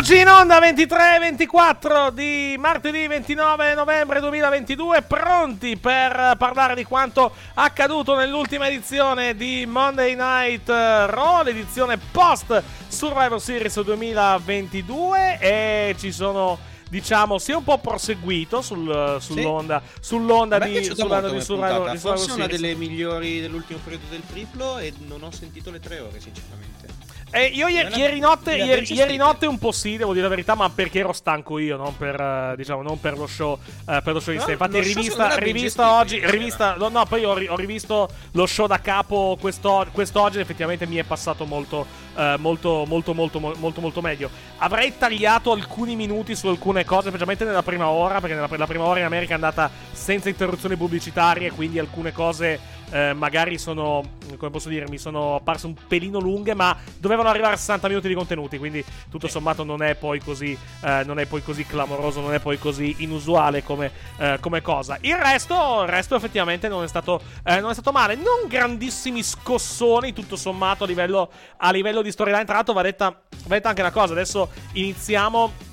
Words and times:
Eccoci 0.00 0.18
in 0.18 0.28
onda 0.28 0.58
23-24 0.60 2.08
di 2.08 2.56
martedì 2.58 3.06
29 3.06 3.74
novembre 3.74 4.20
2022, 4.20 5.02
pronti 5.02 5.76
per 5.76 6.36
parlare 6.38 6.74
di 6.74 6.84
quanto 6.84 7.30
accaduto 7.52 8.16
nell'ultima 8.16 8.68
edizione 8.68 9.36
di 9.36 9.66
Monday 9.66 10.14
Night 10.14 10.66
Raw, 10.70 11.42
l'edizione 11.42 11.98
post 11.98 12.62
Survivor 12.88 13.38
Series 13.42 13.78
2022 13.78 15.38
e 15.38 15.94
ci 15.98 16.12
sono 16.12 16.58
diciamo 16.88 17.36
si 17.36 17.52
è 17.52 17.54
un 17.54 17.64
po' 17.64 17.76
proseguito 17.76 18.62
sul- 18.62 19.18
sull'onda, 19.20 19.82
sull'onda 20.00 20.56
A 20.56 20.58
me 20.60 20.72
è 20.72 20.80
di, 20.80 20.84
sull'onda 20.86 21.28
di 21.28 21.42
Survivor, 21.42 21.98
Forse 21.98 22.32
una 22.32 22.46
delle 22.46 22.74
migliori 22.74 23.42
dell'ultimo 23.42 23.78
periodo 23.84 24.06
del 24.08 24.22
triplo 24.26 24.78
e 24.78 24.94
non 25.06 25.22
ho 25.22 25.30
sentito 25.30 25.70
le 25.70 25.78
tre 25.78 25.98
ore, 26.00 26.18
sinceramente. 26.20 27.09
Eh, 27.32 27.44
io 27.46 27.68
è- 27.68 27.88
ieri 27.94 28.18
notte, 28.18 28.56
ieri, 28.56 28.92
ieri 28.92 29.16
notte 29.16 29.46
un 29.46 29.58
po' 29.58 29.70
sì, 29.72 29.96
devo 29.96 30.10
dire 30.12 30.24
la 30.24 30.30
verità, 30.30 30.54
ma 30.54 30.68
perché 30.68 30.98
ero 30.98 31.12
stanco 31.12 31.58
io, 31.58 31.76
non 31.76 31.96
per, 31.96 32.20
eh, 32.20 32.54
diciamo, 32.56 32.82
non 32.82 32.98
per 32.98 33.16
lo 33.16 33.26
show, 33.26 33.58
eh, 33.88 34.00
per 34.02 34.14
lo 34.14 34.20
show 34.20 34.34
No, 34.34 34.40
sé. 34.40 34.52
Infatti, 34.52 34.80
rivista, 34.80 35.36
rivista 35.36 35.92
oggi, 35.94 36.20
rivista, 36.24 36.74
no, 36.76 36.88
no, 36.88 37.04
poi 37.06 37.24
ho, 37.24 37.30
ho 37.32 37.56
rivisto 37.56 38.08
lo 38.32 38.46
show 38.46 38.66
da 38.66 38.80
capo 38.80 39.36
questo, 39.40 39.86
quest'oggi 39.92 40.36
ed 40.36 40.42
effettivamente 40.42 40.86
mi 40.86 40.96
è 40.96 41.04
passato 41.04 41.44
molto, 41.44 41.86
eh, 42.16 42.34
molto, 42.38 42.84
molto, 42.86 43.14
molto, 43.14 43.38
mo- 43.38 43.54
molto, 43.58 43.80
molto 43.80 44.00
meglio. 44.00 44.28
Avrei 44.58 44.96
tagliato 44.98 45.52
alcuni 45.52 45.94
minuti 45.94 46.34
su 46.34 46.48
alcune 46.48 46.84
cose, 46.84 47.08
specialmente 47.08 47.44
nella 47.44 47.62
prima 47.62 47.88
ora, 47.88 48.20
perché 48.20 48.34
nella, 48.34 48.48
la 48.50 48.66
prima 48.66 48.84
ora 48.84 48.98
in 48.98 49.04
America 49.04 49.32
è 49.32 49.34
andata 49.34 49.70
senza 49.92 50.28
interruzioni 50.28 50.76
pubblicitarie, 50.76 51.50
quindi 51.52 51.78
alcune 51.78 52.12
cose 52.12 52.78
eh, 52.90 53.12
magari 53.12 53.58
sono, 53.58 54.16
come 54.36 54.50
posso 54.50 54.68
dire, 54.68 54.88
mi 54.88 54.98
sono 54.98 55.36
apparse 55.36 55.66
un 55.66 55.74
pelino 55.86 56.18
lunghe, 56.18 56.54
ma 56.54 56.76
dovevano 56.98 57.28
arrivare 57.28 57.54
a 57.54 57.56
60 57.56 57.88
minuti 57.88 58.08
di 58.08 58.14
contenuti, 58.14 58.58
quindi 58.58 58.84
tutto 59.10 59.28
sommato 59.28 59.64
non 59.64 59.82
è 59.82 59.94
poi 59.94 60.20
così, 60.20 60.56
eh, 60.82 61.02
non 61.04 61.18
è 61.18 61.26
poi 61.26 61.42
così 61.42 61.64
clamoroso, 61.64 62.20
non 62.20 62.34
è 62.34 62.40
poi 62.40 62.58
così 62.58 62.96
inusuale 62.98 63.62
come, 63.62 63.90
eh, 64.18 64.38
come 64.40 64.60
cosa. 64.62 64.98
Il 65.00 65.16
resto, 65.16 65.82
il 65.82 65.88
resto 65.88 66.16
effettivamente 66.16 66.68
non 66.68 66.82
è 66.82 66.88
stato, 66.88 67.20
eh, 67.44 67.60
non 67.60 67.70
è 67.70 67.72
stato 67.72 67.92
male, 67.92 68.14
non 68.14 68.48
grandissimi 68.48 69.22
scossoni, 69.22 70.12
tutto 70.12 70.36
sommato 70.36 70.84
a 70.84 70.86
livello, 70.86 71.30
a 71.56 71.70
livello 71.70 72.02
di 72.02 72.10
storyline. 72.10 72.44
Tra 72.44 72.54
l'altro 72.54 72.74
va 72.74 72.82
detta, 72.82 73.10
va 73.10 73.54
detta 73.54 73.68
anche 73.68 73.80
una 73.80 73.92
cosa, 73.92 74.12
adesso 74.12 74.50
iniziamo 74.72 75.68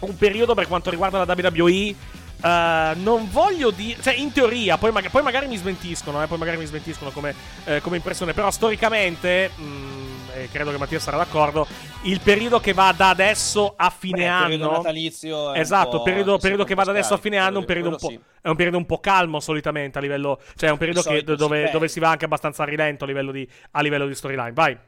un 0.00 0.16
periodo 0.16 0.54
per 0.54 0.66
quanto 0.66 0.90
riguarda 0.90 1.24
la 1.24 1.34
WWE. 1.34 2.18
Eh, 2.42 2.92
non 2.96 3.28
voglio 3.30 3.70
dire, 3.70 4.00
cioè 4.02 4.14
in 4.14 4.32
teoria, 4.32 4.78
poi, 4.78 4.92
maga- 4.92 5.10
poi 5.10 5.22
magari 5.22 5.46
mi 5.46 5.56
smentiscono, 5.56 6.22
eh, 6.22 6.26
poi 6.26 6.38
magari 6.38 6.56
mi 6.56 6.66
smentiscono 6.66 7.10
come, 7.10 7.34
eh, 7.64 7.80
come 7.80 7.96
impressione, 7.96 8.32
però 8.32 8.50
storicamente, 8.50 9.50
mh, 9.54 10.08
e 10.34 10.48
credo 10.50 10.70
che 10.70 10.78
Mattia 10.78 10.98
sarà 11.00 11.16
d'accordo, 11.16 11.66
il 12.02 12.20
periodo 12.20 12.60
che 12.60 12.72
va 12.72 12.92
da 12.96 13.10
adesso 13.10 13.74
a 13.76 13.90
fine 13.90 14.24
Beh, 14.24 14.24
il 14.24 14.42
periodo 14.42 14.68
anno, 14.68 14.76
natalizio 14.76 15.54
esatto, 15.54 16.02
periodo, 16.02 16.38
periodo 16.38 16.64
che 16.64 16.74
va 16.74 16.84
da 16.84 16.90
adesso 16.90 17.14
a 17.14 17.18
fine 17.18 17.36
anno, 17.36 17.58
un 17.58 17.64
periodo 17.64 17.90
un 17.90 17.96
po', 17.96 18.06
quello 18.06 18.20
è 18.42 18.48
un 18.48 18.56
periodo 18.56 18.78
un 18.78 18.86
po' 18.86 18.98
calmo 19.00 19.38
solitamente 19.40 19.98
a 19.98 20.00
livello, 20.00 20.40
cioè 20.56 20.70
è 20.70 20.72
un 20.72 20.78
periodo 20.78 21.02
che, 21.02 21.22
dove, 21.22 21.70
dove 21.70 21.88
si 21.88 22.00
va 22.00 22.10
anche 22.10 22.24
abbastanza 22.24 22.62
a 22.62 22.66
rilento 22.66 23.04
a 23.04 23.06
livello 23.06 23.32
di, 23.32 23.46
a 23.72 23.80
livello 23.82 24.06
di 24.06 24.14
storyline. 24.14 24.52
Vai. 24.52 24.78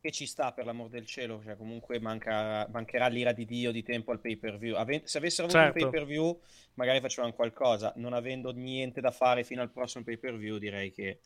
Che 0.00 0.12
ci 0.12 0.26
sta 0.26 0.52
per 0.52 0.66
l'amor 0.66 0.88
del 0.88 1.06
cielo, 1.06 1.40
cioè 1.42 1.56
comunque 1.56 1.98
manca- 1.98 2.68
mancherà 2.70 3.08
l'ira 3.08 3.32
di 3.32 3.44
Dio 3.44 3.72
di 3.72 3.82
tempo 3.82 4.12
al 4.12 4.20
pay 4.20 4.36
per 4.36 4.56
view. 4.58 4.76
se 5.04 5.18
avessero 5.18 5.48
avuto 5.48 5.58
Certo. 5.58 5.84
un 5.84 5.90
pay 5.90 6.00
per 6.00 6.06
view, 6.06 6.40
magari 6.74 7.00
facevano 7.00 7.32
qualcosa. 7.32 7.92
Non 7.96 8.12
avendo 8.12 8.52
niente 8.52 9.00
da 9.00 9.10
fare 9.10 9.42
fino 9.42 9.62
al 9.62 9.70
prossimo 9.70 10.04
pay 10.04 10.16
per 10.18 10.36
view, 10.36 10.58
direi 10.58 10.92
che 10.92 11.20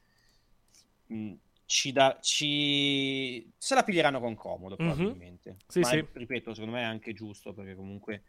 mh, 1.06 1.32
ci, 1.67 1.93
da, 1.93 2.19
ci 2.20 3.52
se 3.58 3.75
la 3.75 3.82
piglieranno 3.82 4.20
con 4.20 4.34
comodo, 4.34 4.76
Mhm. 4.78 4.87
probabilmente. 4.87 5.56
Sì, 5.67 5.81
Ma 5.81 5.88
sì. 5.90 6.05
ripeto, 6.12 6.55
secondo 6.55 6.76
me 6.76 6.82
è 6.82 6.87
anche 6.87 7.12
giusto 7.12 7.52
perché 7.52 7.75
comunque 7.75 8.22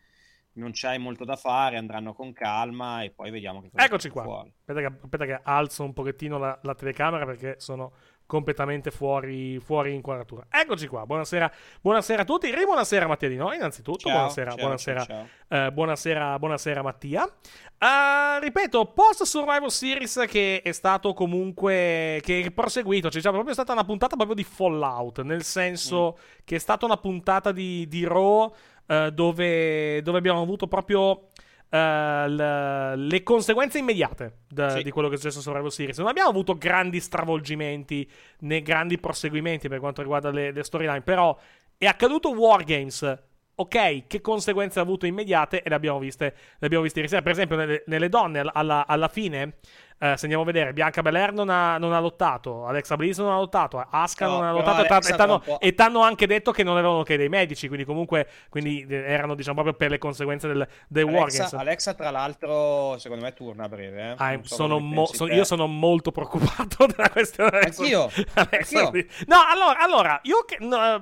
non 0.54 0.72
c'hai 0.74 1.00
molto 1.00 1.24
da 1.24 1.38
fare, 1.38 1.78
andranno 1.78 2.14
con 2.14 2.34
calma 2.34 3.04
e 3.04 3.12
poi 3.12 3.32
vediamo 3.32 3.62
che 3.62 3.70
cosa 3.72 3.86
Eccoci 3.86 4.10
qua. 4.10 4.42
Aspetta 4.42 4.80
che, 4.82 4.96
aspetta 5.02 5.26
che 5.26 5.40
alzo 5.44 5.84
un 5.84 5.94
pochettino 5.94 6.38
la, 6.38 6.60
la 6.64 6.76
telecamera 6.76 7.26
perché 7.26 7.56
sono 7.60 7.94
completamente 8.32 8.92
fuori, 8.92 9.60
fuori 9.60 9.94
inquadratura. 9.94 10.46
Eccoci 10.50 10.88
qua, 10.88 11.06
buonasera, 11.06 11.52
buonasera 11.82 12.22
a 12.22 12.24
tutti, 12.24 12.50
e 12.50 12.64
buonasera 12.64 13.06
Mattia 13.06 13.28
Di 13.28 13.36
Noi, 13.36 13.58
innanzitutto, 13.58 14.08
Ciao, 14.08 14.14
buonasera, 14.14 14.52
ciao, 14.52 14.60
buonasera, 14.60 15.04
ciao, 15.04 15.28
eh, 15.50 15.72
buonasera, 15.74 16.40
buonasera 16.40 16.82
Mattia. 16.82 17.26
Eh, 17.26 18.40
ripeto, 18.40 18.86
post 18.94 19.24
Survival 19.24 19.70
Series 19.70 20.24
che 20.30 20.62
è 20.64 20.72
stato 20.72 21.12
comunque, 21.12 22.22
che 22.24 22.42
è 22.46 22.52
proseguito, 22.52 23.10
cioè 23.10 23.18
diciamo, 23.18 23.34
proprio 23.34 23.54
stata 23.54 23.74
una 23.74 23.84
puntata 23.84 24.16
proprio 24.16 24.36
di 24.36 24.46
Fallout, 24.46 25.24
nel 25.24 25.44
senso 25.44 26.18
che 26.46 26.56
è 26.56 26.60
stata 26.60 26.86
una 26.86 26.96
puntata 26.96 27.52
di, 27.52 27.86
di 27.90 28.06
Raw 28.06 28.50
eh, 28.88 29.12
dove, 29.12 30.02
dove 30.04 30.18
abbiamo 30.18 30.42
avuto 30.42 30.68
proprio 30.68 31.32
le, 31.78 32.96
le 32.96 33.24
conseguenze 33.24 33.78
immediate 33.80 34.40
da- 34.48 34.70
Sì. 34.72 34.84
di 34.84 34.92
quello 34.92 35.08
che 35.08 35.16
è 35.16 35.18
successo 35.18 35.40
su 35.40 35.44
Survival 35.50 35.72
Series. 35.72 35.98
Non 36.00 36.08
abbiamo 36.08 36.30
avuto 36.30 36.58
grandi 36.58 37.00
stravolgimenti 37.00 38.10
né 38.40 38.62
grandi 38.62 38.98
proseguimenti 39.00 39.68
per 39.70 39.80
quanto 39.80 40.02
riguarda 40.02 40.30
le, 40.32 40.52
le 40.52 40.64
storyline, 40.64 41.02
però 41.02 41.38
è 41.78 41.86
accaduto 41.86 42.32
Wargames. 42.32 43.24
Ok, 43.54 44.08
che 44.08 44.22
conseguenze 44.22 44.80
ha 44.80 44.82
avuto 44.82 45.06
immediate 45.06 45.62
e 45.62 45.70
le 45.70 45.76
abbiamo 45.76 46.00
viste, 46.00 46.36
le 46.58 46.66
abbiamo 46.66 46.84
viste 46.84 47.00
ieri 47.00 47.10
sera. 47.12 47.22
Per 47.22 47.32
esempio, 47.34 47.56
nelle, 47.58 47.84
nelle 47.86 48.10
donne, 48.10 48.40
all- 48.40 48.50
alla, 48.54 48.88
alla 48.88 49.08
fine, 49.08 49.58
eh, 50.02 50.18
se 50.18 50.22
andiamo 50.24 50.42
a 50.42 50.46
vedere, 50.46 50.74
Bianca 50.74 51.02
Belair 51.04 51.32
non 51.32 51.50
ha, 51.50 51.78
non 51.78 51.94
ha 51.94 52.00
lottato, 52.00 52.66
Alexa 52.66 52.96
Bliss 52.96 53.20
non 53.20 53.32
ha 53.32 53.36
lottato, 53.38 53.86
Asuka 53.88 54.26
No, 54.26 54.32
non 54.38 54.44
ha 54.46 54.52
lottato 54.52 54.82
e 54.84 54.88
t'ha- 54.88 54.96
Alexa 54.96 55.16
t'hanno, 55.16 55.44
e 55.60 55.74
t'hanno 55.76 56.02
anche 56.02 56.26
detto 56.26 56.52
che 56.52 56.64
non 56.64 56.78
erano 56.78 57.04
che 57.04 57.18
dei 57.18 57.30
medici, 57.30 57.68
quindi 57.68 57.86
comunque 57.86 58.28
quindi 58.50 58.86
eh, 58.90 58.96
erano 58.96 59.36
diciamo 59.36 59.56
proprio 59.62 59.76
per 59.76 59.92
le 59.92 59.98
conseguenze 60.00 60.48
del, 60.48 60.68
dei 60.88 61.04
Wargames. 61.04 61.40
Alexa, 61.40 61.60
Alexa, 61.60 61.94
tra 61.94 62.10
l'altro, 62.10 62.98
secondo 62.98 63.24
me 63.24 63.34
torna 63.34 63.66
a 63.66 63.70
breve. 63.70 64.02
eh. 64.12 64.16
Ah, 64.18 64.40
so 64.44 64.56
sono 64.56 64.80
mo- 64.80 65.06
sono- 65.06 65.32
io 65.34 65.44
sono 65.44 65.68
molto 65.68 66.12
preoccupato 66.12 66.86
della 66.88 67.10
questione 67.10 67.50
Alexa- 67.60 67.82
Anch'io, 67.84 68.10
Alexa 68.34 68.80
anch'io. 68.86 69.06
No, 69.28 69.38
allora, 69.48 69.80
allora 69.80 70.20
io 70.24 70.44
che- 70.46 70.58
no, 70.60 70.96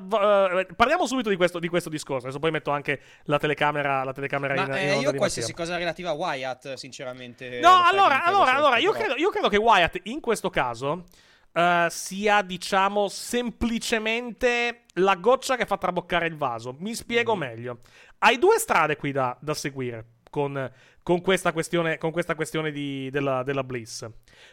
eh, 0.60 0.68
parliamo 0.76 1.06
subito 1.08 1.30
di 1.30 1.36
questo, 1.38 1.60
di 1.60 1.68
questo 1.70 1.90
discorso. 1.90 2.26
Adesso 2.26 2.40
poi 2.40 2.52
metto 2.52 2.72
anche 2.72 3.00
la 3.24 3.38
telecamera, 3.40 4.04
la 4.04 4.14
telecamera 4.14 4.56
Ma 4.56 4.62
in, 4.64 4.68
in 4.68 4.74
eh, 4.76 4.94
onda 4.96 5.12
io 5.12 5.16
qualsiasi 5.18 5.54
cosa 5.54 5.78
relativa 5.78 6.10
a 6.10 6.14
Wyatt, 6.14 6.74
sinceramente. 6.74 7.60
No, 7.62 7.82
allora, 7.90 8.24
allora, 8.24 8.54
allora, 8.56 8.78
sia 8.78 8.89
io 8.90 8.94
credo, 8.96 9.16
io 9.16 9.30
credo 9.30 9.48
che 9.50 9.58
Wyatt 9.58 10.00
in 10.04 10.20
questo 10.20 10.50
caso 10.50 11.06
eh, 11.52 11.88
sia, 11.90 12.42
diciamo, 12.42 13.08
semplicemente 13.08 14.84
la 14.96 15.16
goccia 15.16 15.56
che 15.56 15.66
fa 15.66 15.78
traboccare 15.78 16.28
il 16.28 16.36
vaso. 16.36 16.76
Mi 16.80 16.94
spiego 16.94 17.34
Mhm. 17.34 17.40
meglio. 17.40 17.80
Hai 18.20 18.38
due 18.38 18.60
strade 18.60 18.96
qui 18.98 19.12
da, 19.12 19.36
da 19.40 19.54
seguire 19.54 20.06
con, 20.30 20.72
con 21.02 21.22
questa 21.22 21.52
questione, 21.54 21.98
con 21.98 22.12
questa 22.12 22.36
questione 22.36 22.72
di- 22.72 23.10
della, 23.10 23.42
della 23.44 23.64
Bliss. 23.64 24.08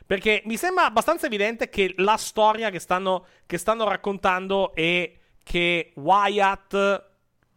Perché 0.07 0.43
mi 0.47 0.57
sembra 0.57 0.87
abbastanza 0.87 1.27
evidente 1.27 1.69
che 1.69 1.93
la 1.99 2.17
storia 2.17 2.71
che 2.71 2.79
stanno, 2.79 3.27
che 3.47 3.59
stanno 3.59 3.87
raccontando 3.89 4.75
è 4.75 5.13
che 5.43 5.93
Wyatt, 5.97 7.05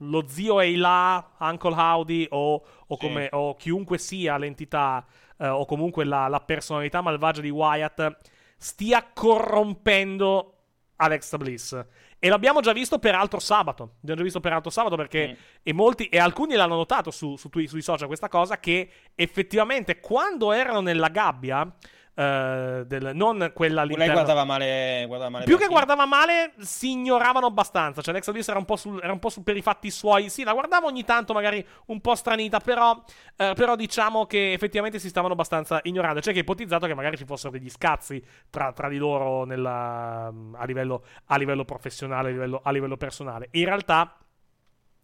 lo 0.02 0.26
zio 0.28 0.60
Eila, 0.60 1.32
Uncle 1.40 1.74
Howdy 1.76 2.28
o, 2.32 2.54
o 2.88 2.98
Sì. 3.00 3.06
come, 3.08 3.30
o 3.32 3.56
chiunque 3.56 3.98
sia 3.98 4.38
l'entità 4.38 5.06
eh, 5.40 5.48
o 5.48 5.66
comunque 5.66 6.04
la, 6.04 6.28
la 6.28 6.40
personalità 6.42 7.02
malvagia 7.02 7.42
di 7.42 7.50
Wyatt 7.50 8.18
stia 8.58 9.10
corrompendo 9.14 10.54
Alexa 10.98 11.38
Bliss. 11.38 11.86
E 12.20 12.28
l'abbiamo 12.28 12.60
già 12.60 12.74
visto 12.74 13.00
peraltro 13.00 13.40
sabato. 13.40 13.94
L'abbiamo 14.02 14.18
già 14.18 14.24
visto 14.24 14.40
peraltro 14.42 14.70
sabato 14.70 14.98
perché 14.98 15.28
Mm. 15.30 15.34
e 15.64 15.74
molti 15.74 16.06
e 16.08 16.20
alcuni 16.20 16.56
l'hanno 16.56 16.76
notato 16.76 17.12
su, 17.12 17.38
su 17.38 17.50
sui 17.66 17.82
social 17.82 18.08
questa 18.08 18.28
cosa 18.28 18.60
che 18.60 18.90
effettivamente 19.16 20.02
quando 20.02 20.52
erano 20.52 20.82
nella 20.82 21.08
gabbia 21.08 21.74
eh, 22.16 22.84
del- 22.86 23.12
non 23.16 23.52
quella 23.54 23.84
Lei 23.84 23.94
all'interno 23.94 24.14
guardava 24.14 24.44
male, 24.44 25.04
guardava 25.08 25.30
male 25.30 25.46
più 25.46 25.58
che 25.58 25.68
guardava 25.68 26.06
male, 26.06 26.54
si 26.60 26.92
ignoravano 26.92 27.46
abbastanza. 27.46 28.02
Cioè, 28.02 28.14
Alexa 28.14 28.32
Bliss 28.32 28.48
era 28.50 28.60
un, 28.60 28.66
po 28.66 28.76
sul- 28.76 29.00
era 29.02 29.14
un 29.14 29.20
po' 29.20 29.30
su 29.30 29.44
per 29.44 29.56
i 29.56 29.62
fatti 29.62 29.90
suoi. 29.90 30.30
Sì, 30.30 30.44
la 30.44 30.54
guardava 30.54 30.86
ogni 30.88 31.04
tanto, 31.06 31.34
magari 31.34 31.66
un 31.88 32.02
po' 32.02 32.16
stranita. 32.16 32.60
Però, 32.60 33.02
eh, 33.38 33.54
però 33.56 33.76
diciamo 33.76 34.26
che 34.26 34.54
effettivamente 34.54 35.00
si 35.00 35.10
stavano 35.10 35.34
abbastanza 35.34 35.80
ignorando. 35.84 36.20
Cioè, 36.22 36.34
che 36.34 36.40
ipotizzato 36.40 36.88
che 36.88 36.94
magari 36.94 37.18
ci 37.18 37.26
fossero 37.26 37.52
degli 37.52 37.70
scazzi 37.70 38.22
tra, 38.50 38.74
tra 38.74 38.90
di 38.90 38.98
loro 38.98 39.46
nella- 39.46 40.32
a, 40.54 40.66
livello, 40.66 41.04
a 41.28 41.38
livello 41.38 41.64
professionale, 41.66 42.30
a 42.30 42.32
livello, 42.32 42.60
a 42.64 42.72
livello 42.72 42.98
personale. 42.98 43.48
In 43.52 43.66
realtà. 43.66 44.14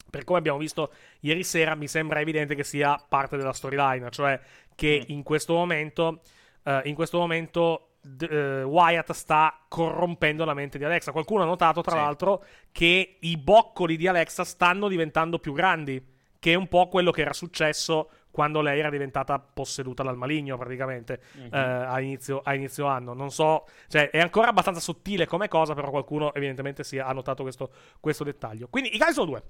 Per 0.08 0.24
come 0.24 0.38
abbiamo 0.40 0.60
visto 0.60 0.94
ieri 1.22 1.44
sera, 1.44 1.76
mi 1.76 1.88
sembra 1.90 2.22
evidente 2.22 2.56
che 2.56 2.64
sia 2.64 2.96
parte 3.10 3.36
della 3.36 3.52
storyline, 3.52 4.10
cioè 4.12 4.40
che 4.74 5.02
Mm. 5.02 5.12
in 5.14 5.24
questo 5.24 5.54
momento, 5.56 6.22
eh, 6.66 6.82
in 6.86 6.96
questo 6.96 7.18
momento 7.18 7.92
d- 8.02 8.28
eh, 8.30 8.64
Wyatt 8.64 9.12
sta 9.14 9.58
corrompendo 9.68 10.44
la 10.46 10.54
mente 10.54 10.78
di 10.78 10.84
Alexa. 10.84 11.12
Qualcuno 11.12 11.44
ha 11.44 11.46
notato, 11.46 11.82
tra 11.82 11.92
Sì. 11.94 11.98
l'altro, 11.98 12.44
che 12.72 13.18
i 13.20 13.38
boccoli 13.38 13.96
di 13.98 14.08
Alexa 14.08 14.44
stanno 14.44 14.88
diventando 14.88 15.40
più 15.40 15.54
grandi, 15.54 16.14
che 16.40 16.52
è 16.52 16.56
un 16.56 16.68
po' 16.68 16.88
quello 16.88 17.12
che 17.12 17.22
era 17.22 17.34
successo 17.34 18.10
quando 18.30 18.60
lei 18.62 18.80
era 18.80 18.90
diventata 18.90 19.40
posseduta 19.40 20.04
dal 20.04 20.18
maligno, 20.18 20.58
praticamente, 20.58 21.22
Mhm. 21.36 21.50
eh, 21.54 21.58
a, 21.58 22.00
inizio, 22.02 22.42
a 22.44 22.54
inizio 22.54 22.86
anno. 22.86 23.14
Non 23.14 23.32
so, 23.32 23.66
cioè, 23.88 24.10
è 24.10 24.20
ancora 24.20 24.50
abbastanza 24.50 24.82
sottile 24.82 25.26
come 25.26 25.48
cosa, 25.48 25.74
però 25.74 25.90
qualcuno 25.90 26.34
evidentemente 26.34 26.84
si 26.84 27.00
ha 27.00 27.12
notato 27.14 27.44
questo, 27.44 27.72
questo 28.02 28.26
dettaglio. 28.26 28.68
Quindi 28.68 28.94
i 28.94 28.98
casi 29.00 29.14
sono 29.14 29.28
due. 29.28 29.44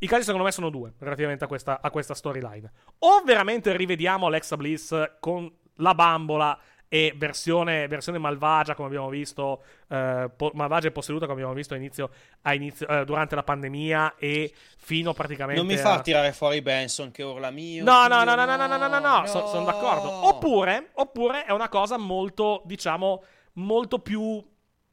I 0.00 0.08
casi 0.08 0.24
secondo 0.24 0.44
me 0.44 0.50
sono 0.50 0.68
due 0.68 0.94
relativamente 0.98 1.44
a 1.44 1.46
questa, 1.46 1.80
a 1.80 1.90
questa 1.90 2.14
storyline. 2.14 2.70
O 2.98 3.22
veramente 3.24 3.76
rivediamo 3.76 4.26
Alexa 4.26 4.56
Bliss 4.56 5.12
con 5.20 5.48
la 5.76 5.94
bambola 5.94 6.58
e 6.88 7.12
versione, 7.16 7.88
versione 7.88 8.18
malvagia 8.18 8.74
come 8.76 8.86
abbiamo 8.86 9.08
visto, 9.08 9.64
eh, 9.88 10.30
po- 10.36 10.52
malvagia 10.54 10.88
e 10.88 10.92
posseduta 10.92 11.24
come 11.26 11.38
abbiamo 11.38 11.54
visto 11.54 11.74
a 11.74 11.76
inizio, 11.76 12.10
a 12.42 12.54
inizio- 12.54 12.86
eh, 12.86 13.04
durante 13.04 13.34
la 13.34 13.42
pandemia 13.42 14.14
e 14.16 14.52
fino 14.76 15.12
praticamente 15.12 15.60
Non 15.60 15.68
mi 15.68 15.74
a... 15.74 15.82
far 15.82 16.02
tirare 16.02 16.32
fuori 16.32 16.62
Benson 16.62 17.10
che 17.10 17.24
urla 17.24 17.50
mio. 17.50 17.82
No, 17.82 18.06
no, 18.06 18.22
no, 18.22 18.36
no, 18.36 18.44
no, 18.44 18.56
no, 18.56 18.66
no, 18.68 18.76
no, 18.76 18.86
no, 18.86 18.98
no, 19.00 19.26
so- 19.26 19.46
sono 19.48 19.64
d'accordo. 19.64 20.08
Oppure, 20.28 20.90
oppure 20.94 21.44
è 21.44 21.50
una 21.50 21.68
cosa 21.68 21.96
molto, 21.96 22.62
diciamo, 22.64 23.24
molto 23.54 23.98
più 23.98 24.40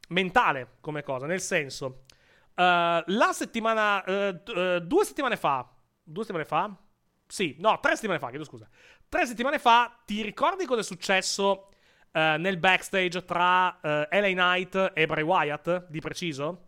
mentale 0.09 0.77
come 0.81 1.03
cosa, 1.03 1.27
nel 1.27 1.41
senso, 1.41 2.05
eh, 2.55 3.03
la 3.05 3.31
settimana, 3.31 4.03
eh, 4.03 4.81
due 4.81 5.05
settimane 5.05 5.37
fa, 5.37 5.69
due 6.01 6.23
settimane 6.23 6.45
fa? 6.45 6.75
Sì, 7.27 7.55
no, 7.59 7.79
tre 7.79 7.93
settimane 7.93 8.19
fa, 8.19 8.29
chiedo 8.29 8.43
scusa. 8.43 8.67
Tre 9.11 9.25
settimane 9.25 9.59
fa, 9.59 9.93
ti 10.05 10.21
ricordi 10.21 10.65
cosa 10.65 10.79
è 10.79 10.83
successo 10.85 11.67
eh, 12.13 12.37
nel 12.39 12.55
backstage 12.55 13.25
tra 13.25 13.77
eh, 13.81 14.07
LA 14.09 14.27
Knight 14.29 14.91
e 14.95 15.05
Bray 15.05 15.21
Wyatt, 15.21 15.87
di 15.89 15.99
preciso? 15.99 16.67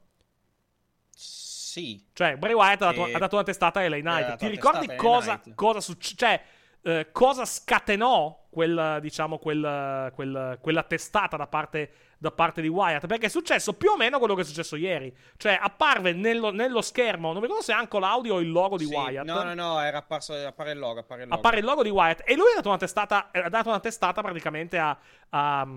Sì. 1.09 2.03
Cioè, 2.11 2.35
Bray 2.35 2.51
Wyatt 2.51 2.81
ha 2.81 2.91
dato, 2.91 3.03
ha 3.05 3.17
dato 3.17 3.35
una 3.35 3.45
testata 3.45 3.79
a 3.79 3.87
LA 3.87 3.99
Knight. 3.99 4.35
Ti 4.35 4.47
ricordi 4.49 4.93
cosa, 4.97 5.41
cosa 5.55 5.79
succede? 5.79 6.17
Cioè, 6.17 6.43
eh, 6.81 7.11
cosa 7.13 7.45
scatenò 7.45 8.47
quel, 8.49 8.97
diciamo, 8.99 9.37
quel, 9.37 10.11
quel- 10.13 10.57
quella 10.59 10.83
testata 10.83 11.37
da 11.37 11.47
parte, 11.47 11.91
da 12.23 12.31
parte 12.31 12.61
di 12.61 12.69
Wyatt? 12.69 13.05
Perché 13.05 13.25
è 13.25 13.29
successo 13.29 13.73
più 13.73 13.89
o 13.89 13.97
meno 13.97 14.17
quello 14.17 14.33
che 14.33 14.41
è 14.41 14.45
successo 14.45 14.77
ieri. 14.77 15.13
Cioè, 15.35 15.59
apparve 15.61 16.13
nello, 16.13 16.51
nello 16.51 16.81
schermo, 16.81 17.33
non 17.33 17.41
mi 17.41 17.47
ricordo 17.47 17.63
se 17.63 17.73
anche 17.73 17.99
l'audio 17.99 18.35
o 18.35 18.39
il 18.39 18.49
logo 18.49 18.77
di 18.77 18.85
Sì. 18.85 18.93
Wyatt. 18.93 19.25
No, 19.25 19.43
no, 19.43 19.53
no, 19.53 19.81
era 19.81 19.97
apparso, 19.97 20.33
appare 20.33 20.71
il 20.71 20.79
logo, 20.79 21.01
appare 21.01 21.23
il 21.23 21.27
logo. 21.27 21.39
Appare 21.39 21.59
il 21.59 21.65
logo 21.65 21.83
di 21.83 21.89
Wyatt. 21.89 22.21
E 22.23 22.35
lui 22.35 22.49
ha 22.51 22.55
dato 22.55 22.69
una 22.69 22.77
testata, 22.77 23.29
ha 23.29 23.49
dato 23.49 23.67
una 23.67 23.81
testata 23.81 24.21
praticamente 24.21 24.77
a. 24.77 24.97
a 25.29 25.67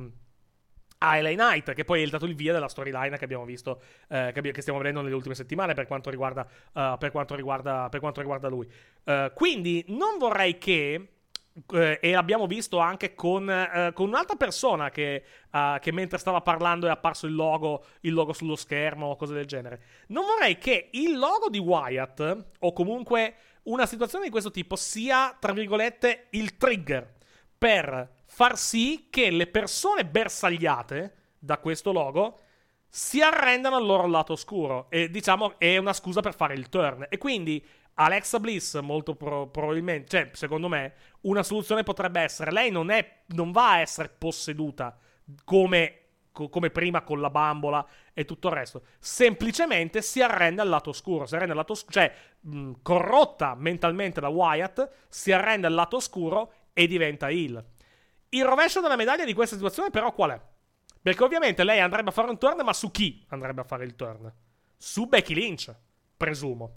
a 0.98 1.20
LA 1.20 1.32
Knight, 1.32 1.74
che 1.74 1.84
poi 1.84 2.02
è 2.02 2.06
dato 2.06 2.24
il 2.24 2.34
via 2.34 2.54
della 2.54 2.68
storyline 2.68 3.18
che 3.18 3.24
abbiamo 3.24 3.44
visto, 3.44 3.82
eh, 4.08 4.32
che, 4.32 4.60
stiamo 4.62 4.78
vedendo 4.78 5.02
nelle 5.02 5.14
ultime 5.14 5.34
settimane 5.34 5.74
per 5.74 5.86
quanto 5.86 6.08
riguarda, 6.08 6.46
eh, 6.72 6.96
per 6.98 7.10
quanto 7.10 7.34
riguarda, 7.34 7.88
per 7.90 8.00
quanto 8.00 8.20
riguarda 8.20 8.48
lui. 8.48 8.66
Eh, 9.04 9.30
quindi 9.34 9.84
non 9.88 10.16
vorrei 10.18 10.56
che. 10.56 11.10
Eh, 11.72 11.98
e 12.02 12.10
l'abbiamo 12.12 12.46
visto 12.46 12.78
anche 12.78 13.14
con, 13.14 13.48
eh, 13.48 13.90
con 13.94 14.08
un'altra 14.08 14.36
persona 14.36 14.90
che, 14.90 15.24
eh, 15.50 15.78
che 15.80 15.92
mentre 15.92 16.18
stava 16.18 16.40
parlando 16.40 16.86
è 16.86 16.90
apparso 16.90 17.26
il 17.26 17.34
logo, 17.34 17.84
il 18.00 18.12
logo 18.12 18.32
sullo 18.32 18.56
schermo 18.56 19.06
o 19.06 19.16
cose 19.16 19.34
del 19.34 19.46
genere. 19.46 19.80
Non 20.08 20.24
vorrei 20.26 20.58
che 20.58 20.90
il 20.92 21.16
logo 21.16 21.48
di 21.48 21.58
Wyatt, 21.58 22.46
o 22.60 22.72
comunque 22.72 23.34
una 23.64 23.86
situazione 23.86 24.24
di 24.24 24.30
questo 24.30 24.50
tipo, 24.50 24.76
sia, 24.76 25.36
tra 25.38 25.52
virgolette, 25.52 26.26
il 26.30 26.56
trigger 26.56 27.14
per 27.56 28.12
far 28.26 28.58
sì 28.58 29.06
che 29.10 29.30
le 29.30 29.46
persone 29.46 30.04
bersagliate 30.04 31.14
da 31.38 31.58
questo 31.58 31.92
logo 31.92 32.40
si 32.88 33.20
arrendano 33.20 33.76
al 33.76 33.84
loro 33.84 34.06
lato 34.06 34.34
oscuro. 34.34 34.86
E 34.90 35.10
diciamo 35.10 35.58
è 35.58 35.76
una 35.78 35.92
scusa 35.92 36.20
per 36.20 36.34
fare 36.34 36.54
il 36.54 36.68
turn. 36.68 37.06
E 37.08 37.18
quindi 37.18 37.64
Alexa 37.98 38.38
Bliss, 38.40 38.78
molto 38.80 39.14
pro- 39.14 39.48
probabilmente, 39.48 40.08
cioè, 40.08 40.30
secondo 40.34 40.68
me, 40.68 40.94
una 41.22 41.42
soluzione 41.42 41.82
potrebbe 41.82 42.20
essere: 42.20 42.52
lei 42.52 42.70
non, 42.70 42.90
è, 42.90 43.22
non 43.28 43.52
va 43.52 43.72
a 43.72 43.78
essere 43.78 44.08
posseduta 44.10 44.96
come, 45.44 46.00
co- 46.30 46.48
come 46.50 46.70
prima 46.70 47.02
con 47.02 47.20
la 47.20 47.30
bambola 47.30 47.86
e 48.12 48.24
tutto 48.26 48.48
il 48.48 48.54
resto. 48.54 48.82
Semplicemente 48.98 50.02
si 50.02 50.20
arrende 50.20 50.60
al 50.60 50.68
lato 50.68 50.90
oscuro. 50.90 51.24
Si 51.24 51.34
arrende 51.34 51.52
al 51.52 51.58
lato 51.58 51.72
oscuro, 51.72 51.92
cioè, 51.92 52.14
mh, 52.40 52.72
corrotta 52.82 53.54
mentalmente 53.54 54.20
da 54.20 54.28
Wyatt, 54.28 55.06
si 55.08 55.32
arrende 55.32 55.66
al 55.66 55.74
lato 55.74 55.96
oscuro 55.96 56.52
e 56.74 56.86
diventa 56.86 57.30
heal. 57.30 57.64
Il 58.28 58.44
rovescio 58.44 58.80
della 58.82 58.96
medaglia 58.96 59.24
di 59.24 59.32
questa 59.32 59.56
situazione, 59.56 59.88
però, 59.88 60.12
qual 60.12 60.32
è? 60.32 60.40
Perché 61.00 61.24
ovviamente 61.24 61.64
lei 61.64 61.80
andrebbe 61.80 62.10
a 62.10 62.12
fare 62.12 62.28
un 62.28 62.36
turn, 62.36 62.60
ma 62.62 62.74
su 62.74 62.90
chi 62.90 63.24
andrebbe 63.28 63.62
a 63.62 63.64
fare 63.64 63.84
il 63.84 63.94
turn? 63.94 64.30
Su 64.76 65.06
Becky 65.06 65.34
Lynch, 65.34 65.74
presumo. 66.14 66.72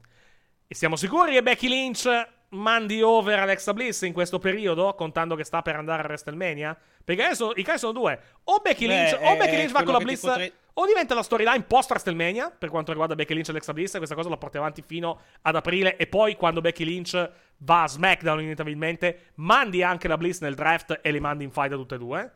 E 0.71 0.75
siamo 0.75 0.95
sicuri 0.95 1.31
che 1.31 1.41
Becky 1.41 1.67
Lynch 1.67 2.27
mandi 2.49 3.01
over 3.01 3.39
Alexa 3.39 3.73
Bliss 3.73 4.03
in 4.03 4.13
questo 4.13 4.37
periodo, 4.37 4.93
contando 4.93 5.33
che 5.33 5.43
sta 5.43 5.63
per 5.63 5.75
andare 5.75 6.03
a 6.03 6.05
WrestleMania? 6.05 6.77
Perché 7.03 7.23
adesso 7.23 7.53
i 7.55 7.63
casi 7.63 7.79
sono 7.79 7.93
due. 7.93 8.19
O 8.43 8.59
Becky 8.59 8.85
Beh, 8.85 8.93
Lynch, 8.93 9.13
o 9.19 9.33
è 9.33 9.37
Becky 9.37 9.55
Lynch 9.55 9.71
va 9.71 9.81
con 9.81 9.93
la 9.93 9.99
Bliss, 9.99 10.21
potrei- 10.21 10.53
o 10.73 10.85
diventa 10.85 11.15
la 11.15 11.23
storyline 11.23 11.63
post 11.63 11.89
WrestleMania, 11.89 12.51
per 12.51 12.69
quanto 12.69 12.91
riguarda 12.91 13.15
Becky 13.15 13.33
Lynch 13.33 13.47
e 13.47 13.51
Alexa 13.51 13.73
Bliss, 13.73 13.95
e 13.95 13.97
questa 13.97 14.13
cosa 14.13 14.29
la 14.29 14.37
porti 14.37 14.57
avanti 14.57 14.83
fino 14.85 15.21
ad 15.41 15.55
aprile, 15.55 15.97
e 15.97 16.05
poi 16.05 16.35
quando 16.35 16.61
Becky 16.61 16.83
Lynch 16.83 17.31
va 17.57 17.81
a 17.81 17.87
SmackDown 17.87 18.41
inevitabilmente, 18.41 19.31
mandi 19.37 19.81
anche 19.81 20.07
la 20.07 20.17
Bliss 20.17 20.39
nel 20.41 20.53
draft 20.53 20.99
e 21.01 21.11
li 21.11 21.19
mandi 21.19 21.45
in 21.45 21.51
fight 21.51 21.69
da 21.69 21.77
tutte 21.77 21.95
e 21.95 21.97
due. 21.97 22.31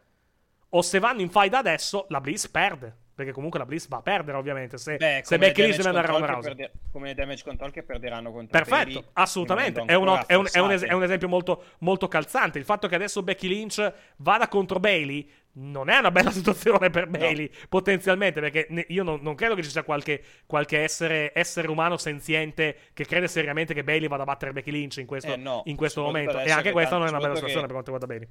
O 0.69 0.81
se 0.81 0.97
vanno 0.97 1.21
in 1.21 1.29
fight 1.29 1.53
adesso, 1.53 2.07
la 2.09 2.19
Bliss 2.19 2.47
perde. 2.47 2.97
Perché 3.15 3.31
comunque 3.31 3.59
la 3.59 3.65
Bliss 3.65 3.87
va 3.89 3.97
a 3.97 4.01
perdere, 4.01 4.37
ovviamente. 4.37 4.77
Se, 4.79 4.97
Beh, 4.97 5.21
se 5.23 5.37
Becky 5.37 5.61
Lynch 5.61 5.75
deve 5.77 5.89
andare 5.89 6.07
a 6.07 6.11
Ronda 6.11 6.25
Rousey. 6.33 6.55
perde- 6.55 6.71
come 6.91 7.13
damage 7.13 7.43
control 7.43 7.71
che 7.71 7.83
perderanno 7.83 8.31
contro 8.31 8.57
Perfetto, 8.57 8.83
Bayley, 8.85 9.03
assolutamente. 9.13 9.81
È 9.81 9.83
rimanendo 9.95 10.11
un, 10.11 10.17
ancora 10.17 10.33
è 10.33 10.35
un- 10.35 10.47
è 10.51 10.59
un 10.59 10.71
es- 10.71 10.83
è 10.83 10.93
un 10.93 11.03
esempio 11.03 11.27
molto, 11.27 11.63
molto 11.79 12.07
calzante. 12.07 12.57
Il 12.57 12.65
fatto 12.65 12.87
che 12.87 12.95
adesso 12.95 13.21
Becky 13.21 13.47
Lynch 13.47 13.93
vada 14.17 14.47
contro 14.47 14.79
Bailey 14.79 15.29
non 15.55 15.89
è 15.89 15.97
una 15.99 16.09
bella 16.09 16.31
situazione 16.31 16.89
per 16.89 17.05
Bailey, 17.07 17.51
potenzialmente, 17.69 18.39
perché 18.41 18.65
ne- 18.71 18.85
io 18.89 19.03
non, 19.03 19.19
non 19.21 19.35
credo 19.35 19.53
che 19.53 19.61
ci 19.61 19.69
sia 19.69 19.83
qualche, 19.83 20.23
qualche 20.47 20.79
essere, 20.79 21.31
essere 21.35 21.67
umano 21.69 21.97
senziente 21.97 22.75
che 22.93 23.05
crede 23.05 23.27
seriamente 23.27 23.75
che 23.75 23.83
Bailey 23.83 24.07
vada 24.07 24.23
a 24.23 24.25
battere 24.25 24.53
Becky 24.53 24.71
Lynch 24.71 24.97
in 24.97 25.05
questo, 25.05 25.33
Eh, 25.33 25.37
no, 25.37 25.61
in 25.65 25.75
questo 25.75 26.01
momento. 26.01 26.39
E 26.39 26.49
anche 26.49 26.63
che 26.63 26.71
questa 26.71 26.97
non 26.97 27.05
è 27.05 27.09
una 27.09 27.19
bella 27.19 27.35
situazione 27.35 27.67
che- 27.67 27.73
per 27.73 27.83
quanto 27.83 27.91
riguarda 27.91 28.07
Bailey. 28.07 28.27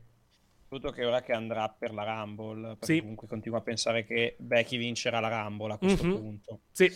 Soprattutto 0.73 0.99
che 0.99 1.05
ora 1.05 1.21
che 1.21 1.33
andrà 1.33 1.69
per 1.69 1.93
la 1.93 2.02
Rumble, 2.02 2.76
perché 2.79 2.95
Sì. 2.95 3.00
comunque 3.00 3.29
continuo 3.29 3.59
a 3.59 3.61
pensare 3.61 4.07
che 4.07 4.37
Becky 4.38 4.79
vincerà 4.79 5.21
la 5.21 5.29
Rumble 5.29 5.75
a 5.75 5.76
questo 5.76 6.02
Mhm. 6.02 6.14
punto. 6.17 6.61
Sì. 6.71 6.91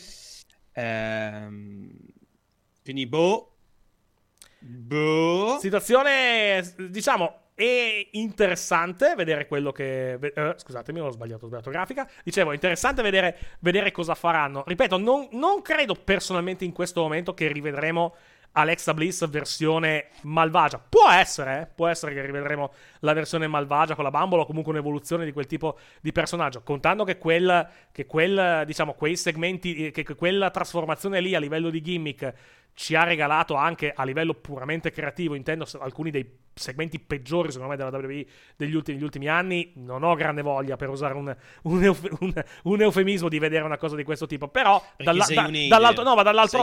Ehm, 0.73 1.91
quindi, 2.83 3.07
boh. 3.07 3.53
Boh. 4.61 5.59
Situazione, 5.61 6.63
diciamo, 6.89 7.41
è 7.55 8.09
interessante 8.13 9.15
vedere 9.15 9.47
quello 9.47 9.73
che. 9.73 10.13
eh, 10.15 10.55
scusatemi, 10.57 10.99
ho 11.01 11.11
sbagliato, 11.11 11.45
ho 11.45 11.49
sbagliato 11.49 11.71
grafica. 11.71 12.09
Dicevo, 12.25 12.53
è 12.53 12.55
interessante 12.55 13.03
vedere, 13.03 13.37
vedere 13.61 13.91
cosa 13.91 14.15
faranno. 14.15 14.65
Ripeto, 14.67 14.97
non, 14.97 15.29
non 15.33 15.61
credo 15.61 15.95
personalmente 15.95 16.65
in 16.65 16.73
questo 16.73 17.03
momento 17.03 17.35
che 17.35 17.53
rivedremo 17.53 18.15
Alexa 18.59 18.95
Bliss 18.95 19.27
versione 19.29 20.07
malvagia. 20.23 20.79
Può 20.79 21.11
essere, 21.11 21.61
eh, 21.61 21.67
può 21.67 21.89
essere 21.89 22.15
che 22.15 22.25
rivedremo 22.25 22.73
la 23.01 23.13
versione 23.13 23.47
malvagia 23.47 23.95
con 23.95 24.05
la 24.05 24.11
bambola 24.11 24.43
o 24.43 24.47
comunque 24.47 24.73
un'evoluzione 24.73 25.25
di 25.25 25.33
quel 25.33 25.47
tipo 25.47 25.79
di 26.01 26.11
personaggio. 26.13 26.63
Contando 26.63 27.05
che 27.05 27.19
quel, 27.19 27.69
che 27.93 28.07
quel 28.07 28.65
diciamo, 28.65 28.95
quei 28.95 29.17
segmenti, 29.17 29.91
che, 29.91 30.03
che 30.03 30.15
quella 30.15 30.51
trasformazione 30.51 31.21
lì 31.21 31.35
a 31.35 31.39
livello 31.39 31.69
di 31.69 31.83
gimmick 31.83 32.35
ci 32.73 32.95
ha 32.95 33.05
regalato 33.05 33.55
anche 33.55 33.93
a 33.95 34.05
livello 34.05 34.35
puramente 34.35 34.91
creativo, 34.91 35.35
intendo 35.35 35.67
alcuni 35.79 36.11
dei 36.11 36.45
segmenti 36.61 36.99
peggiori 36.99 37.51
secondo 37.53 37.71
me 37.71 37.77
della 37.77 37.91
WWE 37.95 38.25
degli 38.57 38.75
ultimi, 38.75 38.97
degli 38.97 39.05
ultimi 39.05 39.29
anni, 39.29 39.73
non 39.77 40.03
ho 40.03 40.15
grande 40.15 40.41
voglia 40.41 40.77
per 40.77 40.89
usare 40.89 41.13
un, 41.15 41.35
un 41.63 41.85
euf- 41.85 42.17
un- 42.21 42.33
un 42.65 42.81
eufemismo 42.81 43.29
di 43.29 43.39
vedere 43.39 43.63
una 43.65 43.77
cosa 43.77 43.95
di 43.95 44.03
questo 44.05 44.27
tipo, 44.27 44.49
però 44.49 44.83
dalla- 44.97 45.25
da- 45.69 45.77
dall'altro, 45.77 46.03
no, 46.03 46.15
ma 46.15 46.23
dall'altro 46.23 46.63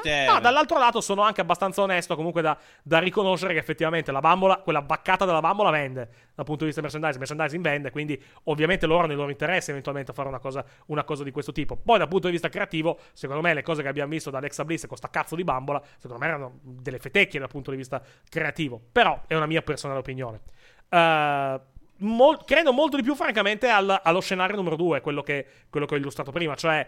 hater. 0.00 0.32
no, 0.32 0.40
dall'altro 0.40 0.78
lato 0.78 1.00
sono 1.02 1.20
anche 1.22 1.42
abbastanza 1.42 1.82
onesto 1.82 2.16
comunque 2.16 2.40
da, 2.40 2.56
da 2.82 2.98
riconoscere 3.00 3.52
che 3.52 3.58
effettivamente 3.58 4.10
la 4.12 4.20
bambola, 4.20 4.56
quella 4.58 4.80
baccata 4.80 5.26
della 5.26 5.40
bambola 5.40 5.68
vende 5.70 6.08
dal 6.34 6.44
punto 6.46 6.60
di 6.60 6.66
vista 6.66 6.80
merchandising, 6.80 7.18
merchandising 7.18 7.62
vende, 7.62 7.90
quindi 7.90 8.20
ovviamente 8.44 8.86
loro 8.86 9.06
nei 9.06 9.14
loro 9.14 9.30
interessi 9.30 9.70
eventualmente 9.70 10.12
fare 10.14 10.28
una 10.28 10.38
cosa, 10.40 10.64
una 10.86 11.04
cosa 11.04 11.22
di 11.22 11.30
questo 11.30 11.52
tipo. 11.52 11.76
Poi 11.76 11.98
dal 11.98 12.08
punto 12.08 12.26
di 12.26 12.32
vista 12.32 12.48
creativo, 12.48 12.98
secondo 13.12 13.42
me 13.42 13.52
le 13.54 13.62
cose 13.62 13.82
che 13.82 13.88
abbiamo 13.88 14.10
visto 14.10 14.30
da 14.30 14.38
Alexa 14.38 14.64
Bliss 14.64 14.86
con 14.86 14.96
sta 14.96 15.10
cazzo 15.10 15.36
di 15.36 15.44
bambola, 15.44 15.80
secondo 15.98 16.22
me 16.24 16.28
erano 16.28 16.58
delle 16.62 16.98
fetecchie 16.98 17.38
dal 17.38 17.48
punto 17.50 17.70
di 17.70 17.76
vista 17.76 18.02
creativo, 18.28 18.80
però 18.90 19.20
è 19.34 19.36
una 19.36 19.46
mia 19.46 19.62
personale 19.62 19.98
opinione. 19.98 20.40
Eh, 20.88 21.60
mol- 21.98 22.44
credo 22.44 22.72
molto 22.72 22.96
di 22.96 23.02
più 23.02 23.14
francamente 23.14 23.68
al- 23.68 24.00
allo 24.02 24.20
scenario 24.20 24.56
numero 24.56 24.76
due, 24.76 25.00
quello 25.00 25.22
che, 25.22 25.46
quello 25.70 25.86
che 25.86 25.94
ho 25.94 25.98
illustrato 25.98 26.30
prima, 26.30 26.54
cioè 26.54 26.86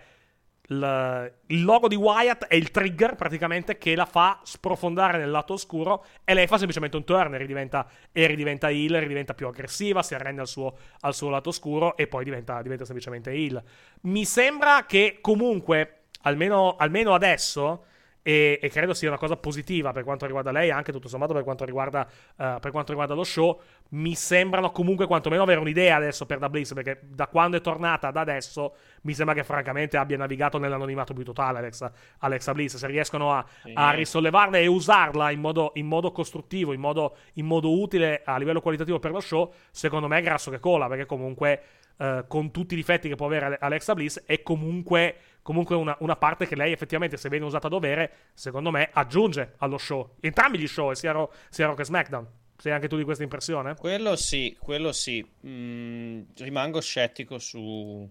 il, 0.68 1.32
il 1.46 1.62
logo 1.62 1.86
di 1.86 1.94
Wyatt 1.94 2.46
è 2.46 2.56
il 2.56 2.70
trigger 2.70 3.14
praticamente 3.14 3.78
che 3.78 3.94
la 3.94 4.04
fa 4.04 4.40
sprofondare 4.42 5.18
nel 5.18 5.30
lato 5.30 5.52
oscuro 5.52 6.04
e 6.24 6.34
lei 6.34 6.46
fa 6.46 6.56
semplicemente 6.56 6.96
un 6.96 7.04
turn 7.04 7.34
e 7.34 7.38
ridiventa, 7.38 7.88
e 8.10 8.26
ridiventa 8.26 8.68
heal, 8.70 9.00
ridiventa 9.00 9.34
più 9.34 9.46
aggressiva, 9.46 10.02
si 10.02 10.14
arrende 10.14 10.40
al 10.40 10.48
suo, 10.48 10.76
al 11.00 11.14
suo 11.14 11.28
lato 11.30 11.50
oscuro 11.50 11.96
e 11.96 12.08
poi 12.08 12.24
diventa, 12.24 12.60
diventa 12.62 12.84
semplicemente 12.84 13.30
heal. 13.30 13.62
Mi 14.02 14.24
sembra 14.24 14.86
che 14.86 15.18
comunque, 15.20 16.06
almeno, 16.22 16.74
almeno 16.76 17.14
adesso, 17.14 17.84
e, 18.26 18.58
e 18.60 18.68
credo 18.70 18.92
sia 18.92 19.08
una 19.08 19.18
cosa 19.18 19.36
positiva 19.36 19.92
per 19.92 20.02
quanto 20.02 20.26
riguarda 20.26 20.50
lei, 20.50 20.72
anche 20.72 20.90
tutto 20.90 21.06
sommato 21.06 21.32
per 21.32 21.44
quanto 21.44 21.64
riguarda, 21.64 22.04
eh, 22.36 22.56
per 22.60 22.72
quanto 22.72 22.90
riguarda 22.90 23.14
lo 23.14 23.22
show. 23.22 23.60
Mi 23.90 24.16
sembrano 24.16 24.72
comunque 24.72 25.06
quantomeno 25.06 25.44
avere 25.44 25.60
un'idea 25.60 25.94
adesso 25.94 26.26
per 26.26 26.38
da 26.38 26.48
Bliss, 26.48 26.72
perché 26.72 27.02
da 27.04 27.28
quando 27.28 27.58
è 27.58 27.60
tornata 27.60 28.08
ad 28.08 28.16
adesso 28.16 28.74
mi 29.02 29.14
sembra 29.14 29.32
che 29.32 29.44
francamente 29.44 29.96
abbia 29.96 30.16
navigato 30.16 30.58
nell'anonimato 30.58 31.14
più 31.14 31.22
totale 31.22 31.58
Alexa, 31.58 31.92
Alexa 32.18 32.52
Bliss. 32.52 32.74
Se 32.74 32.86
riescono 32.88 33.32
a, 33.32 33.46
a 33.74 33.92
risollevarla 33.92 34.58
e 34.58 34.66
usarla 34.66 35.30
in 35.30 35.38
modo, 35.38 35.70
in 35.74 35.86
modo 35.86 36.10
costruttivo, 36.10 36.72
in 36.72 36.80
modo, 36.80 37.18
in 37.34 37.46
modo 37.46 37.78
utile 37.78 38.22
a 38.24 38.38
livello 38.38 38.60
qualitativo 38.60 38.98
per 38.98 39.12
lo 39.12 39.20
show, 39.20 39.52
secondo 39.70 40.08
me 40.08 40.18
è 40.18 40.22
grasso 40.22 40.50
che 40.50 40.58
cola, 40.58 40.88
perché 40.88 41.06
comunque 41.06 41.62
eh, 41.98 42.24
con 42.26 42.50
tutti 42.50 42.74
i 42.74 42.76
difetti 42.76 43.08
che 43.08 43.14
può 43.14 43.26
avere 43.26 43.46
Ale- 43.46 43.58
Alexa 43.60 43.94
Bliss 43.94 44.24
è 44.26 44.42
comunque, 44.42 45.16
comunque 45.46 45.76
una, 45.76 45.96
una 46.00 46.16
parte 46.16 46.44
che 46.48 46.56
lei 46.56 46.72
effettivamente 46.72 47.16
se 47.16 47.28
viene 47.28 47.44
usata 47.44 47.68
a 47.68 47.70
dovere 47.70 48.12
secondo 48.34 48.72
me 48.72 48.90
aggiunge 48.92 49.54
allo 49.58 49.78
show 49.78 50.16
entrambi 50.18 50.58
gli 50.58 50.66
show 50.66 50.92
sia 50.92 51.12
Raw, 51.12 51.30
sia 51.48 51.66
Raw 51.66 51.76
che 51.76 51.84
SmackDown 51.84 52.26
sei 52.58 52.72
anche 52.72 52.88
tu 52.88 52.96
di 52.96 53.04
questa 53.04 53.22
impressione? 53.22 53.74
Quello 53.76 54.16
sì, 54.16 54.56
quello 54.58 54.90
sì. 54.90 55.24
Mm, 55.46 56.22
rimango 56.38 56.80
scettico 56.80 57.38
su, 57.38 58.10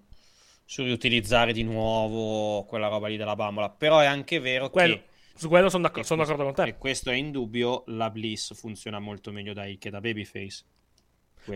su 0.63 0.83
riutilizzare 0.83 1.51
di 1.51 1.63
nuovo 1.63 2.63
quella 2.65 2.87
roba 2.87 3.07
lì 3.07 3.17
della 3.17 3.35
bambola. 3.35 3.69
Però 3.71 3.99
è 3.99 4.05
anche 4.05 4.39
vero 4.39 4.69
Quello- 4.69 4.93
che. 4.97 5.03
su 5.33 5.49
quello 5.49 5.67
sono 5.69 5.81
d'accordo, 5.81 6.05
sono 6.05 6.21
d'accordo 6.21 6.43
con 6.43 6.53
te 6.53 6.63
E 6.69 6.77
questo 6.77 7.09
è 7.09 7.15
indubbio. 7.15 7.85
La 7.87 8.11
Bliss 8.11 8.53
funziona 8.53 8.99
molto 8.99 9.31
meglio 9.31 9.53
da 9.53 9.65
heel 9.65 9.79
che 9.79 9.89
da 9.89 9.99
Babyface. 9.99 10.63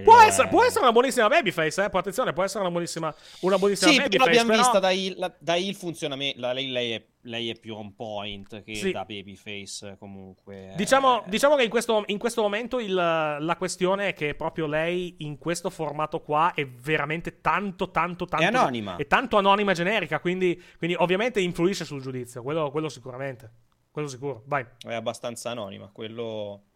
Può 0.03 0.19
è- 0.19 0.25
essere, 0.27 0.48
può 0.50 0.63
essere 0.63 0.81
una 0.84 0.91
buonissima 0.91 1.27
babyface 1.27 1.81
eh? 1.84 1.89
Attenzione 1.91 2.34
può 2.34 2.43
essere 2.43 2.62
una 2.62 2.72
buonissima, 2.72 3.13
una 3.41 3.58
buonissima 3.58 3.91
Sì, 3.91 3.98
però 3.98 4.08
babyface 4.10 4.25
l'abbiamo 4.38 4.50
però... 4.50 4.62
vista 4.62 4.79
da 4.79 5.27
la- 5.27 5.36
da 5.39 5.55
heel 5.58 5.75
funziona 5.75 6.15
me- 6.15 6.34
la- 6.38 6.53
lei, 6.53 6.67
lei 6.67 6.91
è, 6.91 7.05
lei 7.24 7.50
è 7.50 7.60
più 7.60 7.75
on 7.75 7.96
point 7.96 8.63
che 8.63 8.75
Sì. 8.75 8.91
da 8.91 9.03
Babyface 9.05 9.96
comunque. 10.00 10.74
Diciamo, 10.75 11.24
eh, 11.25 11.29
diciamo 11.29 11.55
che 11.55 11.63
in 11.63 11.69
questo, 11.69 12.03
in 12.08 12.17
questo 12.17 12.41
momento 12.41 12.79
il- 12.79 12.93
la 12.93 13.55
questione 13.58 14.10
è 14.10 14.13
che 14.13 14.36
proprio 14.36 14.67
lei 14.67 15.15
in 15.19 15.38
questo 15.38 15.69
formato 15.69 16.22
qua 16.22 16.53
è 16.53 16.65
veramente 16.67 17.41
tanto, 17.41 17.89
tanto, 17.91 18.25
tanto. 18.25 18.46
È 18.46 18.48
anonima. 18.48 18.96
È 18.96 19.08
tanto 19.08 19.38
anonima 19.38 19.72
e 19.72 19.75
generica. 19.75 20.19
Quindi, 20.19 20.62
quindi 20.77 20.96
ovviamente 21.00 21.41
influisce 21.41 21.84
sul 21.86 22.01
giudizio. 22.01 22.41
Quello, 22.41 22.72
quello 22.72 22.89
sicuramente. 22.89 23.51
Quello 23.91 24.08
sicuro. 24.08 24.43
Vai. 24.46 24.63
è 24.88 24.93
abbastanza 24.93 25.50
anonima, 25.50 25.89
quello, 25.91 26.67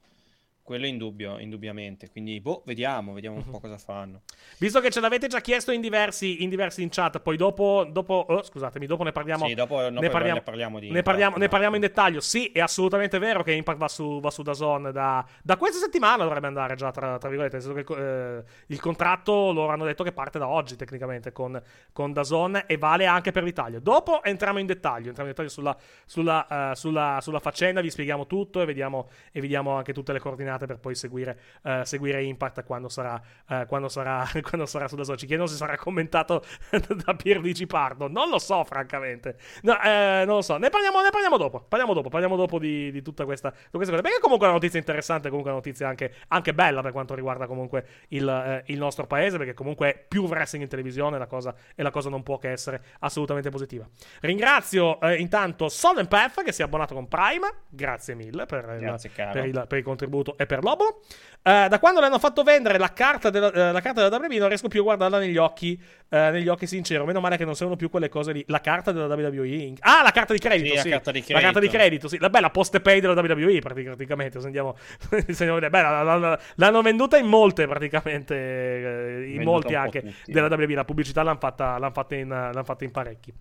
quello 0.63 0.85
è 0.85 0.87
indubbio, 0.87 1.39
indubbiamente. 1.39 2.09
Quindi, 2.09 2.39
boh, 2.39 2.63
vediamo, 2.65 3.11
vediamo 3.11 3.35
Mhm. 3.37 3.43
un 3.45 3.51
po' 3.51 3.59
cosa 3.59 3.77
fanno. 3.77 4.21
Visto 4.59 4.79
che 4.79 4.89
ce 4.89 5.01
l'avete 5.01 5.27
già 5.27 5.41
chiesto 5.41 5.71
in 5.73 5.81
diversi, 5.81 6.41
in 6.41 6.49
diversi 6.49 6.81
in 6.81 6.89
chat, 6.89 7.19
poi 7.19 7.35
dopo, 7.35 7.85
dopo 7.91 8.25
oh, 8.29 8.41
scusatemi, 8.41 8.85
dopo 8.85 9.03
ne 9.03 9.11
parliamo. 9.11 9.45
Sì, 9.45 9.55
dopo- 9.55 9.81
dopo 9.81 9.99
ne 9.99 10.09
parliamo, 10.09 10.37
ne 10.37 10.41
parliamo 10.41 10.79
di 10.79 10.89
ne 10.89 11.01
parliamo, 11.01 11.35
ne 11.35 11.49
parliamo 11.49 11.75
in 11.75 11.81
no? 11.81 11.87
dettaglio. 11.87 12.21
Sì, 12.21 12.45
è 12.47 12.61
assolutamente 12.61 13.19
vero 13.19 13.43
che 13.43 13.51
Impact 13.51 13.77
va 13.77 13.87
su, 13.89 14.21
va 14.21 14.31
su 14.31 14.41
DAZN 14.41 14.91
da, 14.93 15.25
da 15.43 15.57
questa 15.57 15.79
settimana 15.79 16.23
dovrebbe 16.23 16.47
andare 16.47 16.75
già, 16.75 16.91
tra, 16.91 17.17
tra 17.17 17.27
virgolette. 17.27 17.57
Nel 17.57 17.65
senso 17.65 17.83
che 17.83 18.01
eh, 18.37 18.43
il 18.67 18.79
contratto 18.79 19.51
loro 19.51 19.73
hanno 19.73 19.83
detto 19.83 20.05
che 20.05 20.13
parte 20.13 20.39
da 20.39 20.47
oggi, 20.47 20.77
tecnicamente, 20.77 21.33
con, 21.33 21.61
con 21.91 22.13
DAZN 22.13 22.63
e 22.67 22.77
vale 22.77 23.05
anche 23.05 23.31
per 23.31 23.43
l'Italia. 23.43 23.79
Dopo 23.79 24.23
entriamo 24.23 24.59
in 24.59 24.65
dettaglio, 24.65 25.07
entriamo 25.07 25.29
in 25.29 25.35
dettaglio 25.35 25.49
sulla, 25.49 25.75
sulla, 26.05 26.71
eh, 26.71 26.75
sulla, 26.75 27.19
sulla 27.21 27.39
faccenda, 27.39 27.81
vi 27.81 27.89
spieghiamo 27.89 28.27
tutto 28.27 28.61
e 28.61 28.65
vediamo, 28.65 29.09
e 29.33 29.41
vediamo 29.41 29.71
anche 29.75 29.91
tutte 29.91 30.13
le 30.13 30.19
coordinate 30.19 30.51
per 30.57 30.77
poi 30.77 30.95
seguire, 30.95 31.39
eh, 31.63 31.81
seguire 31.85 32.23
Impact 32.23 32.63
quando 32.63 32.89
sarà, 32.89 33.21
eh, 33.49 33.65
quando 33.67 33.87
sarà, 33.89 34.25
quando 34.41 34.65
sarà 34.65 34.87
su 34.87 34.95
DAZN. 34.95 35.17
Ci 35.17 35.25
chiedono 35.25 35.47
se 35.47 35.55
sarà 35.55 35.75
commentato 35.77 36.43
da 37.05 37.15
Pierluigi 37.15 37.63
Cipardo. 37.63 38.07
Non 38.07 38.29
lo 38.29 38.39
so, 38.39 38.63
francamente. 38.63 39.37
No, 39.61 39.81
eh, 39.81 40.23
non 40.25 40.35
lo 40.35 40.41
so. 40.41 40.57
Ne 40.57 40.69
parliamo, 40.69 41.01
ne 41.01 41.09
parliamo 41.09 41.37
dopo. 41.37 41.61
Parliamo 41.67 41.93
dopo. 41.93 42.09
Parliamo 42.09 42.35
dopo 42.35 42.59
di, 42.59 42.91
di 42.91 43.01
tutta 43.01 43.25
questa, 43.25 43.49
di 43.49 43.55
queste 43.71 43.91
cose. 43.91 44.01
Perché 44.03 44.19
comunque 44.19 44.45
è 44.47 44.49
una 44.49 44.59
notizia 44.59 44.79
interessante, 44.79 45.29
comunque 45.29 45.51
una 45.51 45.59
notizia 45.59 45.87
anche, 45.87 46.13
anche 46.27 46.53
bella 46.53 46.81
per 46.81 46.91
quanto 46.91 47.15
riguarda 47.15 47.47
comunque 47.47 47.85
il, 48.09 48.27
eh, 48.27 48.63
il 48.71 48.77
nostro 48.77 49.07
paese. 49.07 49.37
Perché 49.37 49.53
comunque 49.53 50.05
più 50.07 50.25
wrestling 50.25 50.63
in 50.63 50.69
televisione 50.69 51.17
la 51.17 51.27
cosa, 51.27 51.55
e 51.75 51.81
la 51.83 51.91
cosa 51.91 52.09
non 52.09 52.23
può 52.23 52.37
che 52.37 52.51
essere 52.51 52.81
assolutamente 52.99 53.49
positiva. 53.49 53.87
Ringrazio 54.21 54.99
eh, 55.01 55.15
intanto 55.15 55.69
Solden 55.69 56.07
Path 56.07 56.43
che 56.43 56.51
si 56.51 56.61
è 56.61 56.65
abbonato 56.65 56.93
con 56.93 57.07
Prime. 57.07 57.51
Grazie 57.69 58.15
mille 58.15 58.45
per, 58.45 58.69
il- 58.75 58.79
Grazie, 58.79 59.11
caro. 59.11 59.31
per 59.31 59.45
il, 59.45 59.65
per 59.67 59.77
il 59.77 59.83
contributo 59.83 60.37
è 60.43 60.45
per 60.45 60.63
l'obolo. 60.63 61.01
Eh, 61.45 61.67
da 61.67 61.77
quando 61.77 61.99
le 61.99 62.05
hanno 62.05 62.19
fatto 62.19 62.41
vendere 62.43 62.77
la 62.77 62.93
carta 62.93 63.29
della, 63.29 63.51
eh, 63.51 63.71
la 63.73 63.81
carta 63.81 64.01
della 64.07 64.15
WWE 64.17 64.37
non 64.37 64.47
riesco 64.47 64.69
più 64.69 64.79
a 64.79 64.83
guardarla 64.83 65.19
negli 65.19 65.35
occhi, 65.35 65.77
eh, 66.07 66.29
negli 66.31 66.47
occhi 66.47 66.65
sincero. 66.67 67.03
Meno 67.03 67.19
male 67.19 67.35
che 67.35 67.43
non 67.43 67.53
sono 67.55 67.75
più 67.75 67.89
quelle 67.89 68.07
cose 68.07 68.31
lì. 68.31 68.45
La 68.47 68.61
carta 68.61 68.93
della 68.93 69.13
WWE. 69.13 69.73
Ah, 69.79 70.01
la 70.03 70.11
carta 70.11 70.31
di 70.31 70.39
credito, 70.39 70.75
Sì, 70.75 70.81
sì. 70.83 70.89
la 70.89 70.95
carta 70.95 71.11
di 71.11 71.19
La 71.27 71.39
carta 71.41 71.59
di 71.59 71.67
credito. 71.67 71.77
credito, 71.77 72.07
sì. 72.07 72.17
La 72.19 72.29
bella 72.29 72.49
post 72.49 72.79
pay 72.79 73.01
della 73.01 73.13
WWE 73.19 73.59
pratic- 73.59 73.87
praticamente. 73.87 74.39
Se 74.39 74.45
andiamo, 74.45 74.77
se 75.27 75.43
andiamo. 75.45 75.59
Beh, 75.59 75.81
la- 75.81 76.03
la- 76.17 76.39
l'hanno 76.55 76.81
venduta 76.81 77.17
in 77.17 77.25
molte 77.25 77.67
praticamente, 77.67 78.35
eh, 78.35 79.33
in 79.33 79.43
molti 79.43 79.75
anche 79.75 79.99
tutti. 80.01 80.31
della 80.31 80.47
WWE. 80.47 80.75
La 80.75 80.85
pubblicità 80.85 81.23
l'hanno 81.23 81.39
fatta, 81.39 81.77
l'han 81.77 81.91
fatta, 81.91 82.15
in, 82.15 82.29
l'han 82.29 82.63
fatta 82.63 82.85
in 82.85 82.91
parecchi. 82.91 83.33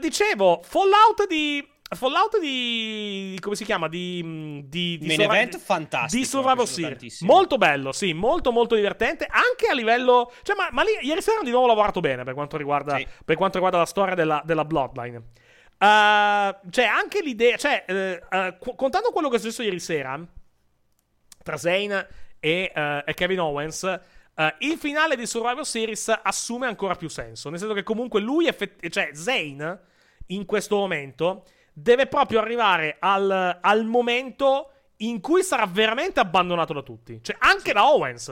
Dicevo, 0.00 0.60
Fallout 0.62 1.26
di... 1.28 1.66
Fallout 1.92 2.38
di. 2.38 3.36
come 3.40 3.56
si 3.56 3.64
chiama? 3.64 3.88
Di. 3.88 4.22
mh, 4.22 4.68
di, 4.68 4.98
di 4.98 5.06
Main 5.08 5.20
event 5.22 5.58
fantastico, 5.58 6.22
Di 6.22 6.28
Survival 6.28 6.68
Series. 6.68 7.20
Molto 7.22 7.56
bello, 7.58 7.90
sì, 7.92 8.12
molto 8.12 8.52
molto 8.52 8.76
divertente. 8.76 9.26
Anche 9.28 9.66
a 9.68 9.74
livello. 9.74 10.32
Cioè, 10.42 10.54
ma, 10.56 10.68
ma 10.70 10.82
lì 10.82 10.90
ieri 11.00 11.20
sera 11.20 11.36
hanno 11.38 11.46
di 11.46 11.50
nuovo 11.50 11.66
lavorato 11.66 12.00
bene 12.00 12.22
per 12.22 12.34
quanto 12.34 12.56
riguarda, 12.56 12.96
Sì. 12.96 13.06
per 13.24 13.36
quanto 13.36 13.54
riguarda 13.54 13.78
la 13.78 13.86
storia 13.86 14.14
della, 14.14 14.40
della 14.44 14.64
Bloodline. 14.64 15.16
Uh, 15.16 16.70
cioè, 16.70 16.84
anche 16.84 17.22
l'idea. 17.22 17.56
Cioè, 17.56 17.84
eh, 17.86 18.56
qu- 18.58 18.76
contando 18.76 19.10
quello 19.10 19.28
che 19.28 19.36
è 19.36 19.38
successo 19.40 19.62
ieri 19.62 19.80
sera 19.80 20.20
tra 21.42 21.56
Zayn 21.56 22.06
e, 22.38 22.70
e 23.04 23.14
Kevin 23.14 23.40
Owens. 23.40 23.82
eh, 23.82 24.54
il 24.60 24.76
finale 24.76 25.16
di 25.16 25.26
Survivor 25.26 25.66
Series 25.66 26.20
assume 26.22 26.66
ancora 26.66 26.94
più 26.94 27.08
senso. 27.08 27.48
Nel 27.50 27.58
senso 27.58 27.74
che 27.74 27.82
comunque 27.82 28.20
lui, 28.20 28.46
effett- 28.46 28.88
cioè 28.90 29.10
Zayn, 29.12 29.80
in 30.26 30.44
questo 30.44 30.76
momento, 30.76 31.44
deve 31.80 32.06
proprio 32.06 32.40
arrivare 32.40 32.96
al, 32.98 33.58
al 33.60 33.84
momento 33.84 34.70
in 34.98 35.20
cui 35.20 35.42
sarà 35.42 35.66
veramente 35.66 36.20
abbandonato 36.20 36.72
da 36.72 36.82
tutti. 36.82 37.20
Cioè, 37.22 37.36
anche 37.38 37.72
da 37.72 37.90
Owens. 37.90 38.24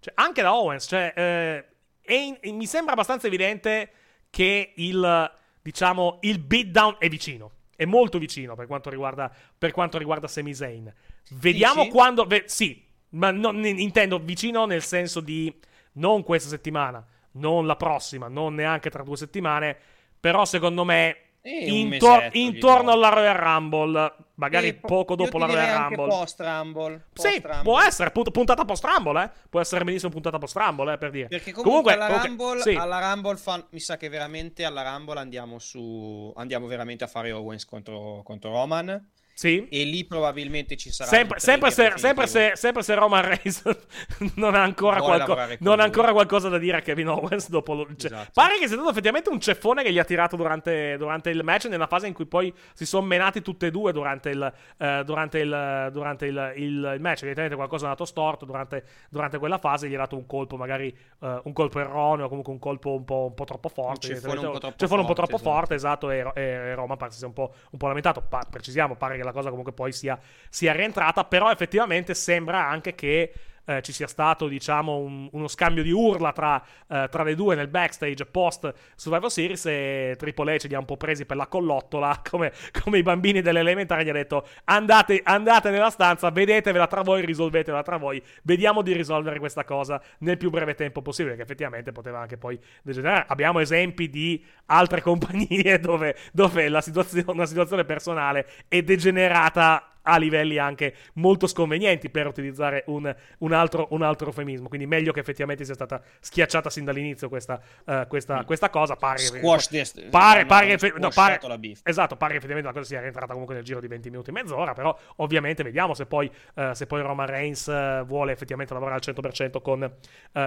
Cioè, 0.00 0.12
anche 0.16 0.42
da 0.42 0.54
Owens. 0.54 0.86
Cioè, 0.86 1.12
eh, 1.14 2.14
in- 2.14 2.38
e 2.40 2.52
mi 2.52 2.66
sembra 2.66 2.92
abbastanza 2.92 3.26
evidente 3.28 3.90
che 4.30 4.72
il, 4.76 5.32
diciamo, 5.62 6.18
il 6.22 6.38
beatdown 6.40 6.96
è 6.98 7.08
vicino. 7.08 7.52
È 7.76 7.84
molto 7.84 8.18
vicino 8.18 8.54
per 8.54 8.66
quanto 8.66 8.90
riguarda, 8.90 9.30
per 9.56 9.70
quanto 9.70 9.98
riguarda 9.98 10.26
Sami 10.26 10.54
Zayn. 10.54 10.92
Vediamo 11.30 11.82
Dici? 11.82 11.92
quando. 11.94 12.24
ve- 12.24 12.44
sì, 12.46 12.84
ma 13.10 13.30
non, 13.30 13.64
intendo 13.64 14.18
vicino 14.18 14.64
nel 14.66 14.82
senso 14.82 15.20
di 15.20 15.54
non 15.92 16.22
questa 16.22 16.48
settimana, 16.48 17.04
non 17.32 17.66
la 17.66 17.76
prossima, 17.76 18.28
non 18.28 18.54
neanche 18.54 18.90
tra 18.90 19.02
due 19.02 19.16
settimane. 19.16 19.76
Però 20.18 20.44
secondo 20.44 20.84
me. 20.84 21.18
Eh, 21.48 21.68
intor- 21.70 22.30
intorno 22.32 22.90
alla 22.90 23.08
Royal 23.08 23.36
Rumble, 23.36 24.14
magari 24.34 24.68
Eh, 24.68 24.74
po- 24.74 24.88
poco 24.88 25.14
dopo 25.14 25.38
la 25.38 25.46
Royal 25.46 25.82
Rumble. 25.82 26.08
Post 26.08 26.40
Rumble. 26.40 27.04
Sì, 27.12 27.42
può 27.62 27.80
essere 27.80 28.10
punt- 28.10 28.32
puntata 28.32 28.64
post 28.64 28.84
Rumble, 28.84 29.22
eh? 29.22 29.30
Può 29.48 29.60
essere 29.60 29.84
benissimo 29.84 30.10
puntata 30.10 30.38
post 30.38 30.56
Rumble, 30.56 30.94
eh, 30.94 30.98
per 30.98 31.10
dire. 31.10 31.28
Perché 31.28 31.52
comunque, 31.52 31.92
alla, 31.92 32.06
comunque, 32.18 32.46
Rumble, 32.46 32.60
sì. 32.62 32.74
alla 32.76 33.12
Rumble 33.12 33.36
fan- 33.36 33.64
mi 33.70 33.78
sa 33.78 33.96
che 33.96 34.08
veramente 34.08 34.64
alla 34.64 34.82
Rumble 34.82 35.20
andiamo 35.20 35.60
su 35.60 36.32
andiamo 36.36 36.66
veramente 36.66 37.04
a 37.04 37.06
fare 37.06 37.30
Owens 37.30 37.64
contro, 37.64 38.22
contro 38.24 38.50
Roman 38.50 39.10
Sì. 39.38 39.68
e 39.68 39.84
lì 39.84 40.06
probabilmente 40.06 40.76
ci 40.78 40.90
sarà 40.90 41.10
Sempre, 41.10 41.34
un 41.34 41.40
sempre, 41.42 41.70
se, 41.70 41.92
sempre, 41.96 42.26
se, 42.26 42.52
sempre 42.54 42.82
se 42.82 42.94
Roman 42.94 43.22
Reigns 43.22 43.62
non 44.36 44.54
ha 44.54 44.62
ancora, 44.62 44.98
qualco- 45.02 45.36
non 45.58 45.78
ha 45.78 45.82
ancora 45.84 46.12
qualcosa 46.12 46.48
da 46.48 46.56
dire 46.56 46.78
a 46.78 46.80
Kevin 46.80 47.08
Owens 47.08 47.50
dopo 47.50 47.74
lo- 47.74 47.86
cioè, 47.96 48.10
Esatto. 48.10 48.30
pare 48.32 48.54
che 48.58 48.66
sia 48.66 48.76
stato 48.76 48.88
effettivamente 48.88 49.28
un 49.28 49.38
ceffone 49.38 49.82
che 49.82 49.92
gli 49.92 49.98
ha 49.98 50.04
tirato 50.04 50.36
durante, 50.36 50.96
durante 50.96 51.28
il 51.28 51.42
match 51.44 51.66
nella 51.66 51.86
fase 51.86 52.06
in 52.06 52.14
cui 52.14 52.24
poi 52.24 52.50
si 52.72 52.86
sono 52.86 53.04
menati 53.04 53.42
tutte 53.42 53.66
e 53.66 53.70
due 53.70 53.92
durante 53.92 54.30
il, 54.30 54.52
eh, 54.78 55.02
durante 55.04 55.38
il, 55.40 55.88
durante 55.92 56.24
il, 56.24 56.52
il- 56.56 56.92
il 56.94 57.00
match 57.00 57.18
evidentemente 57.18 57.56
qualcosa 57.56 57.82
è 57.84 57.88
andato 57.88 58.06
storto 58.06 58.46
durante, 58.46 58.84
durante 59.10 59.36
quella 59.36 59.58
fase 59.58 59.86
gli 59.90 59.94
ha 59.94 59.98
dato 59.98 60.16
un 60.16 60.24
colpo 60.24 60.56
magari 60.56 60.88
eh, 61.20 61.40
un 61.44 61.52
colpo 61.52 61.78
erroneo 61.78 62.28
comunque 62.28 62.54
un 62.54 62.58
colpo 62.58 62.94
un 62.94 63.04
po', 63.04 63.26
un 63.26 63.34
po' 63.34 63.44
troppo 63.44 63.68
forte 63.68 64.06
ceffone 64.14 64.38
un 64.40 64.52
po' 64.52 64.58
troppo 64.60 64.76
Ceffone 64.78 65.00
un 65.02 65.06
po' 65.06 65.14
forte, 65.14 65.14
troppo 65.14 65.36
esatto. 65.36 65.50
forte 65.56 65.74
esatto 65.74 66.10
e, 66.10 66.32
e, 66.34 66.40
e 66.42 66.74
Roma 66.74 66.96
pare 66.96 67.10
si 67.12 67.18
sia 67.18 67.26
un 67.26 67.34
po', 67.34 67.52
un 67.72 67.78
po' 67.78 67.86
lamentato 67.88 68.22
Pa- 68.22 68.46
precisiamo 68.50 68.94
pare 68.96 69.16
che 69.18 69.24
la 69.26 69.32
cosa 69.32 69.48
comunque 69.48 69.72
poi 69.72 69.92
sia, 69.92 70.18
sia 70.48 70.72
rientrata 70.72 71.24
però 71.24 71.50
effettivamente 71.50 72.14
sembra 72.14 72.66
anche 72.66 72.94
che 72.94 73.32
eh, 73.66 73.82
ci 73.82 73.92
sia 73.92 74.06
stato 74.06 74.48
diciamo 74.48 74.96
un- 74.96 75.28
uno 75.32 75.48
scambio 75.48 75.82
di 75.82 75.90
urla 75.90 76.32
tra, 76.32 76.62
eh, 76.88 77.08
tra 77.10 77.22
le 77.22 77.34
due 77.34 77.54
nel 77.54 77.68
backstage 77.68 78.24
post 78.26 78.72
Survivor 78.94 79.30
Series 79.30 79.66
e 79.66 80.14
Triple 80.16 80.56
H 80.56 80.66
li 80.68 80.74
ha 80.74 80.78
un 80.78 80.84
po' 80.84 80.96
presi 80.96 81.26
per 81.26 81.36
la 81.36 81.46
collottola 81.46 82.22
come, 82.28 82.52
come 82.82 82.98
i 82.98 83.02
bambini 83.02 83.42
delle 83.42 83.60
elementari 83.60 84.04
gli 84.04 84.08
ha 84.08 84.12
detto 84.12 84.46
andate, 84.64 85.20
andate 85.22 85.70
nella 85.70 85.90
stanza 85.90 86.30
vedetevela 86.30 86.86
tra 86.86 87.02
voi 87.02 87.24
risolvetela 87.24 87.82
tra 87.82 87.96
voi 87.96 88.22
vediamo 88.42 88.82
di 88.82 88.92
risolvere 88.92 89.38
questa 89.38 89.64
cosa 89.64 90.00
nel 90.18 90.36
più 90.36 90.50
breve 90.50 90.74
tempo 90.74 91.02
possibile 91.02 91.36
che 91.36 91.42
effettivamente 91.42 91.92
poteva 91.92 92.20
anche 92.20 92.36
poi 92.36 92.58
degenerare. 92.82 93.24
Abbiamo 93.28 93.60
esempi 93.60 94.08
di 94.08 94.44
altre 94.66 95.00
compagnie 95.02 95.78
dove, 95.78 96.16
dove 96.32 96.68
la 96.68 96.80
situazione, 96.80 97.24
una 97.28 97.46
situazione 97.46 97.84
personale 97.84 98.46
è 98.68 98.82
degenerata 98.82 99.95
a 100.06 100.16
livelli 100.18 100.58
anche 100.58 100.94
molto 101.14 101.46
sconvenienti 101.48 102.10
per 102.10 102.26
utilizzare 102.28 102.84
un, 102.86 103.12
un 103.38 103.52
altro, 103.52 103.88
un 103.90 104.02
altro 104.02 104.28
eufemismo. 104.28 104.68
Quindi 104.68 104.86
meglio 104.86 105.12
che 105.12 105.20
effettivamente 105.20 105.64
sia 105.64 105.74
stata 105.74 106.00
schiacciata 106.20 106.70
sin 106.70 106.84
dall'inizio 106.84 107.28
questa, 107.28 107.60
eh, 107.84 108.06
questa, 108.08 108.44
questa 108.44 108.70
cosa. 108.70 108.94
Pare, 108.96 109.18
Squash 109.18 109.68
this- 109.68 110.06
pare, 110.10 110.40
hanno- 110.40 110.48
pare, 110.48 110.70
no, 110.70 111.10
squashato 111.10 111.10
pare- 111.48 111.72
esatto, 111.82 112.16
pare 112.16 112.32
effettivamente 112.34 112.68
la 112.68 112.74
cosa 112.74 112.86
sia 112.88 113.00
rientrata 113.00 113.32
comunque 113.32 113.54
nel 113.56 113.64
giro 113.64 113.80
di 113.80 113.88
20 113.88 114.10
minuti, 114.10 114.30
mezz'ora. 114.30 114.72
Però 114.74 114.96
ovviamente 115.16 115.62
vediamo 115.64 115.94
se 115.94 116.06
poi, 116.06 116.30
eh, 116.54 116.70
se 116.74 116.86
poi 116.86 117.02
Roman 117.02 117.26
Reigns 117.26 117.66
eh, 117.68 118.02
vuole 118.06 118.32
effettivamente 118.32 118.72
lavorare 118.72 118.96
al 118.98 119.14
100% 119.14 119.60
con, 119.60 119.92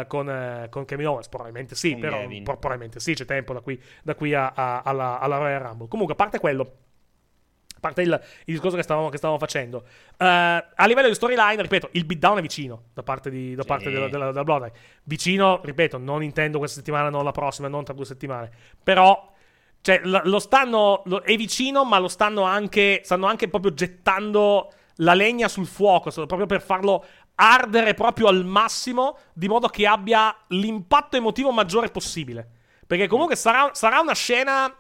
con, 0.08 0.68
con 0.70 0.86
Kevin 0.86 1.08
Owens. 1.08 1.28
Probabilmente 1.30 1.76
sì, 1.76 1.92
Con 1.92 2.00
però 2.02 2.18
pro- 2.44 2.58
probabilmente 2.58 3.00
sì, 3.00 3.14
c'è 3.14 3.26
tempo 3.26 3.54
da 3.54 3.60
qui, 3.62 3.82
da 4.04 4.16
qui 4.16 4.34
a- 4.34 4.52
a- 4.56 4.82
alla, 4.84 5.20
alla 5.20 5.38
Royal 5.38 5.62
Rumble. 5.62 5.88
Comunque, 5.88 6.14
a 6.14 6.18
parte 6.18 6.40
quello. 6.40 6.74
A 7.80 7.82
parte 7.82 8.02
il, 8.02 8.22
il 8.46 8.54
discorso 8.54 8.76
che 8.76 8.84
stavamo, 8.84 9.08
che 9.08 9.16
stavamo 9.16 9.40
facendo, 9.40 9.86
Eh, 10.18 10.26
a 10.26 10.86
livello 10.86 11.08
di 11.08 11.14
storyline, 11.14 11.62
ripeto, 11.62 11.90
il 11.94 12.04
beatdown 12.04 12.40
è 12.40 12.42
vicino 12.42 12.84
da 12.94 13.04
parte, 13.04 13.30
di, 13.30 13.56
da 13.56 13.62
Sì. 13.62 13.68
parte 13.70 13.90
della, 13.90 14.10
della, 14.10 14.26
della 14.28 14.44
Bloodline. 14.44 14.74
Vicino, 15.06 15.62
ripeto, 15.64 15.98
non 15.98 16.22
intendo 16.24 16.58
questa 16.58 16.80
settimana, 16.80 17.10
non 17.10 17.24
la 17.24 17.32
prossima, 17.32 17.70
non 17.70 17.86
tra 17.86 17.94
due 17.94 18.04
settimane. 18.04 18.52
Però, 18.84 19.32
cioè, 19.80 20.02
lo, 20.04 20.40
stanno. 20.40 21.04
lo- 21.06 21.22
è 21.22 21.36
vicino, 21.38 21.86
ma 21.86 22.00
lo 22.00 22.10
stanno 22.10 22.44
anche. 22.44 23.00
Stanno 23.06 23.28
anche 23.28 23.48
proprio 23.48 23.74
gettando 23.74 24.74
la 24.96 25.14
legna 25.14 25.48
sul 25.48 25.66
fuoco, 25.66 26.12
proprio 26.12 26.46
per 26.46 26.62
farlo 26.62 27.06
ardere 27.36 27.94
proprio 27.94 28.28
al 28.28 28.44
massimo, 28.44 29.18
di 29.32 29.48
modo 29.48 29.70
che 29.70 29.88
abbia 29.88 30.36
l'impatto 30.48 31.16
emotivo 31.16 31.52
maggiore 31.52 31.88
possibile. 31.90 32.46
Perché 32.86 33.08
comunque 33.08 33.38
sarà, 33.38 33.70
sarà 33.74 34.02
una 34.02 34.14
scena. 34.14 34.76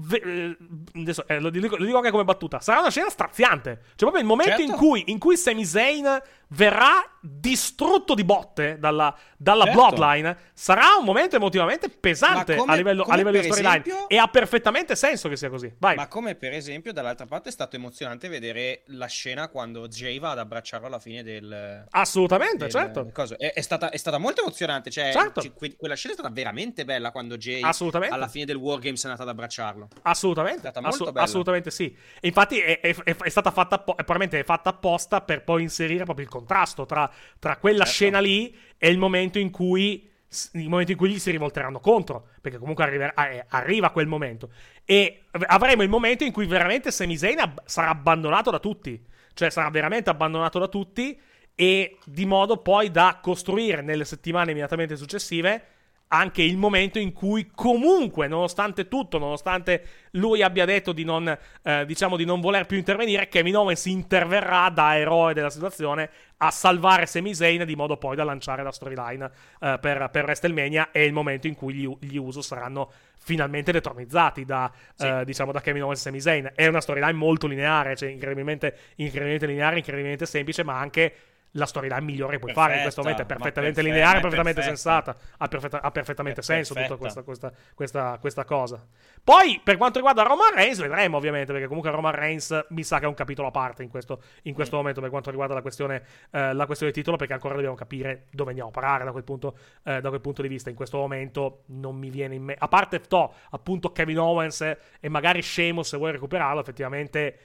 Ve- 0.00 0.22
eh, 0.24 0.56
adesso 1.00 1.26
eh, 1.26 1.40
lo, 1.40 1.50
dico, 1.50 1.76
lo 1.76 1.84
dico 1.84 1.96
anche 1.96 2.10
come 2.10 2.24
battuta. 2.24 2.60
Sarà 2.60 2.80
una 2.80 2.90
scena 2.90 3.10
straziante. 3.10 3.80
Cioè, 3.88 3.96
proprio 3.96 4.20
il 4.20 4.26
momento 4.26 4.56
Certo. 4.56 4.70
in 4.70 4.76
cui, 4.76 5.04
in 5.06 5.18
cui 5.18 5.36
Sami 5.36 5.64
Zayn 5.64 6.22
verrà 6.48 7.02
distrutto 7.20 8.14
di 8.14 8.24
botte 8.24 8.78
dalla, 8.78 9.14
dalla 9.36 9.64
Certo. 9.64 9.78
Bloodline. 9.78 10.36
Sarà 10.54 10.94
un 10.98 11.04
momento 11.04 11.36
emotivamente 11.36 11.88
pesante 11.88 12.56
come- 12.56 12.72
a 12.72 12.76
livello, 12.76 13.02
a 13.02 13.16
livello 13.16 13.38
di 13.38 13.44
storyline. 13.44 13.80
esempio- 13.84 14.08
E 14.08 14.16
ha 14.16 14.28
perfettamente 14.28 14.94
senso 14.96 15.28
che 15.28 15.36
sia 15.36 15.50
così. 15.50 15.72
Vai. 15.78 15.96
Ma 15.96 16.06
come 16.08 16.34
per 16.36 16.52
esempio 16.52 16.92
dall'altra 16.92 17.26
parte 17.26 17.48
è 17.48 17.52
stato 17.52 17.76
emozionante 17.76 18.28
vedere 18.28 18.82
la 18.86 19.06
scena 19.06 19.48
quando 19.48 19.88
Jay 19.88 20.18
va 20.20 20.30
ad 20.30 20.38
abbracciarlo 20.38 20.86
alla 20.86 20.98
fine 21.00 21.22
del... 21.22 21.84
Assolutamente, 21.90 22.66
del- 22.66 22.70
certo. 22.70 23.10
È, 23.36 23.52
è 23.52 23.60
stata, 23.60 23.90
è 23.90 23.96
stata 23.96 24.18
molto 24.18 24.40
emozionante, 24.42 24.90
cioè 24.90 25.12
Certo. 25.12 25.40
ci- 25.40 25.52
que- 25.52 25.76
quella 25.76 25.94
scena 25.96 26.14
è 26.14 26.16
stata 26.18 26.32
veramente 26.32 26.84
bella 26.84 27.10
quando 27.10 27.36
Jay 27.36 27.60
alla 28.08 28.28
fine 28.28 28.44
del 28.44 28.56
Wargames 28.56 29.02
è 29.02 29.06
andato 29.06 29.22
ad 29.22 29.28
abbracciarlo. 29.28 29.88
Assolutamente, 30.02 30.58
È 30.68 30.70
stata 30.70 30.80
molto 30.80 30.96
assu- 31.02 31.12
bella. 31.12 31.24
assolutamente 31.26 31.70
sì. 31.70 31.94
E 32.20 32.26
infatti 32.28 32.58
è, 32.60 32.80
è- 32.80 33.28
stata 33.28 33.50
fatta, 33.50 33.78
probabilmente 33.80 34.38
è 34.40 34.44
fatta 34.44 34.70
apposta 34.70 35.20
per 35.20 35.42
poi 35.44 35.62
inserire 35.62 36.04
proprio 36.04 36.24
il 36.24 36.30
contrasto 36.38 36.86
tra, 36.86 37.10
tra 37.38 37.56
quella 37.56 37.84
Certo. 37.84 37.92
scena 37.92 38.20
lì 38.20 38.56
e 38.76 38.88
il 38.88 38.98
momento 38.98 39.38
in 39.38 39.50
cui 39.50 40.06
il 40.52 40.68
momento 40.68 40.92
in 40.92 40.98
cui 40.98 41.08
gli 41.08 41.18
si 41.18 41.30
rivolteranno 41.30 41.80
contro, 41.80 42.28
perché 42.42 42.58
comunque 42.58 42.84
arriverà- 42.84 43.30
eh, 43.30 43.46
arriva 43.48 43.88
quel 43.88 44.06
momento. 44.06 44.50
E 44.84 45.22
av- 45.30 45.44
avremo 45.46 45.82
il 45.82 45.88
momento 45.88 46.22
in 46.22 46.32
cui 46.32 46.44
veramente 46.44 46.90
Sami 46.90 47.16
Zayn 47.16 47.38
ab- 47.38 47.62
sarà 47.64 47.88
abbandonato 47.88 48.50
da 48.50 48.58
tutti, 48.58 49.02
cioè 49.32 49.48
sarà 49.48 49.70
veramente 49.70 50.10
abbandonato 50.10 50.58
da 50.58 50.68
tutti 50.68 51.18
e 51.54 51.96
di 52.04 52.26
modo 52.26 52.58
poi 52.58 52.90
da 52.90 53.20
costruire 53.22 53.80
nelle 53.80 54.04
settimane 54.04 54.50
immediatamente 54.50 54.96
successive 54.96 55.64
anche 56.08 56.42
il 56.42 56.56
momento 56.56 56.98
in 56.98 57.12
cui 57.12 57.50
comunque, 57.54 58.28
nonostante 58.28 58.88
tutto, 58.88 59.18
nonostante 59.18 59.84
lui 60.12 60.42
abbia 60.42 60.64
detto 60.64 60.92
di 60.92 61.04
non, 61.04 61.36
eh, 61.62 61.84
diciamo, 61.84 62.16
di 62.16 62.24
non 62.24 62.40
voler 62.40 62.66
più 62.66 62.76
intervenire, 62.76 63.28
Kevin 63.28 63.56
Owens 63.56 63.84
interverrà 63.86 64.70
da 64.70 64.96
eroe 64.96 65.34
della 65.34 65.50
situazione 65.50 66.10
a 66.38 66.50
salvare 66.50 67.06
Sami 67.06 67.34
Zayn 67.34 67.64
di 67.64 67.76
modo 67.76 67.96
poi 67.96 68.16
da 68.16 68.24
lanciare 68.24 68.62
la 68.62 68.72
storyline 68.72 69.30
eh, 69.60 69.78
per, 69.80 70.08
per 70.10 70.24
WrestleMania 70.24 70.90
e 70.92 71.04
il 71.04 71.12
momento 71.12 71.46
in 71.46 71.54
cui 71.54 71.74
gli, 71.74 71.96
gli 72.00 72.16
Uso 72.16 72.42
saranno 72.42 72.90
finalmente 73.18 73.72
detronizzati 73.72 74.44
da, 74.44 74.72
eh, 74.98 75.24
diciamo, 75.24 75.52
da 75.52 75.60
Kevin 75.60 75.82
Owens 75.82 76.00
e 76.00 76.02
Sami 76.02 76.20
Zayn. 76.20 76.52
È 76.54 76.66
una 76.66 76.80
storyline 76.80 77.12
molto 77.12 77.46
lineare, 77.46 77.96
cioè 77.96 78.08
incredibilmente, 78.08 78.74
incredibilmente 78.96 79.46
lineare, 79.46 79.76
incredibilmente 79.76 80.24
semplice, 80.26 80.62
ma 80.62 80.78
anche 80.78 81.14
la 81.52 81.66
storyline 81.66 82.00
migliore 82.02 82.32
che 82.34 82.38
puoi 82.38 82.52
fare 82.52 82.76
in 82.76 82.82
questo 82.82 83.00
momento. 83.00 83.22
È 83.22 83.26
Perfetta, 83.26 83.60
perfettamente 83.60 83.82
ma 83.82 83.88
lineare, 83.88 84.20
perfetta, 84.20 84.42
perfettamente 84.42 84.60
perfetta. 84.76 85.02
sensata. 85.12 85.34
Ha, 85.38 85.48
perfetta- 85.48 85.80
ha 85.82 85.90
perfettamente 85.90 86.40
È 86.40 86.42
senso 86.44 86.74
tutta 86.74 86.86
perfetta. 86.96 87.22
questa, 87.22 87.50
questa, 87.50 87.52
questa, 87.74 88.18
questa, 88.20 88.44
cosa. 88.44 88.86
Poi, 89.24 89.60
per 89.62 89.76
quanto 89.76 89.98
riguarda 89.98 90.22
Roman 90.22 90.54
Reigns, 90.54 90.78
vedremo 90.80 91.16
ovviamente, 91.16 91.52
perché 91.52 91.66
comunque 91.66 91.90
Roman 91.90 92.12
Reigns 92.14 92.66
mi 92.70 92.82
sa 92.82 92.98
che 92.98 93.04
è 93.04 93.08
un 93.08 93.14
capitolo 93.14 93.48
a 93.48 93.50
parte 93.50 93.82
in 93.82 93.88
questo, 93.88 94.22
in 94.42 94.54
questo 94.54 94.76
Mm. 94.76 94.78
momento 94.78 95.00
per 95.00 95.10
quanto 95.10 95.30
riguarda 95.30 95.54
la 95.54 95.62
questione, 95.62 96.02
eh, 96.30 96.52
la 96.52 96.66
questione 96.66 96.92
titolo, 96.92 97.16
perché 97.16 97.32
ancora 97.32 97.54
dobbiamo 97.54 97.74
capire 97.76 98.26
dove 98.30 98.50
andiamo 98.50 98.68
a 98.70 98.72
parare 98.72 99.04
da 99.04 99.10
quel 99.12 99.24
punto, 99.24 99.56
eh, 99.84 100.00
da 100.00 100.08
quel 100.08 100.20
punto 100.20 100.42
di 100.42 100.48
vista. 100.48 100.70
In 100.70 100.76
questo 100.76 100.98
momento 100.98 101.62
non 101.66 101.96
mi 101.96 102.10
viene 102.10 102.34
in 102.34 102.42
mente, 102.44 102.62
a 102.64 102.68
parte 102.68 103.00
to, 103.00 103.32
appunto 103.50 103.92
Kevin 103.92 104.18
Owens 104.18 104.60
e 105.00 105.08
magari 105.08 105.42
Sheamus 105.42 105.88
se 105.88 105.96
vuoi 105.96 106.12
recuperarlo, 106.12 106.60
effettivamente 106.60 107.38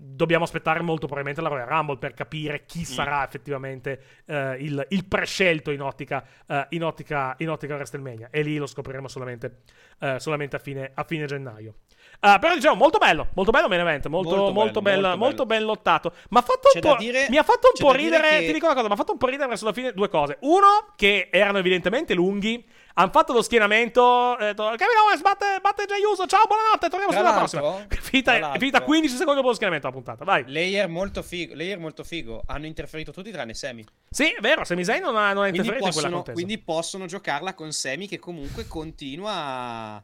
dobbiamo 0.00 0.44
aspettare 0.44 0.80
molto 0.80 1.06
probabilmente 1.06 1.40
la 1.40 1.48
Royal 1.48 1.66
Rumble 1.66 1.98
per 1.98 2.14
capire 2.14 2.64
chi 2.66 2.84
sarà 2.84 3.24
effettivamente 3.24 4.00
eh, 4.26 4.56
il, 4.60 4.86
il 4.90 5.04
prescelto 5.06 5.72
in 5.72 5.80
ottica, 5.82 6.24
eh, 6.46 6.66
in, 6.70 6.84
ottica, 6.84 7.34
in 7.38 7.50
ottica 7.50 7.74
WrestleMania 7.74 8.28
e 8.30 8.42
lì 8.42 8.56
lo 8.58 8.66
scopriremo 8.66 9.08
solamente, 9.08 9.62
eh, 9.98 10.20
solamente 10.20 10.54
a, 10.54 10.58
fine, 10.60 10.92
a 10.94 11.02
fine 11.02 11.26
gennaio. 11.26 11.74
Eh, 12.20 12.36
però 12.40 12.54
diciamo 12.54 12.76
molto 12.76 12.98
bello, 12.98 13.28
molto 13.34 13.50
bello 13.50 13.68
main 13.68 13.80
event, 13.80 14.06
molto, 14.06 14.36
molto, 14.36 14.52
Molto 14.52 14.82
bello, 14.82 15.02
bella- 15.02 15.16
molto 15.16 15.46
bello. 15.46 15.58
ben 15.60 15.66
lottato. 15.66 16.12
Ma 16.30 16.38
ha 16.38 16.42
fatto 16.42 16.68
un 16.74 16.80
C'è 16.80 16.80
po', 16.80 16.92
da 16.92 16.96
dire- 16.96 17.26
mi 17.28 17.36
ha 17.36 17.42
fatto 17.42 17.70
un 17.76 17.86
po' 17.86 17.92
ridere, 17.92 18.28
che- 18.38 18.46
ti 18.46 18.52
dico 18.52 18.66
una 18.66 18.74
cosa, 18.74 18.86
mi 18.86 18.92
ha 18.92 18.96
fatto 18.96 19.12
un 19.12 19.18
po' 19.18 19.26
ridere 19.26 19.48
verso 19.48 19.64
la 19.64 19.72
fine 19.72 19.92
due 19.92 20.08
cose. 20.08 20.38
Uno, 20.42 20.92
che 20.96 21.28
erano 21.32 21.58
evidentemente 21.58 22.14
lunghi, 22.14 22.64
hanno 23.00 23.10
fatto 23.12 23.32
lo 23.32 23.42
schienamento, 23.42 24.36
eh, 24.38 24.54
Kevin 24.54 24.96
Owens 25.04 25.20
batte, 25.22 25.58
batte 25.62 25.84
Jey 25.86 26.02
Uso, 26.02 26.26
ciao, 26.26 26.46
buonanotte, 26.46 26.88
torniamo 26.88 27.12
sulla 27.12 27.32
prossima. 27.32 27.86
Finita, 28.08 28.54
finita 28.58 28.82
15 28.82 29.14
secondi 29.14 29.36
dopo 29.36 29.48
lo 29.48 29.54
schienamento 29.54 29.86
la 29.86 29.92
puntata, 29.92 30.24
vai. 30.24 30.42
Layer 30.48 30.88
molto 30.88 31.22
figo, 31.22 31.54
layer 31.54 31.78
molto 31.78 32.02
figo. 32.02 32.42
Hanno 32.46 32.66
interferito 32.66 33.12
tutti 33.12 33.30
tranne 33.30 33.54
Semi. 33.54 33.84
Sì, 34.10 34.32
è 34.32 34.40
vero, 34.40 34.64
Sami 34.64 34.82
Zayn 34.82 35.02
non 35.02 35.16
ha, 35.16 35.32
non 35.32 35.44
ha 35.44 35.46
interferito 35.46 35.86
in 35.86 35.92
quella 35.92 36.08
possono, 36.08 36.14
contesa. 36.16 36.32
quindi 36.34 36.58
possono 36.58 37.06
giocarla 37.06 37.54
con 37.54 37.70
Semi 37.70 38.08
che 38.08 38.18
comunque 38.18 38.66
continua 38.66 40.02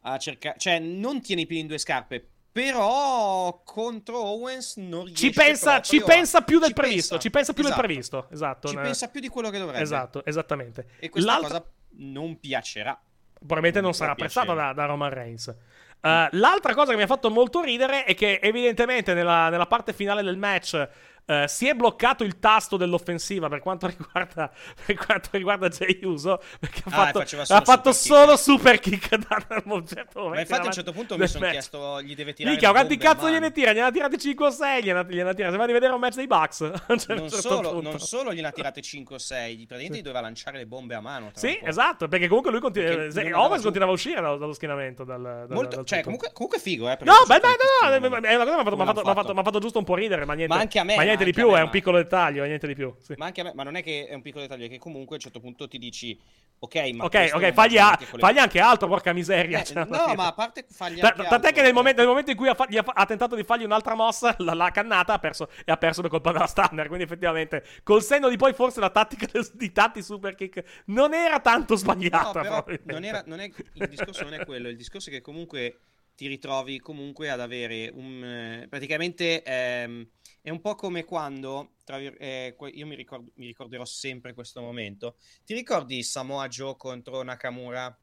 a, 0.00 0.18
cercare... 0.18 0.54
Cioè, 0.58 0.78
non 0.78 1.20
tiene 1.20 1.42
i 1.42 1.46
piedi 1.46 1.62
in 1.62 1.68
due 1.68 1.78
scarpe, 1.78 2.26
però 2.50 3.60
contro 3.62 4.18
Owens 4.18 4.76
non 4.76 5.04
riesce 5.04 5.26
ci 5.26 5.30
pensa, 5.32 5.80
proprio 5.80 5.98
ci 6.00 6.02
pensa 6.02 6.40
più 6.40 6.58
del 6.58 6.68
ci 6.68 6.74
previsto, 6.74 7.08
pensa. 7.10 7.18
ci 7.22 7.30
pensa 7.30 7.52
più 7.52 7.62
Esatto. 7.62 7.76
del 7.80 7.86
previsto, 7.86 8.26
esatto. 8.30 8.68
Ci 8.68 8.76
ne- 8.76 8.82
pensa 8.82 9.08
più 9.08 9.20
di 9.20 9.28
quello 9.28 9.50
che 9.50 9.58
dovrebbe. 9.58 9.82
Esatto, 9.82 10.24
esattamente. 10.24 10.86
E 10.98 11.10
questa 11.10 11.30
L'altra- 11.32 11.60
cosa 11.60 11.70
non 11.96 12.38
piacerà. 12.40 12.98
probabilmente 13.34 13.80
non 13.80 13.90
Non 13.90 13.98
sarà 13.98 14.12
apprezzata 14.12 14.54
da, 14.54 14.72
da 14.72 14.84
Roman 14.86 15.10
Reigns. 15.10 15.46
Uh, 15.46 16.26
l'altra 16.32 16.74
cosa 16.74 16.90
che 16.90 16.96
mi 16.96 17.04
ha 17.04 17.06
fatto 17.06 17.30
molto 17.30 17.62
ridere 17.62 18.04
è 18.04 18.14
che 18.14 18.40
evidentemente 18.42 19.14
nella, 19.14 19.48
nella 19.50 19.66
parte 19.66 19.92
finale 19.92 20.22
del 20.22 20.36
match 20.36 20.88
uh, 21.26 21.46
si 21.46 21.68
è 21.68 21.74
bloccato 21.74 22.24
il 22.24 22.38
tasto 22.38 22.76
dell'offensiva 22.76 23.48
per 23.48 23.60
quanto 23.60 23.86
riguarda, 23.96 24.50
per 24.84 24.96
quanto 24.96 25.28
riguarda 25.32 25.68
Jey 25.68 26.00
Uso 26.04 26.40
perché 26.60 26.82
ha 26.90 27.02
Ah, 27.02 27.12
fatto, 27.12 27.24
solo 27.26 27.42
ha 27.48 27.62
fatto 27.64 27.92
super 27.92 27.92
kick. 27.92 28.26
solo 28.26 28.36
super 28.36 28.78
kick 28.80 29.16
da 29.16 29.62
un 29.64 29.86
certo 29.86 30.20
momento 30.20 30.28
Ma 30.28 30.40
infatti 30.40 30.60
a 30.62 30.66
un 30.66 30.72
certo 30.72 30.92
punto 30.92 31.16
mi 31.16 31.26
sono 31.26 31.48
chiesto, 31.50 32.02
gli 32.02 32.14
deve 32.14 32.32
tirare 32.34 32.58
le 32.60 32.68
quanti 32.68 32.96
cazzo 32.96 33.28
gliene 33.30 33.50
tira? 33.52 33.72
Gliene 33.72 33.86
ha 33.86 33.90
tirate 33.90 34.18
5 34.18 34.46
o 34.46 34.50
6. 34.50 34.82
Gliene 34.82 34.98
ha, 34.98 35.02
gliene 35.04 35.30
ha 35.30 35.34
tirate. 35.34 35.52
Se 35.52 35.56
vai 35.58 35.68
a 35.70 35.72
vedere 35.72 35.92
un 35.92 36.00
match 36.00 36.14
dei 36.16 36.26
Bucks. 36.26 36.58
certo 36.86 37.14
Non 37.14 37.30
solo, 37.30 37.70
punto. 37.72 37.90
non 37.90 37.98
solo 38.00 38.32
gliene 38.32 38.48
ha 38.48 38.50
tirate 38.50 38.80
5 38.80 39.14
o 39.14 39.18
6, 39.18 39.54
praticamente 39.66 39.98
gli 39.98 40.02
doveva 40.02 40.20
lanciare 40.20 40.58
le 40.58 40.66
bombe 40.66 40.94
a 40.94 41.00
mano. 41.00 41.30
Sì, 41.34 41.58
esatto, 41.62 42.08
perché 42.08 42.26
comunque 42.28 42.50
lui 42.50 42.60
continua, 42.60 43.08
Perché 43.12 43.32
Owens 43.32 43.62
continuava 43.62 43.92
a 43.92 43.94
uscire 43.94 44.20
dallo, 44.20 44.36
dallo 44.36 44.52
schienamento. 44.52 45.04
Dal, 45.04 45.20
dal- 45.22 45.46
Molto- 45.50 45.76
dal 45.76 45.84
cioè, 45.86 46.02
comunque, 46.02 46.30
comunque 46.32 46.58
figo, 46.58 46.88
eh. 46.90 46.98
No, 47.02 47.14
beh, 47.26 47.40
no, 47.40 47.48
no, 47.48 48.08
tantissimi 48.10 48.24
è 48.26 48.34
una 48.34 48.44
cosa 48.44 48.56
che 48.56 48.74
mi 48.74 48.82
ha 48.82 48.86
fatto, 48.86 49.42
fatto- 49.42 49.58
giusto 49.60 49.78
un 49.78 49.84
po' 49.84 49.94
ridere, 49.94 50.24
ma 50.24 50.34
niente, 50.34 50.54
Ma 50.54 50.60
anche 50.60 50.78
a 50.78 50.84
me, 50.84 50.94
niente 51.16 51.24
di 51.24 51.32
più, 51.32 51.50
me, 51.50 51.58
è 51.58 51.62
un 51.62 51.70
piccolo 51.70 51.96
dettaglio, 51.98 52.42
è 52.44 52.46
niente 52.46 52.66
di 52.66 52.74
più. 52.74 52.94
Sì. 53.00 53.14
Ma 53.16 53.26
anche 53.26 53.40
a 53.40 53.44
me, 53.44 53.52
ma 53.54 53.62
non 53.62 53.76
è 53.76 53.82
che 53.82 54.06
è 54.06 54.14
un 54.14 54.22
piccolo 54.22 54.42
dettaglio, 54.42 54.66
è 54.66 54.68
che 54.68 54.78
comunque 54.78 55.14
a 55.16 55.18
un 55.18 55.22
certo 55.22 55.40
punto 55.40 55.68
ti 55.68 55.78
dici, 55.78 56.18
ok, 56.58 56.74
ma 56.94 57.04
Ok, 57.04 57.30
ok, 57.34 57.52
fagli, 57.52 57.78
a- 57.78 57.98
fagli 58.18 58.38
anche 58.38 58.60
altro, 58.60 58.88
porca 58.88 59.12
miseria. 59.12 59.60
Eh, 59.60 59.64
cioè, 59.64 59.84
no, 59.84 60.14
ma 60.14 60.26
a 60.26 60.32
parte 60.32 60.64
fargli 60.70 61.00
Ta- 61.00 61.08
anche 61.08 61.24
Tant'è 61.28 61.52
che 61.52 61.62
nel 61.62 61.72
momento, 61.72 62.00
nel 62.00 62.08
momento 62.08 62.30
in 62.30 62.36
cui 62.36 62.48
ha, 62.48 62.54
fa- 62.54 62.66
ha 62.70 62.84
ha 62.94 63.06
tentato 63.06 63.34
di 63.34 63.42
fargli 63.44 63.64
un'altra 63.64 63.94
mossa, 63.94 64.34
la, 64.38 64.54
la 64.54 64.70
cannata 64.70 65.14
ha 65.14 65.18
perso, 65.18 65.48
e 65.64 65.72
ha 65.72 65.76
perso 65.76 66.00
per 66.02 66.10
colpa 66.10 66.32
della 66.32 66.46
standard. 66.46 66.86
Quindi, 66.88 67.04
effettivamente, 67.04 67.64
col 67.82 68.02
senno 68.02 68.28
di 68.28 68.36
poi, 68.36 68.52
forse 68.52 68.80
la 68.80 68.90
tattica 68.90 69.26
di 69.54 69.72
tanti 69.72 70.02
super 70.02 70.34
kick 70.34 70.82
non 70.86 71.14
era 71.14 71.40
tanto 71.40 71.72
No, 71.74 71.78
sbagliata. 71.78 72.40
però 72.40 72.62
probabilmente. 72.62 72.92
non 72.92 73.04
era, 73.04 73.22
non 73.26 73.40
è, 73.40 73.50
il 73.74 73.88
discorso 73.88 74.22
non 74.24 74.34
è 74.34 74.44
quello, 74.44 74.68
il 74.68 74.76
discorso 74.76 75.08
è 75.10 75.12
che 75.12 75.20
comunque 75.20 75.78
ti 76.22 76.28
ritrovi 76.28 76.78
comunque 76.78 77.30
ad 77.30 77.40
avere 77.40 77.90
un... 77.92 78.22
eh, 78.22 78.68
praticamente 78.68 79.42
ehm, 79.42 80.08
è 80.40 80.50
un 80.50 80.60
po' 80.60 80.76
come 80.76 81.02
quando, 81.04 81.74
tra 81.82 81.98
eh, 81.98 82.54
io 82.74 82.86
mi, 82.86 82.94
ricordo- 82.94 83.32
mi 83.34 83.46
ricorderò 83.46 83.84
sempre 83.84 84.32
questo 84.32 84.60
momento, 84.60 85.16
ti 85.44 85.52
ricordi 85.52 86.00
Samoa 86.04 86.46
Joe 86.46 86.76
contro 86.76 87.22
Nakamura? 87.24 87.98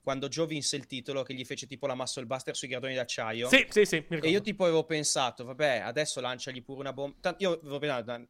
Quando 0.00 0.28
Joe 0.28 0.46
vinse 0.46 0.76
il 0.76 0.86
titolo 0.86 1.22
che 1.22 1.34
gli 1.34 1.44
fece 1.44 1.66
tipo 1.66 1.86
la 1.86 1.94
muscle 1.94 2.24
buster 2.24 2.56
sui 2.56 2.68
gradoni 2.68 2.94
d'acciaio? 2.94 3.48
Sì, 3.48 3.66
sì, 3.68 3.84
sì. 3.84 4.02
E 4.08 4.28
io 4.30 4.40
tipo 4.40 4.64
avevo 4.64 4.84
pensato, 4.84 5.44
vabbè, 5.44 5.80
adesso 5.80 6.22
lanciagli 6.22 6.64
pure 6.64 6.80
una 6.80 6.94
bomba. 6.94 7.34
Io, 7.36 7.60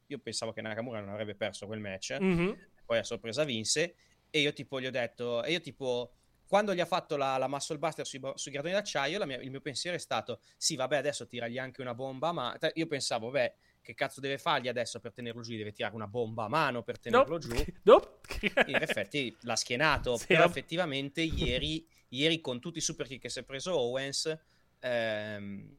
io 0.07 0.19
pensavo 0.19 0.53
che 0.53 0.61
Nakamura 0.63 0.99
non 0.99 1.11
avrebbe 1.11 1.37
perso 1.37 1.67
quel 1.67 1.79
match 1.79 2.17
Mhm. 2.19 2.59
poi 2.85 2.99
a 2.99 3.05
sorpresa 3.05 3.45
vinse 3.45 3.95
e 4.31 4.41
io 4.41 4.53
tipo 4.53 4.81
gli 4.81 4.87
ho 4.87 4.91
detto 4.91 5.45
e 5.45 5.53
io 5.53 5.61
tipo 5.61 6.18
quando 6.49 6.75
gli 6.75 6.81
ha 6.81 6.87
fatto 6.87 7.17
la, 7.17 7.37
la 7.37 7.47
muscle 7.47 7.79
buster 7.79 8.07
sui, 8.07 8.21
sui 8.35 8.51
gradoni 8.51 8.73
d'acciaio 8.73 9.25
mia- 9.27 9.41
il 9.41 9.51
mio 9.51 9.61
pensiero 9.61 9.97
è 9.97 10.01
stato 10.01 10.41
sì 10.57 10.75
vabbè 10.77 10.97
adesso 10.97 11.27
tiragli 11.27 11.59
anche 11.59 11.83
una 11.83 11.95
bomba 11.95 12.33
ma 12.33 12.57
io 12.73 12.87
pensavo 12.87 13.27
vabbè 13.31 13.55
che 13.83 13.95
cazzo 13.95 14.21
deve 14.21 14.39
fargli 14.39 14.67
adesso 14.67 14.99
per 14.99 15.13
tenerlo 15.13 15.43
giù 15.43 15.55
deve 15.57 15.73
tirare 15.73 15.95
una 15.95 16.07
bomba 16.09 16.45
a 16.45 16.49
mano 16.49 16.83
per 16.83 16.99
tenerlo 16.99 17.39
Nope. 17.39 17.47
giù 17.55 17.65
Nope. 17.85 18.19
in 18.67 18.77
effetti 18.77 19.37
l'ha 19.43 19.57
schienato 19.57 20.17
Sì, 20.19 20.27
però 20.29 20.41
no? 20.41 20.47
effettivamente 20.47 21.21
ieri, 21.21 21.87
ieri 22.09 22.41
con 22.41 22.61
tutti 22.61 22.79
i 22.79 22.83
super 22.83 23.07
kick 23.07 23.21
che 23.23 23.29
si 23.29 23.41
è 23.41 23.43
preso 23.45 23.79
Owens 23.79 24.37
ehm, 24.81 25.77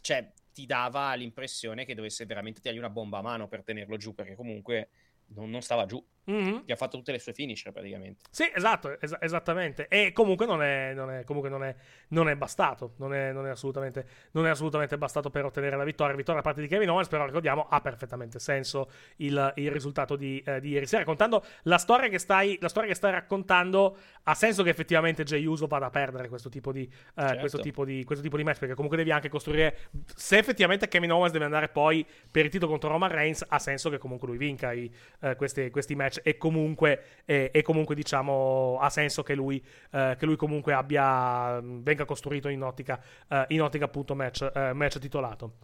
cioè 0.00 0.32
ti 0.52 0.66
dava 0.66 1.14
l'impressione 1.14 1.84
che 1.84 1.94
dovesse 1.94 2.26
veramente 2.26 2.60
tirargli 2.60 2.78
una 2.78 2.90
bomba 2.90 3.18
a 3.18 3.22
mano 3.22 3.48
per 3.48 3.62
tenerlo 3.64 3.96
giù 3.96 4.14
perché 4.14 4.34
comunque 4.34 4.90
non, 5.28 5.50
non 5.50 5.62
stava 5.62 5.86
giù 5.86 6.04
Mhm. 6.26 6.62
gli 6.64 6.72
ha 6.72 6.76
fatto 6.76 6.96
tutte 6.96 7.12
le 7.12 7.18
sue 7.18 7.32
finisher 7.34 7.72
praticamente. 7.72 8.22
Sì, 8.30 8.50
esatto, 8.54 8.98
es- 9.00 9.16
esattamente. 9.20 9.88
E 9.88 10.12
comunque 10.12 10.46
non 10.46 10.62
è, 10.62 10.92
non 10.94 11.10
è- 11.10 11.24
comunque 11.24 11.50
non 11.50 11.64
è, 11.64 11.74
non 12.08 12.28
è 12.28 12.36
bastato. 12.36 12.94
Non 12.96 13.12
è, 13.14 13.32
non, 13.32 13.46
è 13.46 13.50
assolutamente, 13.50 14.06
non 14.32 14.46
è 14.46 14.50
assolutamente 14.50 14.96
bastato 14.96 15.30
per 15.30 15.44
ottenere 15.44 15.76
la 15.76 15.84
vittoria. 15.84 16.14
Vittoria 16.14 16.40
da 16.40 16.46
parte 16.46 16.62
di 16.62 16.68
Kevin 16.68 16.90
Owens, 16.90 17.08
però 17.08 17.26
ricordiamo, 17.26 17.66
ha 17.68 17.80
perfettamente 17.80 18.38
senso 18.38 18.90
il, 19.16 19.52
il 19.56 19.70
risultato 19.70 20.16
di, 20.16 20.42
eh, 20.46 20.60
di 20.60 20.70
ieri 20.70 20.86
sera. 20.86 21.04
Contando 21.04 21.44
la 21.64 21.78
storia, 21.78 22.08
che 22.08 22.18
stai, 22.18 22.56
la 22.60 22.68
storia 22.68 22.88
che 22.88 22.94
stai 22.94 23.12
raccontando, 23.12 23.96
ha 24.22 24.34
senso 24.34 24.62
che 24.62 24.70
effettivamente 24.70 25.24
Jey 25.24 25.44
Uso 25.44 25.66
vada 25.66 25.86
a 25.86 25.90
perdere 25.90 26.28
questo 26.28 26.48
tipo 26.48 26.72
di, 26.72 26.82
eh, 26.84 26.90
Certo. 27.20 27.38
questo 27.40 27.58
tipo 27.60 27.84
di, 27.84 28.04
questo 28.04 28.22
tipo 28.24 28.36
di 28.36 28.44
match. 28.44 28.58
Perché 28.58 28.74
comunque 28.74 28.96
devi 28.96 29.10
anche 29.10 29.28
costruire. 29.28 29.76
Se 30.14 30.38
effettivamente 30.38 30.88
Kevin 30.88 31.12
Owens 31.12 31.32
deve 31.32 31.44
andare 31.44 31.68
poi 31.68 32.06
per 32.30 32.44
il 32.46 32.50
titolo 32.50 32.70
contro 32.70 32.88
Roman 32.90 33.10
Reigns, 33.10 33.44
ha 33.46 33.58
senso 33.58 33.90
che 33.90 33.98
comunque 33.98 34.28
lui 34.28 34.36
vinca 34.36 34.72
i, 34.72 34.90
eh, 35.20 35.36
questi, 35.36 35.70
questi 35.70 35.94
match. 35.94 36.13
E 36.22 36.36
comunque, 36.36 37.22
e, 37.24 37.50
e 37.52 37.62
comunque 37.62 37.94
diciamo, 37.94 38.78
ha 38.80 38.90
senso 38.90 39.22
che 39.22 39.34
lui, 39.34 39.62
eh, 39.92 40.16
che 40.18 40.26
lui 40.26 40.36
comunque 40.36 40.72
abbia. 40.72 41.60
venga 41.62 42.04
costruito 42.04 42.48
in 42.48 42.62
ottica, 42.62 43.00
eh, 43.28 43.44
in 43.48 43.62
ottica 43.62 43.86
appunto 43.86 44.14
match, 44.14 44.50
eh, 44.54 44.72
match 44.72 44.98
titolato. 44.98 45.54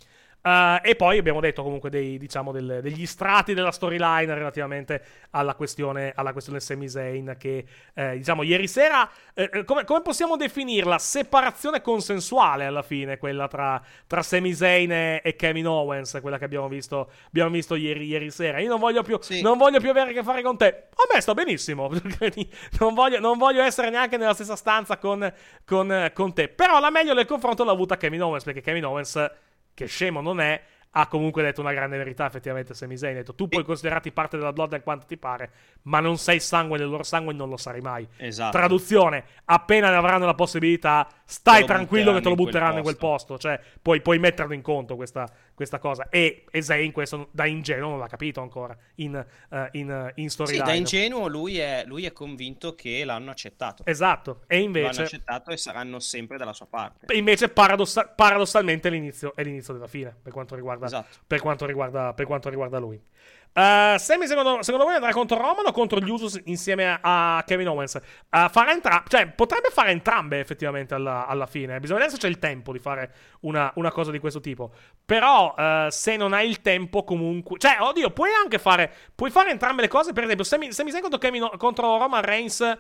Eh, 0.43 0.81
e 0.83 0.97
poi 0.97 1.19
abbiamo 1.19 1.41
detto 1.41 1.63
comunque 1.63 1.91
dei, 1.91 2.17
diciamo, 2.17 2.51
del- 2.53 2.81
degli 2.83 3.05
strati 3.07 3.53
della 3.55 3.71
storyline 3.73 4.33
relativamente 4.35 5.03
alla 5.31 5.55
questione, 5.55 6.13
alla 6.15 6.33
questione 6.33 6.61
Sami 6.61 6.89
Zayn 6.89 7.37
che 7.39 7.65
eh, 7.95 8.17
diciamo 8.17 8.43
ieri 8.43 8.67
sera 8.67 9.09
eh, 9.35 9.51
eh, 9.53 9.65
come, 9.65 9.85
come 9.85 10.01
possiamo 10.03 10.37
definirla? 10.37 10.99
Separazione 10.99 11.83
consensuale 11.83 12.65
alla 12.65 12.83
fine 12.83 13.19
quella 13.19 13.49
tra, 13.49 13.81
tra 14.07 14.23
Sami 14.23 14.55
Zayn 14.55 14.91
e, 14.93 15.21
e 15.23 15.37
Kevin 15.37 15.67
Owens 15.67 16.19
quella 16.23 16.39
che 16.39 16.45
abbiamo 16.45 16.69
visto, 16.69 17.11
abbiamo 17.27 17.51
visto 17.51 17.75
ieri, 17.75 18.07
ieri 18.07 18.31
sera 18.31 18.59
io 18.61 18.69
non 18.69 18.81
voglio, 18.81 19.03
più, 19.03 19.19
Sì. 19.21 19.43
non 19.43 19.59
voglio 19.59 19.79
più 19.79 19.91
avere 19.91 20.11
a 20.11 20.13
che 20.15 20.23
fare 20.23 20.43
con 20.43 20.57
te 20.57 20.67
a 20.91 21.15
me 21.15 21.21
sta 21.21 21.35
benissimo 21.35 21.91
non 22.81 22.95
voglio, 22.95 23.21
non 23.21 23.37
voglio 23.39 23.63
essere 23.63 23.91
neanche 23.91 24.17
nella 24.17 24.35
stessa 24.35 24.57
stanza 24.57 24.97
con, 24.99 25.31
con- 25.65 26.11
con 26.15 26.33
te 26.33 26.49
però 26.49 26.81
la 26.81 26.91
meglio 26.91 27.13
del 27.15 27.27
confronto 27.27 27.63
l'ha 27.65 27.73
avuta 27.73 27.97
Kevin 27.97 28.23
Owens 28.23 28.45
perché 28.45 28.61
Kevin 28.63 28.87
Owens 28.87 29.31
che 29.81 29.87
scemo 29.87 30.21
non 30.21 30.41
è, 30.41 30.61
ha 30.93 31.07
comunque 31.07 31.43
detto 31.43 31.61
una 31.61 31.73
grande 31.73 31.97
verità 31.97 32.27
effettivamente 32.27 32.75
Sami 32.75 32.99
Zayn. 32.99 33.15
Ha 33.15 33.19
detto 33.21 33.35
tu 33.35 33.49
puoi 33.49 33.65
considerarti 33.65 34.13
parte 34.13 34.37
della 34.37 34.53
Bloodline 34.53 34.83
quanto 34.83 35.07
ti 35.07 35.17
pare, 35.17 35.51
ma 35.83 36.01
non 36.01 36.19
sei 36.19 36.39
sangue 36.39 36.77
del 36.77 36.89
loro 36.89 37.03
sangue 37.03 37.33
e 37.33 37.37
non 37.37 37.49
lo 37.49 37.57
sarai 37.57 37.81
mai. 37.81 38.07
Esatto. 38.19 38.57
Traduzione, 38.57 39.25
appena 39.47 39.89
ne 39.89 39.97
avranno 39.97 40.27
la 40.27 40.35
possibilità, 40.35 41.09
stai 41.25 41.65
tranquillo 41.65 42.13
che 42.13 42.21
te 42.21 42.29
lo 42.29 42.35
butteranno 42.35 42.77
in 42.79 42.83
quel 42.83 42.97
posto. 42.99 43.39
Cioè, 43.39 43.59
puoi, 43.81 44.03
puoi 44.03 44.19
metterlo 44.19 44.53
in 44.53 44.63
conto 44.63 44.97
questa, 44.97 45.31
questa 45.61 45.79
cosa. 45.79 46.09
E, 46.09 46.45
e 46.51 46.63
Zayn 46.63 46.91
questo 46.91 47.29
da 47.33 47.45
ingenuo 47.45 47.91
non 47.91 47.99
l'ha 47.99 48.07
capito 48.07 48.41
ancora 48.41 48.75
in, 48.95 49.23
uh, 49.51 49.57
in, 49.73 50.13
in 50.15 50.31
storyline. 50.31 50.65
Sì, 50.65 50.71
da 50.71 50.75
ingenuo 50.75 51.29
lui 51.29 51.59
è, 51.59 51.85
lui 51.85 52.07
è 52.07 52.13
convinto 52.13 52.75
che 52.75 53.05
l'hanno 53.05 53.31
accettato. 53.31 53.83
Esatto, 53.85 54.41
e 54.47 54.59
invece... 54.59 54.87
L'hanno 54.87 55.03
accettato 55.03 55.51
e 55.51 55.59
saranno 55.59 55.99
sempre 55.99 56.39
dalla 56.39 56.55
sua 56.55 56.65
parte. 56.65 57.15
Invece 57.15 57.51
paradossa- 57.51 58.07
paradossalmente 58.07 58.89
l'inizio, 58.89 59.37
è 59.37 59.43
l'inizio 59.43 59.75
della 59.75 59.87
fine 59.87 60.17
per 60.23 60.33
quanto 60.33 60.55
riguarda, 60.55 60.87
Esatto. 60.87 61.19
per 61.27 61.41
quanto 61.41 61.67
riguarda, 61.67 62.15
per 62.15 62.25
quanto 62.25 62.49
riguarda 62.49 62.79
lui. 62.79 62.99
Uh, 63.53 63.99
Sammy 63.99 64.29
secondo, 64.29 64.63
secondo 64.63 64.87
voi 64.87 64.95
andrà 64.95 65.11
contro 65.11 65.37
Roman 65.37 65.67
o 65.67 65.73
contro 65.73 65.99
gli 65.99 66.09
Usos 66.09 66.41
insieme 66.45 66.99
a, 67.01 67.37
a 67.37 67.43
Kevin 67.43 67.69
Owens? 67.69 67.95
Uh, 67.95 68.49
farà 68.49 68.71
entra- 68.71 69.03
cioè, 69.09 69.27
potrebbe 69.29 69.71
fare 69.71 69.91
entrambe 69.91 70.39
effettivamente 70.39 70.95
alla, 70.95 71.27
alla 71.27 71.47
fine. 71.47 71.81
Bisogna 71.81 71.99
vedere 72.01 72.17
se 72.17 72.23
c'è 72.23 72.29
il 72.29 72.39
tempo 72.39 72.73
di 72.73 72.79
fare 72.79 73.13
una, 73.41 73.73
una 73.75 73.91
cosa 73.91 74.11
di 74.13 74.19
questo 74.21 74.41
tipo. 74.41 74.73
Però 75.05 75.55
uh, 75.57 75.89
se 75.91 76.17
non 76.17 76.33
hai 76.33 76.49
il 76.49 76.61
tempo 76.61 77.03
comunque... 77.03 77.59
Cioè, 77.59 77.79
oddio, 77.81 78.11
puoi 78.11 78.31
anche 78.33 78.59
fare... 78.59 78.93
Puoi 79.15 79.31
fare 79.31 79.51
entrambe 79.51 79.83
le 79.83 79.89
cose. 79.89 80.13
Per 80.13 80.23
esempio, 80.23 80.45
Sami 80.45 80.71
Zayn 80.73 81.01
contro, 81.01 81.19
Kevin, 81.19 81.51
contro 81.57 81.99
Roman 81.99 82.23
Reigns... 82.23 82.79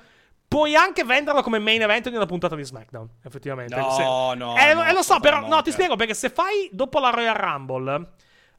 Puoi 0.50 0.74
anche 0.74 1.04
venderlo 1.04 1.42
come 1.42 1.60
main 1.60 1.80
event 1.80 2.08
di 2.08 2.16
una 2.16 2.26
puntata 2.26 2.56
di 2.56 2.64
SmackDown, 2.64 3.08
effettivamente. 3.22 3.76
No, 3.76 3.90
Se- 3.92 4.02
no, 4.02 4.56
Eh, 4.58 4.74
no, 4.74 4.84
eh, 4.84 4.92
lo 4.92 5.00
so, 5.00 5.20
però, 5.20 5.36
assolutamente. 5.36 5.48
no, 5.48 5.62
ti 5.62 5.70
spiego 5.70 5.94
perché 5.94 6.12
se 6.12 6.28
fai 6.28 6.68
dopo 6.72 6.98
la 6.98 7.10
Royal 7.10 7.36
Rumble, 7.36 8.08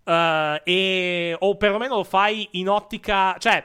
eh, 0.03 0.61
e, 0.63 1.35
o 1.39 1.57
perlomeno 1.57 1.95
lo 1.95 2.03
fai 2.03 2.47
in 2.51 2.69
ottica, 2.69 3.35
cioè, 3.37 3.63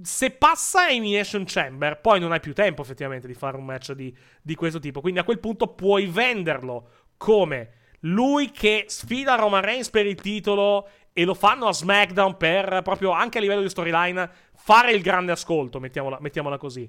se 0.00 0.30
passa 0.30 0.88
Elimination 0.88 1.44
Chamber, 1.46 2.00
poi 2.00 2.20
non 2.20 2.32
hai 2.32 2.40
più 2.40 2.54
tempo 2.54 2.82
effettivamente 2.82 3.26
di 3.26 3.34
fare 3.34 3.56
un 3.56 3.64
match 3.64 3.92
di, 3.92 4.16
di 4.42 4.54
questo 4.54 4.78
tipo. 4.78 5.00
Quindi 5.00 5.20
a 5.20 5.24
quel 5.24 5.40
punto 5.40 5.68
puoi 5.68 6.06
venderlo 6.06 6.90
come 7.16 7.72
lui 8.02 8.50
che 8.50 8.84
sfida 8.86 9.34
Roman 9.34 9.62
Reigns 9.62 9.90
per 9.90 10.06
il 10.06 10.14
titolo 10.14 10.88
e 11.12 11.24
lo 11.24 11.34
fanno 11.34 11.66
a 11.66 11.72
SmackDown 11.72 12.36
per 12.36 12.82
proprio 12.84 13.10
anche 13.10 13.38
a 13.38 13.40
livello 13.40 13.62
di 13.62 13.68
storyline 13.68 14.30
fare 14.54 14.92
il 14.92 15.02
grande 15.02 15.32
ascolto, 15.32 15.80
mettiamola, 15.80 16.18
mettiamola 16.20 16.58
così. 16.58 16.88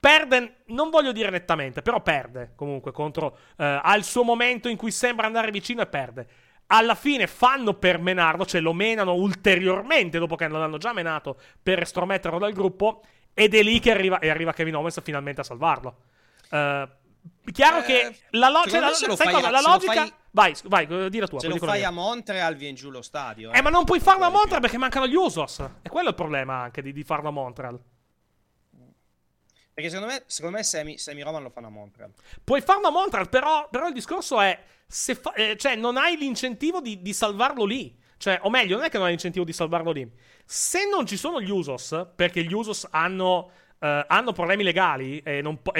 Perde, 0.00 0.58
non 0.66 0.90
voglio 0.90 1.10
dire 1.10 1.30
nettamente, 1.30 1.82
però 1.82 2.00
perde 2.00 2.52
comunque 2.54 2.92
contro. 2.92 3.36
eh, 3.56 3.80
ha 3.82 3.96
il 3.96 4.04
suo 4.04 4.22
momento 4.22 4.68
in 4.68 4.76
cui 4.76 4.92
sembra 4.92 5.26
andare 5.26 5.50
vicino 5.50 5.82
e 5.82 5.86
perde. 5.86 6.28
Alla 6.70 6.94
fine 6.94 7.26
fanno 7.26 7.74
per 7.74 7.98
menarlo, 7.98 8.44
cioè 8.44 8.60
lo 8.60 8.72
menano 8.74 9.14
ulteriormente 9.14 10.18
dopo 10.18 10.36
che 10.36 10.46
non 10.48 10.60
l'hanno 10.60 10.78
già 10.78 10.92
menato 10.92 11.38
per 11.62 11.80
estrometterlo 11.80 12.38
dal 12.38 12.52
gruppo. 12.52 13.02
Ed 13.34 13.54
è 13.54 13.62
lì 13.62 13.78
che 13.80 13.90
arriva, 13.90 14.18
e 14.18 14.28
arriva 14.30 14.52
Kevin 14.52 14.76
Owens 14.76 15.00
finalmente 15.02 15.40
a 15.40 15.44
salvarlo. 15.44 15.96
Eh, 16.50 16.88
chiaro 17.52 17.78
Eh, 17.78 17.82
che 17.84 18.16
la, 18.30 18.48
lo- 18.50 18.62
cioè, 18.68 18.80
la- 18.80 18.88
lo 18.88 18.94
sai 18.94 19.16
fai 19.16 19.32
cosa? 19.32 19.50
la 19.50 19.60
logica. 19.60 19.92
fai- 19.92 20.12
Vai, 20.30 20.54
vai, 20.64 20.86
eh, 20.90 21.08
di 21.10 21.18
la 21.18 21.26
tua. 21.26 21.40
Se 21.40 21.48
lo 21.48 21.56
fai 21.56 21.78
mia. 21.78 21.88
a 21.88 21.90
Montreal 21.90 22.54
viene 22.54 22.74
giù 22.74 22.90
lo 22.90 23.00
stadio. 23.02 23.50
Eh, 23.52 23.62
ma 23.62 23.70
non 23.70 23.84
puoi 23.84 23.98
farlo 23.98 24.24
a 24.26 24.28
Montreal 24.28 24.60
perché 24.60 24.76
mancano 24.76 25.06
gli 25.06 25.14
Usos. 25.14 25.58
E 25.82 25.88
quello 25.88 26.08
è 26.08 26.10
il 26.10 26.14
problema 26.16 26.56
anche 26.60 26.82
di, 26.82 26.92
di 26.92 27.02
farlo 27.02 27.28
a 27.28 27.32
Montreal. 27.32 27.80
Perché 29.78 29.92
secondo 29.92 30.12
me, 30.12 30.24
secondo 30.26 30.56
me 30.56 30.64
Sammy, 30.64 30.98
Sammy 30.98 31.22
Roman 31.22 31.40
lo 31.40 31.50
fanno 31.50 31.68
a 31.68 31.70
Montreal. 31.70 32.10
Puoi 32.42 32.60
farlo 32.60 32.88
a 32.88 32.90
Montreal, 32.90 33.28
però, 33.28 33.68
però 33.70 33.86
il 33.86 33.94
discorso 33.94 34.40
è: 34.40 34.60
se 34.84 35.14
fa- 35.14 35.32
eh, 35.34 35.56
cioè, 35.56 35.76
non 35.76 35.96
hai 35.96 36.16
l'incentivo 36.16 36.80
di, 36.80 37.00
di 37.00 37.12
salvarlo 37.12 37.64
lì. 37.64 37.96
Cioè, 38.16 38.40
o 38.42 38.50
meglio, 38.50 38.74
non 38.74 38.86
è 38.86 38.88
che 38.88 38.96
non 38.96 39.04
hai 39.04 39.12
l'incentivo 39.12 39.44
di 39.44 39.52
salvarlo 39.52 39.92
lì. 39.92 40.10
Se 40.44 40.88
non 40.88 41.06
ci 41.06 41.16
sono 41.16 41.40
gli 41.40 41.50
Usos, 41.50 42.08
perché 42.16 42.42
gli 42.42 42.52
Usos 42.52 42.88
hanno, 42.90 43.52
eh, 43.78 44.04
hanno 44.08 44.32
problemi 44.32 44.64
legali, 44.64 45.22
po- 45.62 45.72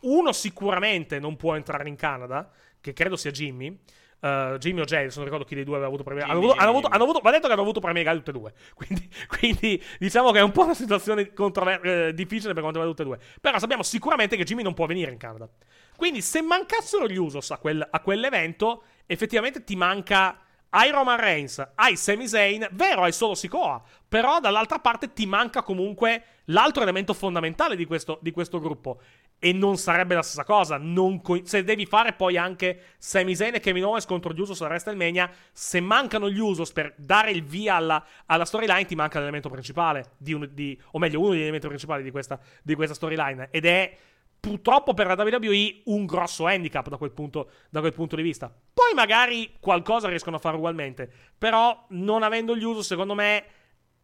uno 0.00 0.32
sicuramente 0.32 1.20
non 1.20 1.36
può 1.36 1.54
entrare 1.54 1.88
in 1.88 1.94
Canada, 1.94 2.50
che 2.80 2.92
credo 2.94 3.14
sia 3.14 3.30
Jimmy. 3.30 3.78
Eh, 4.26 4.58
Jimmy 4.58 4.80
o 4.80 4.82
adesso 4.82 5.16
non 5.16 5.24
ricordo 5.24 5.44
chi 5.44 5.54
dei 5.54 5.64
due 5.64 5.74
aveva 5.74 5.88
avuto 5.88 6.02
problemi. 6.02 6.28
Jimmy, 6.28 6.52
hanno, 6.56 6.70
avuto, 6.70 6.88
hanno, 6.88 7.02
avuto, 7.02 7.20
va 7.20 7.30
detto 7.30 7.46
che 7.46 7.52
hanno 7.52 7.62
avuto 7.62 7.80
problemi 7.80 8.04
legali 8.04 8.22
tutte 8.22 8.30
e 8.30 8.40
due. 8.40 8.52
Quindi, 8.74 9.08
quindi 9.26 9.82
diciamo 9.98 10.30
che 10.30 10.38
è 10.38 10.42
un 10.42 10.52
po' 10.52 10.64
una 10.64 10.74
situazione 10.74 11.32
controver- 11.32 11.84
eh, 11.84 12.14
difficile 12.14 12.52
per 12.52 12.62
quanto 12.62 12.80
riguarda 12.80 12.90
tutte 12.90 13.02
e 13.02 13.04
due. 13.04 13.18
Però 13.40 13.58
sappiamo 13.58 13.82
sicuramente 13.82 14.36
che 14.36 14.44
Jimmy 14.44 14.62
non 14.62 14.74
può 14.74 14.86
venire 14.86 15.10
in 15.10 15.18
Canada. 15.18 15.48
Quindi 15.96 16.20
se 16.20 16.42
mancassero 16.42 17.08
gli 17.08 17.16
Usos 17.16 17.50
a, 17.50 17.58
quel- 17.58 17.86
a 17.88 18.00
quell'evento, 18.00 18.82
effettivamente 19.06 19.64
ti 19.64 19.76
manca... 19.76 20.40
Hai 20.70 20.90
Roman 20.90 21.18
Reigns, 21.18 21.64
hai 21.76 21.96
Sami 21.96 22.28
Zayn, 22.28 22.68
vero, 22.72 23.02
hai 23.02 23.12
solo 23.12 23.34
Sikoa, 23.34 23.82
però 24.06 24.40
dall'altra 24.40 24.78
parte 24.78 25.12
ti 25.12 25.24
manca 25.24 25.62
comunque 25.62 26.22
l'altro 26.46 26.82
elemento 26.82 27.14
fondamentale 27.14 27.76
di 27.76 27.86
questo, 27.86 28.18
di 28.20 28.30
questo 28.30 28.60
gruppo. 28.60 29.00
E 29.38 29.52
non 29.52 29.76
sarebbe 29.76 30.14
la 30.14 30.22
stessa 30.22 30.44
cosa. 30.44 30.80
co- 31.22 31.44
se 31.44 31.62
devi 31.62 31.86
fare 31.86 32.14
poi 32.14 32.36
anche 32.36 32.94
Sami 32.98 33.34
Zayn 33.34 33.54
e 33.54 33.60
Kevin 33.60 33.84
Owens 33.84 34.06
contro 34.06 34.32
gli 34.32 34.40
Usos 34.40 34.60
a 34.62 34.66
WrestleMania, 34.66 35.30
se 35.52 35.80
mancano 35.80 36.28
gli 36.30 36.38
Usos 36.38 36.72
per 36.72 36.94
dare 36.96 37.30
il 37.30 37.44
via 37.44 37.76
alla, 37.76 38.04
alla 38.26 38.44
storyline, 38.44 38.86
ti 38.86 38.94
manca 38.94 39.18
l'elemento 39.18 39.48
principale, 39.48 40.12
di 40.18 40.32
un- 40.32 40.48
di- 40.52 40.78
o 40.92 40.98
meglio, 40.98 41.20
uno 41.20 41.30
degli 41.30 41.42
elementi 41.42 41.68
principali 41.68 42.02
di 42.02 42.10
questa, 42.10 42.38
di 42.62 42.74
questa 42.74 42.94
storyline. 42.94 43.48
Ed 43.50 43.66
è 43.66 43.96
purtroppo 44.38 44.94
per 44.94 45.06
la 45.06 45.14
WWE 45.14 45.82
un 45.86 46.06
grosso 46.06 46.46
handicap 46.46 46.88
da 46.88 46.96
quel, 46.96 47.10
punto, 47.10 47.50
da 47.70 47.80
quel 47.80 47.92
punto 47.92 48.16
di 48.16 48.22
vista. 48.22 48.48
Poi 48.48 48.94
magari 48.94 49.56
qualcosa 49.60 50.08
riescono 50.08 50.36
a 50.36 50.38
fare 50.38 50.56
ugualmente, 50.56 51.10
però 51.36 51.86
non 51.90 52.22
avendo 52.22 52.56
gli 52.56 52.64
Usos, 52.64 52.86
secondo 52.86 53.14
me, 53.14 53.44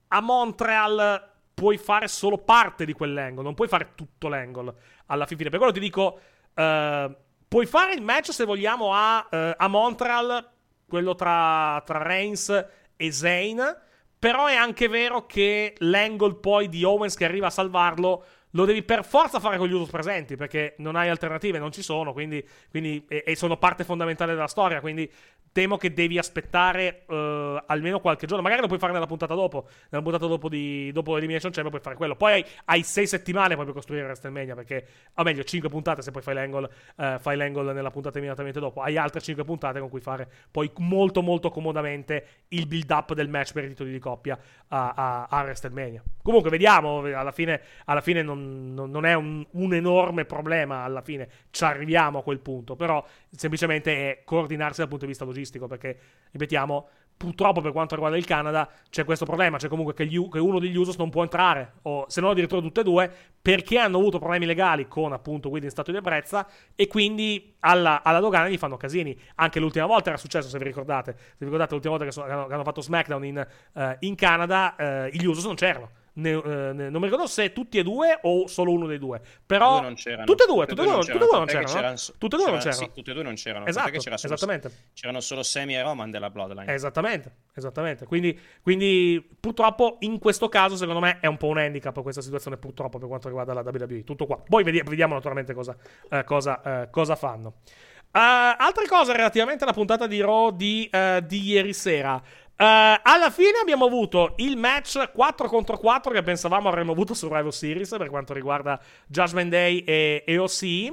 a 0.09 0.21
Montreal 0.21 1.31
puoi 1.55 1.79
fare 1.79 2.09
solo 2.09 2.39
parte 2.39 2.85
di 2.85 2.93
quell'angle, 2.93 3.43
non 3.43 3.55
puoi 3.55 3.69
fare 3.69 3.93
tutto 3.95 4.29
l'angle 4.29 4.75
alla 5.07 5.27
fine. 5.27 5.49
Per 5.49 5.59
quello 5.59 5.73
ti 5.73 5.81
dico, 5.81 6.19
eh, 6.55 7.17
puoi 7.47 7.67
fare 7.67 7.95
il 7.95 8.03
match 8.03 8.33
se 8.33 8.45
vogliamo 8.45 8.93
a, 8.93 9.27
eh, 9.31 9.55
a 9.57 9.69
Montreal, 9.69 10.51
quello 10.87 11.15
tra, 11.15 11.83
tra 11.85 12.03
Reigns 12.03 12.67
e 12.97 13.13
Zayn, 13.13 13.61
però 14.19 14.47
è 14.47 14.55
anche 14.55 14.89
vero 14.89 15.27
che 15.27 15.75
l'angle 15.79 16.37
poi 16.37 16.69
di 16.69 16.85
Owens 16.85 17.17
che 17.17 17.25
arriva 17.25 17.49
a 17.49 17.51
salvarlo 17.51 18.25
lo 18.53 18.65
devi 18.65 18.83
per 18.83 19.05
forza 19.05 19.41
fare 19.41 19.59
con 19.59 19.69
gli 19.69 19.73
Usos 19.73 19.91
presenti 19.91 20.37
perché 20.37 20.75
non 20.79 20.97
hai 20.97 21.09
alternative, 21.09 21.59
non 21.59 21.73
ci 21.73 21.83
sono, 21.83 22.13
quindi, 22.13 22.47
quindi- 22.71 23.05
e, 23.09 23.25
e 23.27 23.37
sono 23.37 23.57
parte 23.57 23.85
fondamentale 23.85 24.33
della 24.35 24.47
storia, 24.47 24.81
quindi 24.81 25.11
temo 25.53 25.77
che 25.77 25.93
devi 25.93 26.17
aspettare 26.17 27.05
eh, 27.07 27.63
almeno 27.67 28.01
qualche 28.01 28.27
giorno, 28.27 28.43
magari 28.43 28.63
lo 28.63 28.67
puoi 28.69 28.79
fare 28.79 28.93
nella 28.93 29.07
puntata 29.07 29.35
dopo, 29.35 29.69
nella 29.91 30.03
puntata 30.03 30.27
dopo 30.27 30.49
di 30.49 30.91
dopo 30.93 31.17
Elimination 31.19 31.53
Chamber 31.53 31.71
puoi 31.71 31.83
fare 31.83 31.97
quello, 31.97 32.17
poi 32.17 32.33
hai, 32.33 32.45
hai 32.67 32.83
sei 32.83 33.07
settimane 33.07 33.55
poi 33.55 33.67
per 33.67 33.75
costruire 33.75 34.05
WrestleMania 34.05 34.55
perché, 34.55 34.87
o 35.15 35.23
meglio, 35.23 35.45
cinque 35.45 35.69
puntate 35.69 36.01
se 36.01 36.11
poi 36.11 36.23
fai 36.23 36.35
l'angle, 36.35 36.71
eh, 36.97 37.17
fai 37.21 37.37
l'angle 37.37 37.73
nella 37.75 37.91
puntata 37.91 38.17
immediatamente 38.17 38.61
dopo, 38.61 38.81
hai 38.81 38.97
altre 38.97 39.21
cinque 39.21 39.45
puntate 39.45 39.79
con 39.79 39.91
cui 39.91 40.01
fare 40.01 40.27
poi 40.51 40.71
molto 40.79 41.21
molto 41.21 41.51
comodamente 41.51 42.27
il 42.49 42.67
build 42.67 42.91
up 42.91 43.13
del 43.13 43.29
match 43.29 43.53
per 43.53 43.65
i 43.65 43.69
titoli 43.69 43.93
di 43.93 43.99
coppia 43.99 44.39
a, 44.69 44.93
a, 44.97 45.27
a 45.29 45.43
WrestleMania. 45.43 46.03
Comunque 46.23 46.51
vediamo, 46.51 47.01
alla 47.01 47.33
fine, 47.33 47.61
alla 47.85 48.01
fine 48.01 48.23
non, 48.23 48.42
non- 48.43 49.05
è 49.07 49.15
un, 49.15 49.45
un 49.53 49.75
enorme 49.75 50.25
problema, 50.25 50.83
alla 50.83 51.03
fine 51.03 51.29
ci 51.51 51.65
arriviamo 51.65 52.19
a 52.19 52.23
quel 52.23 52.41
punto, 52.41 52.77
però 52.77 53.05
semplicemente 53.31 54.11
è 54.11 54.23
coordinarsi 54.25 54.81
dal 54.81 54.89
punto 54.89 55.05
di 55.05 55.11
vista 55.11 55.25
logistico, 55.25 55.67
perché, 55.67 55.99
ripetiamo, 56.33 56.89
purtroppo 57.17 57.61
per 57.61 57.71
quanto 57.73 57.95
riguarda 57.95 58.17
il 58.17 58.25
Canada 58.25 58.69
c'è 58.91 59.05
questo 59.05 59.25
problema, 59.25 59.57
c'è 59.57 59.69
comunque 59.69 59.95
che, 59.95 60.07
gli 60.07 60.29
che 60.29 60.39
uno 60.39 60.59
degli 60.59 60.77
Usos 60.77 60.97
non 60.97 61.11
può 61.11 61.23
entrare, 61.23 61.75
o 61.83 62.05
se 62.09 62.21
no 62.21 62.31
addirittura 62.31 62.61
tutte 62.61 62.81
e 62.81 62.85
due, 62.85 63.11
perché 63.41 63.79
hanno 63.79 63.99
avuto 63.99 64.19
problemi 64.19 64.47
legali 64.47 64.89
con 64.89 65.13
appunto 65.13 65.49
guida 65.49 65.67
in 65.67 65.71
stato 65.71 65.91
di 65.91 65.97
ebbrezza 65.99 66.47
e 66.75 66.87
quindi 66.89 67.55
alla, 67.61 68.03
alla 68.03 68.19
dogana 68.21 68.49
gli 68.49 68.59
fanno 68.59 68.77
casini. 68.77 69.17
Anche 69.37 69.61
l'ultima 69.61 69.87
volta 69.87 70.09
era 70.09 70.19
successo, 70.19 70.49
se 70.49 70.59
vi 70.59 70.65
ricordate, 70.65 71.15
se 71.17 71.35
vi 71.39 71.45
ricordate 71.45 71.75
l'ultima 71.75 71.97
volta 71.97 72.09
che, 72.09 72.13
so- 72.13 72.25
che 72.25 72.33
hanno, 72.33 72.47
che 72.47 72.55
hanno 72.55 72.65
fatto 72.65 72.81
SmackDown 72.81 73.25
in, 73.25 73.47
eh, 73.75 73.97
in 74.01 74.15
Canada, 74.15 74.75
eh, 74.77 75.11
gli 75.13 75.25
Usos 75.25 75.45
non 75.45 75.55
c'erano. 75.55 75.91
Ne- 76.15 76.31
eh, 76.31 76.73
ne- 76.75 76.91
non 76.91 77.01
mi 77.01 77.07
ricordo 77.07 77.27
se 77.27 77.53
tutti 77.53 77.79
e 77.79 77.83
due 77.83 78.19
o 78.23 78.47
solo 78.47 78.71
uno 78.73 78.87
dei 78.87 78.99
due. 78.99 79.21
Però 79.47 79.81
Due 79.81 79.95
c'erano. 79.95 80.25
tutte 80.27 80.45
e 80.45 80.47
due, 80.47 80.67
tutte 80.67 80.81
e 80.83 80.85
due, 80.85 80.93
non- 80.93 81.01
c'erano. 81.47 81.91
no? 81.91 81.97
so- 81.97 82.13
Tutte 82.19 82.37
e 82.37 82.39
due 82.39 82.51
non 82.51 82.59
c'erano- 82.59 82.77
c'erano. 82.77 82.93
Tutte 82.95 83.11
e 83.11 83.15
due 83.15 83.23
non 83.23 83.35
c'erano. 83.35 83.67
Esatto, 83.67 83.91
c'era 83.99 84.17
solo- 84.19 84.35
esattamente. 84.35 84.71
C'erano 84.93 85.21
solo 85.21 85.43
Sammy 85.43 85.75
e 85.75 85.83
Roman 85.83 86.11
della 86.11 86.29
Bloodline. 86.29 86.71
Esattamente, 86.73 87.37
esattamente. 87.55 88.05
Quindi, 88.07 88.39
quindi, 88.61 89.27
purtroppo 89.41 89.97
in 90.01 90.19
questo 90.19 90.49
caso, 90.49 90.77
secondo 90.77 91.01
me, 91.01 91.19
è 91.21 91.27
un 91.27 91.37
po' 91.39 91.47
un 91.49 91.59
handicap 91.59 92.03
questa 92.03 92.21
situazione, 92.21 92.59
purtroppo, 92.59 92.99
per 92.99 93.09
quanto 93.09 93.29
riguarda 93.29 93.55
la 93.55 93.63
WWE. 93.63 94.05
Tutto 94.05 94.27
qua. 94.27 94.37
Poi 94.47 94.63
vedi- 94.65 94.83
vediamo 94.85 95.15
naturalmente 95.15 95.55
cosa, 95.55 95.75
eh, 96.11 96.25
cosa, 96.25 96.83
eh, 96.83 96.91
cosa 96.91 97.17
fanno. 97.17 97.55
Eh, 98.15 98.19
altre 98.19 98.87
cose 98.87 99.13
relativamente 99.17 99.65
alla 99.65 99.73
puntata 99.73 100.07
di 100.07 100.21
Raw 100.21 100.51
di, 100.51 100.87
eh, 100.93 101.23
di 101.27 101.41
ieri 101.45 101.73
sera. 101.73 102.21
Eh, 102.57 103.01
alla 103.03 103.31
fine 103.31 103.59
abbiamo 103.61 103.87
avuto 103.87 104.35
il 104.37 104.57
match 104.57 105.11
4 105.13 105.49
contro 105.49 105.79
4 105.79 106.13
che 106.13 106.23
pensavamo 106.23 106.69
avremmo 106.69 106.93
avuto 106.93 107.15
su 107.15 107.27
Survivor 107.27 107.53
Series 107.53 107.95
per 107.97 108.09
quanto 108.09 108.33
riguarda 108.33 108.81
Judgment 109.07 109.51
Day 109.51 109.79
e, 109.79 110.25
e 110.27 110.39
OC. 110.39 110.93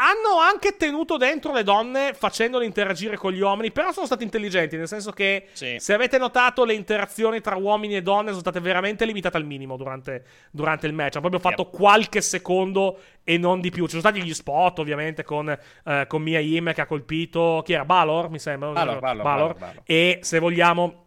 Hanno 0.00 0.38
anche 0.40 0.76
tenuto 0.76 1.16
dentro 1.16 1.52
le 1.52 1.64
donne 1.64 2.14
facendole 2.14 2.64
interagire 2.64 3.16
con 3.16 3.32
gli 3.32 3.40
uomini, 3.40 3.72
però 3.72 3.90
sono 3.90 4.06
stati 4.06 4.22
intelligenti, 4.22 4.76
nel 4.76 4.86
senso 4.86 5.10
che 5.10 5.48
Sì. 5.54 5.74
se 5.80 5.92
avete 5.92 6.18
notato 6.18 6.64
le 6.64 6.74
interazioni 6.74 7.40
tra 7.40 7.56
uomini 7.56 7.96
e 7.96 8.02
donne 8.02 8.28
sono 8.28 8.38
state 8.38 8.60
veramente 8.60 9.04
limitate 9.04 9.36
al 9.38 9.44
minimo 9.44 9.76
durante, 9.76 10.24
durante 10.52 10.86
il 10.86 10.92
match. 10.92 11.16
Hanno 11.16 11.28
proprio 11.28 11.50
fatto 11.50 11.68
qualche 11.68 12.20
secondo 12.20 13.00
e 13.24 13.38
non 13.38 13.60
di 13.60 13.70
più. 13.70 13.84
Ci 13.84 13.98
sono 13.98 14.02
stati 14.02 14.22
gli 14.22 14.34
spot, 14.34 14.78
ovviamente, 14.78 15.24
con, 15.24 15.48
eh, 15.48 16.04
con 16.06 16.22
Mia 16.22 16.38
Yim 16.38 16.72
che 16.72 16.80
ha 16.82 16.86
colpito. 16.86 17.62
Chi 17.64 17.72
era? 17.72 17.84
Balor, 17.84 18.30
mi 18.30 18.38
sembra. 18.38 18.70
Balor, 18.70 19.00
Balor, 19.00 19.22
Balor, 19.24 19.54
Balor. 19.58 19.82
E 19.84 20.20
se 20.22 20.38
vogliamo. 20.38 21.06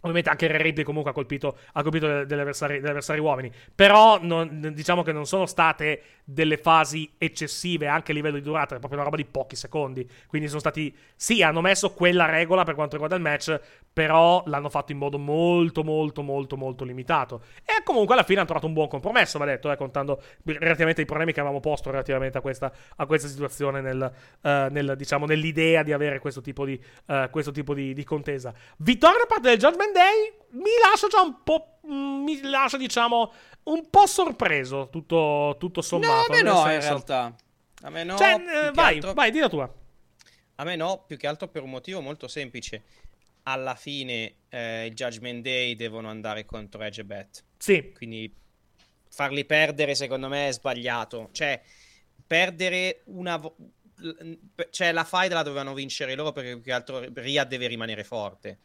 Ovviamente 0.00 0.30
anche 0.30 0.46
Ripley 0.56 0.84
comunque 0.84 1.10
ha 1.10 1.14
colpito, 1.14 1.58
ha 1.72 1.82
colpito 1.82 2.06
de- 2.06 2.26
degli, 2.26 2.40
avversari, 2.40 2.80
degli 2.80 2.88
avversari 2.88 3.20
uomini. 3.20 3.50
Però 3.74 4.18
non- 4.20 4.72
diciamo 4.74 5.02
che 5.02 5.12
non 5.12 5.26
sono 5.26 5.46
state 5.46 6.02
delle 6.24 6.56
fasi 6.56 7.12
eccessive 7.18 7.88
anche 7.88 8.12
a 8.12 8.14
livello 8.14 8.36
di 8.36 8.42
durata, 8.42 8.76
è 8.76 8.78
proprio 8.78 9.00
una 9.00 9.08
roba 9.08 9.16
di 9.16 9.24
pochi 9.24 9.56
secondi. 9.56 10.08
Quindi 10.26 10.48
sono 10.48 10.60
stati. 10.60 10.94
Sì, 11.16 11.42
hanno 11.42 11.60
messo 11.60 11.92
quella 11.92 12.26
regola 12.26 12.64
per 12.64 12.74
quanto 12.74 12.96
riguarda 12.96 13.16
il 13.16 13.22
match, 13.22 13.60
però 13.92 14.42
l'hanno 14.46 14.68
fatto 14.68 14.92
in 14.92 14.98
modo 14.98 15.18
molto, 15.18 15.82
molto, 15.82 16.22
molto, 16.22 16.56
molto 16.56 16.84
limitato. 16.84 17.42
E 17.64 17.82
comunque 17.82 18.14
alla 18.14 18.22
fine 18.22 18.38
hanno 18.38 18.46
trovato 18.46 18.66
un 18.66 18.72
buon 18.72 18.88
compromesso, 18.88 19.38
va 19.38 19.44
detto, 19.44 19.70
eh, 19.70 19.76
contando 19.76 20.22
relativamente 20.44 21.00
ai 21.00 21.06
problemi 21.06 21.32
che 21.32 21.40
avevamo 21.40 21.60
posto 21.60 21.90
relativamente 21.90 22.38
a 22.38 22.40
questa, 22.40 22.72
a 22.96 23.06
questa 23.06 23.28
situazione 23.28 23.80
nel, 23.80 24.12
eh, 24.42 24.68
nel, 24.70 24.94
diciamo, 24.96 25.26
nell'idea 25.26 25.82
di 25.82 25.92
avere 25.92 26.18
questo 26.20 26.40
tipo 26.40 26.64
di, 26.64 26.80
eh, 27.06 27.28
questo 27.30 27.50
tipo 27.50 27.74
di, 27.74 27.92
di 27.92 28.04
contesa. 28.04 28.54
Vittoria 28.78 29.18
da 29.18 29.26
parte 29.26 29.48
del 29.48 29.58
Judgment 29.58 29.89
Day 29.92 30.32
mi 30.50 30.70
lascia 30.82 31.06
già 31.08 31.20
un 31.20 31.42
po'. 31.42 31.78
mm, 31.86 32.22
Mi 32.24 32.40
lascia, 32.42 32.76
diciamo, 32.76 33.32
un 33.64 33.88
po' 33.90 34.06
sorpreso 34.06 34.88
tutto, 34.90 35.56
tutto 35.58 35.80
No, 35.80 35.86
sommato. 35.86 36.32
a 36.32 36.34
me 36.34 36.42
no, 36.42 36.58
in 36.60 36.64
senso- 36.66 36.88
realtà. 36.88 37.36
A 37.82 37.90
me 37.90 38.04
no. 38.04 38.16
Cioè, 38.16 38.34
eh, 38.34 38.70
vai, 38.72 38.94
altro- 38.96 39.12
vai, 39.14 39.30
di 39.30 39.38
la 39.38 39.48
tua. 39.48 39.72
A 40.56 40.64
me 40.64 40.76
no, 40.76 41.04
più 41.06 41.16
che 41.16 41.26
altro 41.26 41.48
per 41.48 41.62
un 41.62 41.70
motivo 41.70 42.00
molto 42.00 42.28
semplice. 42.28 42.82
Alla 43.44 43.74
fine 43.74 44.34
eh, 44.50 44.86
il 44.86 44.94
Judgment 44.94 45.42
Day 45.42 45.74
devono 45.74 46.08
andare 46.10 46.44
contro 46.44 46.82
Edge 46.82 47.00
e 47.00 47.04
Beth. 47.04 47.44
Sì, 47.56 47.92
Quindi 47.94 48.32
farli 49.08 49.44
perdere 49.46 49.94
secondo 49.94 50.28
me 50.28 50.48
è 50.48 50.52
sbagliato. 50.52 51.30
Cioè, 51.32 51.60
perdere 52.26 53.00
una... 53.06 53.36
vo- 53.38 53.56
Cioè, 54.70 54.92
la 54.92 55.04
fight 55.04 55.32
la 55.32 55.42
dovevano 55.42 55.72
vincere 55.74 56.14
loro 56.14 56.32
perché 56.32 56.52
più 56.54 56.62
che 56.64 56.72
altro 56.72 57.00
Rhea 57.14 57.44
deve 57.44 57.66
rimanere 57.66 58.04
forte. 58.04 58.58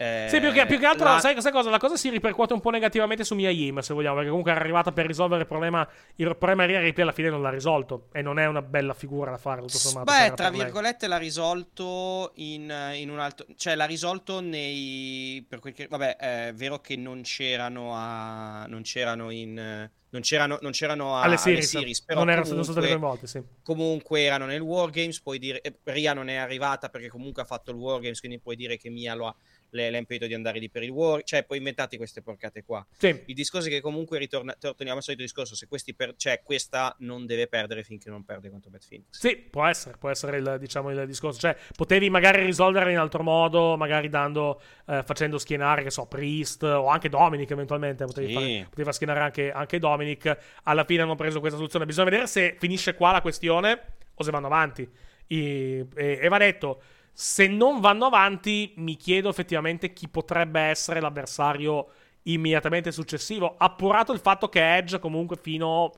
Eh, 0.00 0.26
Sì, 0.30 0.38
più 0.38 0.52
che, 0.52 0.64
più 0.66 0.78
che 0.78 0.86
altro, 0.86 1.06
la- 1.06 1.18
sai, 1.18 1.40
sai 1.42 1.50
cosa? 1.50 1.70
La 1.70 1.78
cosa 1.78 1.96
si 1.96 2.08
ripercuote 2.08 2.52
un 2.52 2.60
po' 2.60 2.70
negativamente 2.70 3.24
su 3.24 3.34
Mia 3.34 3.50
Yim, 3.50 3.80
se 3.80 3.92
vogliamo, 3.92 4.14
perché 4.14 4.28
comunque 4.28 4.52
era 4.52 4.60
arrivata 4.60 4.92
per 4.92 5.06
risolvere 5.06 5.40
il 5.40 5.48
problema. 5.48 5.86
Il 6.14 6.28
problema 6.36 6.66
Rhea 6.66 6.78
Ripley 6.80 7.02
alla 7.02 7.12
fine 7.12 7.30
non 7.30 7.42
l'ha 7.42 7.50
risolto. 7.50 8.06
E 8.12 8.22
non 8.22 8.38
è 8.38 8.46
una 8.46 8.62
bella 8.62 8.94
figura 8.94 9.32
da 9.32 9.38
fare, 9.38 9.60
tutto 9.60 9.76
sommato. 9.76 10.04
Beh, 10.12 10.18
per- 10.28 10.34
tra 10.34 10.44
per 10.50 10.54
lei. 10.54 10.64
virgolette 10.66 11.06
l'ha 11.08 11.16
risolto 11.18 12.30
in, 12.36 12.72
in 12.94 13.10
un 13.10 13.18
altro... 13.18 13.44
Cioè 13.56 13.74
l'ha 13.74 13.86
risolto 13.86 14.38
nei... 14.40 15.44
Per 15.48 15.58
quel 15.58 15.72
che... 15.72 15.88
Vabbè, 15.88 16.16
è 16.16 16.52
vero 16.54 16.78
che 16.80 16.94
non 16.94 17.22
c'erano 17.22 17.90
a... 17.94 18.66
Non 18.68 18.82
c'erano 18.82 19.30
in... 19.30 19.90
Non 20.10 20.22
c'erano, 20.22 20.56
non 20.62 20.70
c'erano 20.70 21.16
a, 21.16 21.22
Alle 21.22 21.34
alle 21.34 21.60
series, 21.60 22.00
però 22.00 22.20
non 22.20 22.30
erano 22.30 22.46
sono 22.46 22.62
state 22.62 22.78
comunque- 22.80 22.98
coinvolte, 22.98 23.26
sì. 23.26 23.42
comunque 23.62 24.22
erano 24.22 24.46
nel 24.46 24.62
Wargames, 24.62 25.20
puoi 25.20 25.38
dire 25.38 25.60
eh, 25.60 25.80
Ria 25.82 26.14
non 26.14 26.30
è 26.30 26.36
arrivata 26.36 26.88
perché 26.88 27.08
comunque 27.10 27.42
ha 27.42 27.44
fatto 27.44 27.72
il 27.72 27.76
Wargames, 27.76 28.18
quindi 28.18 28.38
puoi 28.40 28.56
dire 28.56 28.78
che 28.78 28.88
Mia 28.88 29.12
lo 29.14 29.26
ha, 29.26 29.36
le, 29.70 29.90
l'ha 29.90 29.98
impedito 29.98 30.26
di 30.26 30.34
andare 30.34 30.58
lì 30.58 30.68
per 30.70 30.82
il 30.82 30.90
War, 30.90 31.22
cioè 31.22 31.44
puoi 31.44 31.58
inventarti 31.58 31.96
queste 31.96 32.22
porcate 32.22 32.62
qua. 32.62 32.86
Sì. 32.96 33.22
Il 33.26 33.34
discorso 33.34 33.68
è 33.68 33.70
che 33.70 33.80
comunque 33.80 34.18
ritorna, 34.18 34.54
torniamo 34.58 34.98
al 34.98 35.02
solito 35.02 35.22
discorso, 35.22 35.54
se 35.54 35.66
questi 35.66 35.94
per, 35.94 36.14
cioè 36.16 36.42
questa 36.42 36.94
non 37.00 37.26
deve 37.26 37.46
perdere 37.48 37.82
finché 37.82 38.10
non 38.10 38.24
perde 38.24 38.50
contro 38.50 38.70
Bad 38.70 38.82
Phoenix. 38.88 39.06
Sì, 39.10 39.36
può 39.36 39.64
essere, 39.66 39.96
può 39.98 40.08
essere 40.10 40.38
il, 40.38 40.56
diciamo, 40.58 40.90
il 40.90 41.06
discorso. 41.06 41.38
Cioè, 41.38 41.56
potevi 41.76 42.10
magari 42.10 42.44
risolvere 42.44 42.90
in 42.92 42.98
altro 42.98 43.22
modo, 43.22 43.76
magari 43.76 44.08
dando, 44.08 44.60
eh, 44.86 45.02
facendo 45.02 45.38
schienare, 45.38 45.82
che 45.82 45.90
so, 45.90 46.06
Priest 46.06 46.62
o 46.62 46.86
anche 46.86 47.08
Dominic 47.08 47.50
eventualmente. 47.50 48.04
Potevi, 48.04 48.28
Sì. 48.28 48.34
fare, 48.34 48.62
potevi 48.64 48.84
far 48.84 48.94
schienare 48.94 49.20
anche, 49.20 49.50
anche 49.50 49.78
Dominic. 49.78 50.36
Alla 50.64 50.84
fine 50.84 51.02
hanno 51.02 51.14
preso 51.14 51.40
questa 51.40 51.56
soluzione. 51.58 51.84
Bisogna 51.86 52.08
vedere 52.10 52.26
se 52.26 52.56
finisce 52.58 52.94
qua 52.94 53.12
la 53.12 53.20
questione 53.20 53.80
o 54.14 54.22
se 54.22 54.30
vanno 54.30 54.46
avanti. 54.46 54.88
I- 55.30 55.86
e, 55.94 56.18
e 56.22 56.28
va 56.28 56.38
detto, 56.38 56.82
se 57.20 57.48
non 57.48 57.80
vanno 57.80 58.06
avanti, 58.06 58.74
mi 58.76 58.96
chiedo 58.96 59.28
effettivamente 59.28 59.92
chi 59.92 60.06
potrebbe 60.06 60.60
essere 60.60 61.00
l'avversario 61.00 61.88
immediatamente 62.22 62.92
successivo. 62.92 63.56
Appurato 63.58 64.12
il 64.12 64.20
fatto 64.20 64.48
che 64.48 64.76
Edge 64.76 65.00
comunque 65.00 65.36
fino... 65.36 65.92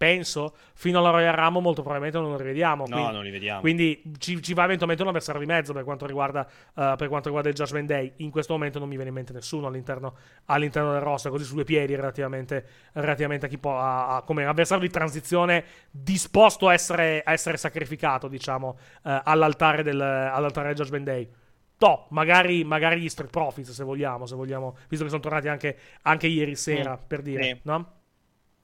Penso, 0.00 0.54
fino 0.72 0.98
alla 0.98 1.10
Royal 1.10 1.34
Rumble 1.34 1.60
molto 1.60 1.82
probabilmente 1.82 2.18
non 2.18 2.30
lo 2.30 2.38
rivediamo. 2.38 2.86
No, 2.86 2.94
quindi- 2.96 3.12
non 3.12 3.22
li 3.22 3.30
vediamo. 3.30 3.60
quindi 3.60 4.02
ci, 4.16 4.40
ci 4.42 4.54
va 4.54 4.64
eventualmente 4.64 5.02
un 5.02 5.10
avversario 5.10 5.42
di 5.42 5.46
mezzo 5.46 5.74
per 5.74 5.84
quanto 5.84 6.06
riguarda, 6.06 6.46
eh, 6.46 6.94
per 6.96 7.08
quanto 7.08 7.24
riguarda 7.28 7.50
il 7.50 7.54
Judgment 7.54 7.86
Day. 7.86 8.12
In 8.16 8.30
questo 8.30 8.54
momento 8.54 8.78
non 8.78 8.88
mi 8.88 8.94
viene 8.94 9.10
in 9.10 9.14
mente 9.14 9.34
nessuno 9.34 9.66
all'interno, 9.66 10.14
all'interno 10.46 10.92
del 10.92 11.02
roster, 11.02 11.30
così 11.30 11.44
su 11.44 11.52
due 11.52 11.64
piedi 11.64 11.94
relativamente, 11.94 12.64
relativamente 12.94 13.44
a 13.44 13.48
chi 13.50 13.58
può, 13.58 13.78
a- 13.78 14.16
a- 14.16 14.22
come 14.22 14.46
avversario 14.46 14.86
di 14.86 14.90
transizione 14.90 15.64
disposto 15.90 16.68
a 16.68 16.72
essere, 16.72 17.20
a 17.22 17.32
essere 17.32 17.58
sacrificato, 17.58 18.26
diciamo, 18.26 18.78
eh, 19.04 19.20
all'altare, 19.24 19.82
del, 19.82 20.00
all'altare 20.00 20.68
del 20.68 20.76
Judgment 20.76 21.04
Day. 21.04 21.28
No, 21.78 22.06
magari, 22.08 22.64
magari 22.64 23.00
gli 23.02 23.08
Street 23.10 23.30
Profits, 23.30 23.70
se 23.72 23.84
vogliamo, 23.84 24.24
se 24.24 24.34
vogliamo, 24.34 24.76
visto 24.88 25.04
che 25.04 25.10
sono 25.10 25.20
tornati 25.22 25.48
anche, 25.48 25.76
anche 26.02 26.26
ieri 26.26 26.56
sera, 26.56 26.92
Mm, 26.92 27.06
per 27.06 27.20
dire, 27.20 27.42
sì. 27.42 27.60
no? 27.64 27.98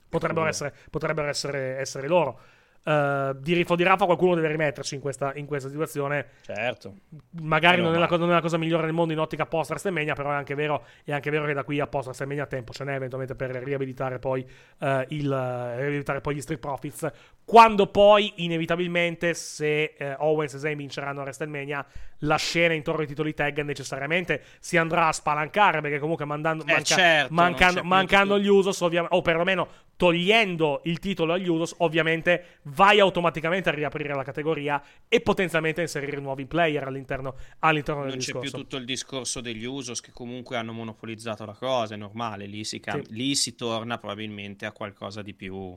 Potrebbero, 0.08 0.46
essere, 0.46 0.74
potrebbero 0.90 1.28
essere, 1.28 1.78
essere 1.78 2.06
loro. 2.08 2.40
Eh, 2.86 3.32
di 3.40 3.54
Rifo 3.54 3.74
di 3.74 3.82
Rafa 3.82 4.04
qualcuno 4.04 4.36
deve 4.36 4.46
rimetterci 4.46 4.94
in 4.94 5.00
questa, 5.00 5.32
in 5.34 5.46
questa 5.46 5.68
situazione. 5.68 6.26
Certo. 6.42 6.94
Magari 7.42 7.82
non 7.82 7.92
è, 7.92 7.98
la, 7.98 8.06
non 8.06 8.30
è 8.30 8.34
la 8.34 8.40
cosa 8.40 8.58
migliore 8.58 8.84
del 8.84 8.92
mondo 8.92 9.12
in 9.12 9.18
ottica 9.18 9.44
post 9.44 9.70
WrestleMania, 9.70 10.14
però 10.14 10.30
è 10.30 10.34
anche 10.34 10.54
vero, 10.54 10.84
è 11.04 11.12
anche 11.12 11.30
vero 11.30 11.46
che 11.46 11.52
da 11.52 11.64
qui 11.64 11.80
a 11.80 11.88
post 11.88 12.06
WrestleMania 12.06 12.46
tempo 12.46 12.72
ce 12.72 12.84
n'è 12.84 12.94
eventualmente 12.94 13.34
per 13.34 13.50
riabilitare 13.50 14.20
poi, 14.20 14.48
eh, 14.78 15.04
il, 15.08 15.28
riabilitare 15.28 16.20
poi 16.20 16.36
gli 16.36 16.40
Street 16.40 16.60
Profits. 16.60 17.10
Quando 17.44 17.88
poi, 17.88 18.32
inevitabilmente, 18.36 19.34
se 19.34 19.94
eh, 19.98 20.14
Owens 20.18 20.54
e 20.54 20.58
Zayn 20.58 20.76
vinceranno 20.76 21.20
a 21.20 21.22
WrestleMania, 21.24 21.84
la 22.20 22.36
scena 22.36 22.72
intorno 22.72 23.00
ai 23.00 23.06
titoli 23.08 23.34
tag 23.34 23.62
necessariamente 23.62 24.42
si 24.60 24.76
andrà 24.76 25.08
a 25.08 25.12
spalancare, 25.12 25.80
perché 25.80 25.98
comunque 25.98 26.24
mandando, 26.24 26.62
Eh, 26.64 26.72
manca- 26.72 26.84
certo, 26.84 27.34
mancando, 27.34 27.80
più 27.80 27.88
mancando 27.88 28.38
gli 28.38 28.46
Usos, 28.46 28.80
ovvia- 28.80 29.06
o 29.08 29.22
perlomeno 29.22 29.68
togliendo 29.96 30.82
il 30.84 30.98
titolo 30.98 31.32
agli 31.32 31.48
Usos, 31.48 31.74
ovviamente 31.78 32.58
vai 32.64 33.00
automaticamente 33.00 33.70
a 33.70 33.72
riaprire 33.72 34.14
la 34.14 34.22
categoria 34.22 34.82
e 35.08 35.20
potenzialmente 35.20 35.80
a 35.80 35.84
inserire 35.84 36.20
nuovi 36.20 36.46
player 36.46 36.84
all'interno, 36.84 37.36
all'interno 37.60 38.02
del 38.02 38.10
Non 38.10 38.18
c'è 38.18 38.32
più 38.32 38.40
discorso. 38.40 38.62
tutto 38.64 38.76
il 38.76 38.84
discorso 38.84 39.40
degli 39.40 39.64
Usos 39.64 40.00
che 40.00 40.12
comunque 40.12 40.56
hanno 40.56 40.72
monopolizzato 40.72 41.44
la 41.44 41.54
cosa, 41.54 41.94
è 41.94 41.96
normale, 41.96 42.46
lì 42.46 42.64
si, 42.64 42.78
cam- 42.80 43.02
Sì. 43.04 43.12
lì 43.14 43.34
si 43.34 43.54
torna 43.54 43.98
probabilmente 43.98 44.66
a 44.66 44.72
qualcosa 44.72 45.22
di 45.22 45.32
più... 45.34 45.76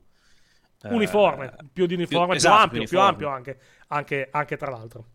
eh, 0.83 0.93
uniforme, 0.93 1.55
più 1.71 1.85
di 1.85 1.93
uniforme, 1.93 2.27
più, 2.27 2.35
esatto, 2.37 2.55
ampio, 2.63 2.83
più 2.83 2.97
uniforme. 2.99 3.09
ampio 3.09 3.27
anche, 3.29 3.59
anche, 3.87 4.27
anche 4.31 4.57
tra 4.57 4.69
l'altro. 4.71 5.05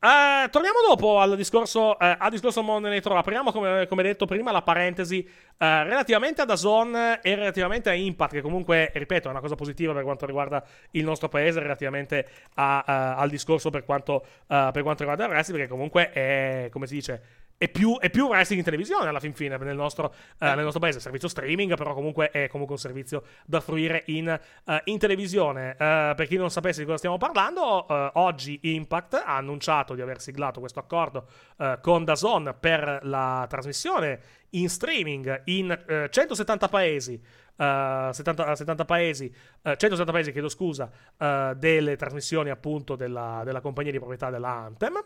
Eh, 0.00 0.48
torniamo 0.50 0.78
dopo 0.86 1.18
al 1.18 1.34
discorso, 1.34 1.98
eh, 1.98 2.16
al 2.20 2.30
discorso 2.30 2.62
Monday 2.62 2.92
Night 2.92 3.04
Raw. 3.06 3.16
Apriamo, 3.16 3.50
come, 3.50 3.86
come 3.88 4.04
detto 4.04 4.26
prima, 4.26 4.52
la 4.52 4.62
parentesi 4.62 5.24
eh, 5.24 5.82
relativamente 5.82 6.40
ad 6.40 6.50
Azon 6.50 6.94
e 7.20 7.34
relativamente 7.34 7.90
a 7.90 7.94
Impact, 7.94 8.34
che 8.34 8.40
comunque, 8.40 8.92
ripeto, 8.94 9.26
è 9.26 9.30
una 9.32 9.40
cosa 9.40 9.56
positiva 9.56 9.92
per 9.92 10.04
quanto 10.04 10.24
riguarda 10.24 10.62
il 10.92 11.02
nostro 11.02 11.28
paese, 11.28 11.58
relativamente 11.58 12.28
a- 12.54 12.78
a- 12.86 13.16
al 13.16 13.28
discorso 13.28 13.70
per 13.70 13.84
quanto, 13.84 14.22
eh, 14.46 14.70
per 14.72 14.82
quanto 14.82 14.98
riguarda 15.02 15.24
il 15.24 15.30
wrestling, 15.30 15.58
perché 15.58 15.72
comunque 15.74 16.12
è, 16.12 16.68
come 16.70 16.86
si 16.86 16.94
dice, 16.94 17.22
è 17.58 17.68
più, 17.68 17.98
è 17.98 18.08
più 18.08 18.26
wrestling 18.26 18.60
in 18.60 18.64
televisione 18.64 19.08
alla 19.08 19.18
fin 19.18 19.34
fine 19.34 19.56
nel 19.58 19.74
nostro, 19.74 20.14
eh, 20.38 20.54
nel 20.54 20.62
nostro 20.62 20.78
paese. 20.78 21.00
Servizio 21.00 21.26
streaming, 21.28 21.76
però 21.76 21.92
comunque 21.92 22.30
è 22.30 22.46
comunque 22.46 22.76
un 22.76 22.80
servizio 22.80 23.24
da 23.44 23.60
fruire 23.60 24.04
in, 24.06 24.28
eh, 24.28 24.80
in 24.84 24.98
televisione. 24.98 25.72
Eh, 25.72 26.12
per 26.16 26.26
chi 26.28 26.36
non 26.36 26.50
sapesse 26.50 26.78
di 26.78 26.86
cosa 26.86 26.98
stiamo 26.98 27.18
parlando, 27.18 27.86
oggi 28.18 28.60
Impact 28.62 29.14
ha 29.14 29.36
annunciato 29.36 29.94
di 29.94 30.00
aver 30.00 30.20
siglato 30.20 30.60
questo 30.60 30.78
accordo 30.78 31.26
con 31.80 32.04
DAZN 32.04 32.54
per 32.60 33.00
la 33.02 33.44
trasmissione 33.48 34.20
in 34.50 34.68
streaming 34.68 35.42
in 35.46 35.70
eh, 35.86 36.08
170 36.10 36.68
paesi. 36.68 37.20
Eh, 37.58 38.10
70, 38.12 38.54
70 38.54 38.84
paesi, 38.84 39.26
eh, 39.62 39.76
170 39.76 40.12
paesi, 40.12 40.32
chiedo 40.32 40.48
scusa, 40.48 40.90
eh, 41.18 41.54
delle 41.56 41.96
trasmissioni 41.96 42.50
appunto 42.50 42.94
della, 42.94 43.42
della 43.44 43.60
compagnia 43.60 43.90
di 43.90 43.98
proprietà 43.98 44.30
della 44.30 44.50
Anthem. 44.50 44.96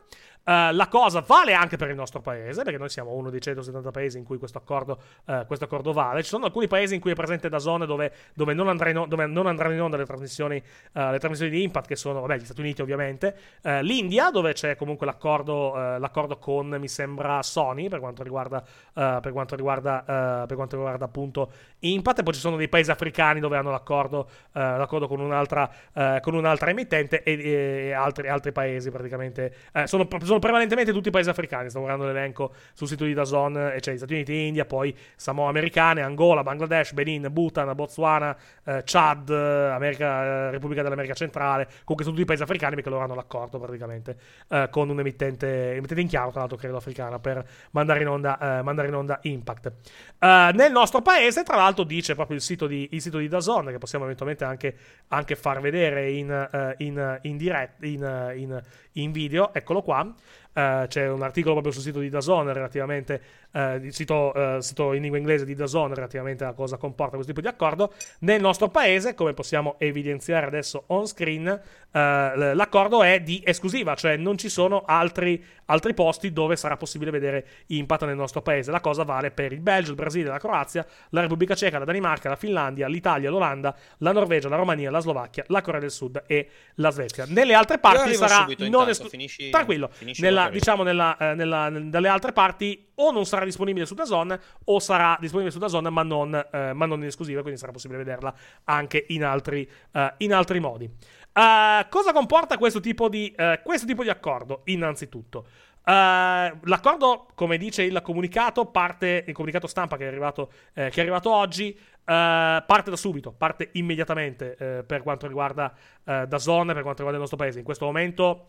Eh, 0.44 0.72
la 0.72 0.88
cosa 0.88 1.24
vale 1.26 1.54
anche 1.54 1.76
per 1.76 1.88
il 1.88 1.96
nostro 1.96 2.20
paese, 2.20 2.62
perché 2.62 2.78
noi 2.78 2.90
siamo 2.90 3.12
uno 3.12 3.30
dei 3.30 3.40
170 3.40 3.90
paesi 3.90 4.18
in 4.18 4.24
cui 4.24 4.38
questo 4.38 4.58
accordo, 4.58 5.00
questo 5.46 5.64
accordo 5.64 5.92
vale. 5.92 6.22
Ci 6.22 6.28
sono 6.28 6.44
alcuni 6.44 6.66
paesi 6.66 6.94
in 6.94 7.00
cui 7.00 7.12
è 7.12 7.14
presente 7.14 7.48
da 7.48 7.58
zone 7.58 7.86
dove, 7.86 8.12
dove 8.34 8.52
non, 8.52 8.68
andrà 8.68 8.90
in 8.90 8.98
o- 8.98 9.06
dove 9.06 9.26
non 9.26 9.46
andranno 9.46 9.74
in 9.74 9.80
onda 9.80 9.96
le 9.96 10.04
trasmissioni, 10.04 10.62
le 10.92 11.18
trasmissioni 11.18 11.50
di 11.50 11.62
Impact, 11.62 11.86
che 11.86 11.96
sono 11.96 12.20
vabbè, 12.20 12.36
gli 12.38 12.44
Stati 12.44 12.60
Uniti 12.60 12.82
ovviamente, 12.82 13.36
l'India, 13.80 14.30
dove 14.30 14.52
c'è 14.52 14.76
comunque 14.76 15.06
l'accordo, 15.06 15.74
l'accordo 15.74 16.38
con, 16.38 16.68
mi 16.68 16.88
sembra, 16.88 17.42
Sony 17.42 17.88
per 17.88 18.00
quanto 18.00 18.22
riguarda, 18.22 18.62
per 18.92 19.30
quanto 19.32 19.54
riguarda, 19.54 20.44
per 20.46 20.56
quanto 20.56 20.76
riguarda 20.76 21.04
appunto 21.04 21.52
Impact, 21.80 22.18
e 22.18 22.22
poi 22.22 22.34
ci 22.34 22.40
sono 22.42 22.56
dei 22.56 22.68
paesi 22.68 22.90
africani 22.90 23.40
dove 23.40 23.56
hanno 23.56 23.70
l'accordo, 23.70 24.28
eh, 24.52 24.60
l'accordo 24.60 25.08
con, 25.08 25.20
un'altra, 25.20 25.70
eh, 25.94 26.18
con 26.20 26.34
un'altra 26.34 26.70
emittente 26.70 27.22
e, 27.22 27.40
e 27.40 27.92
altri, 27.92 28.28
altri, 28.28 28.52
paesi 28.52 28.90
praticamente. 28.90 29.54
Eh, 29.72 29.86
sono, 29.86 30.06
sono, 30.22 30.38
prevalentemente 30.38 30.92
tutti 30.92 31.10
paesi 31.10 31.30
africani, 31.30 31.70
sto 31.70 31.78
guardando 31.78 32.06
l'elenco 32.06 32.52
sul 32.74 32.88
sito 32.88 33.04
di 33.04 33.14
Dazon, 33.14 33.56
e 33.74 33.80
c'è 33.80 33.92
gli 33.92 33.96
Stati 33.96 34.14
Uniti, 34.14 34.46
India, 34.46 34.64
poi 34.64 34.94
Samoa 35.16 35.48
americane, 35.48 36.02
Angola, 36.02 36.42
Bangladesh, 36.42 36.92
Benin, 36.92 37.28
Bhutan, 37.30 37.72
Botswana, 37.74 38.36
eh, 38.64 38.82
Chad, 38.84 39.30
America, 39.30 40.50
Repubblica 40.50 40.82
dell'America 40.82 41.14
Centrale, 41.14 41.64
comunque 41.64 42.04
sono 42.04 42.16
tutti 42.16 42.26
paesi 42.26 42.42
africani 42.42 42.74
perché 42.74 42.90
loro 42.90 43.04
hanno 43.04 43.14
l'accordo 43.14 43.58
praticamente 43.58 44.16
eh, 44.48 44.68
con 44.70 44.90
un'emittente 44.90 45.74
emittente 45.76 46.00
in 46.00 46.08
chiaro, 46.08 46.30
tra 46.30 46.40
l'altro 46.40 46.58
credo 46.58 46.76
africana, 46.76 47.18
per 47.18 47.44
mandare 47.70 48.00
in 48.00 48.08
onda, 48.08 48.60
mandare 48.62 48.88
in 48.88 48.94
onda 48.94 49.18
Impact. 49.22 49.72
nel 50.20 50.72
nostro 50.72 51.00
paese, 51.02 51.42
tra 51.42 51.56
l'altro, 51.56 51.84
dice 51.84 52.14
proprio 52.14 52.31
il 52.32 52.40
sito 52.40 52.66
di, 52.66 52.88
il 52.92 53.00
sito 53.00 53.18
di 53.18 53.28
Dazon, 53.28 53.66
che 53.66 53.78
possiamo 53.78 54.04
eventualmente 54.04 54.44
anche, 54.44 54.76
anche 55.08 55.36
far 55.36 55.60
vedere 55.60 56.10
in, 56.10 56.48
uh, 56.52 56.74
in, 56.82 57.18
in, 57.22 57.36
direct, 57.36 57.82
in, 57.84 58.62
in 58.92 59.12
video, 59.12 59.52
eccolo 59.54 59.82
qua. 59.82 60.14
Uh, 60.54 60.86
c'è 60.86 61.08
un 61.08 61.22
articolo 61.22 61.54
proprio 61.54 61.72
sul 61.72 61.82
sito 61.82 61.98
di 61.98 62.10
Dazon 62.10 62.52
relativamente, 62.52 63.22
uh, 63.52 63.88
sito, 63.88 64.32
uh, 64.34 64.60
sito, 64.60 64.92
in 64.92 65.00
lingua 65.00 65.18
inglese 65.18 65.46
di 65.46 65.54
Dazon 65.54 65.94
relativamente 65.94 66.44
a 66.44 66.52
cosa 66.52 66.76
comporta 66.76 67.14
questo 67.14 67.32
tipo 67.32 67.40
di 67.40 67.50
accordo. 67.50 67.94
Nel 68.20 68.40
nostro 68.40 68.68
paese, 68.68 69.14
come 69.14 69.32
possiamo 69.32 69.76
evidenziare 69.78 70.46
adesso 70.46 70.84
on 70.88 71.06
screen, 71.06 71.60
l'accordo 71.94 73.02
è 73.02 73.20
di 73.20 73.42
esclusiva, 73.44 73.94
cioè 73.94 74.16
non 74.16 74.38
ci 74.38 74.48
sono 74.48 74.82
altri, 74.86 75.44
altri 75.66 75.92
posti 75.92 76.32
dove 76.32 76.56
sarà 76.56 76.78
possibile 76.78 77.10
vedere 77.10 77.46
Impact 77.66 78.04
nel 78.04 78.16
nostro 78.16 78.40
paese. 78.40 78.70
La 78.70 78.80
cosa 78.80 79.04
vale 79.04 79.30
per 79.30 79.52
il 79.52 79.60
Belgio, 79.60 79.90
il 79.90 79.96
Brasile, 79.96 80.30
la 80.30 80.38
Croazia, 80.38 80.86
la 81.10 81.20
Repubblica 81.20 81.54
Ceca, 81.54 81.78
la 81.78 81.84
Danimarca, 81.84 82.30
la 82.30 82.36
Finlandia, 82.36 82.88
l'Italia, 82.88 83.28
l'Olanda, 83.28 83.76
la 83.98 84.12
Norvegia, 84.12 84.48
la 84.48 84.56
Romania, 84.56 84.90
la 84.90 85.00
Slovacchia, 85.00 85.44
la 85.48 85.60
Corea 85.60 85.80
del 85.80 85.90
Sud 85.90 86.22
e 86.26 86.48
la 86.76 86.90
Svezia. 86.90 87.26
Nelle 87.28 87.52
altre 87.52 87.78
parti 87.78 88.14
sarà 88.14 88.46
non 88.68 88.88
esclusiva. 88.88 89.50
Tranquillo. 89.50 89.90
Nella, 90.16 90.41
nella, 90.42 90.50
diciamo 90.50 90.82
nella, 90.82 91.16
eh, 91.16 91.34
nella, 91.34 91.70
dalle 91.70 92.08
altre 92.08 92.32
parti 92.32 92.90
o 92.96 93.10
non 93.10 93.26
sarà 93.26 93.44
disponibile 93.44 93.86
su 93.86 93.94
Dazon 93.94 94.38
o 94.64 94.78
sarà 94.78 95.16
disponibile 95.18 95.52
su 95.52 95.58
Dazon 95.58 95.86
ma 95.92 96.02
non, 96.02 96.34
eh, 96.34 96.72
ma 96.72 96.86
non 96.86 97.00
in 97.00 97.06
esclusiva, 97.06 97.40
quindi 97.42 97.58
sarà 97.58 97.72
possibile 97.72 97.98
vederla 97.98 98.34
anche 98.64 99.04
in 99.08 99.24
altri, 99.24 99.68
uh, 99.92 100.00
in 100.18 100.32
altri 100.32 100.60
modi. 100.60 100.84
Uh, 100.84 101.88
cosa 101.88 102.12
comporta 102.12 102.58
questo 102.58 102.80
tipo, 102.80 103.08
di, 103.08 103.34
uh, 103.36 103.60
questo 103.62 103.86
tipo 103.86 104.02
di 104.02 104.10
accordo? 104.10 104.62
Innanzitutto, 104.66 105.46
l'accordo, 105.84 107.26
come 107.34 107.56
dice 107.56 107.82
il 107.82 108.00
comunicato, 108.02 108.66
parte 108.66 109.24
il 109.26 109.34
comunicato 109.34 109.66
stampa 109.66 109.96
che 109.96 110.04
è 110.04 110.06
arrivato, 110.06 110.52
che 110.74 110.90
è 110.90 111.00
arrivato 111.00 111.32
oggi. 111.32 111.76
Uh, 112.02 112.58
parte 112.66 112.90
da 112.90 112.96
subito, 112.96 113.30
parte 113.30 113.68
immediatamente 113.74 114.56
uh, 114.58 114.84
per 114.84 115.04
quanto 115.04 115.28
riguarda 115.28 115.72
uh, 116.02 116.26
Dazon, 116.26 116.66
per 116.66 116.82
quanto 116.82 117.04
riguarda 117.04 117.12
il 117.12 117.20
nostro 117.20 117.36
paese. 117.36 117.60
In 117.60 117.64
questo 117.64 117.84
momento, 117.84 118.46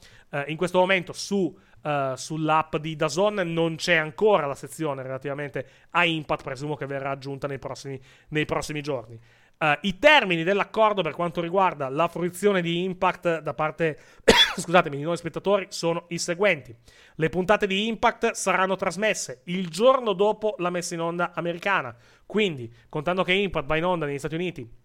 in 0.47 0.57
questo 0.57 0.79
momento 0.79 1.13
su 1.13 1.55
uh, 1.83 2.15
sull'app 2.15 2.77
di 2.77 2.95
Dazon 2.95 3.35
non 3.35 3.75
c'è 3.75 3.95
ancora 3.95 4.47
la 4.47 4.55
sezione 4.55 5.03
relativamente 5.03 5.67
a 5.91 6.05
Impact, 6.05 6.43
presumo 6.43 6.75
che 6.75 6.85
verrà 6.85 7.11
aggiunta 7.11 7.47
nei 7.47 7.59
prossimi, 7.59 7.99
nei 8.29 8.45
prossimi 8.45 8.81
giorni. 8.81 9.19
Uh, 9.57 9.77
I 9.81 9.99
termini 9.99 10.43
dell'accordo 10.43 11.03
per 11.03 11.13
quanto 11.13 11.39
riguarda 11.39 11.87
la 11.89 12.07
fruizione 12.07 12.61
di 12.61 12.83
Impact 12.83 13.39
da 13.39 13.53
parte 13.53 13.97
scusatemi, 14.57 14.97
di 14.97 15.03
nuovi 15.03 15.17
spettatori 15.17 15.67
sono 15.69 16.05
i 16.09 16.17
seguenti. 16.17 16.75
Le 17.15 17.29
puntate 17.29 17.67
di 17.67 17.87
Impact 17.87 18.31
saranno 18.31 18.75
trasmesse 18.75 19.41
il 19.45 19.69
giorno 19.69 20.13
dopo 20.13 20.55
la 20.57 20.69
messa 20.69 20.93
in 20.93 21.01
onda 21.01 21.31
americana. 21.33 21.95
Quindi, 22.25 22.71
contando 22.89 23.23
che 23.23 23.33
Impact 23.33 23.67
va 23.67 23.77
in 23.77 23.85
onda 23.85 24.05
negli 24.05 24.17
Stati 24.17 24.35
Uniti 24.35 24.81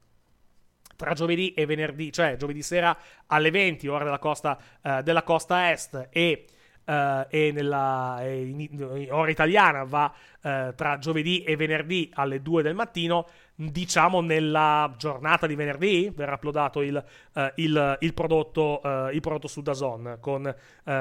tra 0.96 1.12
giovedì 1.12 1.54
e 1.54 1.64
venerdì, 1.64 2.12
cioè 2.12 2.36
giovedì 2.36 2.60
sera 2.60 2.96
alle 3.26 3.50
20, 3.50 3.86
ora 3.86 4.02
della 4.02 4.18
costa, 4.18 4.58
uh, 4.82 5.00
della 5.02 5.22
costa 5.22 5.70
est, 5.70 6.08
e 6.10 6.44
Uh, 6.88 7.26
e 7.28 7.52
nella 7.52 8.18
in, 8.22 8.60
in, 8.60 9.08
ora 9.10 9.28
italiana 9.28 9.84
va 9.84 10.10
uh, 10.40 10.74
tra 10.74 10.96
giovedì 10.96 11.42
e 11.42 11.54
venerdì 11.54 12.10
alle 12.14 12.40
2 12.40 12.62
del 12.62 12.74
mattino 12.74 13.26
diciamo 13.54 14.22
nella 14.22 14.94
giornata 14.96 15.46
di 15.46 15.54
venerdì 15.54 16.10
verrà 16.16 16.32
uploadato 16.36 16.80
il, 16.80 17.04
uh, 17.34 17.40
il, 17.56 17.98
il, 18.00 18.14
prodotto, 18.14 18.80
il 19.12 19.20
prodotto 19.20 19.48
su 19.48 19.60
Dazon 19.60 20.16
con, 20.18 20.54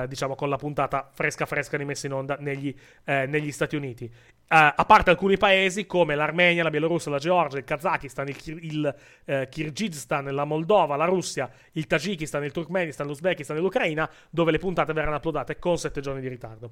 diciamo, 0.07 0.35
con 0.35 0.49
la 0.49 0.57
puntata 0.57 1.09
fresca 1.13 1.45
fresca 1.45 1.77
rimessa 1.77 2.05
in 2.07 2.13
onda 2.13 2.35
negli, 2.37 2.75
negli 3.05 3.51
Stati 3.53 3.77
Uniti. 3.77 4.11
A 4.49 4.85
parte 4.85 5.09
alcuni 5.09 5.37
paesi 5.37 5.85
come 5.85 6.15
l'Armenia, 6.15 6.63
la 6.63 6.69
Bielorussia, 6.69 7.11
la 7.11 7.17
Georgia, 7.17 7.57
il 7.57 7.65
Kazakistan, 7.65 8.27
il, 8.27 8.37
il 8.61 9.47
Kirghizistan, 9.49 10.33
la 10.33 10.45
Moldova, 10.45 10.95
la 10.95 11.05
Russia, 11.05 11.49
il 11.73 11.85
Tagikistan, 11.85 12.43
il 12.43 12.51
Turkmenistan, 12.51 13.05
l'Uzbekistan 13.05 13.57
e 13.57 13.59
l'Ucraina, 13.59 14.09
dove 14.29 14.51
le 14.51 14.57
puntate 14.57 14.93
verranno 14.93 15.17
uploadate 15.17 15.59
con 15.59 15.77
7 15.77 15.99
giorni 15.99 16.21
di 16.21 16.29
ritardo. 16.29 16.71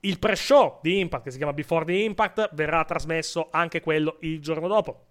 Il 0.00 0.18
pre-show 0.18 0.78
di 0.80 0.98
Impact, 0.98 1.24
che 1.24 1.30
si 1.30 1.36
chiama 1.36 1.52
Before 1.52 1.84
the 1.84 1.92
Impact, 1.92 2.50
verrà 2.54 2.84
trasmesso 2.84 3.48
anche 3.50 3.80
quello 3.80 4.16
il 4.20 4.40
giorno 4.40 4.66
dopo. 4.66 5.08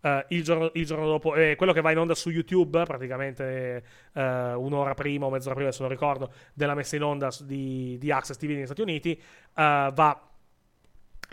Uh, 0.00 0.20
il, 0.28 0.42
giorno, 0.42 0.70
il, 0.72 0.86
giorno, 0.86 1.06
dopo, 1.06 1.34
eh, 1.34 1.54
quello 1.54 1.72
che 1.72 1.80
va 1.80 1.92
in 1.92 1.98
onda 1.98 2.14
su 2.14 2.30
YouTube, 2.30 2.82
praticamente 2.84 3.84
uh, 4.14 4.20
un'ora 4.20 4.94
prima 4.94 5.26
o 5.26 5.30
mezz'ora 5.30 5.54
prima, 5.54 5.70
se 5.70 5.82
non 5.82 5.90
ricordo, 5.90 6.32
della 6.54 6.74
messa 6.74 6.96
in 6.96 7.02
onda 7.02 7.28
di, 7.42 7.98
di 7.98 8.10
Access 8.10 8.36
TV 8.36 8.48
negli 8.48 8.64
Stati 8.64 8.80
Uniti, 8.80 9.16
uh, 9.20 9.92
va 9.92 10.31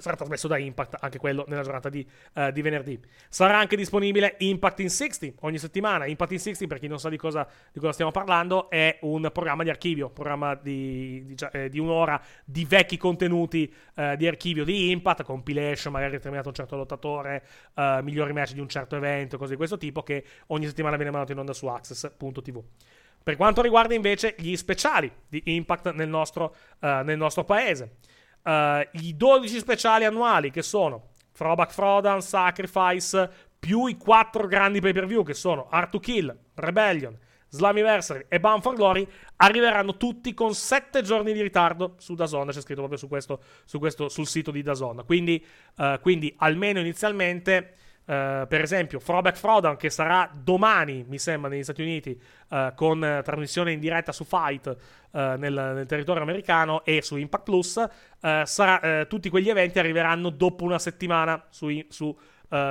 sarà 0.01 0.15
trasmesso 0.15 0.47
da 0.47 0.57
Impact 0.57 0.97
anche 0.99 1.17
quello 1.17 1.45
nella 1.47 1.61
giornata 1.61 1.89
di, 1.89 2.05
uh, 2.33 2.51
di, 2.51 2.61
venerdì. 2.61 2.99
Sarà 3.27 3.57
anche 3.57 3.75
disponibile 3.75 4.35
Impact 4.39 4.79
in 4.79 4.89
60 4.89 5.41
ogni 5.41 5.57
settimana. 5.57 6.05
Impact 6.05 6.31
in 6.31 6.39
60, 6.39 6.67
per 6.67 6.79
chi 6.79 6.87
non 6.87 6.99
sa 6.99 7.09
di 7.09 7.17
cosa, 7.17 7.47
di 7.71 7.79
cosa 7.79 7.93
stiamo 7.93 8.11
parlando, 8.11 8.69
è 8.69 8.97
un 9.01 9.29
programma 9.33 9.63
di 9.63 9.69
archivio, 9.69 10.09
programma 10.09 10.55
di, 10.55 11.23
di, 11.25 11.35
eh, 11.51 11.69
di 11.69 11.79
un'ora 11.79 12.21
di 12.45 12.65
vecchi 12.65 12.97
contenuti 12.97 13.71
uh, 13.95 14.15
di 14.15 14.27
archivio 14.27 14.63
di 14.63 14.91
Impact, 14.91 15.23
compilation, 15.23 15.93
magari 15.93 16.11
determinato 16.11 16.49
un 16.49 16.55
certo 16.55 16.75
lottatore, 16.75 17.43
uh, 17.75 18.01
migliori 18.01 18.33
match 18.33 18.53
di 18.53 18.59
un 18.59 18.69
certo 18.69 18.95
evento, 18.95 19.37
cose 19.37 19.51
di 19.51 19.57
questo 19.57 19.77
tipo, 19.77 20.03
che 20.03 20.23
ogni 20.47 20.65
settimana 20.65 20.95
viene 20.95 21.11
mandato 21.11 21.31
in 21.31 21.39
onda 21.39 21.53
su 21.53 21.67
access.tv. 21.67 22.63
Per 23.21 23.35
quanto 23.35 23.61
riguarda 23.61 23.93
invece 23.93 24.33
gli 24.37 24.55
speciali 24.55 25.11
di 25.27 25.41
Impact 25.45 25.91
nel 25.91 26.07
nostro, 26.07 26.55
nel 26.79 27.17
nostro 27.17 27.43
paese 27.43 27.97
uh, 28.43 28.97
i 29.01 29.15
12 29.15 29.57
speciali 29.57 30.05
annuali 30.05 30.51
che 30.51 30.61
sono 30.61 31.09
Throwback 31.31 31.71
Frodan, 31.71 32.21
Sacrifice, 32.21 33.29
più 33.57 33.85
i 33.85 33.97
4 33.97 34.47
grandi 34.47 34.79
pay 34.79 34.93
per 34.93 35.05
view 35.05 35.23
che 35.23 35.33
sono 35.33 35.67
Art 35.69 35.91
to 35.91 35.99
Kill, 35.99 36.35
Rebellion, 36.55 37.17
Slammiversary 37.49 38.25
e 38.27 38.39
Bound 38.39 38.61
for 38.61 38.75
Glory 38.75 39.07
arriveranno 39.37 39.97
tutti 39.97 40.33
con 40.33 40.53
7 40.53 41.01
giorni 41.01 41.33
di 41.33 41.41
ritardo 41.41 41.95
su 41.97 42.13
Dazon, 42.13 42.47
c'è 42.47 42.61
scritto 42.61 42.79
proprio 42.79 42.97
su 42.97 43.07
questo, 43.07 43.41
su 43.65 43.79
questo 43.79 44.09
sul 44.09 44.27
sito 44.27 44.51
di 44.51 44.61
Dazon. 44.61 45.03
Quindi, 45.05 45.43
uh, 45.77 45.99
quindi 45.99 46.33
almeno 46.37 46.79
inizialmente 46.79 47.75
Uh, 48.09 48.47
per 48.47 48.61
esempio, 48.61 48.97
Throwback 48.97 49.37
Frodan, 49.37 49.77
che 49.77 49.91
sarà 49.91 50.27
domani, 50.33 51.05
mi 51.07 51.19
sembra, 51.19 51.47
negli 51.47 51.61
Stati 51.61 51.83
Uniti, 51.83 52.19
uh, 52.47 52.73
con 52.73 52.99
uh, 52.99 53.21
trasmissione 53.21 53.71
in 53.71 53.79
diretta 53.79 54.11
su 54.11 54.23
Fight 54.23 54.75
nel, 55.11 55.37
nel, 55.37 55.85
territorio 55.85 56.23
americano 56.23 56.83
e 56.85 57.03
su 57.03 57.17
Impact 57.17 57.43
Plus, 57.43 57.89
sarà, 58.43 59.05
tutti 59.05 59.29
quegli 59.29 59.49
eventi 59.49 59.79
arriveranno 59.79 60.29
dopo 60.29 60.63
una 60.65 60.77
settimana 60.77 61.47
su, 61.49 61.67
su, 61.89 62.15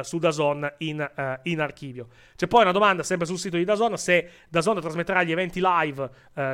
su 0.02 0.18
Dazon 0.18 0.72
in, 0.78 1.10
in, 1.42 1.60
archivio. 1.60 2.06
C'è 2.36 2.46
poi 2.46 2.62
una 2.62 2.70
domanda 2.70 3.02
sempre 3.02 3.26
sul 3.26 3.38
sito 3.38 3.56
di 3.56 3.64
Dazon 3.64 3.98
se 3.98 4.30
Dazon 4.48 4.80
trasmetterà 4.80 5.24
gli 5.24 5.32
eventi 5.32 5.60
live 5.60 6.08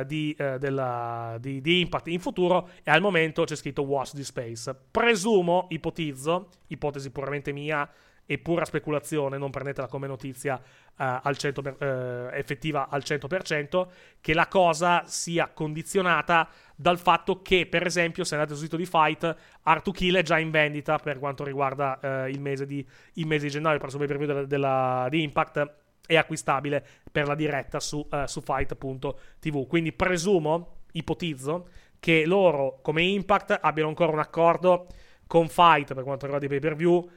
di, 0.07 0.35
della, 0.35 1.37
di, 1.39 1.61
di, 1.61 1.81
Impact 1.81 2.07
in 2.07 2.19
futuro 2.19 2.69
e 2.81 2.89
al 2.89 3.01
momento 3.01 3.43
c'è 3.43 3.55
scritto 3.55 3.83
Watch 3.83 4.15
the 4.15 4.23
Space. 4.23 4.75
Presumo, 4.89 5.67
ipotizzo, 5.69 6.49
ipotesi 6.65 7.11
puramente 7.11 7.51
mia, 7.51 7.87
e 8.25 8.39
pura 8.39 8.65
speculazione, 8.65 9.37
non 9.37 9.51
prendetela 9.51 9.87
come 9.87 10.07
notizia 10.07 10.55
uh, 10.55 10.61
al 10.95 11.37
100 11.37 11.61
per, 11.61 11.75
uh, 11.79 12.35
effettiva 12.35 12.87
al 12.89 13.03
100%, 13.05 13.87
che 14.19 14.33
la 14.33 14.47
cosa 14.47 15.03
sia 15.05 15.49
condizionata 15.49 16.49
dal 16.75 16.97
fatto 16.97 17.41
che, 17.41 17.67
per 17.67 17.85
esempio, 17.85 18.23
se 18.23 18.33
andate 18.35 18.53
sul 18.53 18.63
sito 18.63 18.77
di 18.77 18.85
Fight, 18.85 19.35
Art 19.63 19.91
Kill 19.91 20.15
è 20.15 20.23
già 20.23 20.39
in 20.39 20.49
vendita 20.49 20.97
per 20.97 21.19
quanto 21.19 21.43
riguarda 21.43 21.99
uh, 22.01 22.29
il, 22.29 22.41
mese 22.41 22.65
di, 22.65 22.85
il, 23.13 23.27
mese 23.27 23.45
di, 23.45 23.51
gennaio, 23.51 23.75
il 23.75 23.81
preview 23.81 24.25
della, 24.25 24.45
della, 24.45 25.07
di 25.09 25.21
Impact, 25.21 25.73
è 26.07 26.15
acquistabile 26.17 26.85
per 27.11 27.27
la 27.27 27.35
diretta 27.35 27.79
su, 27.79 28.07
su 28.25 28.41
fight.tv. 28.41 29.67
Quindi 29.67 29.91
presumo, 29.91 30.81
ipotizzo, 30.91 31.67
che 31.99 32.25
loro, 32.25 32.79
come 32.83 33.01
Impact, 33.01 33.57
abbiano 33.61 33.89
ancora 33.89 34.11
un 34.11 34.19
accordo 34.19 34.87
con 35.25 35.47
Fight 35.47 35.95
per 35.95 36.03
quanto 36.03 36.25
riguarda 36.25 36.45
i 36.45 36.49
pay 36.49 36.59
per 36.59 36.75
view 36.75 37.09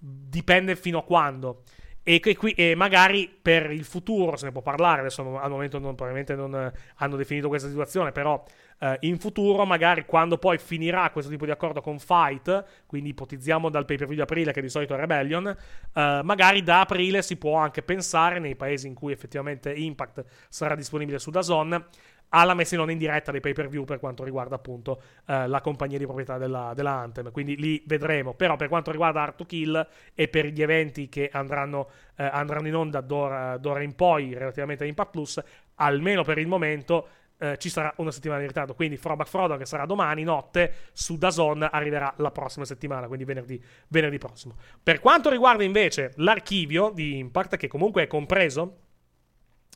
dipende 0.00 0.76
fino 0.76 0.98
a 0.98 1.04
quando. 1.04 1.62
e, 2.02 2.18
che 2.18 2.36
e 2.56 2.74
magari 2.74 3.28
per 3.28 3.70
il 3.70 3.84
futuro 3.84 4.36
se 4.36 4.46
ne 4.46 4.52
può 4.52 4.62
parlare, 4.62 5.00
adesso 5.00 5.38
al 5.38 5.50
momento 5.50 5.78
non, 5.78 5.94
probabilmente 5.94 6.34
non 6.34 6.54
eh, 6.54 6.72
hanno 6.96 7.16
definito 7.16 7.48
questa 7.48 7.68
situazione, 7.68 8.10
però 8.10 8.42
eh, 8.80 8.96
in 9.00 9.18
futuro 9.18 9.64
magari 9.66 10.06
quando 10.06 10.38
poi 10.38 10.58
finirà 10.58 11.10
questo 11.10 11.30
tipo 11.30 11.44
di 11.44 11.50
accordo 11.50 11.80
con 11.80 11.98
Fight, 11.98 12.84
quindi 12.86 13.10
ipotizziamo 13.10 13.68
dal 13.68 13.84
pay 13.84 13.98
per 13.98 14.06
view 14.06 14.16
di 14.16 14.22
aprile 14.22 14.52
che 14.52 14.62
di 14.62 14.70
solito 14.70 14.94
è 14.94 14.96
Rebellion, 14.96 15.46
eh, 15.46 16.20
magari 16.24 16.62
da 16.62 16.80
aprile 16.80 17.22
si 17.22 17.36
può 17.36 17.56
anche 17.56 17.82
pensare 17.82 18.38
nei 18.38 18.56
paesi 18.56 18.86
in 18.86 18.94
cui 18.94 19.12
effettivamente 19.12 19.70
Impact 19.70 20.24
sarà 20.48 20.74
disponibile 20.74 21.18
su 21.18 21.30
Dazon 21.30 21.84
alla 22.30 22.54
messa 22.54 22.74
in 22.74 22.80
onda 22.80 22.92
in 22.92 22.98
diretta 22.98 23.30
dei 23.30 23.40
pay 23.40 23.52
per 23.52 23.68
view 23.68 23.84
per 23.84 23.98
quanto 23.98 24.24
riguarda 24.24 24.56
appunto 24.56 25.02
eh, 25.26 25.46
la 25.46 25.60
compagnia 25.60 25.98
di 25.98 26.04
proprietà 26.04 26.38
della, 26.38 26.72
della, 26.74 26.92
Anthem. 26.92 27.30
Quindi 27.30 27.56
lì 27.56 27.82
vedremo. 27.86 28.34
Però 28.34 28.56
per 28.56 28.68
quanto 28.68 28.90
riguarda 28.90 29.22
Art 29.22 29.36
to 29.36 29.44
Kill 29.44 29.86
e 30.14 30.28
per 30.28 30.46
gli 30.46 30.62
eventi 30.62 31.08
che 31.08 31.28
andranno, 31.32 31.88
eh, 32.16 32.24
andranno 32.24 32.68
in 32.68 32.74
onda 32.74 33.00
d'ora, 33.00 33.56
d'ora, 33.56 33.82
in 33.82 33.94
poi 33.94 34.34
relativamente 34.34 34.84
a 34.84 34.86
Impact 34.86 35.10
Plus, 35.10 35.42
almeno 35.76 36.22
per 36.22 36.38
il 36.38 36.46
momento. 36.46 37.08
Eh, 37.42 37.56
ci 37.56 37.70
sarà 37.70 37.90
una 37.96 38.10
settimana 38.10 38.40
di 38.40 38.46
ritardo, 38.48 38.74
quindi 38.74 38.98
Throwback 38.98 39.30
Frodo 39.30 39.56
che 39.56 39.64
sarà 39.64 39.86
domani 39.86 40.24
notte 40.24 40.74
su 40.92 41.16
Dazon 41.16 41.66
arriverà 41.72 42.12
la 42.18 42.30
prossima 42.30 42.66
settimana, 42.66 43.06
quindi 43.06 43.24
venerdì, 43.24 43.58
venerdì 43.88 44.18
prossimo. 44.18 44.56
Per 44.82 45.00
quanto 45.00 45.30
riguarda 45.30 45.64
invece 45.64 46.12
l'archivio 46.16 46.90
di 46.90 47.16
Impact, 47.16 47.56
che 47.56 47.66
comunque 47.66 48.02
è 48.02 48.06
compreso 48.06 48.89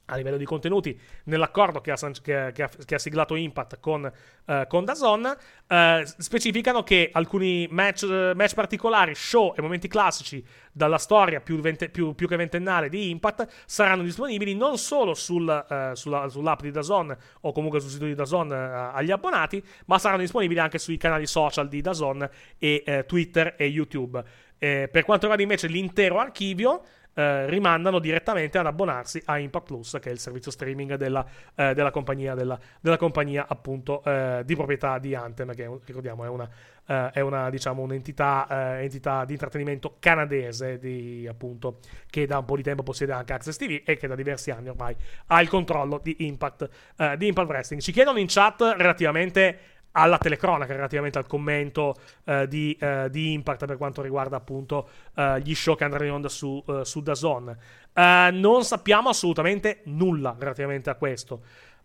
a 0.07 0.17
livello 0.17 0.37
di 0.37 0.45
contenuti 0.45 0.99
nell'accordo 1.25 1.81
che 1.81 1.91
ha, 1.91 1.97
che, 1.97 2.51
che 2.53 2.63
ha, 2.63 2.71
che 2.85 2.95
ha 2.95 2.99
siglato 2.99 3.35
Impact 3.35 3.81
con, 3.81 4.11
uh, 4.45 4.67
con 4.67 4.85
Dazon 4.85 5.25
uh, 5.25 6.05
specificano 6.19 6.83
che 6.83 7.09
alcuni 7.13 7.67
match, 7.71 8.05
match, 8.35 8.55
particolari, 8.55 9.15
show 9.15 9.55
e 9.57 9.63
momenti 9.63 9.89
classici 9.89 10.45
dalla 10.73 10.99
storia 10.99 11.41
più, 11.41 11.59
vente, 11.61 11.89
più, 11.89 12.15
più, 12.15 12.29
che 12.29 12.37
ventennale 12.37 12.89
di 12.89 13.11
Impact 13.11 13.49
saranno 13.65 14.03
disponibili 14.03 14.55
non 14.55 14.77
solo 14.77 15.15
sul, 15.15 15.93
sulla, 15.95 16.29
sull'app 16.29 16.61
di 16.61 16.71
Dazon 16.71 17.17
o 17.43 17.53
comunque 17.53 17.81
sul 17.81 17.91
sito 17.91 18.05
di 18.05 18.15
Dazon 18.15 18.51
agli 18.53 19.11
abbonati 19.11 19.63
ma 19.87 19.99
saranno 19.99 20.21
disponibili 20.21 20.59
anche 20.59 20.79
sui 20.79 20.97
canali 20.97 21.27
social 21.27 21.69
di 21.69 21.81
Dazon 21.81 22.29
e 22.59 23.05
Twitter 23.07 23.55
e 23.57 23.67
YouTube. 23.67 24.23
Eh, 24.59 24.89
per 24.91 25.05
quanto 25.05 25.27
riguarda 25.27 25.43
invece 25.43 25.67
l'intero 25.67 26.19
archivio 26.19 26.83
eh, 27.15 27.47
rimandano 27.49 27.99
direttamente 27.99 28.59
ad 28.59 28.67
abbonarsi 28.67 29.23
a 29.27 29.39
Impact 29.39 29.67
Plus, 29.67 29.99
che 30.01 30.11
è 30.11 30.13
il 30.13 30.19
servizio 30.19 30.51
streaming 30.51 30.97
della, 30.97 31.25
eh, 31.55 31.75
della 31.75 31.91
compagnia, 31.91 32.35
della, 32.35 32.59
della 32.81 32.97
compagnia 32.97 33.47
appunto 33.49 34.03
eh, 34.05 34.43
di 34.45 34.55
proprietà 34.55 34.99
di 34.99 35.15
Anthem, 35.15 35.55
che 35.55 35.71
ricordiamo 35.85 36.25
è 36.25 36.29
una, 36.29 36.49
eh, 36.87 37.11
è 37.13 37.21
una 37.21 37.51
diciamo 37.51 37.83
un'entità 37.83 38.47
eh, 38.79 38.83
entità 38.83 39.25
di 39.25 39.33
intrattenimento 39.33 39.97
canadese 39.99 40.79
di, 40.79 41.27
appunto, 41.29 41.79
che 42.11 42.27
da 42.27 42.39
un 42.39 42.45
po' 42.45 42.57
di 42.57 42.63
tempo 42.63 42.83
possiede 42.83 43.13
anche 43.13 43.33
Access 43.33 43.57
TV 43.57 43.83
e 43.85 43.97
che 43.97 44.07
da 44.07 44.15
diversi 44.15 44.51
anni 44.51 44.69
ormai 44.69 44.95
ha 45.27 45.41
il 45.41 45.49
controllo 45.49 46.01
di 46.03 46.17
Impact, 46.27 46.69
di 47.17 47.27
Impact 47.27 47.49
Wrestling. 47.49 47.83
Ci 47.83 47.93
chiedono 47.93 48.19
in 48.19 48.27
chat 48.29 48.61
relativamente 48.77 49.74
alla 49.97 50.19
telecronaca 50.19 50.73
relativamente 50.73 51.19
al 51.19 51.27
commento 51.27 51.97
uh, 52.25 52.47
di, 52.47 52.77
uh, 52.81 53.09
di, 53.09 53.33
Impact 53.33 53.67
per 53.67 53.77
quanto 53.77 54.03
riguarda 54.03 54.37
appunto 54.37 54.89
uh, 55.15 55.37
gli 55.37 55.55
show 55.55 55.77
che 55.77 55.85
andranno 55.85 56.07
in 56.07 56.13
onda 56.13 56.29
su, 56.29 56.63
su 56.83 57.01
Dazon. 57.01 57.57
non 57.95 58.65
sappiamo 58.65 59.09
assolutamente 59.09 59.81
nulla 59.85 60.35
relativamente 60.39 60.91
a 60.91 60.95
questo. 60.95 61.43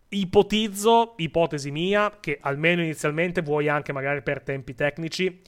Ipotizzo, 0.08 1.14
ipotesi 1.18 1.70
mia, 1.70 2.18
che 2.18 2.38
almeno 2.40 2.82
inizialmente 2.82 3.42
vuoi 3.42 3.68
anche 3.68 3.92
magari 3.92 4.22
per 4.22 4.42
tempi 4.42 4.74
tecnici. 4.74 5.42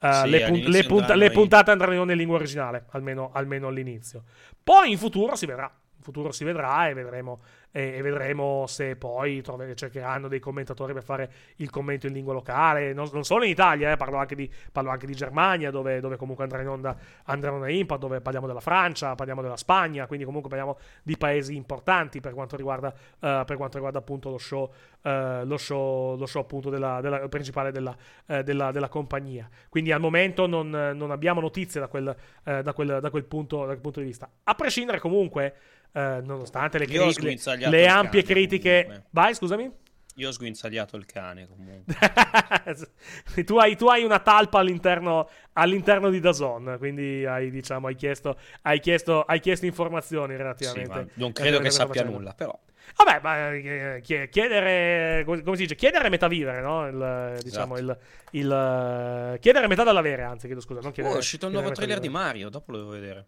Sì, 0.00 0.28
le, 0.30 0.46
pun- 0.46 0.58
le, 0.58 0.84
punta- 0.84 1.14
le, 1.14 1.30
puntate 1.30 1.70
andranno 1.70 1.94
in 1.94 2.00
onda 2.00 2.12
in 2.12 2.18
lingua 2.18 2.36
originale, 2.36 2.86
almeno, 2.90 3.30
almeno 3.32 3.68
all'inizio. 3.68 4.24
Poi 4.62 4.90
in 4.90 4.98
futuro 4.98 5.36
si 5.36 5.46
vedrà. 5.46 5.72
Futuro 6.08 6.32
si 6.32 6.42
vedrà 6.42 6.88
e 6.88 6.94
vedremo 6.94 7.40
e, 7.70 7.96
e 7.96 8.02
vedremo 8.02 8.64
se 8.66 8.96
poi 8.96 9.42
trove, 9.42 9.74
cercheranno 9.74 10.28
dei 10.28 10.40
commentatori 10.40 10.92
per 10.92 11.02
fare 11.02 11.30
il 11.56 11.70
commento 11.70 12.06
in 12.06 12.12
lingua 12.12 12.32
locale, 12.32 12.92
non, 12.92 13.08
non 13.12 13.24
solo 13.24 13.44
in 13.44 13.50
Italia, 13.50 13.92
eh, 13.92 13.96
parlo, 13.96 14.16
anche 14.16 14.34
di, 14.34 14.50
parlo, 14.72 14.90
anche 14.90 15.06
di, 15.06 15.14
Germania, 15.14 15.70
dove, 15.70 16.00
dove, 16.00 16.16
comunque 16.16 16.44
andrà 16.44 16.62
in 16.62 16.68
onda 16.68 16.96
andranno 17.24 17.66
in 17.68 17.76
Impact, 17.76 18.00
dove 18.00 18.20
parliamo 18.20 18.46
della 18.46 18.60
Francia, 18.60 19.14
parliamo 19.14 19.42
della 19.42 19.56
Spagna, 19.56 20.06
quindi 20.06 20.24
comunque 20.24 20.48
parliamo 20.48 20.78
di 21.02 21.16
paesi 21.16 21.54
importanti 21.54 22.20
per 22.20 22.32
quanto 22.34 22.56
riguarda, 22.56 22.88
uh, 22.88 23.44
per 23.44 23.56
quanto 23.56 23.74
riguarda 23.74 23.98
appunto 23.98 24.30
lo 24.30 24.38
show, 24.38 24.72
uh, 25.02 25.44
lo 25.44 25.58
show, 25.58 26.16
lo 26.16 26.26
show 26.26 26.42
appunto 26.42 26.70
della, 26.70 27.00
della, 27.00 27.28
principale 27.28 27.70
della, 27.70 27.94
uh, 28.26 28.42
della, 28.42 28.70
della, 28.70 28.88
compagnia. 28.88 29.48
Quindi 29.68 29.92
al 29.92 30.00
momento 30.00 30.46
non, 30.46 30.70
non 30.70 31.10
abbiamo 31.10 31.40
notizie 31.40 31.80
da 31.80 31.88
quel, 31.88 32.16
da 32.42 32.72
quel, 32.72 32.98
da 33.00 33.10
quel, 33.10 33.24
punto, 33.24 33.58
da 33.58 33.66
quel 33.66 33.80
punto 33.80 34.00
di 34.00 34.06
vista. 34.06 34.30
A 34.44 34.54
prescindere 34.54 34.98
comunque 34.98 35.54
eh, 35.92 36.20
nonostante 36.22 36.78
le, 36.78 36.86
cri- 36.86 36.98
le, 37.20 37.68
le 37.68 37.86
ampie 37.86 38.22
cane, 38.22 38.34
critiche. 38.34 38.82
Comunque. 38.84 39.08
Vai, 39.10 39.34
scusami. 39.34 39.72
Io 40.18 40.28
ho 40.28 40.32
sguinzagliato 40.32 40.96
il 40.96 41.06
cane 41.06 41.46
comunque. 41.46 41.94
tu, 43.44 43.56
hai, 43.56 43.76
tu, 43.76 43.86
hai, 43.86 44.02
una 44.02 44.18
talpa 44.18 44.58
all'interno, 44.58 45.28
all'interno, 45.52 46.10
di 46.10 46.18
Dazon, 46.18 46.74
quindi 46.78 47.24
hai, 47.24 47.50
diciamo, 47.50 47.86
hai, 47.86 47.94
chiesto, 47.94 48.36
hai, 48.62 48.80
chiesto, 48.80 49.22
hai 49.22 49.38
chiesto 49.38 49.66
informazioni 49.66 50.36
relativamente. 50.36 51.12
Sì, 51.14 51.20
non 51.20 51.30
credo 51.30 51.60
che 51.60 51.70
sappia 51.70 52.02
nulla, 52.02 52.34
però. 52.34 52.58
Vabbè, 52.96 53.20
ma 53.22 53.52
eh, 53.52 54.00
chiedere, 54.02 55.22
come 55.24 55.54
si 55.54 55.62
dice, 55.62 55.76
chiedere 55.76 56.08
metà 56.08 56.26
vivere, 56.26 56.62
no? 56.62 56.88
Il, 56.88 57.40
diciamo, 57.40 57.76
esatto. 57.76 58.00
il, 58.32 58.42
il, 58.42 59.38
chiedere 59.38 59.68
metà 59.68 59.84
dall'avere, 59.84 60.22
anzi, 60.22 60.46
chiedo 60.46 60.60
scusa. 60.60 60.80
Non 60.80 60.90
chiedere, 60.90 61.14
oh, 61.14 61.18
è 61.18 61.20
uscito 61.20 61.46
un 61.46 61.52
nuovo 61.52 61.70
trailer 61.70 62.00
di 62.00 62.08
Mario, 62.08 62.48
dopo 62.48 62.72
lo 62.72 62.78
devo 62.78 62.90
vedere. 62.90 63.26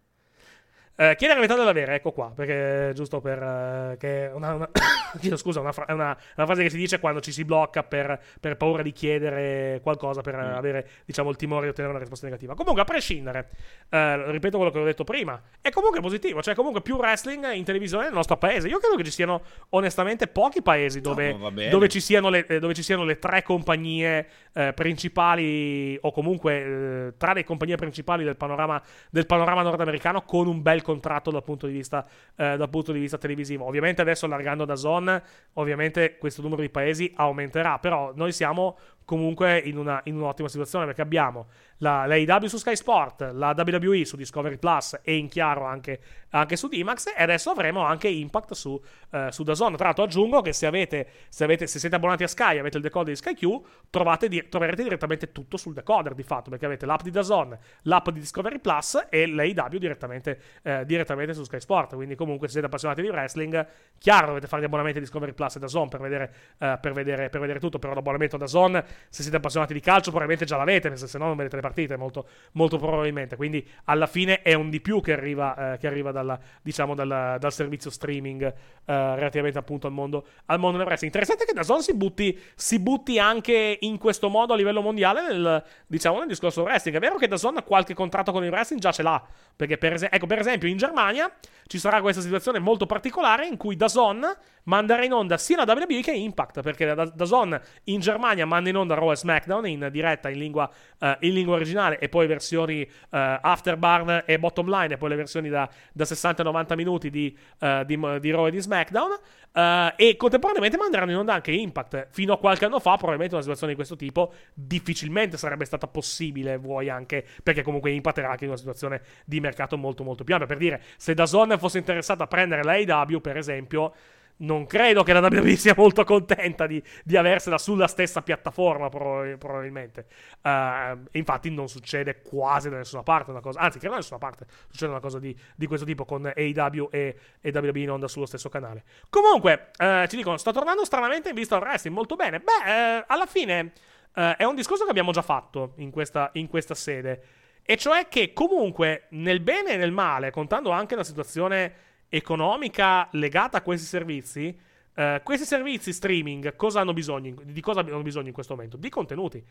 Eh, 1.01 1.15
chiedere 1.15 1.39
la 1.39 1.47
metà 1.47 1.55
dell'avere, 1.55 1.95
ecco 1.95 2.11
qua, 2.11 2.31
perché 2.31 2.91
giusto 2.93 3.21
per... 3.21 3.41
Uh, 3.41 3.97
che 3.97 4.29
una, 4.31 4.53
una 4.53 4.69
chiedo 5.19 5.35
scusa, 5.35 5.59
una, 5.59 5.71
fra- 5.71 5.91
una, 5.91 6.15
una, 6.35 6.45
frase 6.45 6.61
che 6.61 6.69
si 6.69 6.77
dice 6.77 6.99
quando 6.99 7.19
ci 7.21 7.31
si 7.31 7.43
blocca 7.43 7.81
per, 7.81 8.21
per 8.39 8.55
paura 8.55 8.83
di 8.83 8.91
chiedere 8.91 9.79
qualcosa, 9.81 10.21
per 10.21 10.35
mm. 10.35 10.53
avere, 10.53 10.87
diciamo, 11.03 11.31
il 11.31 11.37
timore 11.37 11.63
di 11.63 11.69
ottenere 11.69 11.93
una 11.93 12.01
risposta 12.01 12.27
negativa. 12.27 12.53
Comunque, 12.53 12.83
a 12.83 12.85
prescindere, 12.85 13.49
uh, 13.89 14.29
ripeto 14.29 14.57
quello 14.57 14.71
che 14.71 14.77
ho 14.77 14.83
detto 14.83 15.03
prima, 15.03 15.41
è 15.59 15.71
comunque 15.71 16.01
positivo, 16.01 16.39
cioè 16.43 16.53
comunque 16.53 16.83
più 16.83 16.97
wrestling 16.97 17.51
in 17.51 17.63
televisione 17.63 18.03
nel 18.03 18.13
nostro 18.13 18.37
paese. 18.37 18.67
Io 18.67 18.77
credo 18.77 18.95
che 18.95 19.03
ci 19.03 19.09
siano 19.11 19.41
onestamente 19.69 20.27
pochi 20.27 20.61
paesi 20.61 21.01
dove, 21.01 21.33
no, 21.33 21.49
dove, 21.49 21.89
ci, 21.89 21.99
siano 21.99 22.29
le, 22.29 22.45
eh, 22.45 22.59
dove 22.59 22.75
ci 22.75 22.83
siano 22.83 23.05
le 23.05 23.17
tre 23.17 23.41
compagnie 23.41 24.27
eh, 24.53 24.71
principali, 24.73 25.97
o 25.99 26.11
comunque 26.11 27.07
eh, 27.07 27.13
tra 27.17 27.33
le 27.33 27.43
compagnie 27.43 27.75
principali 27.75 28.23
del 28.23 28.35
panorama, 28.35 28.79
del 29.09 29.25
panorama 29.25 29.63
nordamericano 29.63 30.21
con 30.21 30.45
un 30.45 30.61
bel 30.61 30.83
contratto 30.91 31.31
dal 31.31 31.43
punto 31.43 31.67
di 31.67 31.73
vista, 31.73 32.05
eh, 32.35 32.57
dal 32.57 32.69
punto 32.69 32.91
di 32.91 32.99
vista 32.99 33.17
televisivo. 33.17 33.65
Ovviamente 33.65 34.01
adesso 34.01 34.25
allargando 34.25 34.65
da 34.65 34.75
Zone, 34.75 35.21
ovviamente 35.53 36.17
questo 36.17 36.41
numero 36.41 36.61
di 36.61 36.69
paesi 36.69 37.11
aumenterà, 37.15 37.79
però 37.79 38.11
noi 38.15 38.31
siamo 38.31 38.77
comunque 39.05 39.57
in, 39.57 39.77
una, 39.77 40.01
in 40.05 40.15
un'ottima 40.15 40.47
situazione 40.47 40.85
perché 40.85 41.01
abbiamo 41.01 41.47
la, 41.81 42.05
la 42.05 42.15
AEW 42.15 42.47
su 42.47 42.57
Sky 42.57 42.75
Sport, 42.75 43.31
la 43.33 43.53
WWE 43.57 44.05
su 44.05 44.15
Discovery 44.15 44.57
Plus 44.57 44.99
e 45.03 45.15
in 45.15 45.27
chiaro 45.27 45.65
anche, 45.65 45.99
anche 46.29 46.55
su 46.55 46.67
D-Max 46.67 47.13
e 47.15 47.21
adesso 47.21 47.49
avremo 47.49 47.83
anche 47.83 48.07
Impact 48.07 48.53
su, 48.53 48.79
uh, 49.09 49.29
su 49.29 49.43
DAZN. 49.43 49.75
Tra 49.75 49.85
l'altro 49.85 50.03
aggiungo 50.03 50.41
che 50.41 50.53
se, 50.53 50.65
avete, 50.65 51.07
se, 51.29 51.43
avete, 51.43 51.67
se 51.67 51.79
siete 51.79 51.95
abbonati 51.95 52.23
a 52.23 52.27
Sky 52.27 52.55
e 52.55 52.59
avete 52.59 52.77
il 52.77 52.83
decoder 52.83 53.13
di 53.13 53.15
SkyQ 53.15 53.61
trovate 53.89 54.27
di, 54.27 54.47
troverete 54.47 54.83
direttamente 54.83 55.31
tutto 55.31 55.57
sul 55.57 55.73
decoder 55.73 56.13
di 56.13 56.23
fatto 56.23 56.49
perché 56.49 56.65
avete 56.65 56.85
l'app 56.85 57.01
di 57.01 57.09
DAZN, 57.09 57.57
l'app 57.83 58.09
di 58.09 58.19
Discovery 58.19 58.59
Plus 58.59 59.07
e 59.09 59.27
l'AEW 59.27 59.77
direttamente, 59.77 60.39
uh, 60.63 60.83
direttamente 60.83 61.33
su 61.33 61.43
Sky 61.43 61.59
Sport. 61.59 61.95
Quindi 61.95 62.15
comunque 62.15 62.47
se 62.47 62.53
siete 62.53 62.67
appassionati 62.67 63.01
di 63.01 63.09
wrestling, 63.09 63.67
chiaro 63.97 64.27
dovete 64.27 64.47
fare 64.47 64.61
gli 64.61 64.65
abbonamenti 64.65 64.99
a 64.99 65.01
Discovery 65.01 65.33
Plus 65.33 65.55
e 65.55 65.59
DAZN 65.59 65.89
per 65.89 65.99
vedere, 65.99 66.33
uh, 66.59 66.79
per 66.79 66.93
vedere, 66.93 67.29
per 67.29 67.41
vedere 67.41 67.59
tutto, 67.59 67.79
però 67.79 67.95
l'abbonamento 67.95 68.35
a 68.35 68.39
DAZN 68.39 68.83
se 69.09 69.21
siete 69.21 69.37
appassionati 69.37 69.73
di 69.73 69.79
calcio 69.79 70.09
probabilmente 70.09 70.45
già 70.45 70.57
l'avete, 70.57 70.95
se 70.95 71.17
no 71.17 71.25
non 71.25 71.35
vedete 71.37 71.55
le 71.55 71.61
partite, 71.61 71.97
molto, 71.97 72.27
molto 72.53 72.77
probabilmente. 72.77 73.35
Quindi 73.35 73.67
alla 73.85 74.07
fine 74.07 74.41
è 74.41 74.53
un 74.53 74.69
di 74.69 74.81
più 74.81 75.01
che 75.01 75.13
arriva, 75.13 75.73
eh, 75.73 75.77
che 75.77 75.87
arriva 75.87 76.11
dalla, 76.11 76.39
diciamo, 76.61 76.95
dal, 76.95 77.37
dal 77.39 77.53
servizio 77.53 77.89
streaming 77.89 78.43
eh, 78.43 78.53
relativamente 78.85 79.57
appunto 79.57 79.87
al 79.87 79.93
mondo, 79.93 80.25
al 80.45 80.59
mondo 80.59 80.77
del 80.77 80.85
wrestling. 80.85 81.13
Interessante 81.13 81.45
che 81.45 81.53
Dazon 81.53 81.81
si 81.81 81.93
butti, 81.93 82.39
si 82.55 82.79
butti 82.79 83.19
anche 83.19 83.77
in 83.81 83.97
questo 83.97 84.29
modo 84.29 84.53
a 84.53 84.55
livello 84.55 84.81
mondiale 84.81 85.21
nel, 85.21 85.63
diciamo, 85.87 86.19
nel 86.19 86.27
discorso 86.27 86.63
wrestling. 86.63 86.97
È 86.97 86.99
vero 86.99 87.17
che 87.17 87.27
Dazon 87.27 87.63
qualche 87.65 87.93
contratto 87.93 88.31
con 88.31 88.43
il 88.43 88.49
wrestling 88.49 88.81
già 88.81 88.91
ce 88.91 89.03
l'ha, 89.03 89.21
perché 89.55 89.77
per, 89.77 89.93
es- 89.93 90.07
ecco, 90.09 90.25
per 90.25 90.39
esempio 90.39 90.67
in 90.67 90.77
Germania 90.77 91.31
ci 91.67 91.77
sarà 91.77 92.01
questa 92.01 92.21
situazione 92.21 92.59
molto 92.59 92.85
particolare 92.85 93.45
in 93.45 93.57
cui 93.57 93.75
Dazon 93.75 94.25
manderà 94.63 95.03
in 95.03 95.13
onda 95.13 95.37
sia 95.37 95.63
la 95.63 95.71
WWE 95.71 96.01
che 96.01 96.11
Impact, 96.11 96.61
perché 96.61 96.93
Dazon 96.93 97.59
in 97.85 97.99
Germania 97.99 98.45
manda 98.45 98.69
in 98.69 98.75
onda 98.75 98.80
Raw 98.87 99.11
e 99.11 99.15
SmackDown 99.15 99.67
in 99.67 99.89
diretta 99.91 100.29
in 100.29 100.37
lingua, 100.37 100.69
eh, 100.99 101.17
in 101.21 101.33
lingua 101.33 101.55
originale 101.55 101.99
e 101.99 102.09
poi 102.09 102.27
versioni 102.27 102.81
eh, 102.81 102.89
Afterburn 103.09 104.23
e 104.25 104.39
Bottom 104.39 104.69
Line 104.69 104.93
e 104.93 104.97
poi 104.97 105.09
le 105.09 105.15
versioni 105.15 105.49
da, 105.49 105.69
da 105.91 106.03
60-90 106.03 106.75
minuti 106.75 107.09
di, 107.09 107.35
eh, 107.59 107.83
di, 107.85 107.99
di 108.19 108.31
Raw 108.31 108.47
e 108.47 108.51
di 108.51 108.59
SmackDown. 108.59 109.19
Uh, 109.53 109.91
e 109.97 110.15
contemporaneamente 110.15 110.77
manderanno 110.77 111.11
in 111.11 111.17
onda 111.17 111.33
anche 111.33 111.51
Impact. 111.51 112.07
Fino 112.11 112.33
a 112.33 112.37
qualche 112.37 112.63
anno 112.63 112.79
fa, 112.79 112.95
probabilmente 112.95 113.33
una 113.33 113.43
situazione 113.43 113.73
di 113.73 113.77
questo 113.77 113.97
tipo 113.97 114.33
difficilmente 114.53 115.35
sarebbe 115.35 115.65
stata 115.65 115.87
possibile. 115.87 116.55
Vuoi 116.55 116.89
anche 116.89 117.25
perché 117.43 117.61
comunque 117.61 117.91
Impact 117.91 118.19
era 118.19 118.29
anche 118.29 118.45
in 118.45 118.51
una 118.51 118.59
situazione 118.59 119.01
di 119.25 119.41
mercato 119.41 119.77
molto, 119.77 120.05
molto 120.05 120.23
più 120.23 120.33
ampia. 120.33 120.47
Per 120.47 120.57
dire, 120.57 120.81
se 120.95 121.13
da 121.13 121.25
Zone 121.25 121.57
fosse 121.57 121.79
interessata 121.79 122.23
a 122.23 122.27
prendere 122.27 122.63
la 122.63 123.01
AW, 123.01 123.19
per 123.19 123.35
esempio 123.35 123.93
non 124.41 124.65
credo 124.65 125.03
che 125.03 125.13
la 125.13 125.19
WWE 125.19 125.55
sia 125.55 125.73
molto 125.75 126.03
contenta 126.03 126.67
di, 126.67 126.81
di 127.03 127.17
aversela 127.17 127.57
sulla 127.57 127.87
stessa 127.87 128.21
piattaforma, 128.21 128.89
probabilmente. 128.89 130.05
Uh, 130.41 131.03
infatti, 131.11 131.49
non 131.49 131.67
succede 131.67 132.21
quasi 132.21 132.69
da 132.69 132.77
nessuna 132.77 133.03
parte 133.03 133.31
una 133.31 133.39
cosa, 133.39 133.59
anzi, 133.59 133.77
credo 133.77 133.93
da 133.93 133.99
nessuna 133.99 134.19
parte 134.19 134.45
succede 134.69 134.91
una 134.91 134.99
cosa 134.99 135.19
di, 135.19 135.35
di 135.55 135.67
questo 135.67 135.85
tipo 135.85 136.05
con 136.05 136.25
AEW 136.25 136.89
e, 136.91 137.17
e 137.39 137.51
WWE 137.53 137.79
in 137.79 137.91
onda 137.91 138.07
sullo 138.07 138.25
stesso 138.25 138.49
canale. 138.49 138.83
Comunque, 139.09 139.71
uh, 139.77 140.05
ci 140.07 140.15
dicono, 140.15 140.37
sta 140.37 140.51
tornando 140.51 140.85
stranamente 140.85 141.29
in 141.29 141.35
vista 141.35 141.57
del 141.57 141.67
wrestling, 141.67 141.95
molto 141.95 142.15
bene. 142.15 142.39
Beh, 142.39 142.99
uh, 142.99 143.03
alla 143.07 143.25
fine 143.25 143.73
è 144.13 144.43
un 144.43 144.55
discorso 144.55 144.83
che 144.83 144.89
abbiamo 144.89 145.13
già 145.13 145.21
fatto 145.21 145.71
in 145.77 145.89
questa, 145.89 146.31
in 146.33 146.49
questa 146.49 146.75
sede. 146.75 147.23
E 147.63 147.77
cioè 147.77 148.09
che 148.09 148.33
comunque, 148.33 149.05
nel 149.11 149.39
bene 149.39 149.71
e 149.71 149.77
nel 149.77 149.93
male, 149.93 150.31
contando 150.31 150.71
anche 150.71 150.95
la 150.95 151.03
situazione 151.05 151.90
economica 152.13 153.07
legata 153.11 153.59
a 153.59 153.61
questi 153.61 153.87
servizi, 153.87 154.55
eh, 154.93 155.21
questi 155.23 155.45
servizi 155.45 155.93
streaming 155.93 156.57
cosa 156.57 156.81
hanno 156.81 156.91
bisogno, 156.91 157.35
di 157.41 157.61
cosa 157.61 157.79
hanno 157.79 158.01
bisogno 158.01 158.27
in 158.27 158.33
questo 158.33 158.53
momento? 158.53 158.75
Di 158.75 158.89
contenuti. 158.89 159.43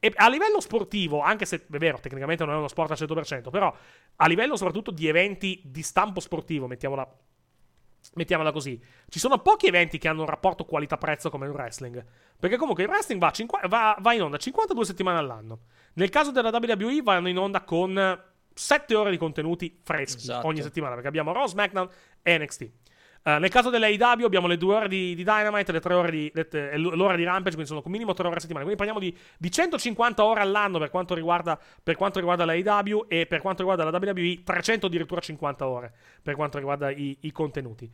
E 0.00 0.12
a 0.16 0.28
livello 0.28 0.60
sportivo, 0.60 1.20
anche 1.20 1.44
se 1.44 1.66
è 1.70 1.78
vero, 1.78 2.00
tecnicamente 2.00 2.44
non 2.44 2.54
è 2.54 2.56
uno 2.58 2.66
sport 2.66 2.90
al 2.90 2.96
100%, 2.98 3.50
però 3.50 3.72
a 4.16 4.26
livello 4.26 4.56
soprattutto 4.56 4.90
di 4.90 5.06
eventi 5.06 5.62
di 5.64 5.82
stampo 5.82 6.18
sportivo, 6.18 6.66
mettiamola, 6.66 7.08
mettiamola 8.14 8.50
così, 8.50 8.82
ci 9.08 9.20
sono 9.20 9.38
pochi 9.38 9.66
eventi 9.66 9.98
che 9.98 10.08
hanno 10.08 10.22
un 10.22 10.28
rapporto 10.28 10.64
qualità-prezzo 10.64 11.30
come 11.30 11.46
il 11.46 11.52
wrestling. 11.52 12.04
Perché 12.36 12.56
comunque 12.56 12.82
il 12.82 12.88
wrestling 12.88 13.20
va, 13.20 13.30
cinqu- 13.30 13.68
va, 13.68 13.96
va 14.00 14.12
in 14.12 14.22
onda 14.22 14.38
52 14.38 14.84
settimane 14.84 15.18
all'anno. 15.18 15.60
Nel 15.94 16.10
caso 16.10 16.32
della 16.32 16.50
WWE 16.50 17.02
vanno 17.02 17.28
in 17.28 17.38
onda 17.38 17.62
con 17.62 17.94
7 18.58 18.94
ore 18.96 19.10
di 19.10 19.16
contenuti 19.16 19.78
freschi 19.82 20.22
esatto. 20.22 20.46
ogni 20.48 20.62
settimana, 20.62 20.94
perché 20.94 21.08
abbiamo 21.08 21.32
Raw, 21.32 21.46
SmackDown 21.46 21.88
e 22.22 22.38
NXT. 22.38 22.62
Uh, 22.62 23.30
eh, 23.30 23.38
nel 23.38 23.50
caso 23.50 23.70
dell'AEW 23.70 24.24
abbiamo 24.24 24.48
le 24.48 24.56
due 24.56 24.74
ore 24.74 24.88
di, 24.88 25.14
di 25.14 25.22
Dynamite, 25.22 25.70
le 25.70 25.80
tre 25.80 25.94
ore 25.94 26.10
di, 26.10 26.32
le, 26.34 26.76
l'ora 26.76 27.14
di 27.14 27.22
Rampage, 27.22 27.54
quindi 27.54 27.66
sono 27.66 27.82
minimo 27.86 28.14
tre 28.14 28.26
ore 28.26 28.36
a 28.36 28.40
settimana. 28.40 28.64
Quindi 28.64 28.84
parliamo 28.84 28.98
di, 28.98 29.16
di 29.38 29.50
150 29.50 30.24
ore 30.24 30.40
all'anno 30.40 30.78
per 30.78 30.90
quanto 30.90 31.14
riguarda, 31.14 31.58
per 31.82 31.96
quanto 31.96 32.18
riguarda 32.18 32.44
l'AEW 32.44 33.06
e 33.06 33.26
per 33.26 33.40
quanto 33.40 33.62
riguarda 33.62 33.88
la 33.88 33.96
WWE 33.96 34.42
300 34.42 34.86
addirittura 34.86 35.20
50 35.20 35.68
ore 35.68 35.94
per 36.20 36.34
quanto 36.34 36.58
riguarda 36.58 36.90
i, 36.90 37.16
i 37.20 37.30
contenuti. 37.30 37.88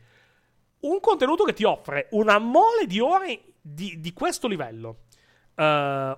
Un 0.81 0.99
contenuto 0.99 1.43
che 1.43 1.53
ti 1.53 1.63
offre 1.63 2.07
una 2.11 2.39
mole 2.39 2.87
di 2.87 2.99
ore 2.99 3.41
di, 3.61 3.99
di 3.99 4.13
questo 4.13 4.47
livello 4.47 5.05
uh, 5.55 5.63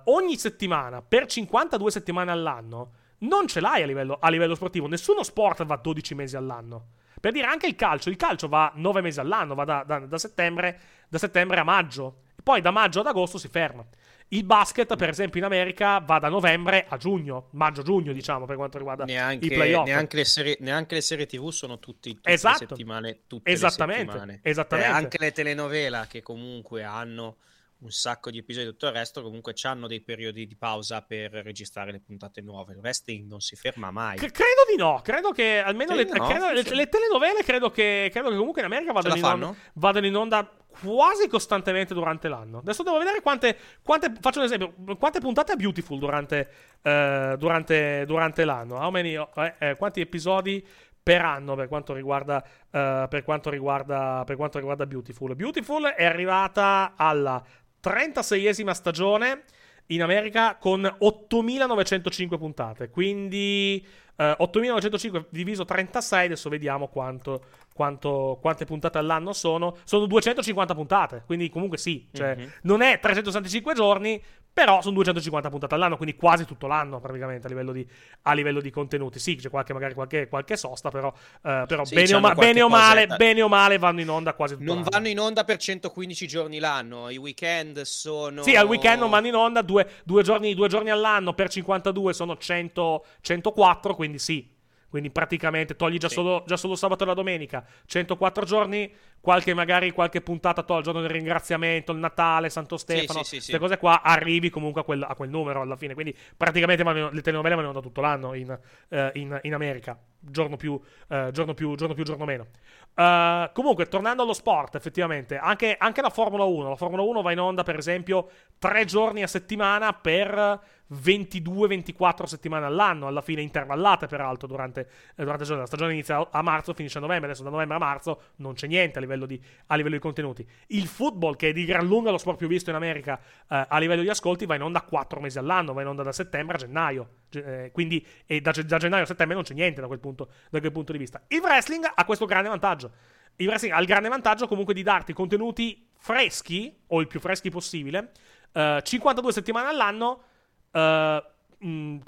ogni 0.04 0.36
settimana 0.36 1.02
per 1.02 1.26
52 1.26 1.90
settimane 1.90 2.30
all'anno 2.30 2.92
non 3.18 3.48
ce 3.48 3.60
l'hai 3.60 3.82
a 3.82 3.86
livello, 3.86 4.18
a 4.20 4.28
livello 4.28 4.54
sportivo. 4.54 4.86
Nessuno 4.86 5.22
sport 5.22 5.64
va 5.64 5.76
12 5.76 6.14
mesi 6.14 6.36
all'anno. 6.36 6.88
Per 7.20 7.32
dire 7.32 7.46
anche 7.46 7.66
il 7.66 7.74
calcio, 7.74 8.10
il 8.10 8.16
calcio 8.16 8.48
va 8.48 8.70
9 8.74 9.00
mesi 9.00 9.18
all'anno, 9.18 9.54
va 9.54 9.64
da, 9.64 9.82
da, 9.84 9.98
da, 10.00 10.18
settembre, 10.18 10.80
da 11.08 11.18
settembre 11.18 11.58
a 11.58 11.64
maggio. 11.64 12.22
E 12.36 12.42
poi 12.42 12.60
da 12.60 12.70
maggio 12.70 13.00
ad 13.00 13.06
agosto 13.06 13.38
si 13.38 13.48
ferma. 13.48 13.84
Il 14.30 14.44
basket, 14.44 14.94
per 14.94 15.08
esempio, 15.08 15.40
in 15.40 15.46
America 15.46 16.00
va 16.00 16.18
da 16.18 16.28
novembre 16.28 16.84
a 16.86 16.98
giugno, 16.98 17.48
maggio-giugno, 17.52 18.12
diciamo, 18.12 18.44
per 18.44 18.56
quanto 18.56 18.76
riguarda 18.76 19.04
neanche, 19.04 19.46
i 19.46 19.48
playoff. 19.48 19.86
Neanche 19.86 20.16
le, 20.16 20.24
serie, 20.24 20.56
neanche 20.60 20.96
le 20.96 21.00
serie 21.00 21.26
TV 21.26 21.48
sono 21.48 21.78
tutti, 21.78 22.14
tutte 22.14 22.30
esatto. 22.30 22.58
le 22.60 22.66
settimane. 22.68 23.20
Tutte 23.26 23.50
esattamente, 23.50 24.02
le 24.02 24.10
settimane. 24.10 24.40
Esattamente. 24.42 24.92
E 24.92 24.94
anche 24.94 25.18
le 25.18 25.32
telenovela 25.32 26.06
che 26.06 26.22
comunque 26.22 26.84
hanno 26.84 27.36
un 27.80 27.90
sacco 27.90 28.30
di 28.30 28.38
episodi 28.38 28.66
e 28.66 28.70
tutto 28.70 28.86
il 28.86 28.92
resto, 28.92 29.22
comunque 29.22 29.54
hanno 29.62 29.86
dei 29.86 30.00
periodi 30.00 30.46
di 30.46 30.56
pausa 30.56 31.02
per 31.02 31.30
registrare 31.30 31.92
le 31.92 32.00
puntate 32.00 32.40
nuove. 32.40 32.72
Il 32.72 32.80
wrestling 32.80 33.28
non 33.28 33.40
si 33.40 33.54
ferma 33.54 33.90
mai. 33.90 34.16
C- 34.16 34.30
credo 34.30 34.62
di 34.68 34.76
no, 34.76 35.00
credo 35.02 35.30
che 35.30 35.58
almeno 35.58 35.94
le, 35.94 36.04
no, 36.04 36.26
credo, 36.26 36.50
le, 36.50 36.62
le, 36.62 36.88
telenovele 36.88 37.42
credo 37.44 37.70
che, 37.70 38.08
credo 38.10 38.30
che, 38.30 38.36
comunque 38.36 38.62
in 38.62 38.66
America 38.66 38.92
vadano 38.92 39.16
in, 39.16 39.24
onda, 39.24 39.54
vadano 39.74 40.06
in, 40.06 40.16
onda, 40.16 40.50
quasi 40.80 41.28
costantemente 41.28 41.94
durante 41.94 42.28
l'anno. 42.28 42.58
Adesso 42.58 42.82
devo 42.82 42.98
vedere 42.98 43.20
quante, 43.20 43.56
quante 43.82 44.12
faccio 44.20 44.40
un 44.40 44.46
esempio, 44.46 44.74
quante 44.98 45.20
puntate 45.20 45.52
ha 45.52 45.56
Beautiful 45.56 45.98
durante, 45.98 46.48
uh, 46.82 47.36
durante, 47.36 48.04
durante 48.06 48.44
l'anno. 48.44 48.90
Many, 48.90 49.14
eh, 49.14 49.54
eh, 49.58 49.76
quanti 49.76 50.00
episodi 50.00 50.66
per 51.00 51.22
anno 51.22 51.54
per 51.54 51.68
quanto 51.68 51.94
riguarda, 51.94 52.44
uh, 52.44 53.08
per 53.08 53.22
quanto 53.24 53.48
riguarda, 53.48 54.24
per 54.26 54.36
quanto 54.36 54.58
riguarda 54.58 54.84
Beautiful. 54.84 55.34
Beautiful 55.34 55.84
è 55.84 56.04
arrivata 56.04 56.92
alla 56.96 57.42
36esima 57.82 58.72
stagione 58.72 59.44
in 59.86 60.02
America 60.02 60.56
con 60.56 60.82
8.905 60.82 62.38
puntate. 62.38 62.90
Quindi 62.90 63.84
eh, 64.16 64.36
8.905 64.38 65.26
diviso 65.30 65.64
36, 65.64 66.26
adesso 66.26 66.48
vediamo 66.48 66.88
quanto, 66.88 67.44
quanto, 67.72 68.38
quante 68.40 68.64
puntate 68.64 68.98
all'anno 68.98 69.32
sono. 69.32 69.76
Sono 69.84 70.06
250 70.06 70.74
puntate, 70.74 71.22
quindi 71.24 71.48
comunque 71.48 71.78
sì, 71.78 72.08
cioè, 72.12 72.34
mm-hmm. 72.36 72.48
non 72.62 72.82
è 72.82 72.98
365 72.98 73.74
giorni, 73.74 74.20
però 74.58 74.82
sono 74.82 74.94
250 74.94 75.50
puntate 75.50 75.76
all'anno, 75.76 75.96
quindi 75.96 76.16
quasi 76.16 76.44
tutto 76.44 76.66
l'anno 76.66 76.98
praticamente 76.98 77.46
a 77.46 77.48
livello 77.48 77.70
di, 77.70 77.86
a 78.22 78.32
livello 78.32 78.60
di 78.60 78.70
contenuti. 78.70 79.20
Sì, 79.20 79.36
c'è 79.36 79.50
qualche, 79.50 79.72
magari 79.72 79.94
qualche, 79.94 80.26
qualche 80.26 80.56
sosta, 80.56 80.90
però, 80.90 81.06
uh, 81.06 81.64
però 81.64 81.84
sì, 81.84 81.94
bene, 81.94 82.14
o 82.14 82.18
ma- 82.18 82.34
bene, 82.34 82.62
o 82.62 82.68
male, 82.68 83.06
bene, 83.06 83.40
o 83.40 83.46
male, 83.46 83.78
vanno 83.78 84.00
in 84.00 84.10
onda 84.10 84.34
quasi 84.34 84.54
tutto 84.54 84.64
non 84.64 84.78
l'anno. 84.78 84.88
vanno 84.90 85.06
in 85.06 85.20
onda 85.20 85.44
per 85.44 85.58
115 85.58 86.26
giorni 86.26 86.58
l'anno, 86.58 87.08
i 87.08 87.18
weekend 87.18 87.82
sono... 87.82 88.42
Sì, 88.42 88.56
al 88.56 88.66
weekend 88.66 88.98
non 88.98 89.10
vanno 89.10 89.28
in 89.28 89.36
onda 89.36 89.62
due, 89.62 89.88
due, 90.02 90.24
giorni, 90.24 90.52
due 90.54 90.66
giorni 90.66 90.90
all'anno, 90.90 91.34
per 91.34 91.48
52 91.50 92.12
sono 92.12 92.36
100, 92.36 93.04
104, 93.20 93.94
quindi 93.94 94.18
sì, 94.18 94.56
quindi 94.88 95.10
praticamente 95.10 95.76
togli 95.76 95.98
già, 95.98 96.08
sì. 96.08 96.14
solo, 96.14 96.42
già 96.46 96.56
solo 96.56 96.74
sabato 96.74 97.04
e 97.04 97.06
la 97.06 97.14
domenica, 97.14 97.64
104 97.86 98.44
giorni, 98.44 98.92
qualche 99.20 99.54
magari 99.54 99.90
qualche 99.90 100.20
puntata 100.20 100.64
il 100.76 100.82
giorno 100.82 101.00
del 101.00 101.10
ringraziamento, 101.10 101.92
il 101.92 101.98
Natale, 101.98 102.50
Santo 102.50 102.76
Stefano, 102.76 103.22
sì, 103.22 103.36
queste 103.36 103.58
cose 103.58 103.78
qua, 103.78 104.02
arrivi 104.02 104.50
comunque 104.50 104.82
a 104.82 104.84
quel, 104.84 105.02
a 105.02 105.14
quel, 105.14 105.28
numero 105.28 105.60
alla 105.60 105.76
fine. 105.76 105.94
Quindi 105.94 106.16
praticamente 106.36 106.82
le 106.84 107.20
telenovele 107.20 107.54
vanno 107.54 107.72
da 107.72 107.80
tutto 107.80 108.00
l'anno 108.00 108.34
in, 108.34 108.58
uh, 108.88 108.96
in, 109.14 109.38
in 109.42 109.54
America, 109.54 109.98
giorno 110.18 110.56
più, 110.56 110.72
uh, 110.72 111.30
giorno 111.30 111.54
più, 111.54 111.74
giorno 111.74 111.94
più, 111.94 112.04
giorno 112.04 112.24
meno. 112.24 112.46
Uh, 112.94 113.50
comunque, 113.52 113.86
tornando 113.86 114.22
allo 114.22 114.32
sport, 114.32 114.74
effettivamente, 114.74 115.36
anche, 115.36 115.76
anche 115.78 116.02
la 116.02 116.10
Formula 116.10 116.44
1, 116.44 116.70
la 116.70 116.76
Formula 116.76 117.02
1 117.02 117.22
va 117.22 117.32
in 117.32 117.40
onda 117.40 117.62
per 117.62 117.76
esempio 117.76 118.28
tre 118.58 118.84
giorni 118.84 119.22
a 119.22 119.26
settimana 119.28 119.92
per 119.92 120.60
22-24 120.92 122.24
settimane 122.24 122.64
all'anno, 122.64 123.06
alla 123.06 123.20
fine 123.20 123.42
intervallate 123.42 124.06
peraltro 124.06 124.46
durante, 124.46 124.88
eh, 125.14 125.22
durante 125.22 125.38
la 125.38 125.44
stagione. 125.44 125.60
La 125.60 125.66
stagione 125.66 125.92
inizia 125.92 126.28
a 126.30 126.42
marzo, 126.42 126.72
finisce 126.72 126.98
a 126.98 127.00
novembre, 127.00 127.26
adesso 127.26 127.42
da 127.42 127.50
novembre 127.50 127.76
a 127.76 127.80
marzo 127.80 128.20
non 128.36 128.54
c'è 128.54 128.66
niente 128.66 128.98
a 128.98 129.00
livello 129.00 129.07
di, 129.26 129.40
a 129.66 129.76
livello 129.76 129.94
di 129.94 130.00
contenuti. 130.00 130.46
Il 130.68 130.86
football, 130.86 131.36
che 131.36 131.48
è 131.48 131.52
di 131.52 131.64
gran 131.64 131.86
lunga 131.86 132.10
lo 132.10 132.18
sport 132.18 132.38
più 132.38 132.48
visto 132.48 132.70
in 132.70 132.76
America 132.76 133.18
eh, 133.48 133.66
a 133.68 133.78
livello 133.78 134.02
di 134.02 134.08
ascolti, 134.08 134.46
va 134.46 134.54
in 134.54 134.62
onda 134.62 134.82
4 134.82 135.20
mesi 135.20 135.38
all'anno, 135.38 135.72
va 135.72 135.82
in 135.82 135.88
onda 135.88 136.02
da 136.02 136.12
settembre 136.12 136.56
a 136.56 136.58
gennaio. 136.58 137.08
Eh, 137.30 137.70
quindi 137.72 138.04
e 138.26 138.40
da, 138.40 138.50
da, 138.50 138.78
gennaio 138.78 139.02
a 139.02 139.06
settembre 139.06 139.34
non 139.34 139.44
c'è 139.44 139.54
niente 139.54 139.80
da 139.80 139.86
quel, 139.86 140.00
punto, 140.00 140.30
da 140.50 140.60
quel 140.60 140.72
punto 140.72 140.92
di 140.92 140.98
vista. 140.98 141.22
Il 141.28 141.40
wrestling 141.40 141.90
ha 141.94 142.04
questo 142.04 142.26
grande 142.26 142.48
vantaggio. 142.48 142.90
Il 143.36 143.46
wrestling 143.46 143.74
ha 143.74 143.80
il 143.80 143.86
grande 143.86 144.08
vantaggio 144.08 144.48
comunque 144.48 144.74
di 144.74 144.82
darti 144.82 145.12
contenuti 145.12 145.86
freschi, 145.96 146.76
o 146.88 147.00
il 147.00 147.06
più 147.06 147.20
freschi 147.20 147.50
possibile, 147.50 148.12
52 148.52 149.30
eh, 149.30 149.32
settimane 149.32 149.68
all'anno 149.68 150.22
Uh, 150.70 151.22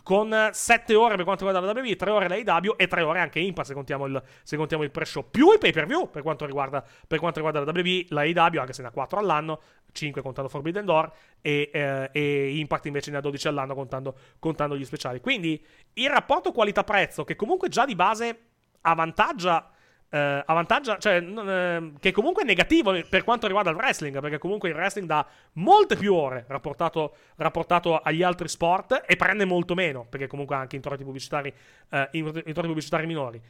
con 0.03 0.51
7 0.53 0.95
ore 0.95 1.17
per 1.17 1.25
quanto 1.25 1.45
riguarda 1.45 1.73
la 1.73 1.81
WWE, 1.81 1.97
3 1.97 2.11
ore 2.11 2.29
l'AEW 2.29 2.75
e 2.77 2.87
3 2.87 3.03
ore 3.03 3.19
anche 3.19 3.41
Impact 3.41 3.69
se 3.69 3.75
contiamo 3.75 4.07
il, 4.07 4.23
se 4.45 4.57
contiamo 4.57 4.85
il 4.85 4.93
pre-show, 4.93 5.29
più 5.29 5.51
il 5.51 5.59
pay-per-view 5.59 6.09
per 6.09 6.23
quanto 6.23 6.47
riguarda, 6.47 6.85
per 7.07 7.19
quanto 7.19 7.41
riguarda 7.41 7.65
la 7.65 7.79
WWE, 7.79 8.07
la 8.11 8.21
AEW 8.21 8.61
anche 8.61 8.73
se 8.73 8.83
ne 8.83 8.89
ha 8.89 8.91
4 8.93 9.19
all'anno, 9.19 9.61
5 9.91 10.23
contando 10.23 10.49
Forbidden 10.49 10.85
Door 10.85 11.13
e, 11.41 11.71
eh, 11.73 12.11
e 12.13 12.59
Impact 12.59 12.87
invece 12.87 13.11
ne 13.11 13.17
ha 13.17 13.21
12 13.21 13.49
all'anno 13.49 13.75
contando, 13.75 14.15
contando 14.39 14.77
gli 14.77 14.85
speciali. 14.85 15.21
Quindi 15.21 15.61
il 15.95 16.09
rapporto 16.09 16.53
qualità-prezzo 16.53 17.25
che 17.25 17.35
comunque 17.35 17.69
già 17.69 17.85
di 17.85 17.97
base 17.97 18.39
avvantaggia 18.83 19.71
eh, 20.11 20.43
avvantaggia, 20.45 20.99
cioè, 20.99 21.23
eh, 21.23 21.93
che 22.01 22.11
comunque 22.13 22.43
è 22.43 22.47
negativo 22.47 22.93
per 23.09 23.23
quanto 23.23 23.47
riguarda 23.47 23.71
il 23.71 23.77
wrestling, 23.77 24.21
perché 24.21 24.39
comunque 24.39 24.69
il 24.69 24.75
wrestling 24.75 25.07
dà 25.07 25.27
molte 25.55 25.97
più 25.97 26.15
ore 26.15 26.45
rapportato, 26.49 27.15
rapportato 27.37 27.99
agli 27.99 28.23
altri 28.23 28.49
sport 28.49 29.05
e 29.07 29.17
prende 29.17 29.45
molto 29.45 29.75
meno, 29.75 30.07
perché 30.09 30.27
comunque 30.27 30.57
anche 30.57 30.77
introiti 30.77 31.05
pubblicitari, 31.05 31.53
eh, 31.91 32.09
introiti 32.13 32.53
pubblicitari 32.53 33.07
minori. 33.07 33.41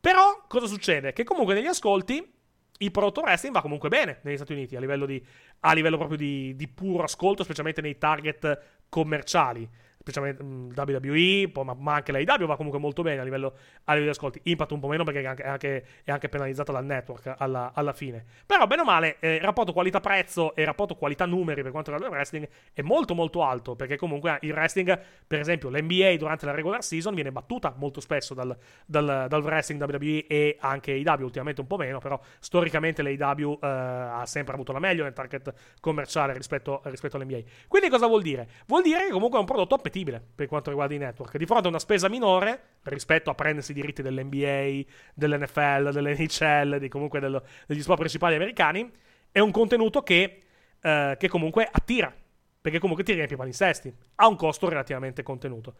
Però 0.00 0.44
cosa 0.48 0.66
succede? 0.66 1.12
Che 1.12 1.24
comunque 1.24 1.54
negli 1.54 1.66
ascolti 1.66 2.34
il 2.78 2.90
prodotto 2.90 3.20
wrestling 3.20 3.54
va 3.54 3.62
comunque 3.62 3.88
bene 3.88 4.20
negli 4.22 4.36
Stati 4.36 4.52
Uniti 4.52 4.76
a 4.76 4.80
livello, 4.80 5.06
di, 5.06 5.22
a 5.60 5.72
livello 5.72 5.96
proprio 5.96 6.18
di, 6.18 6.54
di 6.56 6.68
puro 6.68 7.02
ascolto, 7.02 7.42
specialmente 7.42 7.80
nei 7.80 7.98
target 7.98 8.84
commerciali 8.88 9.68
specialmente 10.06 10.42
mh, 10.42 10.72
WWE, 10.76 11.64
ma, 11.64 11.74
ma, 11.74 11.94
anche 11.94 12.12
l'AEW 12.12 12.46
va 12.46 12.54
comunque 12.56 12.78
molto 12.78 13.02
bene 13.02 13.20
a 13.20 13.24
livello, 13.24 13.54
a 13.84 13.92
livello 13.92 14.12
di 14.12 14.16
ascolti. 14.16 14.40
Impact 14.44 14.70
un 14.70 14.80
po' 14.80 14.86
meno 14.86 15.02
perché 15.02 15.20
è 15.20 15.26
anche, 15.26 15.42
è 15.42 15.48
anche, 15.48 15.86
è 16.04 16.10
anche 16.12 16.28
penalizzato 16.28 16.70
dal 16.70 16.84
network 16.84 17.34
alla, 17.36 17.72
alla, 17.74 17.92
fine. 17.92 18.24
Però, 18.46 18.66
bene 18.66 18.82
o 18.82 18.84
male, 18.84 19.16
eh, 19.18 19.38
rapporto 19.40 19.72
qualità-prezzo 19.72 20.54
e 20.54 20.60
il 20.60 20.66
rapporto 20.66 20.94
qualità-numeri 20.94 21.62
per 21.62 21.72
quanto 21.72 21.90
riguarda 21.90 22.14
il 22.14 22.20
wrestling 22.20 22.48
è 22.72 22.82
molto 22.82 23.14
molto 23.14 23.42
alto 23.42 23.74
perché 23.74 23.96
comunque 23.96 24.38
il 24.42 24.52
wrestling, 24.52 24.98
per 25.26 25.40
esempio 25.40 25.70
l'NBA 25.70 26.16
durante 26.16 26.46
la 26.46 26.52
regular 26.52 26.84
season 26.84 27.14
viene 27.14 27.32
battuta 27.32 27.74
molto 27.76 28.00
spesso 28.00 28.32
dal, 28.32 28.56
dal, 28.84 29.26
dal 29.28 29.42
wrestling 29.42 29.82
WWE 29.82 30.26
e 30.28 30.56
anche 30.60 30.92
AEW, 30.92 31.24
ultimamente 31.24 31.60
un 31.60 31.66
po' 31.66 31.76
meno, 31.76 31.98
però 31.98 32.20
storicamente 32.38 33.02
l'AEW 33.02 33.58
eh, 33.60 33.66
ha 33.66 34.26
sempre 34.26 34.54
avuto 34.54 34.70
la 34.72 34.78
meglio 34.78 35.02
nel 35.02 35.12
target 35.12 35.52
commerciale 35.80 36.32
rispetto, 36.32 36.80
rispetto 36.84 37.16
all'NBA. 37.16 37.40
Quindi 37.66 37.88
cosa 37.88 38.06
vuol 38.06 38.22
dire? 38.22 38.48
Vuol 38.66 38.82
dire 38.82 39.06
che 39.06 39.10
comunque 39.10 39.38
è 39.38 39.40
un 39.40 39.46
prodotto 39.46 39.74
appetibile 39.74 39.94
fattibile 39.96 40.22
per 40.34 40.46
quanto 40.46 40.68
riguarda 40.70 40.94
i 40.94 40.98
network. 40.98 41.36
Di 41.36 41.46
fronte 41.46 41.66
a 41.66 41.70
una 41.70 41.78
spesa 41.78 42.08
minore 42.08 42.60
rispetto 42.84 43.30
a 43.30 43.34
prendersi 43.34 43.70
i 43.70 43.74
diritti 43.74 44.02
dell'NBA, 44.02 44.84
dell'NFL, 45.14 45.90
dell'NHL, 45.90 46.78
di 46.78 46.88
comunque 46.88 47.20
dello, 47.20 47.42
degli 47.66 47.80
sport 47.80 47.98
principali 47.98 48.34
americani, 48.34 48.90
è 49.30 49.38
un 49.38 49.50
contenuto 49.50 50.02
che, 50.02 50.42
eh, 50.80 51.16
che 51.18 51.28
comunque 51.28 51.68
attira, 51.70 52.12
perché 52.60 52.78
comunque 52.78 53.04
ti 53.04 53.12
riempie 53.12 53.36
i 53.36 53.38
palinsesti, 53.38 53.94
ha 54.16 54.28
un 54.28 54.36
costo 54.36 54.68
relativamente 54.68 55.22
contenuto. 55.22 55.74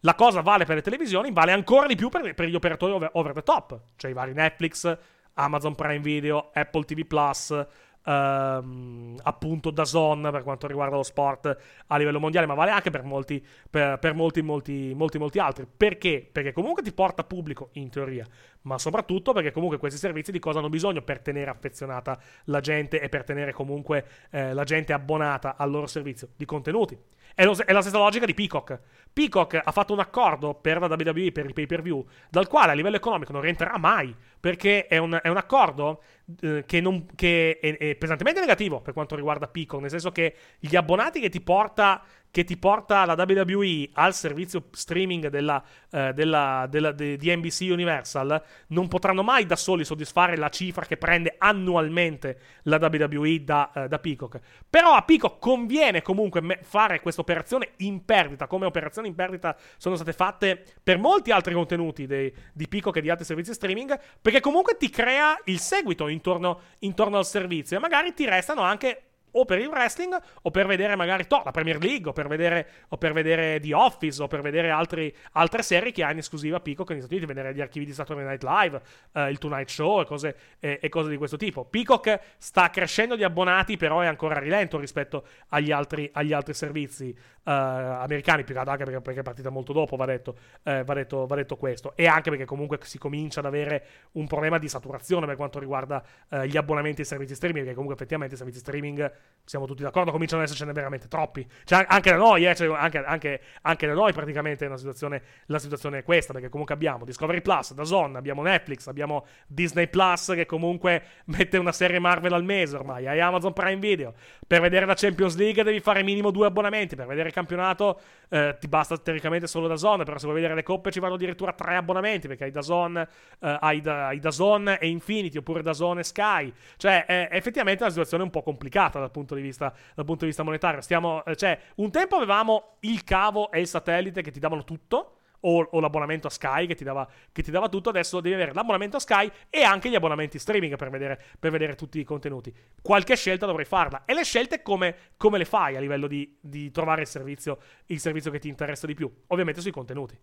La 0.00 0.14
cosa 0.14 0.40
vale 0.40 0.64
per 0.64 0.76
le 0.76 0.82
televisioni, 0.82 1.30
vale 1.32 1.52
ancora 1.52 1.86
di 1.86 1.96
più 1.96 2.08
per, 2.08 2.34
per 2.34 2.46
gli 2.46 2.54
operatori 2.54 2.92
over, 2.92 3.10
over 3.14 3.32
the 3.32 3.42
top, 3.42 3.80
cioè 3.96 4.10
i 4.10 4.14
vari 4.14 4.32
Netflix, 4.32 4.96
Amazon 5.34 5.74
Prime 5.74 5.98
Video, 5.98 6.50
Apple 6.54 6.84
TV 6.84 7.04
Plus, 7.04 7.66
ehm, 8.04 9.16
appunto 9.22 9.70
da 9.70 9.84
zone 9.84 10.30
per 10.30 10.42
quanto 10.42 10.66
riguarda 10.66 10.96
lo 10.96 11.02
sport 11.02 11.56
a 11.86 11.96
livello 11.96 12.20
mondiale, 12.20 12.46
ma 12.46 12.54
vale 12.54 12.70
anche 12.70 12.90
per 12.90 13.02
molti, 13.02 13.44
per, 13.68 13.98
per 13.98 14.14
molti, 14.14 14.42
molti, 14.42 14.92
molti, 14.94 15.18
molti 15.18 15.38
altri. 15.38 15.66
Perché? 15.74 16.28
Perché 16.30 16.52
comunque 16.52 16.82
ti 16.82 16.92
porta 16.92 17.24
pubblico, 17.24 17.70
in 17.72 17.90
teoria, 17.90 18.26
ma 18.62 18.78
soprattutto 18.78 19.32
perché 19.32 19.50
comunque 19.52 19.78
questi 19.78 19.98
servizi 19.98 20.32
di 20.32 20.38
cosa 20.38 20.58
hanno 20.58 20.68
bisogno 20.68 21.02
per 21.02 21.20
tenere 21.20 21.50
affezionata 21.50 22.18
la 22.44 22.60
gente 22.60 23.00
e 23.00 23.08
per 23.08 23.24
tenere 23.24 23.52
comunque 23.52 24.04
eh, 24.30 24.52
la 24.52 24.64
gente 24.64 24.92
abbonata 24.92 25.56
al 25.56 25.70
loro 25.70 25.86
servizio 25.86 26.28
di 26.36 26.44
contenuti. 26.44 26.98
È, 27.40 27.44
lo, 27.46 27.56
è, 27.56 27.72
la 27.72 27.80
stessa 27.80 27.96
logica 27.96 28.26
di 28.26 28.34
Peacock. 28.34 28.78
Peacock 29.14 29.58
ha 29.64 29.72
fatto 29.72 29.94
un 29.94 29.98
accordo 29.98 30.52
per 30.52 30.78
la 30.78 30.88
WWE, 30.88 31.32
per 31.32 31.48
i 31.48 31.54
pay 31.54 31.64
per 31.64 31.80
view, 31.80 32.04
dal 32.28 32.46
quale 32.48 32.72
a 32.72 32.74
livello 32.74 32.96
economico 32.96 33.32
non 33.32 33.40
rientrerà 33.40 33.78
mai, 33.78 34.14
perché 34.38 34.86
è 34.86 34.98
un, 34.98 35.18
è 35.22 35.28
un 35.28 35.38
accordo 35.38 36.02
eh, 36.42 36.64
che, 36.66 36.82
non, 36.82 37.06
che 37.14 37.58
è, 37.58 37.78
è, 37.78 37.94
pesantemente 37.94 38.40
negativo 38.40 38.82
per 38.82 38.92
quanto 38.92 39.16
riguarda 39.16 39.48
Peacock, 39.48 39.80
nel 39.80 39.88
senso 39.88 40.12
che 40.12 40.34
gli 40.58 40.76
abbonati 40.76 41.18
che 41.18 41.30
ti 41.30 41.40
porta 41.40 42.02
che 42.30 42.44
ti 42.44 42.56
porta 42.56 43.04
la 43.04 43.14
WWE 43.14 43.90
al 43.94 44.14
servizio 44.14 44.64
streaming 44.70 45.28
della, 45.28 45.62
eh, 45.90 46.12
della, 46.12 46.66
della, 46.70 46.92
de, 46.92 47.16
di 47.16 47.34
NBC 47.34 47.68
Universal 47.70 48.42
non 48.68 48.88
potranno 48.88 49.22
mai 49.22 49.46
da 49.46 49.56
soli 49.56 49.84
soddisfare 49.84 50.36
la 50.36 50.48
cifra 50.48 50.86
che 50.86 50.96
prende 50.96 51.34
annualmente 51.38 52.38
la 52.64 52.78
WWE 52.80 53.42
da, 53.42 53.72
eh, 53.74 53.88
da 53.88 53.98
Peacock. 53.98 54.40
Però 54.68 54.92
a 54.92 55.02
Peacock 55.02 55.40
conviene 55.40 56.02
comunque 56.02 56.40
me- 56.40 56.60
fare 56.62 57.00
questa 57.00 57.20
operazione 57.20 57.72
in 57.78 58.04
perdita, 58.04 58.46
come 58.46 58.66
operazioni 58.66 59.08
in 59.08 59.14
perdita 59.14 59.56
sono 59.76 59.96
state 59.96 60.12
fatte 60.12 60.62
per 60.82 60.98
molti 60.98 61.32
altri 61.32 61.52
contenuti 61.54 62.06
dei, 62.06 62.32
di 62.52 62.68
Peacock 62.68 62.96
e 62.96 63.00
di 63.00 63.10
altri 63.10 63.24
servizi 63.24 63.52
streaming, 63.52 63.98
perché 64.22 64.40
comunque 64.40 64.76
ti 64.76 64.88
crea 64.88 65.36
il 65.46 65.58
seguito 65.58 66.06
intorno, 66.06 66.60
intorno 66.80 67.18
al 67.18 67.26
servizio 67.26 67.76
e 67.76 67.80
magari 67.80 68.14
ti 68.14 68.24
restano 68.24 68.62
anche 68.62 69.09
o 69.32 69.44
per 69.44 69.58
il 69.58 69.68
wrestling 69.68 70.16
o 70.42 70.50
per 70.50 70.66
vedere 70.66 70.96
magari 70.96 71.26
to, 71.26 71.42
la 71.44 71.50
Premier 71.50 71.78
League 71.78 72.08
o 72.08 72.12
per 72.12 72.28
vedere, 72.28 72.66
o 72.88 72.96
per 72.96 73.12
vedere 73.12 73.60
The 73.60 73.74
Office 73.74 74.22
o 74.22 74.26
per 74.26 74.40
vedere 74.40 74.70
altri, 74.70 75.14
altre 75.32 75.62
serie 75.62 75.92
che 75.92 76.02
ha 76.02 76.10
in 76.10 76.18
esclusiva 76.18 76.60
Peacock 76.60 76.90
negli 76.90 77.00
Stati 77.00 77.14
Uniti, 77.14 77.32
vedere 77.32 77.54
gli 77.54 77.60
archivi 77.60 77.84
di 77.84 77.92
Saturday 77.92 78.24
Night 78.24 78.42
Live, 78.42 78.80
eh, 79.12 79.30
il 79.30 79.38
Tonight 79.38 79.68
Show 79.68 80.00
e 80.00 80.04
cose, 80.04 80.36
eh, 80.60 80.78
e 80.80 80.88
cose, 80.88 81.10
di 81.10 81.16
questo 81.16 81.36
tipo. 81.36 81.64
Peacock 81.64 82.20
sta 82.38 82.70
crescendo 82.70 83.16
di 83.16 83.24
abbonati 83.24 83.76
però 83.76 84.00
è 84.00 84.06
ancora 84.06 84.38
rilento 84.38 84.78
rispetto 84.78 85.24
agli 85.48 85.70
altri, 85.70 86.08
agli 86.12 86.32
altri 86.32 86.54
servizi 86.54 87.14
eh, 87.44 87.50
americani, 87.50 88.44
più 88.44 88.54
che 88.54 88.60
anche 88.60 88.84
perché, 88.84 89.00
perché, 89.00 89.20
è 89.20 89.22
partita 89.22 89.50
molto 89.50 89.72
dopo, 89.72 89.96
va 89.96 90.06
detto, 90.06 90.36
eh, 90.62 90.84
va, 90.84 90.94
detto, 90.94 91.26
va 91.26 91.36
detto, 91.36 91.56
questo, 91.56 91.92
e 91.96 92.06
anche 92.06 92.30
perché 92.30 92.44
comunque 92.44 92.78
si 92.82 92.98
comincia 92.98 93.40
ad 93.40 93.46
avere 93.46 93.84
un 94.12 94.26
problema 94.26 94.58
di 94.58 94.68
saturazione 94.68 95.26
per 95.26 95.36
quanto 95.36 95.58
riguarda 95.58 96.02
eh, 96.28 96.46
gli 96.46 96.56
abbonamenti 96.56 97.00
ai 97.00 97.06
servizi 97.06 97.34
streaming, 97.34 97.64
perché 97.64 97.74
comunque 97.74 97.96
effettivamente 97.96 98.34
i 98.34 98.38
servizi 98.38 98.60
streaming 98.60 99.12
siamo 99.50 99.66
tutti 99.66 99.82
d'accordo, 99.82 100.12
cominciano 100.12 100.42
ad 100.42 100.46
essercene 100.46 100.72
veramente 100.72 101.08
troppi. 101.08 101.44
Cioè, 101.64 101.84
anche 101.88 102.10
da 102.10 102.16
noi, 102.16 102.46
eh, 102.46 102.54
cioè, 102.54 102.72
anche, 102.72 102.98
anche, 102.98 103.40
anche, 103.62 103.86
da 103.88 103.94
noi 103.94 104.12
praticamente 104.12 104.64
una 104.64 104.76
situazione, 104.76 105.22
la 105.46 105.58
situazione 105.58 105.98
è 105.98 106.02
questa, 106.04 106.32
perché 106.32 106.48
comunque 106.48 106.72
abbiamo 106.72 107.04
Discovery 107.04 107.40
Plus, 107.40 107.74
Dazon, 107.74 108.14
abbiamo 108.14 108.42
Netflix, 108.42 108.86
abbiamo 108.86 109.26
Disney 109.48 109.88
Plus 109.88 110.34
che 110.36 110.46
comunque 110.46 111.02
mette 111.26 111.58
una 111.58 111.72
serie 111.72 111.98
Marvel 111.98 112.32
al 112.32 112.44
mese 112.44 112.76
ormai, 112.76 113.08
hai 113.08 113.18
Amazon 113.18 113.52
Prime 113.52 113.80
Video. 113.80 114.14
Per 114.46 114.60
vedere 114.60 114.86
la 114.86 114.94
Champions 114.94 115.36
League 115.36 115.64
devi 115.64 115.80
fare 115.80 116.04
minimo 116.04 116.30
due 116.30 116.46
abbonamenti, 116.46 116.94
per 116.94 117.06
vedere 117.06 117.26
il 117.26 117.34
campionato 117.34 118.00
eh, 118.28 118.56
ti 118.60 118.68
basta 118.68 118.96
teoricamente 118.98 119.48
solo 119.48 119.66
Dazon, 119.66 120.04
però 120.04 120.16
se 120.16 120.26
vuoi 120.26 120.36
vedere 120.36 120.54
le 120.54 120.62
coppe 120.62 120.92
ci 120.92 121.00
vanno 121.00 121.14
addirittura 121.14 121.52
tre 121.54 121.74
abbonamenti, 121.74 122.28
perché 122.28 122.44
hai 122.44 122.52
Dazon, 122.52 122.96
eh, 122.96 123.56
hai, 123.58 123.80
da, 123.80 124.06
hai 124.06 124.20
Dazon 124.20 124.76
e 124.78 124.86
Infinity, 124.86 125.38
oppure 125.38 125.60
Dazon 125.62 125.98
e 125.98 126.04
Sky. 126.04 126.52
Cioè, 126.76 127.04
è 127.04 127.28
effettivamente 127.32 127.82
una 127.82 127.90
situazione 127.90 128.22
un 128.22 128.30
po' 128.30 128.42
complicata 128.42 129.00
dal 129.10 129.12
punto 129.12 129.34
di 129.34 129.42
vista, 129.42 129.74
punto 129.94 130.20
di 130.20 130.26
vista 130.26 130.42
monetario. 130.42 130.80
Stiamo, 130.80 131.24
eh, 131.24 131.36
cioè, 131.36 131.58
un 131.76 131.90
tempo 131.90 132.16
avevamo 132.16 132.76
il 132.80 133.02
cavo 133.04 133.50
e 133.50 133.60
il 133.60 133.66
satellite 133.66 134.22
che 134.22 134.30
ti 134.30 134.40
davano 134.40 134.64
tutto. 134.64 135.16
O, 135.42 135.66
o, 135.70 135.80
l'abbonamento 135.80 136.26
a 136.26 136.30
Sky 136.30 136.66
che 136.66 136.74
ti, 136.74 136.84
dava, 136.84 137.08
che 137.32 137.42
ti, 137.42 137.50
dava, 137.50 137.70
tutto, 137.70 137.88
adesso 137.88 138.20
devi 138.20 138.34
avere 138.34 138.52
l'abbonamento 138.52 138.98
a 138.98 139.00
Sky 139.00 139.30
e 139.48 139.62
anche 139.62 139.88
gli 139.88 139.94
abbonamenti 139.94 140.38
streaming 140.38 140.76
per 140.76 140.90
vedere, 140.90 141.18
per 141.38 141.50
vedere 141.50 141.76
tutti 141.76 141.98
i 141.98 142.04
contenuti. 142.04 142.54
Qualche 142.82 143.16
scelta 143.16 143.46
dovrai 143.46 143.64
farla. 143.64 144.04
E 144.04 144.12
le 144.12 144.22
scelte 144.22 144.60
come, 144.60 144.94
come 145.16 145.38
le 145.38 145.46
fai 145.46 145.76
a 145.76 145.80
livello 145.80 146.08
di, 146.08 146.36
di 146.38 146.70
trovare 146.70 147.00
il 147.00 147.06
servizio, 147.06 147.58
il 147.86 147.98
servizio 147.98 148.30
che 148.30 148.38
ti 148.38 148.48
interessa 148.48 148.86
di 148.86 148.92
più? 148.92 149.10
Ovviamente 149.28 149.62
sui 149.62 149.70
contenuti 149.70 150.18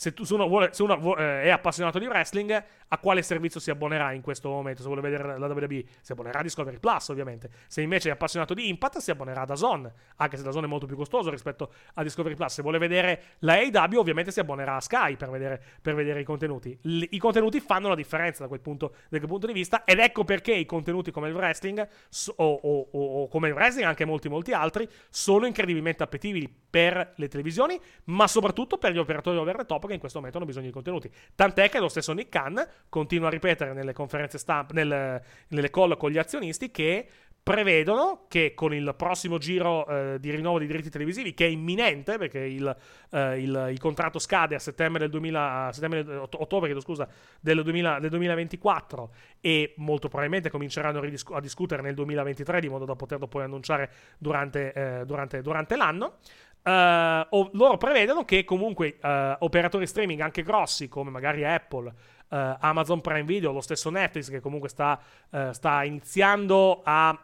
se, 0.00 0.14
tu, 0.14 0.24
se 0.24 0.32
uno, 0.32 0.48
vuole, 0.48 0.70
se 0.72 0.82
uno 0.82 0.96
vuole, 0.96 1.42
eh, 1.42 1.42
è 1.42 1.48
appassionato 1.50 1.98
di 1.98 2.06
wrestling, 2.06 2.64
a 2.88 2.98
quale 2.98 3.20
servizio 3.20 3.60
si 3.60 3.70
abbonerà 3.70 4.12
in 4.12 4.22
questo 4.22 4.48
momento? 4.48 4.80
Se 4.80 4.86
vuole 4.86 5.02
vedere 5.02 5.38
la 5.38 5.46
WWE, 5.46 5.84
si 6.00 6.12
abbonerà 6.12 6.38
a 6.38 6.42
Discovery 6.42 6.78
Plus, 6.78 7.10
ovviamente. 7.10 7.50
Se 7.66 7.82
invece 7.82 8.08
è 8.08 8.12
appassionato 8.12 8.54
di 8.54 8.70
Impact, 8.70 8.96
si 8.96 9.10
abbonerà 9.10 9.42
a 9.42 9.44
Dazon, 9.44 9.92
anche 10.16 10.38
se 10.38 10.42
Dazon 10.42 10.64
è 10.64 10.66
molto 10.66 10.86
più 10.86 10.96
costoso 10.96 11.28
rispetto 11.28 11.70
a 11.92 12.02
Discovery 12.02 12.34
Plus. 12.34 12.50
Se 12.50 12.62
vuole 12.62 12.78
vedere 12.78 13.22
la 13.40 13.52
AEW, 13.56 13.98
ovviamente 13.98 14.30
si 14.30 14.40
abbonerà 14.40 14.76
a 14.76 14.80
Sky 14.80 15.16
per 15.16 15.28
vedere, 15.28 15.62
per 15.82 15.94
vedere 15.94 16.20
i 16.20 16.24
contenuti. 16.24 16.78
L- 16.84 17.04
I 17.10 17.18
contenuti 17.18 17.60
fanno 17.60 17.88
la 17.88 17.94
differenza 17.94 18.44
da 18.44 18.48
quel, 18.48 18.60
punto, 18.60 18.94
da 19.10 19.18
quel, 19.18 19.28
punto, 19.28 19.46
di 19.46 19.52
vista, 19.52 19.84
ed 19.84 19.98
ecco 19.98 20.24
perché 20.24 20.54
i 20.54 20.64
contenuti 20.64 21.10
come 21.10 21.28
il 21.28 21.34
wrestling, 21.34 21.86
so, 22.08 22.32
o, 22.38 22.54
o, 22.54 22.88
o, 22.90 23.28
come 23.28 23.48
il 23.48 23.54
wrestling, 23.54 23.86
anche 23.86 24.06
molti, 24.06 24.30
molti 24.30 24.54
altri, 24.54 24.88
sono 25.10 25.44
incredibilmente 25.44 26.02
appetibili 26.02 26.48
per 26.70 27.12
le 27.16 27.28
televisioni, 27.28 27.78
ma 28.04 28.26
soprattutto 28.26 28.78
per 28.78 28.92
gli 28.92 28.98
operatori 28.98 29.36
over 29.36 29.56
the 29.56 29.66
top 29.66 29.88
che 29.90 29.94
in 29.94 30.00
questo 30.00 30.18
momento 30.18 30.38
hanno 30.38 30.48
bisogno 30.48 30.66
di 30.66 30.72
contenuti. 30.72 31.10
Tant'è 31.34 31.68
che 31.68 31.78
lo 31.78 31.88
stesso 31.88 32.12
Nick 32.12 32.30
Khan 32.30 32.66
continua 32.88 33.28
a 33.28 33.30
ripetere 33.30 33.72
nelle 33.72 33.92
conferenze 33.92 34.38
stampa, 34.38 34.72
nel, 34.74 35.22
nelle 35.48 35.70
call 35.70 35.96
con 35.96 36.10
gli 36.10 36.18
azionisti 36.18 36.70
che 36.70 37.08
prevedono 37.42 38.26
che 38.28 38.52
con 38.54 38.74
il 38.74 38.94
prossimo 38.96 39.38
giro 39.38 39.86
eh, 39.86 40.20
di 40.20 40.30
rinnovo 40.30 40.58
dei 40.58 40.66
diritti 40.66 40.90
televisivi, 40.90 41.32
che 41.34 41.46
è 41.46 41.48
imminente 41.48 42.18
perché 42.18 42.40
il, 42.40 42.76
eh, 43.10 43.40
il, 43.40 43.68
il 43.70 43.78
contratto 43.78 44.18
scade 44.18 44.54
a 44.54 44.58
settembre 44.58 45.00
del 45.00 45.10
2000, 45.10 45.66
a 45.66 45.72
settembre, 45.72 46.16
ottobre 46.16 46.78
scusa, 46.80 47.08
del, 47.40 47.62
2000, 47.62 47.98
del, 47.98 48.10
2024 48.10 49.12
e 49.40 49.72
molto 49.78 50.08
probabilmente 50.08 50.50
cominceranno 50.50 51.00
a, 51.00 51.40
discutere 51.40 51.82
nel 51.82 51.94
2023 51.94 52.60
di 52.60 52.68
modo 52.68 52.84
da 52.84 52.94
poterlo 52.94 53.26
poi 53.26 53.44
annunciare 53.44 53.90
durante, 54.18 54.72
eh, 54.72 55.04
durante, 55.06 55.40
durante 55.40 55.76
l'anno. 55.76 56.18
Uh, 56.62 57.48
loro 57.52 57.78
prevedono 57.78 58.24
che 58.24 58.44
comunque 58.44 58.98
uh, 59.02 59.36
operatori 59.38 59.86
streaming 59.86 60.20
anche 60.20 60.42
grossi 60.42 60.88
come 60.88 61.10
magari 61.10 61.44
Apple, 61.44 61.88
uh, 61.88 62.36
Amazon 62.60 63.00
Prime 63.00 63.24
Video, 63.24 63.52
lo 63.52 63.62
stesso 63.62 63.88
Netflix 63.88 64.28
che 64.28 64.40
comunque 64.40 64.68
sta, 64.68 65.00
sta 65.50 65.84
iniziando 65.84 66.82
a, 66.84 67.18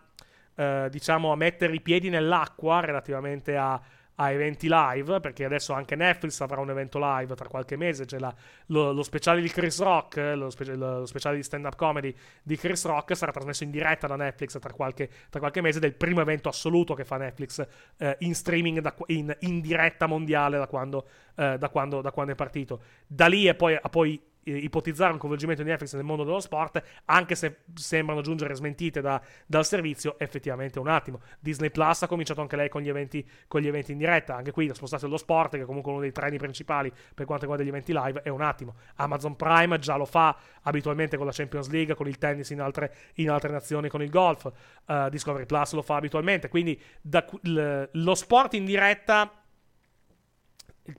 diciamo, 0.89 1.32
a 1.32 1.37
mettere 1.37 1.74
i 1.74 1.80
piedi 1.80 2.09
nell'acqua 2.09 2.80
relativamente 2.80 3.57
a, 3.57 3.78
a 4.16 4.30
eventi 4.30 4.66
live, 4.70 5.20
perché 5.20 5.44
adesso 5.44 5.72
anche 5.72 5.94
Netflix 5.94 6.40
avrà 6.40 6.60
un 6.60 6.70
evento 6.70 6.98
live 7.00 7.34
tra 7.34 7.48
qualche 7.48 7.76
mese, 7.76 8.04
c'è 8.04 8.18
la, 8.18 8.34
lo, 8.66 8.92
lo, 8.92 9.02
speciale 9.02 9.40
di 9.40 9.48
Chris 9.48 9.80
Rock, 9.80 10.16
lo, 10.34 10.50
spe, 10.50 10.74
lo, 10.74 11.04
speciale 11.06 11.36
di 11.36 11.42
stand-up 11.42 11.76
comedy 11.76 12.14
di 12.42 12.56
Chris 12.56 12.84
Rock 12.86 13.16
sarà 13.16 13.32
trasmesso 13.32 13.64
in 13.64 13.70
diretta 13.70 14.06
da 14.06 14.16
Netflix 14.16 14.58
tra 14.58 14.72
qualche, 14.72 15.08
tra 15.28 15.40
qualche 15.40 15.60
mese, 15.60 15.80
del 15.80 15.94
primo 15.94 16.20
evento 16.20 16.48
assoluto 16.48 16.94
che 16.94 17.04
fa 17.04 17.16
Netflix 17.18 17.66
eh, 17.98 18.16
in 18.20 18.34
streaming, 18.34 18.80
da, 18.80 18.94
in, 19.06 19.34
in, 19.40 19.60
diretta 19.60 20.06
mondiale 20.06 20.56
da 20.58 20.66
quando, 20.66 21.06
eh, 21.36 21.58
da, 21.58 21.68
quando, 21.68 22.00
da 22.00 22.10
quando, 22.10 22.32
è 22.32 22.34
partito. 22.34 22.80
Da 23.06 23.26
lì 23.26 23.46
e 23.46 23.54
poi, 23.54 23.78
poi 23.90 24.14
eh, 24.14 24.36
ipotizzare 24.47 25.12
un 25.12 25.18
coinvolgimento 25.18 25.62
di 25.62 25.68
Netflix 25.68 25.94
nel 25.94 26.05
mondo 26.05 26.24
dello 26.24 26.40
sport, 26.40 26.82
anche 27.07 27.34
se 27.34 27.59
sembrano 27.74 28.20
giungere 28.20 28.55
smentite 28.55 29.01
da- 29.01 29.20
dal 29.47 29.64
servizio, 29.64 30.18
effettivamente 30.18 30.78
un 30.78 30.88
attimo. 30.88 31.20
Disney 31.40 31.70
Plus 31.70 32.03
ha 32.03 32.07
cominciato 32.07 32.40
anche 32.40 32.57
lei 32.57 32.68
con 32.68 32.82
gli 32.82 32.88
eventi, 32.88 33.28
con 33.49 33.61
gli 33.61 33.66
eventi 33.66 33.92
in 33.92 33.99
diretta, 33.99 34.36
anche 34.36 34.53
qui 34.53 34.66
da 34.66 34.74
spostarsi 34.74 35.05
allo 35.05 35.16
sport, 35.16 35.57
che 35.57 35.62
è 35.62 35.64
comunque 35.64 35.90
uno 35.90 36.01
dei 36.01 36.12
treni 36.12 36.38
principali 36.38 36.90
per 36.90 37.26
quanto 37.26 37.47
riguarda 37.47 37.64
gli 37.64 37.68
eventi 37.68 37.92
live, 37.92 38.22
è 38.22 38.28
un 38.28 38.42
attimo. 38.42 38.74
Amazon 38.97 39.36
Prime 39.36 39.78
già 39.78 39.97
lo 39.97 40.05
fa 40.05 40.36
abitualmente 40.62 41.16
con 41.16 41.26
la 41.26 41.32
Champions 41.32 41.68
League, 41.68 41.94
con 41.94 42.07
il 42.07 42.18
tennis 42.18 42.51
in 42.51 42.61
altre, 42.61 42.94
in 43.14 43.30
altre 43.30 43.51
nazioni, 43.51 43.88
con 43.88 44.03
il 44.03 44.11
golf. 44.11 44.51
Uh, 44.86 45.09
Discovery 45.09 45.47
Plus 45.47 45.72
lo 45.72 45.82
fa 45.82 45.97
abitualmente. 45.97 46.49
Quindi 46.49 46.80
da, 47.01 47.24
l- 47.42 47.82
lo 47.90 48.14
sport 48.14 48.55
in 48.55 48.64
diretta 48.64 49.30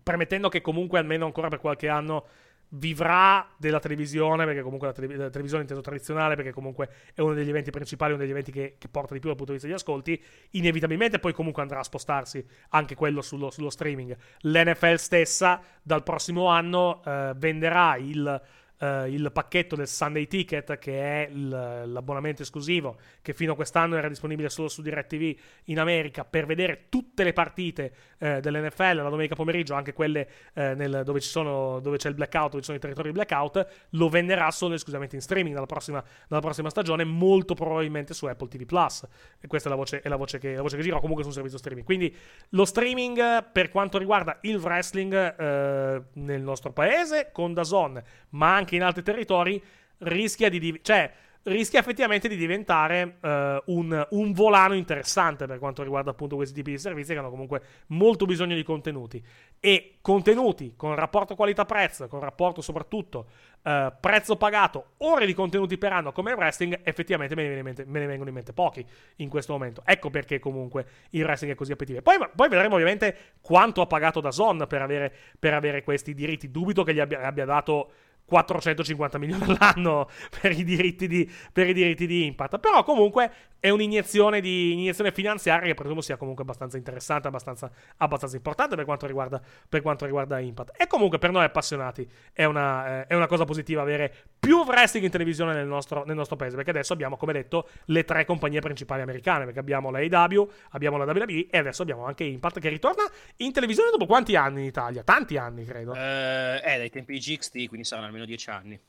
permettendo 0.04 0.50
che 0.50 0.62
comunque 0.62 1.00
almeno 1.00 1.26
ancora 1.26 1.48
per 1.48 1.60
qualche 1.60 1.88
anno 1.88 2.26
vivrà 2.70 3.47
della 3.57 3.80
televisione, 3.80 4.45
perché 4.45 4.61
comunque 4.61 4.88
la, 4.88 4.93
tele- 4.93 5.15
la 5.15 5.30
televisione 5.30 5.63
inteso 5.63 5.82
tradizionale, 5.82 6.36
perché 6.36 6.51
comunque 6.51 6.89
è 7.13 7.22
uno 7.22 7.34
degli 7.34 7.49
eventi 7.49 7.72
principali, 7.72 8.13
uno 8.13 8.22
degli 8.22 8.32
eventi 8.32 8.51
che, 8.51 8.76
che, 8.78 8.88
porta 8.89 9.13
di 9.13 9.20
più 9.20 9.30
dal 9.30 9.38
punto 9.38 9.53
di 9.53 9.59
vista 9.59 9.68
degli 9.68 9.76
ascolti, 9.76 10.22
inevitabilmente 10.51 11.20
poi 11.20 11.34
comunque 11.34 11.61
andrà 11.61 11.80
a 11.80 11.84
spostarsi 11.84 12.45
anche 12.70 12.95
quello 12.95 13.22
sullo, 13.22 13.49
sullo 13.49 13.70
streaming. 13.70 14.15
L'NFL 14.41 14.95
stessa 14.95 15.61
dal 15.82 16.03
prossimo 16.03 16.47
anno 16.47 17.01
eh, 17.05 17.34
venderà 17.36 17.95
il 17.97 18.41
Uh, 18.80 19.08
il 19.08 19.32
pacchetto 19.34 19.76
del 19.76 19.88
Sunday 19.88 20.28
Ticket, 20.28 20.78
che 20.78 21.02
è 21.02 21.30
l'abbonamento 21.32 22.44
esclusivo 22.44 22.98
che 23.24 23.34
fino 23.34 23.54
a 23.54 23.56
quest'anno 23.56 23.96
era 23.96 24.08
disponibile 24.08 24.50
solo 24.50 24.68
su 24.68 24.84
DirecTV 24.84 25.36
in 25.66 25.80
America 25.80 26.24
per 26.24 26.46
vedere 26.46 26.86
tutte 26.88 27.24
le 27.24 27.34
partite 27.34 27.92
uh, 28.20 28.40
dell'NFL 28.40 28.98
la 28.98 29.10
domenica 29.10 29.34
pomeriggio, 29.34 29.74
anche 29.74 29.94
quelle 29.94 30.28
uh, 30.54 30.62
nel, 30.76 31.02
dove, 31.04 31.20
sono, 31.22 31.80
dove, 31.80 31.98
c'è 31.98 32.10
il 32.10 32.14
blackout, 32.14 32.52
dove 32.52 32.60
ci 32.60 32.66
sono 32.66 32.78
i 32.78 32.80
territori 32.80 33.12
blackout, 33.12 33.68
lo 33.92 34.10
venderà 34.10 34.52
solo 34.52 34.76
esclusivamente 34.76 35.16
in 35.16 35.24
streaming 35.24 35.56
dalla 35.56 35.66
prossima, 35.66 36.04
dalla 36.28 36.42
prossima 36.42 36.70
stagione, 36.70 37.04
molto 37.04 37.56
probabilmente 37.56 38.14
su 38.14 38.28
Apple 38.28 38.48
TV 38.48 38.66
Plus. 38.66 39.08
E 39.40 39.48
questa 39.48 39.70
è 39.70 39.72
la 39.72 39.78
voce, 39.78 40.02
è 40.02 40.08
la 40.08 40.18
voce, 40.18 40.38
che, 40.38 40.54
la 40.54 40.62
voce 40.62 40.76
che 40.76 40.84
gira, 40.84 41.00
comunque 41.00 41.24
su 41.24 41.30
un 41.30 41.36
servizio 41.36 41.58
streaming. 41.58 41.84
Quindi 41.84 42.16
lo 42.50 42.64
streaming 42.64 43.50
per 43.52 43.70
quanto 43.70 43.98
riguarda 43.98 44.38
il 44.42 44.58
wrestling 44.58 46.06
nel 46.14 46.42
nostro 46.42 46.72
paese 46.72 47.30
con 47.32 47.54
Dazon, 47.54 48.00
ma 48.30 48.54
anche 48.54 48.66
in 48.76 48.84
altri 48.84 49.03
territori, 49.03 49.61
rischia 49.99 50.49
di. 50.49 50.59
Div- 50.59 50.82
cioè, 50.82 51.11
rischia 51.47 51.80
effettivamente 51.80 52.28
di 52.28 52.36
diventare 52.36 53.18
uh, 53.22 53.28
un, 53.74 54.07
un, 54.09 54.32
volano 54.34 54.74
interessante 54.74 55.45
per 55.45 55.59
quanto 55.59 55.82
riguarda 55.82 56.11
appunto 56.11 56.36
questi 56.36 56.53
tipi 56.53 56.72
di 56.72 56.78
servizi 56.78 57.13
che 57.13 57.20
hanno 57.20 57.30
comunque 57.30 57.61
molto 57.88 58.26
bisogno 58.26 58.55
di 58.55 58.63
contenuti 58.63 59.24
e 59.59 59.97
contenuti 60.01 60.74
con 60.76 60.95
rapporto 60.95 61.36
qualità-prezzo, 61.36 62.07
con 62.07 62.20
rapporto 62.20 62.61
soprattutto 62.61 63.28
uh, 63.63 63.93
prezzo 63.99 64.36
pagato, 64.36 64.91
ore 64.97 65.26
di 65.26 65.34
contenuti 65.34 65.78
per 65.78 65.93
anno 65.93 66.11
come 66.11 66.32
il 66.32 66.38
wrestling, 66.38 66.82
effettivamente 66.84 67.34
me 67.34 67.47
ne, 67.47 67.63
mente, 67.63 67.86
me 67.86 67.99
ne, 67.99 68.05
vengono 68.05 68.30
in 68.30 68.36
mente 68.36 68.51
pochi 68.51 68.86
in 69.18 69.30
questo 69.30 69.53
momento. 69.53 69.82
Ecco 69.86 70.09
perché 70.09 70.39
comunque 70.39 70.86
il 71.11 71.24
wrestling 71.24 71.53
è 71.53 71.57
così 71.57 71.72
appetibile. 71.72 72.01
Poi, 72.01 72.18
poi 72.36 72.49
vedremo 72.49 72.74
ovviamente 72.74 73.15
quanto 73.41 73.82
ha 73.82 73.88
pagato 73.88 74.20
da 74.20 74.32
Zon 74.32 74.65
per 74.68 74.82
avere, 74.82 75.13
per 75.39 75.53
avere 75.53 75.82
questi 75.84 76.13
diritti. 76.13 76.51
Dubito 76.51 76.84
che 76.84 76.93
gli 76.93 76.99
abbia, 76.99 77.22
abbia 77.22 77.45
dato 77.45 77.91
450 78.28 79.18
milioni 79.18 79.44
all'anno 79.46 80.10
per 80.42 80.52
i 80.52 80.64
diritti 80.64 81.08
di, 81.08 81.30
per 81.52 81.70
i 81.70 81.74
diritti 81.74 82.06
di 82.06 82.26
Impact. 82.26 82.60
Però 82.60 82.84
comunque 82.84 83.32
è 83.60 83.70
un'iniezione, 83.70 84.39
di, 84.39 84.74
iniezione 84.74 85.12
finanziaria 85.12 85.68
che 85.68 85.74
presumo 85.74 86.01
sia 86.01 86.18
comunque 86.18 86.43
abbastanza 86.43 86.78
interessante, 86.78 87.28
abbastanza, 87.28 87.72
abbastanza 87.97 88.36
importante 88.36 88.76
per 88.76 88.86
quanto, 88.86 89.05
riguarda, 89.05 89.41
per 89.68 89.82
quanto 89.82 90.05
riguarda 90.05 90.39
Impact. 90.39 90.80
E 90.82 90.88
comunque 90.88 91.18
per 91.18 91.32
noi 91.32 91.43
appassionati 91.43 92.08
è 92.34 92.45
una, 92.45 93.01
eh, 93.01 93.08
è 93.08 93.16
una 93.16 93.28
cosa 93.28 93.45
positiva 93.45 93.82
avere 93.82 94.14
più 94.39 94.58
wrestling 94.64 95.05
in 95.05 95.12
televisione 95.12 95.53
nel 95.53 95.68
nostro, 95.68 96.03
nel 96.05 96.16
nostro, 96.16 96.36
paese, 96.36 96.55
perché 96.55 96.72
adesso 96.72 96.93
abbiamo, 96.93 97.18
come 97.18 97.34
detto, 97.34 97.70
le 97.86 98.03
tre 98.03 98.26
compagnie 98.26 98.60
principali 98.60 99.01
americane, 99.01 99.45
perché 99.45 99.60
abbiamo 99.60 99.89
la 99.89 99.99
AW, 99.99 100.49
abbiamo 100.72 100.97
la 100.97 101.05
WWE 101.05 101.47
e 101.49 101.58
adesso 101.58 101.82
abbiamo 101.82 102.05
anche 102.05 102.24
Impact 102.24 102.60
che 102.60 102.70
ritorna 102.70 103.03
in 103.38 103.51
televisione 103.51 103.89
dopo 103.89 104.05
quanti 104.05 104.36
anni 104.36 104.62
in 104.62 104.68
Italia? 104.68 105.03
Tanti 105.03 105.38
anni, 105.38 105.66
credo. 105.66 105.93
Eh, 105.93 106.62
eh 106.64 106.78
dai 106.78 106.89
tempi 106.89 107.14
di 107.14 107.20
GXT, 107.20 107.68
quindi 107.68 107.86
saranno 107.86 108.08
almeno 108.08 108.26
dieci 108.26 108.49
anni. 108.49 108.80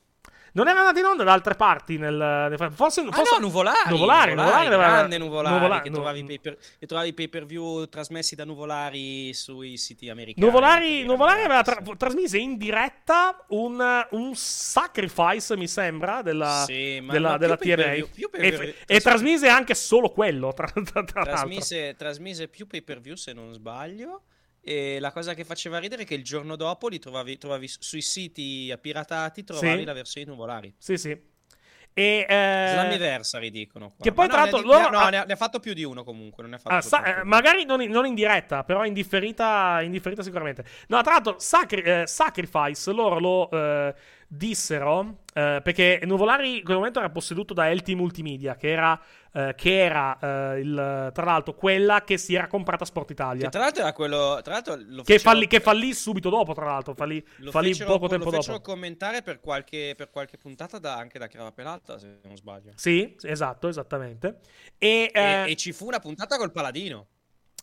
Non 0.53 0.67
era 0.67 0.79
andato 0.79 0.99
in 0.99 1.05
onda 1.05 1.23
da 1.23 1.33
altre 1.33 1.55
parti 1.55 1.97
nel, 1.97 2.15
nel 2.15 2.71
forse, 2.71 3.01
ah 3.01 3.11
forse 3.11 3.35
no, 3.35 3.47
Nuvolari, 3.47 3.89
Nuvolari, 3.89 4.33
Nuvolari, 4.33 4.67
Nuvolari 4.67 4.91
grande 4.91 5.17
Nuvolari, 5.17 5.55
Nuvolari 5.55 5.81
che, 5.83 5.89
trovavi 5.91 6.23
pay 6.23 6.39
per, 6.39 6.57
che 6.79 6.85
trovavi 6.85 7.13
pay 7.13 7.27
per 7.27 7.45
view 7.45 7.85
trasmessi 7.85 8.35
da 8.35 8.45
Nuvolari 8.45 9.33
sui 9.33 9.77
siti 9.77 10.09
americani. 10.09 10.45
Nuvolari, 10.45 11.03
Nuvolari 11.03 11.43
aveva 11.43 11.61
tra- 11.61 11.81
trasmise 11.97 12.37
in 12.37 12.57
diretta 12.57 13.45
un, 13.49 14.07
un, 14.11 14.35
sacrifice, 14.35 15.55
mi 15.57 15.67
sembra, 15.67 16.21
della, 16.21 16.63
sì, 16.65 16.99
ma 17.01 17.13
della, 17.13 17.37
della 17.37 17.57
TNA. 17.57 17.73
TNA. 17.73 18.07
E, 18.31 18.75
e, 18.85 18.99
trasmise 18.99 19.47
anche 19.47 19.75
solo 19.75 20.09
quello, 20.09 20.53
tra, 20.53 20.67
tra, 20.67 21.03
tra 21.03 21.23
trasmise, 21.23 21.95
trasmise 21.95 22.47
più 22.47 22.67
pay 22.67 22.81
per 22.81 22.99
view 22.99 23.15
se 23.15 23.33
non 23.33 23.53
sbaglio. 23.53 24.23
E 24.61 24.99
la 24.99 25.11
cosa 25.11 25.33
che 25.33 25.45
faceva 25.45 25.79
ridere 25.79 26.03
è 26.03 26.05
che 26.05 26.15
il 26.15 26.23
giorno 26.23 26.55
dopo 26.55 26.87
li 26.87 26.99
trovavi, 26.99 27.37
trovavi 27.37 27.67
sui 27.67 28.01
siti 28.01 28.75
piratati, 28.81 29.43
trovavi 29.43 29.79
sì. 29.79 29.85
la 29.85 29.93
versione 29.93 30.27
nuvolari. 30.27 30.73
Sì, 30.77 30.97
sì. 30.97 31.37
E, 31.93 32.25
eh... 32.29 32.69
Slammiversari 32.71 33.51
dicono. 33.51 33.87
Qua. 33.89 33.97
Che 34.05 34.11
poi, 34.11 34.27
Ma 34.27 34.31
tra 34.31 34.45
no, 34.45 34.49
l'altro, 34.51 34.61
ne, 34.61 34.77
loro... 34.77 34.89
no, 34.89 35.09
ne, 35.09 35.17
ha, 35.17 35.23
ne, 35.25 35.33
ha, 35.33 35.35
fatto 35.35 35.59
più 35.59 35.73
di 35.73 35.83
uno 35.83 36.03
comunque. 36.03 36.43
Non 36.43 36.51
ne 36.51 36.57
ha 36.57 36.59
fatto 36.59 36.75
ah, 36.75 36.81
sa- 36.81 37.21
magari 37.23 37.65
non 37.65 37.81
in, 37.81 37.89
non 37.89 38.05
in, 38.05 38.13
diretta, 38.13 38.63
però 38.63 38.85
in 38.85 38.93
differita, 38.93 39.81
in 39.81 39.91
differita 39.91 40.23
sicuramente. 40.23 40.63
No, 40.87 41.01
tra 41.01 41.13
l'altro, 41.13 41.39
Sacri- 41.39 41.81
eh, 41.81 42.03
Sacrifice 42.07 42.91
loro 42.91 43.19
lo 43.19 43.49
eh, 43.51 43.93
dissero 44.31 45.23
eh, 45.33 45.59
perché 45.63 45.99
Nuvolari 46.03 46.57
in 46.57 46.63
quel 46.63 46.77
momento 46.77 46.99
era 46.99 47.09
posseduto 47.09 47.53
da 47.53 47.71
LT 47.73 47.89
Multimedia, 47.89 48.55
che 48.55 48.69
era, 48.69 48.99
eh, 49.33 49.55
che 49.57 49.83
era 49.83 50.17
eh, 50.19 50.59
il, 50.59 51.11
tra 51.13 51.25
l'altro 51.25 51.55
quella 51.55 52.03
che 52.03 52.17
si 52.17 52.35
era 52.35 52.47
comprata 52.47 52.85
Sport 52.85 53.09
Italia. 53.09 53.45
Che 53.45 53.49
tra 53.49 53.61
l'altro 53.61 53.81
era 53.81 53.93
quello. 53.93 54.39
Tra 54.43 54.53
l'altro 54.53 54.77
lo 54.77 55.01
che, 55.01 55.17
fallì, 55.17 55.47
che 55.47 55.59
fallì 55.59 55.93
subito 55.93 56.29
dopo, 56.29 56.53
tra 56.53 56.65
l'altro. 56.65 56.93
Fallì, 56.93 57.25
lo 57.37 57.51
fallì 57.51 57.69
fecero, 57.69 57.91
poco 57.93 58.07
tempo 58.07 58.25
lo 58.25 58.31
dopo. 58.31 58.43
fecero 58.43 58.61
commentare 58.61 59.21
per 59.23 59.39
qualche, 59.39 59.93
per 59.97 60.11
qualche 60.11 60.37
puntata 60.37 60.77
da, 60.77 60.95
anche 60.95 61.17
da 61.17 61.27
Crava 61.27 61.51
Pelata, 61.51 61.97
se 61.97 62.19
non 62.23 62.35
sbaglio. 62.35 62.73
Sì, 62.75 63.15
esatto, 63.21 63.67
esattamente. 63.67 64.39
E, 64.77 65.09
e, 65.11 65.21
eh, 65.21 65.51
e 65.51 65.55
ci 65.55 65.71
fu 65.71 65.87
una 65.87 65.99
puntata 65.99 66.37
col 66.37 66.51
Paladino. 66.51 67.07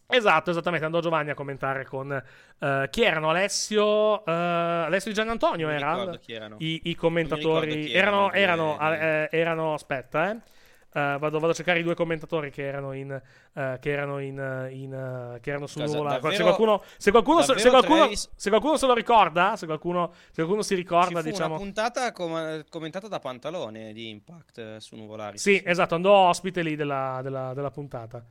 Esatto, 0.09 0.51
esattamente. 0.51 0.87
Andò 0.87 1.01
Giovanni 1.01 1.31
a 1.31 1.35
commentare 1.35 1.85
con 1.85 2.11
uh, 2.11 2.67
chi 2.91 3.03
erano 3.03 3.31
Alessio, 3.31 4.13
uh, 4.13 4.23
Alessio 4.25 5.11
di 5.11 5.17
Gianantonio 5.17 5.67
non 5.67 5.75
erano, 5.75 6.19
i, 6.59 6.81
i, 6.85 6.95
commentatori. 6.95 7.93
Erano, 7.93 8.33
erano, 8.33 8.79
erano, 8.79 8.95
eh, 8.95 9.29
erano, 9.33 9.75
aspetta, 9.75 10.31
eh. 10.31 10.55
Uh, 10.97 11.19
vado, 11.19 11.39
vado, 11.39 11.49
a 11.51 11.53
cercare 11.53 11.81
i 11.81 11.83
due 11.83 11.95
commentatori 11.95 12.51
che 12.51 12.65
erano 12.65 12.93
in 12.93 13.11
uh, 13.11 13.79
che 13.79 13.91
erano 13.91 14.19
in, 14.19 14.69
in 14.71 15.39
che 15.43 15.51
erano 15.51 15.67
su 15.67 15.79
Nuvola. 15.79 16.19
se 16.31 16.43
qualcuno 16.43 16.83
se 16.97 17.11
qualcuno, 17.11 17.43
se, 17.43 17.59
se, 17.59 17.69
qualcuno 17.69 17.99
Travis... 17.99 18.31
se 18.35 18.49
qualcuno 18.49 18.77
se 18.79 18.87
lo 18.87 18.95
ricorda 18.95 19.57
se 19.57 19.67
qualcuno, 19.67 20.13
se 20.15 20.37
qualcuno 20.37 20.63
si 20.63 20.75
ricorda 20.75 21.21
Ci 21.21 21.29
diciamo 21.29 21.57
una 21.57 21.63
puntata 21.63 22.13
com- 22.13 22.65
commentata 22.71 23.09
da 23.09 23.19
Pantalone 23.19 23.93
di 23.93 24.09
Impact 24.09 24.79
su 24.79 24.97
Nuvolari 24.97 25.37
sì, 25.37 25.57
sì, 25.57 25.63
esatto 25.67 25.97
andò 25.97 26.29
ospite 26.29 26.63
lì 26.63 26.77
della, 26.77 27.21
della, 27.23 27.53
della 27.53 27.71
puntata 27.71 28.25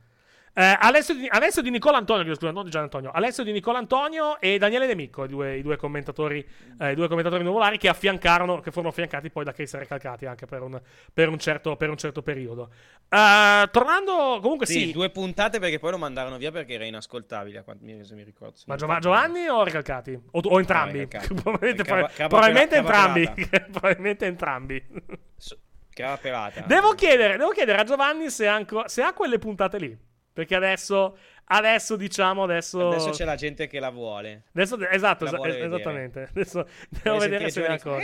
eh, 0.58 0.74
Alessio, 0.80 1.12
di, 1.12 1.28
Alessio, 1.28 1.60
di, 1.60 1.68
Nicola 1.68 1.98
Antonio, 1.98 2.34
scusa, 2.34 2.50
non 2.50 2.64
di 2.64 2.70
Gian 2.70 2.84
Antonio, 2.84 3.10
Alessio 3.10 3.44
di 3.44 3.52
Nicola 3.52 3.76
Antonio 3.76 4.40
e 4.40 4.56
Daniele 4.56 4.86
De 4.86 4.94
Micco, 4.94 5.24
i 5.24 5.28
due, 5.28 5.58
i 5.58 5.60
due 5.60 5.76
commentatori, 5.76 6.42
eh, 6.78 6.92
i 6.92 6.94
due 6.94 7.08
commentatori 7.08 7.44
nuvolari 7.44 7.76
che 7.76 7.88
affiancarono, 7.88 8.60
che 8.60 8.70
furono 8.70 8.88
affiancati 8.88 9.28
poi 9.28 9.44
da 9.44 9.52
Chris 9.52 9.74
Recalcati 9.74 10.24
anche 10.24 10.46
per 10.46 10.62
un, 10.62 10.80
per 11.12 11.28
un, 11.28 11.38
certo, 11.38 11.76
per 11.76 11.90
un 11.90 11.98
certo, 11.98 12.22
periodo. 12.22 12.70
Uh, 13.06 13.68
tornando, 13.70 14.38
comunque 14.40 14.64
sì, 14.64 14.86
sì, 14.86 14.92
due 14.92 15.10
puntate 15.10 15.58
perché 15.58 15.78
poi 15.78 15.90
lo 15.90 15.98
mandarono 15.98 16.38
via 16.38 16.50
perché 16.50 16.72
era 16.72 16.86
inascoltabile, 16.86 17.62
se 18.00 18.14
mi 18.14 18.22
ricordo. 18.22 18.54
Ma 18.64 18.76
Gio- 18.76 18.98
Giovanni 18.98 19.46
o 19.48 19.62
Recalcati? 19.62 20.18
O, 20.30 20.40
o 20.42 20.58
entrambi? 20.58 21.00
No, 21.00 21.20
probabilmente, 21.42 21.82
Cava, 21.82 22.08
cava, 22.08 22.28
probabilmente 22.28 22.76
cava, 22.82 23.14
entrambi. 23.18 23.48
probabilmente 23.72 24.24
entrambi. 24.24 24.84
Pelata. 25.94 26.62
Devo 26.62 26.92
chiedere, 26.92 27.36
devo 27.36 27.50
chiedere 27.50 27.78
a 27.78 27.84
Giovanni 27.84 28.30
se, 28.30 28.46
anco, 28.46 28.88
se 28.88 29.02
ha 29.02 29.12
quelle 29.12 29.38
puntate 29.38 29.78
lì. 29.78 30.14
Perché 30.36 30.54
adesso, 30.54 31.16
adesso 31.46 31.96
diciamo, 31.96 32.42
adesso... 32.42 32.88
Adesso 32.88 33.08
c'è 33.08 33.24
la 33.24 33.36
gente 33.36 33.66
che 33.68 33.80
la 33.80 33.88
vuole. 33.88 34.42
Adesso, 34.52 34.78
esatto, 34.90 35.24
la 35.24 35.30
vuole 35.30 35.58
esattamente. 35.64 36.28
Adesso 36.28 36.68
devo 37.02 37.16
vedere 37.16 37.48
se 37.48 37.60
ne 37.62 37.68
ancora. 37.68 38.02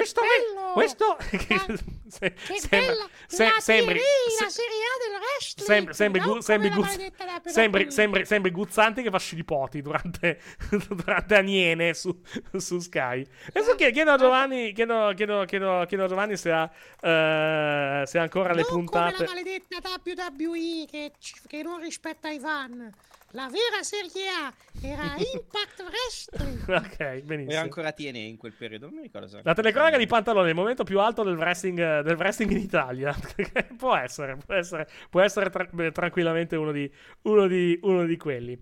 Questo 0.00 0.20
bello. 0.22 0.72
questo 0.72 1.16
che 1.30 1.78
se, 2.08 2.32
che 2.32 2.58
sembra, 2.58 3.08
se, 3.26 3.44
la 3.44 3.60
sembri, 3.60 3.98
se, 3.98 4.44
la 4.44 4.50
Serie 4.50 4.78
A 4.82 4.96
del 5.04 5.20
wrestling. 5.20 5.90
Sembri, 5.90 6.20
gu- 6.20 6.38
sembri, 6.40 6.68
WWE. 6.70 7.12
sembri, 7.44 7.90
sembri, 7.90 8.26
sembri 8.26 8.50
Guzzanti 8.50 9.02
che 9.02 9.10
fa 9.10 9.18
scilipoti 9.18 9.82
durante, 9.82 10.40
durante 10.88 11.36
Aniene 11.36 11.92
su, 11.94 12.18
su 12.56 12.78
Sky. 12.78 13.26
Adesso 13.48 13.74
chiedo, 13.74 13.92
chiedo 13.92 14.12
a 14.12 14.16
Giovanni, 14.16 14.72
chiedo, 14.72 15.12
chiedo, 15.14 15.44
chiedo, 15.44 15.84
chiedo 15.86 16.04
a 16.04 16.08
Giovanni 16.08 16.36
se 16.36 16.50
ha, 16.50 16.70
eh, 17.00 18.06
se 18.06 18.18
ha 18.18 18.22
ancora 18.22 18.54
le 18.54 18.62
non 18.62 18.70
puntate. 18.70 19.14
come 19.14 19.26
la 19.26 19.34
maledetta 19.34 19.76
WWE 20.04 20.86
che, 20.90 21.12
che 21.46 21.62
non 21.62 21.80
rispetta 21.80 22.30
i 22.30 22.40
fan. 22.40 22.90
La 23.32 23.48
vera 23.48 23.82
Serie 23.82 24.28
A 24.28 24.52
era 24.82 25.14
Impact 25.16 25.84
Wrestling. 25.86 26.62
ok, 26.68 27.20
benissimo. 27.22 27.52
Era 27.52 27.60
ancora 27.60 27.92
TNA 27.92 28.18
in 28.18 28.36
quel 28.36 28.52
periodo, 28.52 28.86
non 28.86 28.96
mi 28.96 29.02
ricordo 29.02 29.28
se- 29.28 29.40
La 29.44 29.54
telecronaca 29.54 29.96
di 29.96 30.06
Pantalone, 30.06 30.48
il 30.48 30.54
momento 30.56 30.82
più 30.82 30.98
alto 30.98 31.22
del 31.22 31.36
wrestling, 31.36 32.00
del 32.00 32.16
wrestling 32.16 32.50
in 32.50 32.58
Italia. 32.58 33.16
può 33.78 33.94
essere, 33.94 34.36
può 34.44 34.54
essere, 34.54 34.88
può 35.08 35.20
essere 35.20 35.48
tra- 35.48 35.68
tranquillamente 35.92 36.56
uno 36.56 36.72
di, 36.72 36.90
uno 37.22 37.46
di, 37.46 37.78
uno 37.82 38.04
di 38.04 38.16
quelli. 38.16 38.60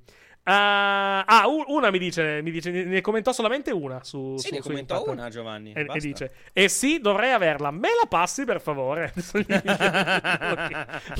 Ah, 0.50 1.24
ah, 1.26 1.44
una 1.66 1.90
mi 1.90 1.98
dice, 1.98 2.40
mi 2.42 2.50
dice, 2.50 2.70
ne 2.70 3.00
commentò 3.02 3.32
solamente 3.32 3.70
una 3.70 4.02
su, 4.02 4.36
Sì, 4.38 4.48
su- 4.48 4.54
ne 4.54 4.60
su 4.62 4.68
commentò 4.68 4.98
Impact. 4.98 5.18
una, 5.18 5.28
Giovanni. 5.28 5.72
E, 5.72 5.86
e 5.92 5.98
dice: 5.98 6.30
E 6.54 6.68
sì, 6.68 7.00
dovrei 7.00 7.32
averla. 7.32 7.70
Me 7.70 7.88
la 8.00 8.06
passi 8.08 8.44
per 8.46 8.60
favore? 8.62 9.12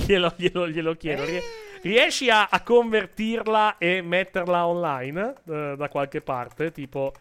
Glielo, 0.07 0.33
glielo- 0.37 0.69
glielo 0.69 0.95
chiedo. 0.95 1.25
Rie- 1.25 1.43
Riesci 1.83 2.29
a, 2.31 2.49
a 2.51 2.63
convertirla 2.63 3.77
e 3.79 4.03
metterla 4.03 4.67
online 4.67 5.35
eh, 5.49 5.75
da 5.77 5.89
qualche 5.89 6.21
parte? 6.21 6.73
Tipo. 6.73 7.13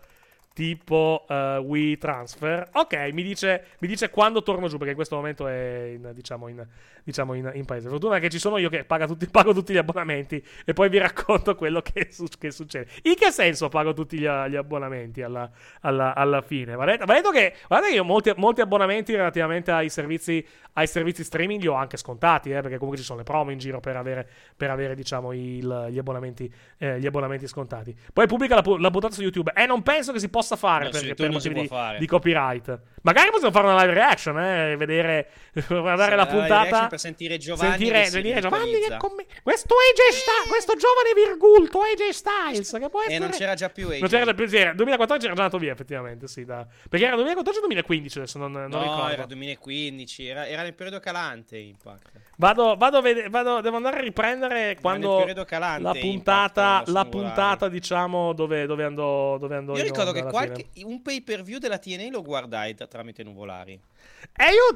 Tipo 0.57 1.23
eh, 1.29 1.57
Wii 1.57 1.99
Transfer. 1.99 2.67
Ok, 2.73 3.09
mi 3.13 3.21
dice, 3.21 3.65
mi 3.77 3.87
dice 3.87 4.09
quando 4.09 4.41
torno 4.41 4.67
giù, 4.67 4.77
perché 4.77 4.89
in 4.89 4.95
questo 4.95 5.15
momento 5.15 5.45
è 5.47 5.91
in, 5.93 6.09
diciamo, 6.15 6.47
in, 6.47 6.65
diciamo 7.03 7.35
in, 7.35 7.51
in 7.53 7.63
paese. 7.63 7.89
Fortuna 7.89 8.17
che 8.17 8.27
ci 8.27 8.39
sono 8.39 8.57
io 8.57 8.67
che 8.67 8.83
tutti- 9.05 9.27
pago 9.29 9.53
tutti 9.53 9.71
gli 9.73 9.77
abbonamenti 9.77 10.43
e 10.65 10.73
poi 10.73 10.89
vi 10.89 10.97
racconto 10.97 11.53
quello 11.53 11.83
che, 11.83 12.07
su- 12.09 12.25
che 12.39 12.49
succede. 12.49 12.89
In 13.03 13.13
che 13.13 13.29
senso 13.29 13.69
pago 13.69 13.93
tutti 13.93 14.17
gli, 14.17 14.23
gli 14.23 14.55
abbonamenti 14.55 15.21
alla, 15.21 15.47
alla- 15.81 16.15
alla 16.15 16.41
fine? 16.41 16.75
Detto 16.75 17.29
che, 17.29 17.53
guardate 17.67 17.91
che 17.91 17.97
io 17.97 18.03
molti, 18.03 18.33
molti 18.37 18.61
abbonamenti 18.61 19.15
relativamente 19.15 19.69
ai 19.69 19.89
servizi, 19.89 20.43
ai 20.73 20.87
servizi 20.87 21.23
streaming 21.23 21.61
li 21.61 21.67
ho 21.67 21.75
anche 21.75 21.97
scontati, 21.97 22.49
eh, 22.49 22.61
perché 22.61 22.77
comunque 22.77 22.97
ci 22.97 23.03
sono 23.03 23.19
le 23.19 23.25
promo 23.25 23.51
in 23.51 23.59
giro 23.59 23.79
per 23.79 23.95
avere, 23.95 24.27
per 24.57 24.71
avere 24.71 24.95
diciamo, 24.95 25.33
il- 25.33 25.87
gli, 25.91 25.99
abbonamenti, 25.99 26.51
eh, 26.79 26.99
gli 26.99 27.05
abbonamenti 27.05 27.45
scontati. 27.47 27.95
Poi 28.11 28.25
pubblica 28.25 28.55
la, 28.55 28.63
la 28.79 28.89
puntata 28.89 29.13
su 29.13 29.21
YouTube. 29.21 29.51
E 29.55 29.67
non 29.67 29.83
penso 29.83 30.11
che 30.11 30.17
si 30.17 30.29
possa 30.29 30.45
fare 30.55 30.85
No, 30.85 30.89
per, 30.91 31.13
per 31.13 31.31
motivi 31.31 31.61
di, 31.61 31.67
fare. 31.67 31.97
di 31.99 32.05
copyright. 32.07 32.79
Magari 33.01 33.29
possiamo 33.29 33.53
fare 33.53 33.67
una 33.67 33.79
live 33.81 33.93
reaction, 33.93 34.37
eh, 34.39 34.75
vedere, 34.75 35.29
guardare 35.67 36.15
la 36.15 36.23
la 36.23 36.27
puntata. 36.27 36.87
per 36.87 36.99
sentire 36.99 37.37
Giovanni 37.37 37.71
sentire, 37.77 38.05
sentire 38.05 38.41
Giovanni 38.41 38.71
comm- 38.97 39.21
questo 39.43 39.75
AJ 39.75 40.13
Styles, 40.15 40.47
questo 40.49 40.73
giovane 40.75 41.13
virgulto 41.15 41.79
AJ 41.81 42.09
Styles, 42.09 42.77
che 42.79 42.89
può 42.89 42.99
essere... 43.01 43.15
E 43.15 43.19
non 43.19 43.29
c'era 43.29 43.53
già 43.53 43.69
più 43.69 43.87
AJ. 43.87 43.99
Non 43.99 44.09
c'era 44.09 44.25
già 44.25 44.33
più, 44.33 44.45
sì, 44.47 44.57
era- 44.57 44.73
2014 44.73 45.25
era 45.25 45.35
già 45.35 45.41
andato 45.43 45.57
via, 45.61 45.71
effettivamente, 45.71 46.27
sì, 46.27 46.43
da- 46.43 46.67
perché 46.89 47.05
era 47.05 47.15
2014 47.15 47.57
o 47.57 47.67
2015, 47.67 48.17
adesso 48.17 48.37
non, 48.39 48.51
non 48.51 48.67
No, 48.69 48.81
ricordo. 48.81 49.07
era 49.09 49.25
2015, 49.25 50.27
era, 50.27 50.47
era 50.47 50.61
nel 50.63 50.73
periodo 50.73 50.99
calante 50.99 51.57
Impact. 51.57 52.11
Vado, 52.37 52.75
vado, 52.75 52.97
a 52.97 53.01
vede- 53.01 53.29
vado- 53.29 53.61
devo 53.61 53.77
andare 53.77 53.97
a 53.97 54.01
riprendere 54.01 54.77
quando 54.81 55.23
calante 55.45 55.81
la 55.83 55.93
puntata, 55.93 56.83
la 56.87 57.05
puntata, 57.05 57.69
diciamo, 57.69 58.33
dove, 58.33 58.65
dove 58.65 58.83
andò, 58.83 59.37
dove 59.37 59.55
andò 59.55 59.75
Io 59.77 59.83
ricordo 59.83 60.11
che 60.11 60.19
alla 60.19 60.29
qualche, 60.45 60.69
un 60.83 61.01
pay 61.01 61.21
per 61.21 61.43
view 61.43 61.59
della 61.59 61.77
TNA 61.77 62.09
lo 62.09 62.21
guardai 62.21 62.75
tra- 62.75 62.87
tramite 62.87 63.23
nuvolari. 63.23 63.73
E 63.73 64.43
io, 64.45 64.75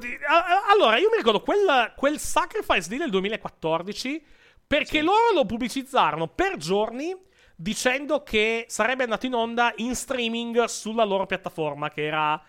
allora, 0.70 0.98
io 0.98 1.10
mi 1.10 1.18
ricordo 1.18 1.42
quel, 1.42 1.94
quel 1.96 2.20
Sacrifice 2.20 2.90
lì 2.90 2.98
del 2.98 3.10
2014 3.10 4.24
perché 4.66 5.02
loro 5.02 5.34
lo 5.34 5.46
pubblicizzarono 5.46 6.28
per 6.28 6.58
giorni 6.58 7.16
dicendo 7.56 8.24
che 8.24 8.66
sarebbe 8.70 9.04
andato 9.04 9.26
in 9.26 9.34
onda 9.34 9.74
in 9.78 9.96
streaming 9.96 10.64
sulla 10.66 11.04
loro 11.04 11.26
piattaforma 11.26 11.90
che 11.90 12.06
era, 12.06 12.42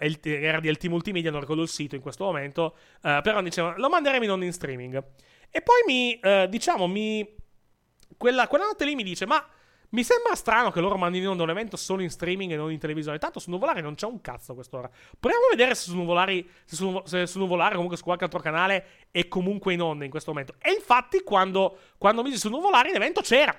il- 0.00 0.20
era 0.22 0.60
di 0.60 0.70
LT 0.70 0.84
Multimedia, 0.86 1.30
non 1.30 1.40
ricordo 1.40 1.62
il 1.62 1.68
sito 1.68 1.94
in 1.94 2.00
questo 2.00 2.24
momento, 2.24 2.76
eh, 3.02 3.20
però 3.22 3.42
dicevano 3.42 3.76
lo 3.76 3.88
manderemo 3.88 4.24
in 4.24 4.30
onda 4.30 4.44
in 4.44 4.52
streaming. 4.52 5.02
E 5.50 5.62
poi 5.62 5.82
mi, 5.86 6.18
eh, 6.18 6.46
diciamo, 6.48 6.86
mi... 6.86 7.36
Quella, 8.16 8.48
quella 8.48 8.64
notte 8.64 8.84
lì 8.84 8.94
mi 8.94 9.02
dice, 9.02 9.26
ma 9.26 9.46
mi 9.90 10.04
sembra 10.04 10.34
strano 10.34 10.70
che 10.70 10.80
loro 10.80 10.96
mandino 10.96 11.32
un 11.32 11.50
evento 11.50 11.76
solo 11.76 12.02
in 12.02 12.10
streaming 12.10 12.52
e 12.52 12.56
non 12.56 12.70
in 12.70 12.78
televisione. 12.78 13.18
Tanto 13.18 13.38
su 13.38 13.50
Nuvolare 13.50 13.80
non 13.80 13.94
c'è 13.94 14.06
un 14.06 14.20
cazzo 14.20 14.52
a 14.52 14.54
quest'ora. 14.54 14.90
Proviamo 15.18 15.46
a 15.46 15.50
vedere 15.50 15.74
se 15.74 15.84
su 15.84 15.96
Nuvolare, 15.96 16.44
se 16.64 16.76
su, 16.76 17.00
se 17.04 17.26
su 17.26 17.38
Nuvolare 17.38 17.74
comunque 17.74 17.96
su 17.96 18.04
qualche 18.04 18.24
altro 18.24 18.40
canale 18.40 19.08
è 19.10 19.28
comunque 19.28 19.72
in 19.72 19.80
onda 19.80 20.04
in 20.04 20.10
questo 20.10 20.30
momento. 20.30 20.54
E 20.58 20.72
infatti 20.72 21.22
quando, 21.22 21.78
quando 21.96 22.22
misi 22.22 22.38
su 22.38 22.48
Nuvolare 22.50 22.92
l'evento 22.92 23.20
c'era. 23.20 23.56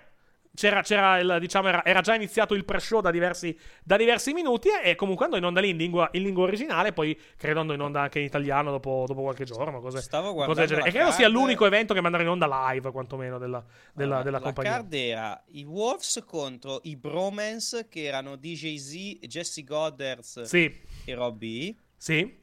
C'era, 0.60 0.82
c'era 0.82 1.20
il, 1.20 1.38
diciamo, 1.40 1.70
era, 1.70 1.86
era 1.86 2.02
già 2.02 2.14
iniziato 2.16 2.54
il 2.54 2.66
pre-show 2.66 3.00
da 3.00 3.12
diversi, 3.12 3.58
da 3.82 3.96
diversi 3.96 4.34
minuti 4.34 4.68
e 4.84 4.94
comunque 4.96 5.24
andò 5.24 5.38
in 5.38 5.46
onda 5.46 5.62
lì 5.62 5.70
in 5.70 5.78
lingua, 5.78 6.10
in 6.12 6.24
lingua 6.24 6.44
originale, 6.44 6.92
poi 6.92 7.18
credo 7.38 7.62
andò 7.62 7.74
in 7.74 7.80
onda 7.80 8.02
anche 8.02 8.20
in 8.20 8.26
italiano 8.26 8.70
dopo, 8.70 9.06
dopo 9.08 9.22
qualche 9.22 9.46
giorno. 9.46 9.80
Cose, 9.80 10.02
Stavo 10.02 10.34
cose 10.34 10.46
guardando 10.52 10.76
la 10.80 10.84
E 10.86 10.92
credo 10.92 11.12
sia 11.12 11.30
l'unico 11.30 11.66
evento 11.66 11.94
che 11.94 12.02
manderà 12.02 12.24
in 12.24 12.30
onda 12.30 12.72
live, 12.72 12.92
quantomeno, 12.92 13.38
della, 13.38 13.64
della, 13.94 14.08
Allora, 14.18 14.24
della 14.24 14.38
la 14.40 14.44
compagnia. 14.44 14.72
card 14.72 14.94
era 14.94 15.44
i 15.52 15.64
Wolves 15.64 16.22
contro 16.28 16.82
i 16.84 16.98
Bromance 16.98 17.88
che 17.88 18.04
erano 18.04 18.36
DJ 18.36 18.76
Z, 18.76 19.26
Jesse 19.28 19.64
Goddard 19.64 20.20
Sì, 20.42 20.78
e 21.06 21.14
Robbie. 21.16 21.74
sì, 21.96 22.38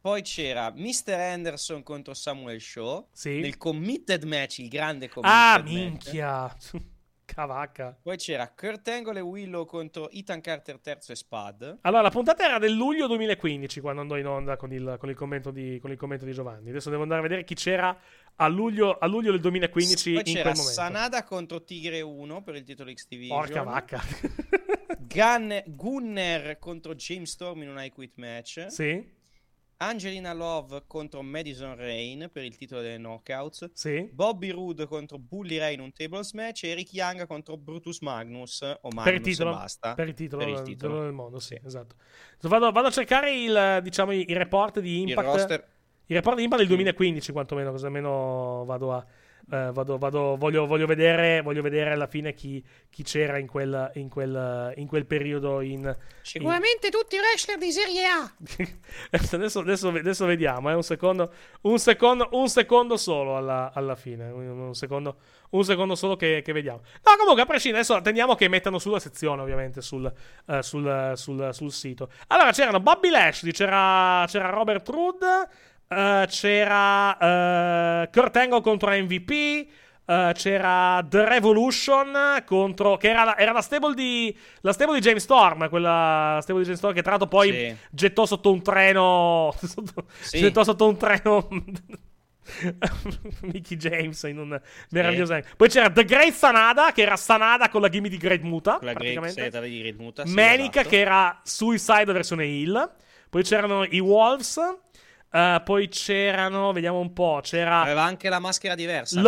Poi 0.00 0.22
c'era 0.22 0.72
Mr. 0.74 1.12
Anderson 1.14 1.84
contro 1.84 2.12
Samuel 2.12 2.60
Shaw. 2.60 3.06
sì. 3.12 3.38
Nel 3.38 3.56
committed 3.56 4.24
match, 4.24 4.58
il 4.58 4.68
grande 4.68 5.08
committed 5.08 5.38
Ah, 5.40 5.58
match. 5.58 5.68
minchia. 5.72 6.56
Cavacca. 7.34 7.96
Poi 8.02 8.16
c'era 8.16 8.48
Kurt 8.48 8.88
Angle 8.88 9.18
e 9.18 9.22
Willow 9.22 9.64
contro 9.64 10.10
Ethan 10.10 10.40
Carter 10.40 10.78
terzo 10.80 11.12
e 11.12 11.14
Spad. 11.14 11.78
Allora, 11.82 12.02
la 12.02 12.10
puntata 12.10 12.44
era 12.44 12.58
del 12.58 12.72
luglio 12.72 13.06
2015 13.06 13.80
quando 13.80 14.00
andò 14.00 14.16
in 14.16 14.26
onda 14.26 14.56
con 14.56 14.72
il, 14.72 14.96
con 14.98 15.08
il 15.08 15.14
commento, 15.16 15.50
di, 15.50 15.78
con 15.80 15.90
il 15.90 15.96
commento 15.96 16.24
di 16.24 16.32
Giovanni. 16.32 16.70
Adesso 16.70 16.90
devo 16.90 17.02
andare 17.02 17.20
a 17.20 17.22
vedere 17.22 17.44
chi 17.44 17.54
c'era 17.54 17.96
a 18.36 18.48
luglio, 18.48 18.98
a 18.98 19.06
luglio 19.06 19.30
del 19.30 19.40
2015 19.40 20.12
Poi 20.12 20.18
in 20.18 20.24
c'era 20.24 20.42
quel 20.42 20.56
momento. 20.56 20.80
Sanada 20.80 21.24
contro 21.24 21.62
Tigre 21.62 22.00
1 22.00 22.42
per 22.42 22.56
il 22.56 22.64
titolo 22.64 22.90
X 22.92 23.06
Division. 23.08 23.38
Porca 23.38 23.62
vacca. 23.62 24.02
Gun- 24.98 25.62
Gunner 25.66 26.58
contro 26.58 26.94
James 26.94 27.30
Storm 27.30 27.62
in 27.62 27.68
un 27.70 27.82
I 27.82 27.90
Quit 27.90 28.12
match. 28.16 28.66
sì, 28.68 29.04
Angelina 29.82 30.34
Love 30.34 30.82
contro 30.86 31.22
Madison 31.22 31.74
Rain 31.74 32.28
per 32.30 32.44
il 32.44 32.54
titolo 32.56 32.82
delle 32.82 32.98
knockouts. 32.98 33.70
sì. 33.72 34.10
Bobby 34.12 34.50
Roode 34.50 34.86
contro 34.86 35.18
Bully 35.18 35.56
Ray 35.56 35.74
in 35.74 35.80
un 35.80 35.90
tables 35.92 36.32
match. 36.32 36.64
E 36.64 36.68
Eric 36.68 36.92
Young 36.92 37.26
contro 37.26 37.56
Brutus 37.56 38.00
Magnus. 38.00 38.60
O 38.60 38.88
Magnus 38.90 39.04
Per 39.04 39.14
il 39.14 39.20
titolo, 39.22 39.50
basta. 39.52 39.94
per 39.94 40.08
il 40.08 40.14
titolo, 40.14 40.40
Per 40.44 40.50
il 40.50 40.56
del- 40.56 40.64
titolo. 40.64 41.00
del 41.02 41.12
mondo, 41.12 41.38
sì, 41.38 41.58
esatto. 41.64 41.94
Vado, 42.42 42.70
vado 42.72 42.88
a 42.88 42.90
cercare 42.90 43.34
il, 43.34 43.80
diciamo, 43.82 44.12
i, 44.12 44.26
report 44.28 44.80
di 44.80 45.00
Il 45.02 45.08
Impact. 45.08 45.26
roster. 45.28 45.68
I 46.06 46.14
report 46.14 46.36
di 46.36 46.42
Impact 46.42 46.60
del 46.62 46.70
2015, 46.70 47.32
quantomeno, 47.32 47.70
così 47.70 47.84
almeno 47.86 48.64
vado 48.66 48.92
a. 48.92 49.06
eh, 49.50 49.70
vado, 49.72 49.98
vado- 49.98 50.36
voglio, 50.36 50.66
voglio 50.66 50.86
vedere, 50.86 51.42
voglio 51.42 51.62
vedere 51.62 51.90
alla 51.90 52.06
fine 52.06 52.34
chi, 52.34 52.64
chi 52.88 53.02
c'era 53.02 53.38
in 53.38 53.46
quel, 53.46 53.90
in, 53.94 54.08
quel, 54.08 54.72
in 54.76 54.86
quel 54.86 55.06
periodo 55.06 55.60
in, 55.60 55.94
Sicuramente 56.22 56.90
tutti 56.90 57.16
i 57.16 57.18
wrestler 57.18 57.58
di 57.58 57.72
Serie 57.72 58.04
A. 58.06 58.32
adesso, 59.34 59.58
adesso, 59.60 59.88
adesso 59.88 60.24
vediamo, 60.26 60.70
eh, 60.70 60.74
un, 60.74 60.82
secondo, 60.82 61.32
un, 61.62 61.78
secondo, 61.78 62.28
un 62.32 62.48
secondo 62.48 62.96
solo 62.96 63.36
alla, 63.36 63.72
alla 63.74 63.96
fine. 63.96 64.30
Un, 64.30 64.74
secondo, 64.74 65.16
un 65.50 65.64
secondo 65.64 65.94
solo 65.96 66.14
che, 66.14 66.42
che 66.44 66.52
vediamo. 66.52 66.82
No, 67.04 67.16
comunque, 67.18 67.42
a 67.42 67.46
prescindere, 67.46 67.82
adesso 67.82 67.98
attendiamo 67.98 68.36
che 68.36 68.48
mettano 68.48 68.78
sulla 68.78 69.00
sezione, 69.00 69.42
ovviamente, 69.42 69.80
sul, 69.80 70.12
eh, 70.46 70.62
sul, 70.62 71.12
sul- 71.16 71.48
sul 71.52 71.72
sito. 71.72 72.10
Allora, 72.28 72.52
c'erano 72.52 72.78
Bobby 72.78 73.10
Lashley, 73.10 73.50
c'era, 73.52 74.24
c'era 74.28 74.50
Robert 74.50 74.88
Roode, 74.88 75.48
eh, 75.90 76.26
c'era 76.28 77.18
eh, 78.02 78.08
Kurt 78.10 78.36
Angle 78.36 78.60
contro 78.60 78.90
MVP. 78.90 79.30
eh, 80.06 80.32
c'era 80.34 81.04
The 81.08 81.28
Revolution 81.28 82.42
contro. 82.46 82.96
che 82.96 83.10
era 83.10 83.24
la, 83.24 83.36
era 83.38 83.52
la 83.52 83.60
stable 83.62 83.94
di. 83.94 84.36
La 84.62 84.72
stable 84.72 84.94
di 84.94 85.00
James 85.00 85.22
Storm. 85.22 85.68
Quella 85.68 86.34
la 86.36 86.40
stable 86.40 86.60
di 86.62 86.66
James 86.66 86.78
Storm 86.78 86.94
che 86.94 87.02
tra 87.02 87.10
l'altro 87.12 87.28
poi 87.28 87.50
Sì. 87.52 87.76
gettò 87.90 88.26
sotto 88.26 88.50
un 88.52 88.62
treno. 88.62 89.54
sotto- 89.62 90.04
Sì. 90.20 90.38
Gettò 90.38 90.64
sotto 90.64 90.86
un 90.88 90.96
treno. 90.96 91.48
Mickey 93.42 93.76
James 93.76 94.20
in 94.24 94.38
un 94.38 94.60
meraviglioso. 94.90 95.38
Poi 95.56 95.68
c'era 95.68 95.90
The 95.90 96.04
Great 96.04 96.32
Sanada, 96.32 96.90
che 96.92 97.02
era 97.02 97.16
Sanada 97.16 97.68
con 97.68 97.80
la 97.80 97.88
gimmick 97.88 98.12
di 98.14 98.18
Great 98.20 98.42
Muta. 98.42 98.78
La 98.82 98.92
Great 98.92 99.60
di 99.62 99.82
Red 99.82 99.98
Muta. 100.00 100.26
sì, 100.26 100.34
Manica, 100.34 100.80
esatto. 100.80 100.88
che 100.88 101.00
era 101.00 101.40
Suicide 101.44 102.12
versione 102.12 102.46
Hill. 102.46 102.90
Poi 103.28 103.42
c'erano 103.44 103.84
i 103.84 104.00
Wolves. 104.00 104.58
Eh, 105.32 105.60
poi 105.64 105.88
c'erano, 105.88 106.72
vediamo 106.72 106.98
un 106.98 107.12
po'. 107.12 107.40
C'era 107.42 107.82
Aveva 107.82 108.02
anche 108.02 108.28
la 108.28 108.38
maschera 108.38 108.74
diversa. 108.74 109.20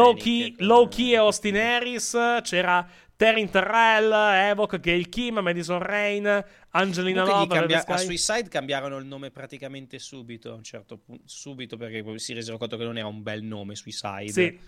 Low 0.59 0.89
Key 0.89 1.13
e 1.13 1.17
Austin 1.17 1.57
Harris. 1.57 2.17
C'era 2.43 2.87
Terry 3.15 3.49
Terrell, 3.49 4.11
Evoc, 4.13 4.81
Gail 4.81 5.09
Kim, 5.09 5.39
Madison 5.39 5.79
Rain, 5.79 6.45
Angelina 6.71 7.25
Love, 7.25 7.55
cambia- 7.55 7.85
a. 7.87 7.97
Suicide 7.99 8.49
cambiarono 8.49 8.97
il 8.97 9.07
nome 9.07 9.31
praticamente 9.31 9.99
subito, 10.01 10.51
a 10.51 10.55
un 10.55 10.65
certo 10.65 10.99
punto, 10.99 11.23
subito 11.27 11.77
perché 11.77 12.19
si 12.19 12.33
resero 12.33 12.59
conto 12.59 12.77
che 12.77 12.85
non 12.85 12.99
era 12.99 13.07
un 13.07 13.23
bel 13.23 13.43
nome 13.45 13.77
Suicide. 13.77 14.29
Sì. 14.33 14.59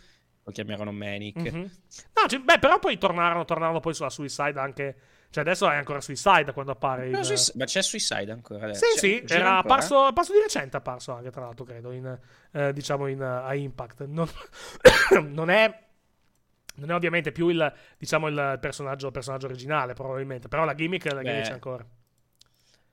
Lo 0.45 0.53
chiamarono 0.53 0.93
Manic. 0.93 1.37
Mhm. 1.37 1.61
No, 1.61 2.28
ci- 2.28 2.39
beh, 2.39 2.59
però 2.61 2.78
poi 2.78 2.97
tornarono, 2.99 3.45
tornarono 3.45 3.80
poi 3.80 3.95
sulla 3.95 4.11
Suicide 4.11 4.61
anche. 4.61 4.97
Cioè, 5.35 5.43
adesso 5.43 5.68
è 5.68 5.74
ancora 5.74 6.01
Suicide 6.01 6.53
quando 6.53 6.70
appare. 6.70 7.09
Il- 7.09 7.12
ma 7.57 7.64
c'è 7.64 7.82
Suicide 7.82 8.30
ancora 8.30 8.66
adesso? 8.66 8.85
Sì, 8.85 8.99
Cioè, 8.99 9.26
sì, 9.26 9.35
era 9.35 9.59
apparso, 9.59 9.99
apparso 10.05 10.32
di 10.32 10.39
recente, 10.39 10.76
apparso 10.76 11.11
anche 11.12 11.30
tra 11.30 11.41
l'altro, 11.41 11.64
credo, 11.64 11.91
in, 11.91 12.16
eh, 12.53 12.72
diciamo 12.72 13.09
in, 13.09 13.20
eh, 13.20 13.24
a 13.24 13.53
Impact. 13.57 14.05
Non, 14.05 14.28
non 15.26 15.51
è... 15.51 15.82
Non 16.76 16.91
è 16.91 16.95
ovviamente 16.95 17.32
più 17.32 17.49
il, 17.49 17.72
diciamo, 17.99 18.28
il 18.28 18.59
personaggio, 18.61 19.11
personaggio 19.11 19.47
originale, 19.47 19.95
probabilmente. 19.95 20.47
Però 20.47 20.64
la 20.64 20.74
gimmick, 20.76 21.05
la 21.12 21.22
gimmick 21.22 21.47
c'è 21.47 21.53
ancora. 21.53 21.85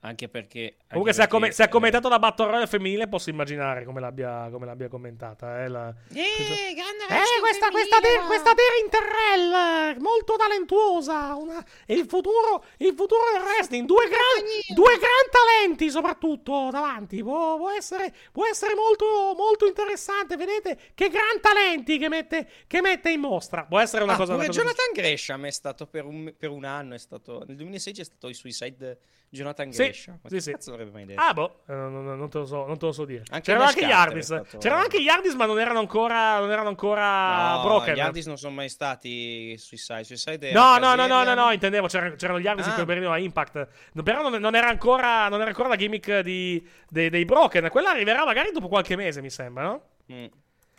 Anche 0.04 0.28
perché... 0.30 0.78
Comunque, 0.90 1.14
se 1.14 1.22
ha, 1.22 1.28
perché, 1.28 1.52
se 1.52 1.62
ha 1.62 1.66
eh, 1.68 1.70
commentato 1.70 2.10
la 2.10 2.18
Battle 2.18 2.48
Royale 2.48 2.66
femminile, 2.66 3.08
posso 3.08 3.30
immaginare 3.30 3.84
come 3.86 4.00
l'abbia, 4.00 4.48
come 4.52 4.66
l'abbia 4.66 4.88
commentata. 4.88 5.64
Eh, 5.64 5.68
la- 5.68 5.94
Eh, 6.12 6.22
Eh, 6.22 7.40
questa, 7.40 7.70
questa, 7.70 8.00
Ter- 8.00 8.26
questa 8.26 8.54
Terry 8.56 8.82
Interrell, 8.84 10.02
molto 10.02 10.36
talentuosa. 10.38 11.36
una- 11.36 11.64
E 11.86 11.94
il 11.94 12.08
futuro, 12.08 12.64
il 12.78 12.96
futuro 12.96 13.22
del 13.32 13.44
wrestling. 13.44 13.86
Due, 13.86 14.06
gran, 14.08 14.74
due 14.74 14.98
gran 14.98 15.28
talenti, 15.30 15.92
soprattutto 15.92 16.70
davanti. 16.72 17.22
Può, 17.22 17.58
può 17.58 17.70
essere, 17.70 18.12
può 18.32 18.48
essere 18.48 18.74
molto, 18.74 19.06
molto 19.38 19.68
interessante. 19.68 20.36
Vedete 20.36 20.80
che 20.96 21.10
gran 21.10 21.40
talenti 21.40 22.00
che 22.00 22.10
mette, 22.10 22.50
che 22.66 22.82
mette 22.82 23.12
in 23.12 23.20
mostra. 23.20 23.66
Può 23.66 23.78
essere 23.78 24.04
una 24.04 24.14
Ah, 24.14 24.18
cosa. 24.18 24.34
pure 24.34 24.46
una 24.46 24.54
cosa 24.56 24.62
Jonathan 24.64 24.92
Gresham 24.94 25.46
è 25.46 25.52
stato 25.52 25.86
per 25.86 26.06
un, 26.06 26.34
per 26.36 26.50
un 26.50 26.64
anno, 26.66 26.96
è 26.96 27.00
stato, 27.00 27.44
nel 27.46 27.56
2016 27.56 28.02
è 28.02 28.06
stato 28.06 28.28
il 28.30 28.36
Suicide 28.36 28.98
Jonathan 29.34 29.72
Sì, 29.72 29.84
Gresham. 29.84 30.20
Sì, 30.26 30.34
che 30.36 30.42
sì. 30.42 30.52
cazzo 30.52 30.72
l'avrebbe 30.72 30.92
mai 30.92 31.06
detto? 31.06 31.22
Ah, 31.22 31.34
boh, 31.34 31.62
eh, 31.66 31.74
non, 31.74 32.04
non- 32.04 32.18
non 32.18 32.30
te 32.30 32.40
lo 32.40 32.46
so, 32.46 32.66
non 32.66 32.78
te 32.78 32.86
lo 32.88 32.92
so 32.92 33.06
dire. 33.06 33.24
Anche 33.30 33.46
C'erano 33.46 33.64
anche 33.66 33.86
gli 34.18 34.22
stato- 34.22 34.58
C'erano 34.58 34.82
anche 34.82 35.02
gli 35.02 35.08
Hardys, 35.08 35.34
ma 35.36 35.46
non 35.46 35.58
erano 35.58 35.80
ancora, 35.80 36.40
non 36.40 36.52
erano 36.52 36.68
ancora 36.68 37.54
No, 37.56 37.62
broken. 37.64 37.94
gli 37.96 38.00
Hardys 38.02 38.26
non 38.26 38.38
sono 38.38 38.54
mai 38.54 38.68
stati 38.68 39.58
Suicide. 39.58 40.04
Suicide 40.04 40.52
No, 40.52 40.78
no, 40.78 40.96
no, 40.96 41.08
no, 41.08 41.24
no, 41.24 41.34
no, 41.34 41.52
intendevo, 41.52 41.88
c'erano, 41.88 42.16
c'erano 42.16 42.40
gli 42.42 42.48
Hardys 42.48 42.66
in 42.66 42.72
Ah. 42.72 42.76
quel 42.76 42.86
periodo 42.86 43.12
a 43.12 43.18
Impact. 43.20 43.68
Però 44.04 44.22
non, 44.30 44.40
non 44.42 44.54
era 44.56 44.68
ancora, 44.68 45.30
non 45.30 45.40
era 45.40 45.50
ancora 45.50 45.70
la 45.70 45.78
gimmick 45.78 46.20
di, 46.20 46.68
dei, 46.90 47.10
dei 47.10 47.24
Broken. 47.24 47.70
Quella 47.70 47.92
arriverà 47.92 48.26
magari 48.26 48.52
dopo 48.52 48.68
qualche 48.68 48.98
mese, 48.98 49.22
mi 49.22 49.30
sembra, 49.30 49.64
no? 49.64 49.82
Mm. 50.12 50.26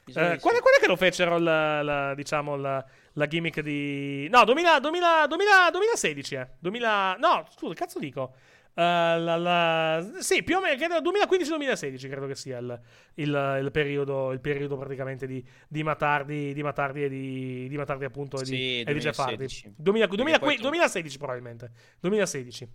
Eh, 0.04 0.12
quando, 0.12 0.60
quando 0.60 0.78
è 0.78 0.80
che 0.80 0.86
lo 0.88 0.96
fecero, 0.96 1.38
la, 1.38 1.82
la- 1.82 2.14
diciamo, 2.14 2.56
la, 2.56 2.84
la 3.12 3.26
gimmick 3.26 3.60
di... 3.60 4.28
No, 4.30 4.44
2000, 4.44 4.80
2000, 4.80 5.26
2000 5.28 5.70
2016, 5.70 6.34
eh. 6.34 6.48
2000... 6.58 7.16
No, 7.20 7.46
scusa, 7.56 7.74
cazzo 7.74 7.98
dico? 8.00 8.34
Eh, 8.74 8.82
la- 8.82 9.36
la- 9.36 10.06
Sì, 10.18 10.42
più 10.42 10.56
o 10.56 10.60
meno, 10.60 10.76
credo 10.76 11.00
2015-2016 11.10 12.08
credo 12.08 12.26
che 12.26 12.34
sia 12.34 12.58
il, 12.58 12.80
il- 13.14 13.58
il 13.62 13.70
periodo, 13.70 14.32
il 14.32 14.40
periodo 14.40 14.76
praticamente 14.76 15.26
di, 15.26 15.44
di 15.68 15.82
Matardi, 15.82 16.52
di 16.52 16.62
Matardi 16.62 17.04
e 17.04 17.08
di, 17.08 17.68
di 17.68 17.76
Matardi 17.76 18.04
appunto 18.04 18.38
e 18.40 18.44
di, 18.44 18.46
Sì, 18.48 18.80
e 18.80 18.92
di 18.94 18.98
Jeff 19.00 19.18
Hardy. 19.18 19.36
2016. 19.36 19.74
2000 19.76 20.06
Perché 20.08 20.16
2000 20.22 20.38
poi 20.40 20.54
tu- 20.56 20.62
2016 20.62 21.18
probabilmente. 21.18 21.70
2016. 22.00 22.68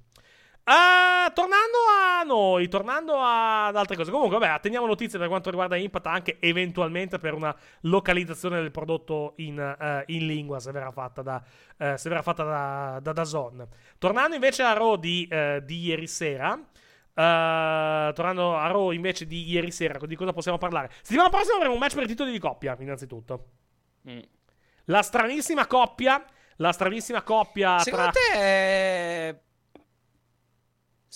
Ah, 0.70 1.32
tornando 1.34 1.78
a 1.90 2.24
noi, 2.24 2.68
tornando 2.68 3.14
ad 3.18 3.74
altre 3.78 3.96
cose. 3.96 4.12
Comunque, 4.12 4.38
vabbè, 4.38 4.52
atteniamo 4.52 4.86
notizie 4.86 5.18
per 5.18 5.30
quanto 5.30 5.50
riguarda 5.50 5.78
Impact, 5.78 6.06
anche 6.08 6.38
eventualmente 6.42 7.20
per 7.20 7.34
una 7.34 7.56
localizzazione 7.82 8.60
del 8.60 8.72
prodotto 8.72 9.34
in, 9.38 9.58
eh, 9.58 10.04
in 10.08 10.26
lingua, 10.26 10.60
se 10.60 10.74
verrà 10.74 10.92
fatta 10.92 11.22
da, 11.22 11.42
eh, 11.78 11.98
se 11.98 12.10
verrà 12.10 12.22
fatta 12.22 12.44
da, 12.44 13.00
da 13.02 13.14
Dazon. 13.14 13.66
Tornando 13.98 14.36
invece 14.36 14.64
a 14.64 14.74
Raw 14.74 14.98
di, 14.98 15.26
eh, 15.32 15.62
di 15.64 15.86
ieri 15.86 16.08
sera. 16.08 16.60
tornando 17.14 18.58
a 18.58 18.68
Raw 18.68 18.92
invece 18.92 19.26
di 19.26 19.50
ieri 19.50 19.72
sera, 19.72 19.98
di 20.06 20.16
cosa 20.16 20.34
possiamo 20.34 20.58
parlare? 20.58 20.92
Settimana 21.02 21.30
prossima 21.30 21.56
avremo 21.56 21.74
un 21.76 21.80
match 21.80 21.96
per 21.96 22.04
i 22.04 22.08
titoli 22.08 22.32
di 22.32 22.40
coppia, 22.40 22.76
innanzitutto. 22.78 23.46
Mm. 24.10 24.20
La 24.86 25.02
stranissima 25.02 25.66
coppia. 25.66 26.24
La 26.58 26.74
stranissima 26.74 27.22
coppia 27.22 27.80
Secondo 27.80 28.12
tra. 28.12 28.22
te... 28.34 29.42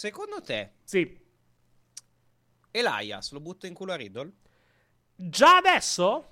Secondo 0.01 0.41
te 0.41 0.71
Sì. 0.83 1.15
Elias 2.71 3.31
lo 3.33 3.39
butta 3.39 3.67
in 3.67 3.75
culo 3.75 3.91
a 3.91 3.95
Riddle? 3.95 4.31
Già 5.15 5.57
adesso? 5.57 6.25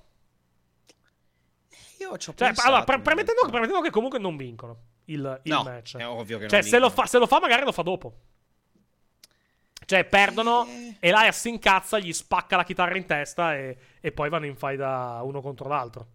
Io 1.99 2.17
ci 2.17 2.29
ho 2.29 2.33
Cioè, 2.33 2.47
pensato. 2.47 2.67
allora, 2.67 2.83
pre- 2.83 2.99
premettendo, 3.01 3.41
premettendo 3.47 3.81
che 3.81 3.91
comunque 3.91 4.17
non 4.17 4.37
vincono 4.37 4.77
il, 5.05 5.39
il 5.43 5.51
No, 5.51 5.61
match. 5.61 5.97
è 5.97 6.07
ovvio 6.07 6.37
che 6.39 6.47
non 6.47 6.49
Cioè, 6.49 6.63
se 6.63 6.79
lo, 6.79 6.87
vincono. 6.87 7.03
fa, 7.03 7.05
se 7.11 7.17
lo 7.19 7.27
fa, 7.27 7.39
magari 7.39 7.63
lo 7.63 7.71
fa 7.71 7.83
dopo. 7.83 8.19
Cioè, 9.85 10.03
perdono, 10.05 10.65
Eh. 10.65 10.95
Elias 11.01 11.39
si 11.39 11.49
incazza, 11.49 11.99
gli 11.99 12.11
spacca 12.11 12.55
la 12.55 12.63
chitarra 12.63 12.97
in 12.97 13.05
testa 13.05 13.53
e, 13.55 13.77
e 14.01 14.11
poi 14.11 14.29
vanno 14.29 14.47
in 14.47 14.55
faida 14.55 15.19
uno 15.21 15.41
contro 15.41 15.67
l'altro. 15.69 16.07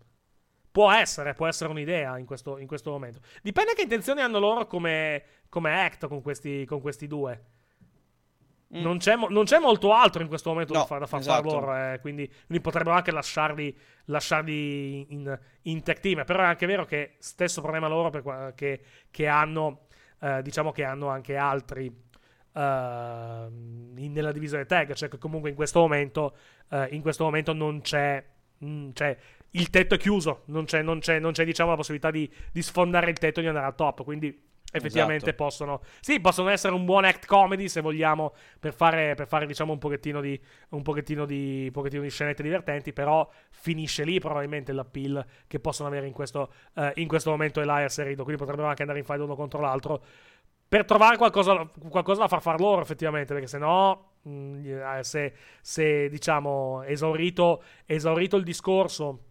Può 0.72 0.90
essere, 0.90 1.34
può 1.34 1.46
essere 1.46 1.70
un'idea 1.70 2.18
in 2.18 2.26
questo, 2.26 2.59
in 2.59 2.66
questo 2.66 2.90
momento. 2.90 3.20
Dipende 3.42 3.74
che 3.74 3.82
intenzioni 3.82 4.22
hanno 4.22 4.40
loro 4.40 4.66
come, 4.66 5.22
come 5.55 5.84
act 5.84 6.09
con 6.09 6.20
questi, 6.20 6.64
con 6.64 6.80
questi 6.80 7.07
due. 7.07 7.44
Non, 8.66 8.98
c'è, 8.98 9.14
mo- 9.14 9.28
non 9.28 9.44
c'è 9.44 9.61
molto 9.61 9.92
altro 9.92 10.20
in 10.20 10.26
questo 10.26 10.48
momento 10.50 10.72
da 10.72 10.80
Mm. 10.80 10.82
No, 10.82 10.86
far, 10.88 10.98
da 10.98 11.07
far 11.07 11.20
esatto. 11.20 11.48
loro, 11.48 11.76
eh, 11.76 11.98
quindi, 12.00 12.26
quindi 12.26 12.61
potrebbero 12.61 12.96
anche 12.96 13.12
lasciarli, 13.12 13.76
lasciarli 14.07 15.12
in, 15.12 15.38
in 15.62 15.82
tech 15.84 16.00
team. 16.00 16.24
Però 16.24 16.40
è 16.42 16.46
anche 16.46 16.66
vero 16.66 16.84
che 16.84 17.14
stesso 17.18 17.61
problema 17.61 17.86
loro 17.86 18.11
per 18.11 18.52
che, 18.57 18.80
che 19.12 19.26
hanno, 19.28 19.86
eh, 20.20 20.42
diciamo 20.42 20.72
che 20.72 20.82
hanno 20.82 21.07
anche 21.07 21.36
altri 21.36 21.86
eh, 21.86 22.61
in- 22.61 24.12
nella 24.12 24.32
divisione 24.32 24.66
tag, 24.66 24.92
cioè 24.94 25.09
che 25.09 25.18
comunque 25.18 25.50
in 25.50 25.55
questo 25.57 25.78
momento, 25.78 26.36
eh, 26.70 26.88
in 26.90 27.00
questo 27.00 27.22
momento 27.22 27.52
non 27.52 27.80
c'è, 27.80 28.24
mm, 28.64 28.90
cioè 28.92 29.16
il 29.50 29.70
tetto 29.70 29.94
è 29.94 29.98
chiuso, 29.98 30.42
non 30.46 30.64
c'è, 30.64 30.82
non 30.82 30.98
c'è, 30.98 31.20
non 31.20 31.30
c'è 31.30 31.44
diciamo 31.44 31.70
la 31.70 31.76
possibilità 31.76 32.11
di, 32.11 32.28
di 32.50 32.61
sfondare 32.62 33.09
il 33.09 33.18
tetto 33.18 33.38
e 33.38 33.42
di 33.42 33.48
andare 33.48 33.66
al 33.66 33.76
top, 33.76 34.02
quindi 34.02 34.50
effettivamente 34.75 35.31
Esatto. 35.31 35.45
possono, 35.45 35.81
sì, 36.01 36.20
possono 36.20 36.49
essere 36.49 36.75
un 36.75 36.85
buon 36.85 37.05
act 37.05 37.27
comedy 37.27 37.68
se 37.68 37.81
vogliamo 37.81 38.35
per 38.59 38.72
fare, 38.72 39.14
per 39.14 39.29
fare 39.29 39.47
diciamo 39.47 39.72
un 39.72 39.79
pochettino 39.79 40.20
di, 40.20 40.39
un 40.70 40.83
pochettino 40.83 41.25
di, 41.25 41.64
un 41.66 41.72
pochettino 41.72 42.03
di 42.03 42.11
scenette 42.11 42.43
divertenti, 42.43 42.93
però 42.93 43.29
finisce 43.51 44.05
lì 44.05 44.18
probabilmente 44.18 44.72
l'appeal 44.72 45.25
che 45.47 45.61
possono 45.61 45.89
avere 45.89 46.09
in 46.09 46.12
questo, 46.12 46.53
eh, 46.75 46.93
in 46.97 47.07
questo 47.07 47.31
momento 47.31 47.61
Elias 47.61 47.99
e 47.99 48.03
Riddle, 48.03 48.25
quindi 48.25 48.41
potrebbero 48.41 48.68
anche 48.68 48.83
andare 48.83 48.99
in 48.99 49.05
fight 49.05 49.20
uno 49.20 49.37
contro 49.37 49.61
l'altro 49.61 50.03
per 50.66 50.85
trovare 50.85 51.16
qualcosa, 51.16 51.70
qualcosa 51.89 52.22
da 52.22 52.29
far 52.29 52.43
fare 52.43 52.59
loro 52.59 52.81
effettivamente, 52.81 53.33
perché 53.33 53.47
se 53.47 53.59
no, 53.59 54.14
mh, 54.22 54.66
eh, 54.66 55.05
se, 55.05 55.35
se 55.61 56.09
diciamo 56.09 56.83
esaurito, 56.83 57.62
esaurito 57.87 58.37
il 58.37 58.43
discorso 58.43 59.27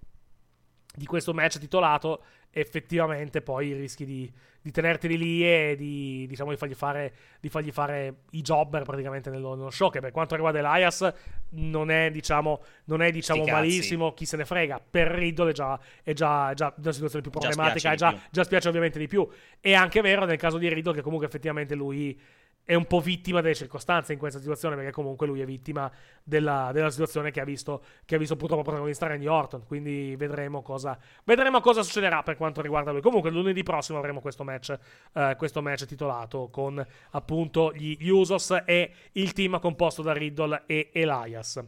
di 0.95 1.05
questo 1.05 1.33
match 1.33 1.57
titolato, 1.57 2.23
effettivamente 2.53 3.41
poi 3.41 3.73
rischi 3.73 4.05
di, 4.05 4.31
di 4.61 4.71
tenerteli 4.71 5.17
lì 5.17 5.43
e 5.43 5.75
di, 5.75 6.25
diciamo, 6.27 6.51
di, 6.51 6.57
fargli 6.57 6.75
fare, 6.75 7.13
di 7.39 7.49
fargli 7.49 7.71
fare 7.71 8.17
i 8.31 8.41
jobber 8.41 8.83
praticamente 8.83 9.31
nello, 9.31 9.55
nello 9.55 9.71
show. 9.71 9.89
Che 9.89 9.99
per 9.99 10.11
quanto 10.11 10.35
riguarda 10.35 10.59
Elias, 10.59 11.13
non 11.49 11.89
è, 11.89 12.11
diciamo, 12.11 12.63
non 12.85 13.01
è, 13.01 13.11
diciamo 13.11 13.43
malissimo. 13.43 14.13
Chi 14.13 14.25
se 14.25 14.37
ne 14.37 14.45
frega. 14.45 14.79
Per 14.87 15.07
Riddle 15.07 15.49
è 15.49 15.53
già, 15.53 15.79
è 16.03 16.13
già, 16.13 16.53
già 16.53 16.73
una 16.77 16.91
situazione 16.91 17.27
più 17.27 17.31
Già 17.31 17.39
problematica. 17.39 17.79
spiace 17.79 17.95
È 17.95 17.97
già, 17.97 18.09
più. 18.11 18.29
già 18.29 18.43
spiace 18.43 18.67
ovviamente 18.67 18.99
di 18.99 19.07
più. 19.07 19.27
È 19.59 19.73
anche 19.73 20.01
vero 20.01 20.25
nel 20.25 20.37
caso 20.37 20.57
di 20.59 20.71
Riddle 20.71 20.93
che 20.93 21.01
comunque 21.01 21.25
effettivamente 21.25 21.73
lui 21.73 22.19
è 22.65 22.75
un 22.75 22.85
po' 22.85 23.01
vittima 23.01 23.41
delle 23.41 23.55
circostanze 23.55 24.13
in 24.13 24.19
questa 24.19 24.39
situazione 24.39 24.75
perché 24.75 24.91
comunque 24.91 25.27
lui 25.27 25.41
è 25.41 25.45
vittima 25.45 25.91
della, 26.23 26.71
della 26.71 26.89
situazione 26.89 27.29
che 27.31 27.41
ha, 27.41 27.43
visto, 27.43 27.83
che 28.05 28.15
ha 28.15 28.17
visto 28.17 28.35
purtroppo 28.35 28.63
protagonista 28.63 29.07
Randy 29.07 29.27
Orton. 29.27 29.65
Quindi 29.65 30.15
vedremo 30.15 30.61
cosa, 30.61 30.97
vedremo 31.25 31.59
cosa 31.59 31.83
succederà 31.83 32.23
per 32.23 32.37
quanto 32.37 32.61
riguarda 32.61 32.91
lui. 32.91 33.01
Comunque 33.01 33.31
lunedì 33.31 33.63
prossimo 33.63 33.97
avremo 33.97 34.21
questo 34.21 34.43
match, 34.43 34.77
eh, 35.13 35.35
questo 35.37 35.61
match 35.61 35.85
titolato 35.85 36.49
con 36.49 36.85
appunto 37.11 37.73
gli 37.73 38.07
Usos 38.07 38.55
e 38.65 38.91
il 39.13 39.33
team 39.33 39.59
composto 39.59 40.01
da 40.01 40.13
Riddle 40.13 40.63
e 40.65 40.89
Elias. 40.93 41.61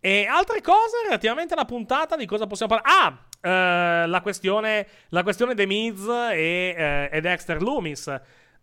E 0.00 0.24
altre 0.24 0.62
cose 0.62 1.02
relativamente 1.04 1.52
alla 1.52 1.66
puntata 1.66 2.16
di 2.16 2.24
cosa 2.24 2.46
possiamo 2.46 2.74
parlare 2.74 3.02
ah 3.02 3.28
eh, 3.42 4.06
la 4.06 4.20
questione 4.22 4.86
la 5.08 5.22
questione 5.22 5.54
The 5.54 5.66
Miz 5.66 6.06
e, 6.06 6.74
eh, 6.76 7.08
e 7.12 7.20
Dexter 7.20 7.60
Loomis 7.60 8.20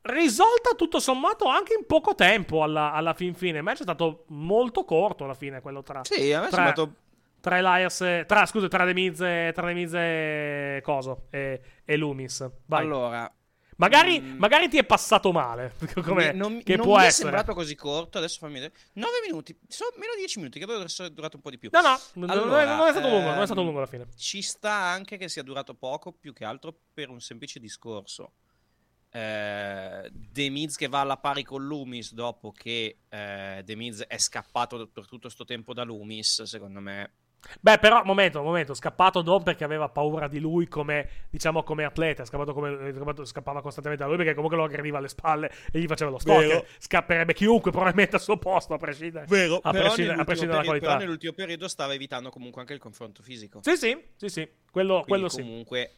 risolta 0.08 0.72
tutto 0.76 1.00
sommato 1.00 1.46
anche 1.46 1.76
in 1.78 1.86
poco 1.86 2.16
tempo 2.16 2.64
alla, 2.64 2.92
alla 2.92 3.14
fin 3.14 3.34
fine. 3.34 3.58
Il 3.58 3.64
match 3.64 3.80
è 3.80 3.84
stato 3.84 4.26
molto 4.28 4.84
corto 4.84 5.24
alla 5.24 5.34
fine, 5.34 5.62
quello 5.62 5.84
tra. 5.84 6.02
Sì, 6.04 6.32
a 6.34 6.42
me 6.42 6.48
è 6.48 6.50
tra, 6.50 6.66
sembrato... 6.66 6.94
tra 7.40 7.58
Elias 7.58 8.26
tra, 8.26 8.46
scusa, 8.46 8.68
tra 8.68 8.86
The 8.86 8.94
Miz 8.94 9.20
e, 9.22 9.52
tra 9.54 9.68
The 9.68 9.74
Miz 9.74 9.94
e 9.94 10.82
Coso 10.84 11.28
e, 11.30 11.62
e 11.86 11.98
Loomis. 11.98 12.50
Vai. 12.66 12.82
Allora, 12.82 13.32
magari, 13.78 14.20
mm, 14.20 14.38
magari 14.38 14.68
ti 14.70 14.78
è 14.78 14.84
passato 14.84 15.32
male. 15.32 15.74
Come, 16.04 16.32
non, 16.32 16.62
che 16.64 16.76
non 16.76 16.86
può 16.86 16.98
mi 16.98 17.04
è 17.04 17.06
essere. 17.08 17.30
sembrato 17.30 17.54
così 17.54 17.76
corto. 17.76 18.18
Adesso 18.18 18.40
fammi 18.40 18.54
vedere. 18.54 18.74
9 18.94 19.12
minuti, 19.26 19.58
sono 19.68 19.92
meno 19.98 20.14
di 20.14 20.20
10 20.20 20.40
minuti, 20.40 20.60
che 20.60 20.66
dovrebbe 20.66 20.86
essere 20.86 21.14
durato 21.14 21.36
un 21.36 21.42
po' 21.42 21.50
di 21.50 21.58
più. 21.58 21.70
No, 21.72 21.82
no, 21.82 22.00
non- 22.14 22.28
non, 22.28 22.30
è, 22.30 22.62
Allora, 22.64 22.76
non 22.76 22.88
è 22.88 22.92
stato 22.92 23.08
lungo. 23.10 23.30
Non 23.30 23.42
è 23.42 23.46
stato 23.46 23.60
ehm, 23.60 23.66
lungo 23.66 23.80
alla 23.80 23.88
fine. 23.88 24.08
Ci 24.16 24.42
sta 24.42 24.74
anche 24.74 25.18
che 25.18 25.30
sia 25.30 25.44
durato 25.44 25.74
poco, 25.74 26.12
più 26.12 26.34
che 26.34 26.46
altro 26.46 26.74
per 26.94 27.10
un 27.10 27.20
semplice 27.20 27.60
discorso. 27.60 28.34
Eh, 29.18 30.12
The 30.32 30.50
Miz 30.50 30.76
che 30.76 30.88
va 30.88 31.02
alla 31.02 31.18
pari 31.18 31.44
con 31.44 31.66
Loomis 31.66 32.14
dopo 32.14 32.52
che 32.52 33.00
eh, 33.10 33.62
The 33.66 33.76
Miz 33.76 34.04
è 34.04 34.18
scappato 34.18 34.88
per 34.88 35.06
tutto 35.08 35.22
questo 35.22 35.44
tempo 35.44 35.74
da 35.74 35.84
Loomis, 35.84 36.44
secondo 36.44 36.80
me 36.80 37.12
Beh, 37.62 37.78
però, 37.78 38.04
momento, 38.04 38.42
momento, 38.42 38.74
scappato 38.74 39.22
non 39.22 39.44
perché 39.44 39.64
aveva 39.64 39.90
paura 39.90 40.28
di 40.28 40.40
lui 40.40 40.68
come, 40.68 41.08
diciamo, 41.30 41.64
come 41.64 41.86
atleta, 41.86 42.26
scappato 42.26 42.54
come, 42.54 42.94
scappava 43.24 43.62
costantemente 43.62 44.04
da 44.04 44.10
lui 44.10 44.18
perché 44.18 44.34
comunque 44.34 44.58
lo 44.58 44.66
aggrediva 44.66 44.98
alle 44.98 45.08
spalle 45.08 45.52
e 45.72 45.80
gli 45.80 45.86
faceva 45.88 46.12
lo 46.12 46.20
stalker. 46.20 46.66
Scapperebbe 46.78 47.34
chiunque 47.34 47.72
probabilmente 47.72 48.16
al 48.16 48.22
suo 48.22 48.38
posto, 48.38 48.74
a 48.74 48.78
prescindere, 48.78 49.26
Vero, 49.28 49.60
a 49.62 49.72
però, 49.72 49.86
prescindere, 49.86 50.20
a 50.20 50.24
prescindere 50.26 50.58
dalla 50.58 50.64
periodo, 50.64 50.66
qualità. 50.66 50.86
però 50.88 51.00
nell'ultimo 51.00 51.34
periodo 51.34 51.68
stava 51.68 51.94
evitando 51.94 52.30
comunque 52.30 52.62
anche 52.62 52.74
il 52.74 52.80
confronto 52.80 53.24
fisico. 53.24 53.60
Sì, 53.62 53.78
sì, 53.78 53.98
sì, 54.16 54.30
sì, 54.30 54.50
quello, 54.70 55.04
Quindi 55.04 55.10
quello 55.10 55.30
sì. 55.30 55.42
comunque, 55.42 55.92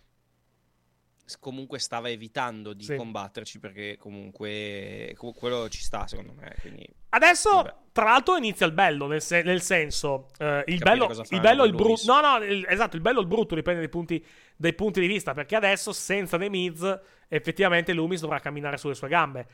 comunque 1.39 1.79
stava 1.79 2.09
evitando 2.09 2.73
di 2.73 2.83
Sì. 2.83 2.95
combatterci 2.95 3.59
perché 3.59 3.97
comunque 3.97 5.13
com- 5.17 5.33
quello 5.33 5.67
ci 5.69 5.81
sta 5.81 6.07
secondo 6.07 6.33
me. 6.35 6.55
Quindi 6.61 6.87
Adesso, 7.11 7.49
Vabbè. 7.49 7.73
tra 7.91 8.03
l'altro, 8.05 8.37
inizia 8.37 8.67
il 8.67 8.71
bello, 8.71 9.07
nel, 9.07 9.21
se- 9.21 9.41
nel 9.41 9.61
senso, 9.63 10.27
eh, 10.37 10.63
il 10.67 10.77
bello, 10.77 11.09
il 11.29 11.39
bello 11.39 11.63
e 11.63 11.67
il 11.67 11.73
brutto. 11.73 12.01
No, 12.05 12.21
no, 12.21 12.43
il- 12.43 12.65
esatto, 12.69 12.95
il 12.95 13.01
bello 13.01 13.17
e 13.17 13.21
il 13.23 13.27
brutto 13.27 13.55
dipende 13.55 13.79
dai 13.79 13.89
punti, 13.89 14.23
dai 14.55 14.73
punti 14.73 14.99
di 15.01 15.07
vista, 15.07 15.33
perché 15.33 15.55
adesso, 15.55 15.91
senza 15.91 16.37
The 16.37 16.49
Miz, 16.49 16.99
effettivamente 17.27 17.93
Loomis 17.93 18.21
dovrà 18.21 18.39
camminare 18.39 18.77
sulle 18.77 18.93
sue 18.93 19.07
gambe. 19.07 19.47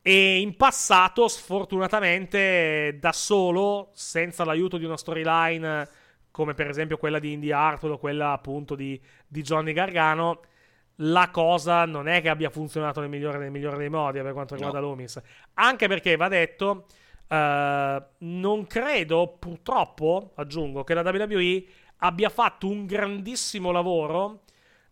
E 0.00 0.38
in 0.40 0.56
passato, 0.56 1.28
sfortunatamente, 1.28 2.96
da 2.98 3.12
solo, 3.12 3.90
senza 3.92 4.44
l'aiuto 4.44 4.78
di 4.78 4.84
una 4.84 4.96
storyline 4.96 5.88
come 6.30 6.54
per 6.54 6.68
esempio 6.68 6.96
quella 6.96 7.18
di 7.18 7.32
Indy 7.32 7.50
Hartwell 7.50 7.94
o 7.94 7.98
quella 7.98 8.30
appunto 8.32 8.74
di, 8.76 8.98
di 9.26 9.42
Johnny 9.42 9.72
Gargano, 9.72 10.40
la 11.02 11.30
cosa 11.30 11.84
non 11.84 12.08
è 12.08 12.20
che 12.20 12.28
abbia 12.28 12.50
funzionato 12.50 13.00
nel 13.00 13.08
migliore, 13.08 13.38
nel 13.38 13.50
migliore 13.50 13.76
dei 13.76 13.88
modi 13.88 14.20
per 14.20 14.32
quanto 14.32 14.54
riguarda 14.54 14.80
No. 14.80 14.86
Loomis. 14.86 15.20
Anche 15.54 15.88
perché 15.88 16.16
va 16.16 16.28
detto, 16.28 16.86
eh, 17.28 18.02
non 18.18 18.66
credo, 18.66 19.36
purtroppo, 19.38 20.32
aggiungo, 20.34 20.84
che 20.84 20.94
la 20.94 21.02
WWE 21.02 21.64
abbia 21.98 22.28
fatto 22.28 22.68
un 22.68 22.86
grandissimo 22.86 23.70
lavoro 23.70 24.42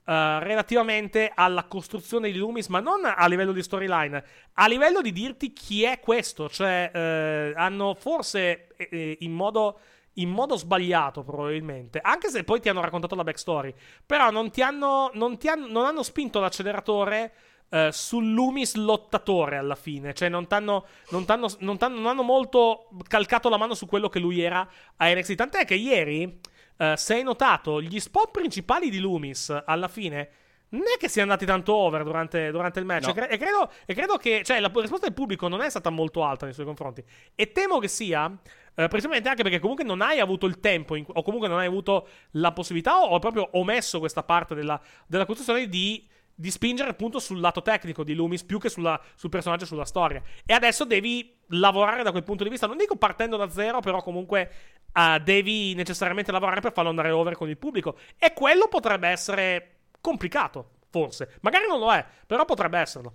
eh, 0.07 0.39
relativamente 0.41 1.31
alla 1.35 1.65
costruzione 1.65 2.31
di 2.31 2.39
Loomis, 2.39 2.69
ma 2.69 2.81
non 2.81 3.01
a 3.05 3.27
livello 3.27 3.53
di 3.53 3.63
storyline, 3.63 4.25
a 4.55 4.67
livello 4.67 5.03
di 5.03 5.13
dirti 5.13 5.53
chi 5.53 5.85
è 5.85 6.01
questo. 6.01 6.49
Cioè, 6.49 6.91
eh, 6.93 7.53
hanno 7.55 7.95
forse 7.95 8.69
eh, 8.77 8.89
eh, 8.91 9.17
in 9.21 9.33
modo. 9.33 9.81
In 10.19 10.31
modo 10.31 10.57
sbagliato, 10.57 11.23
probabilmente. 11.23 12.01
Anche 12.03 12.29
se 12.31 12.45
poi 12.45 12.61
ti 12.61 12.69
hanno 12.69 12.81
raccontato 12.81 13.15
la 13.15 13.25
backstory. 13.25 13.75
Però 14.07 14.31
non 14.31 14.51
ti 14.51 14.63
hanno. 14.63 15.11
Non, 15.15 15.39
ti 15.39 15.49
hanno, 15.49 15.67
non 15.69 15.85
hanno 15.85 16.03
spinto 16.03 16.41
l'acceleratore. 16.41 17.33
eh, 17.71 17.91
sul 17.93 18.33
Loomis 18.33 18.75
lottatore 18.77 19.57
alla 19.59 19.75
fine. 19.75 20.15
Cioè, 20.15 20.29
non, 20.29 20.47
t'hanno, 20.47 20.87
non, 21.11 21.25
t'hanno, 21.25 21.49
non, 21.61 21.77
t'hanno, 21.79 21.97
non 21.97 22.07
hanno 22.07 22.23
molto 22.23 22.89
calcato 23.07 23.49
la 23.49 23.59
mano 23.59 23.75
su 23.75 23.87
quello 23.87 24.09
che 24.09 24.19
lui 24.19 24.41
era 24.41 24.67
a 24.97 25.09
NXT. 25.13 25.35
Tant'è 25.35 25.65
che 25.65 25.75
ieri. 25.75 26.41
eh, 26.79 26.95
se 26.97 27.15
hai 27.15 27.23
notato, 27.23 27.81
gli 27.83 27.99
spot 28.01 28.31
principali 28.31 28.89
di 28.91 28.99
Loomis 29.01 29.55
alla 29.67 29.89
fine 29.89 30.29
non 30.71 30.83
è 30.83 30.99
che 30.99 31.09
siano 31.09 31.31
andati 31.31 31.47
tanto 31.47 31.75
over 31.75 32.03
durante, 32.03 32.51
durante 32.51 32.79
il 32.79 32.85
match. 32.85 33.05
No. 33.07 33.11
E, 33.11 33.15
cre- 33.15 33.29
e 33.31 33.37
credo, 33.39 33.71
e 33.87 33.95
credo 33.95 34.17
che 34.17 34.43
cioè, 34.45 34.61
la 34.61 34.71
risposta 34.75 35.07
del 35.07 35.15
pubblico 35.15 35.49
non 35.49 35.61
è 35.63 35.71
stata 35.71 35.91
molto 35.91 36.25
alta 36.25 36.45
nei 36.45 36.55
suoi 36.55 36.67
confronti. 36.67 37.03
E 37.35 37.53
temo 37.53 37.79
che 37.79 37.89
sia. 37.89 38.31
eh, 38.75 38.87
precisamente 38.89 39.29
anche 39.29 39.43
perché 39.43 39.59
comunque 39.59 39.85
non 39.85 40.01
hai 40.03 40.21
avuto 40.21 40.47
il 40.47 40.61
tempo, 40.61 40.95
in- 40.95 41.05
o 41.07 41.23
comunque 41.23 41.49
non 41.49 41.59
hai 41.59 41.67
avuto 41.67 42.09
la 42.33 42.53
possibilità, 42.53 43.01
o, 43.01 43.07
o 43.09 43.19
proprio 43.19 43.49
omesso 43.53 43.99
questa 43.99 44.23
parte 44.23 44.55
della, 44.55 44.81
della 45.07 45.25
costruzione 45.27 45.69
di, 45.69 46.07
di 46.35 46.51
spingere 46.51 46.91
appunto 46.91 47.19
sul 47.19 47.41
lato 47.41 47.63
tecnico 47.63 48.05
di 48.05 48.15
Loomis 48.15 48.45
più 48.45 48.59
che 48.59 48.69
sulla- 48.69 49.01
sul 49.17 49.31
personaggio 49.31 49.65
e 49.65 49.67
sulla 49.67 49.85
storia. 49.85 50.23
E 50.47 50.53
adesso 50.53 50.85
devi 50.85 51.35
lavorare 51.53 52.03
da 52.03 52.11
quel 52.11 52.23
punto 52.25 52.45
di 52.45 52.51
vista. 52.51 52.67
Non 52.67 52.77
dico 52.77 52.95
partendo 52.97 53.37
da 53.37 53.49
zero, 53.49 53.81
però 53.81 54.03
comunque 54.03 54.51
eh, 54.93 55.21
devi 55.25 55.75
necessariamente 55.75 56.31
lavorare 56.31 56.61
per 56.61 56.73
farlo 56.73 56.91
andare 56.91 57.11
over 57.11 57.35
con 57.35 57.49
il 57.49 57.57
pubblico. 57.57 57.97
E 58.19 58.33
quello 58.35 58.69
potrebbe 58.69 59.09
essere 59.09 59.73
complicato, 60.09 60.71
forse. 60.91 61.39
Magari 61.43 61.67
non 61.67 61.79
lo 61.79 61.93
è, 61.93 62.05
però 62.27 62.45
potrebbe 62.45 62.79
esserlo. 62.79 63.15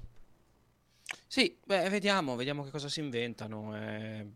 sì, 1.27 1.59
beh, 1.65 1.89
vediamo, 1.89 2.35
vediamo 2.35 2.63
che 2.63 2.69
cosa 2.71 2.87
si 2.89 2.99
inventano. 2.99 3.75
eh. 3.75 4.27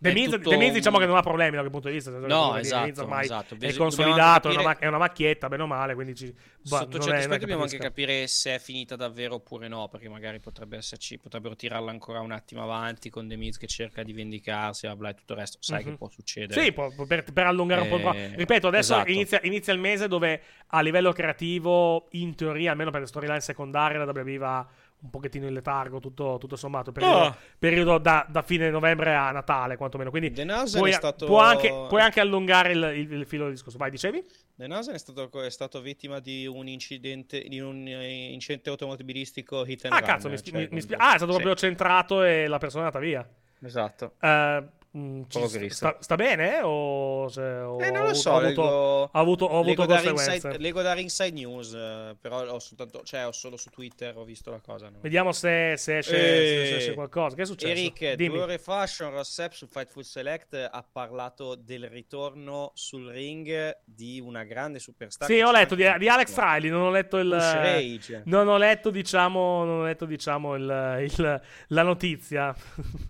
È 0.00 0.12
Miz, 0.12 0.30
tutto 0.30 0.56
Miz 0.56 0.72
diciamo 0.72 0.98
che 0.98 1.06
non 1.06 1.16
ha 1.16 1.22
problemi 1.22 1.52
da 1.52 1.58
quel 1.58 1.70
punto 1.72 1.88
di 1.88 1.94
vista. 1.94 2.12
che 2.12 2.18
No, 2.26 2.52
Miz 2.52 2.66
esatto, 2.66 3.00
ormai 3.02 3.24
esatto. 3.24 3.56
È 3.58 3.74
consolidato, 3.74 4.48
dobbiamo 4.48 4.60
è, 4.60 4.64
una, 4.64 4.72
capire- 4.74 4.84
è 4.84 4.88
una 4.88 4.98
macchietta, 4.98 5.48
bene 5.48 5.62
o 5.62 5.66
male, 5.66 5.94
quindi 5.94 6.14
ci... 6.14 6.26
boh, 6.32 6.76
Sotto 6.76 6.98
certi 7.00 7.18
aspetti 7.18 7.40
dobbiamo 7.40 7.62
anche 7.62 7.78
capire 7.78 8.26
se 8.28 8.54
è 8.54 8.58
finita 8.60 8.94
davvero 8.96 9.34
oppure 9.34 9.66
no, 9.66 9.88
perché 9.88 10.08
magari 10.08 10.38
potrebbe 10.38 10.76
esserci, 10.76 11.18
potrebbero 11.18 11.56
tirarla 11.56 11.90
ancora 11.90 12.20
un 12.20 12.30
attimo 12.30 12.62
avanti 12.62 13.10
con 13.10 13.26
The 13.26 13.36
Miz 13.36 13.56
che 13.58 13.66
cerca 13.66 14.02
di 14.04 14.12
vendicarsi, 14.12 14.86
bla 14.86 14.94
bla 14.96 15.08
e 15.10 15.14
tutto 15.14 15.32
il 15.32 15.38
resto. 15.40 15.58
Sai 15.60 15.82
Mhm. 15.82 15.90
che 15.90 15.96
può 15.96 16.08
succedere. 16.08 16.62
Sì, 16.62 16.72
può- 16.72 16.92
per, 17.06 17.24
per 17.32 17.46
allungare 17.46 17.80
un 17.80 17.88
po' 17.88 17.96
il 17.96 18.16
Eh, 18.16 18.36
Ripeto, 18.36 18.68
adesso 18.68 18.94
esatto. 18.94 19.10
inizia, 19.10 19.40
inizia 19.42 19.72
il 19.72 19.80
mese 19.80 20.06
dove 20.06 20.42
a 20.68 20.80
livello 20.80 21.10
creativo, 21.12 22.08
in 22.12 22.34
teoria, 22.36 22.70
almeno 22.70 22.90
per 22.90 23.00
le 23.00 23.06
storyline 23.06 23.40
secondarie, 23.40 23.98
la 23.98 24.04
WWE 24.04 24.36
va 24.38 24.68
un 25.00 25.10
pochettino 25.10 25.46
in 25.46 25.52
letargo, 25.54 26.00
tutto, 26.00 26.38
tutto 26.40 26.56
sommato. 26.56 26.90
Periodo, 26.90 27.18
Ah. 27.18 27.36
periodo 27.58 27.98
da, 27.98 28.26
da 28.28 28.42
fine 28.42 28.68
novembre 28.68 29.14
a 29.14 29.30
Natale, 29.30 29.76
quantomeno. 29.76 30.10
Quindi 30.10 30.30
puoi, 30.32 30.90
è 30.90 30.92
stato- 30.92 31.26
può 31.26 31.38
anche, 31.40 31.68
puoi 31.88 32.00
anche 32.00 32.18
allungare 32.20 32.72
il, 32.72 32.92
il- 32.96 33.12
il 33.12 33.26
filo 33.26 33.44
del 33.44 33.52
discorso. 33.52 33.78
Vai, 33.78 33.90
dicevi? 33.90 34.24
The 34.56 34.66
Nasen 34.66 34.94
è 34.94 34.98
stato, 34.98 35.30
è 35.42 35.50
stato 35.50 35.80
vittima 35.80 36.18
di 36.18 36.46
un 36.46 36.66
incidente, 36.66 37.40
di 37.48 37.60
un 37.60 37.86
eh, 37.86 38.32
incidente 38.32 38.70
automobilistico 38.70 39.64
hit 39.64 39.84
and 39.84 39.94
Ah, 39.94 39.98
run, 39.98 40.06
cazzo, 40.06 40.28
mi, 40.28 40.42
cioè, 40.42 40.68
mi- 40.68 40.68
mi 40.70 40.80
Ah, 40.96 41.14
è 41.14 41.16
stato 41.16 41.32
sì, 41.32 41.38
proprio 41.38 41.54
centrato 41.54 42.22
e 42.24 42.48
la 42.48 42.58
persona 42.58 42.82
è 42.82 42.86
andata 42.86 43.04
via. 43.04 43.28
Esatto. 43.62 44.14
Eh, 44.20 44.64
mm, 44.96 45.22
sta, 45.68 45.96
sta 46.00 46.14
bene? 46.16 46.60
O, 46.62 47.28
se, 47.28 47.40
o 47.42 47.80
Eh, 47.82 47.90
non 47.90 48.04
lo 48.06 48.14
so, 48.14 48.32
ha 48.32 48.36
avuto, 48.36 48.46
leggo- 48.62 49.04
ha 49.04 49.18
avuto, 49.18 49.44
ho 49.44 49.48
avuto 49.60 49.66
leggo 49.68 49.86
da 49.86 49.94
conseguenze? 49.94 50.30
Ringside, 50.32 50.58
leggo 50.58 50.82
da 50.82 50.92
Ringside 50.94 51.30
News, 51.32 51.72
eh, 51.74 52.16
però 52.20 52.46
ho 52.46 52.58
soltanto, 52.58 53.02
cioè, 53.04 53.26
ho 53.26 53.32
solo 53.32 53.56
su 53.56 53.68
Twitter 53.70 54.16
ho 54.16 54.24
visto 54.24 54.50
la 54.50 54.60
cosa. 54.60 54.88
no? 54.88 54.98
Vediamo 55.00 55.32
se, 55.32 55.74
se 55.76 55.98
esce, 55.98 56.16
Eh, 56.16 56.66
se 56.66 56.76
esce 56.76 56.94
qualcosa. 56.94 57.36
Che 57.36 57.42
è 57.42 57.46
successo? 57.46 57.70
Eric, 57.72 58.14
Dimmi. 58.14 58.34
due 58.34 58.42
ore 58.44 58.58
fa 58.58 58.86
Sean 58.86 59.10
Rossap 59.10 59.52
su 59.52 59.66
Fightful 59.66 60.04
Select 60.04 60.68
ha 60.70 60.84
parlato 60.90 61.54
del 61.54 61.88
ritorno 61.88 62.70
sul 62.74 63.08
ring 63.08 63.76
di 63.84 64.20
una 64.20 64.44
grande 64.44 64.78
superstar. 64.78 65.28
Sì, 65.28 65.40
ho 65.40 65.50
letto 65.52 65.74
di, 65.74 65.84
di 65.98 66.08
Alex. 66.08 66.34
Riley, 66.36 66.70
non 66.70 66.82
ho 66.82 66.90
letto 66.90 67.18
il... 67.18 68.22
Non 68.24 68.48
ho 68.48 68.56
letto, 68.56 68.90
diciamo, 68.90 69.64
non 69.64 69.80
ho 69.80 69.84
letto, 69.84 70.04
diciamo 70.06 70.54
il, 70.54 71.08
il- 71.10 71.42
la 71.68 71.82
notizia. 71.82 72.54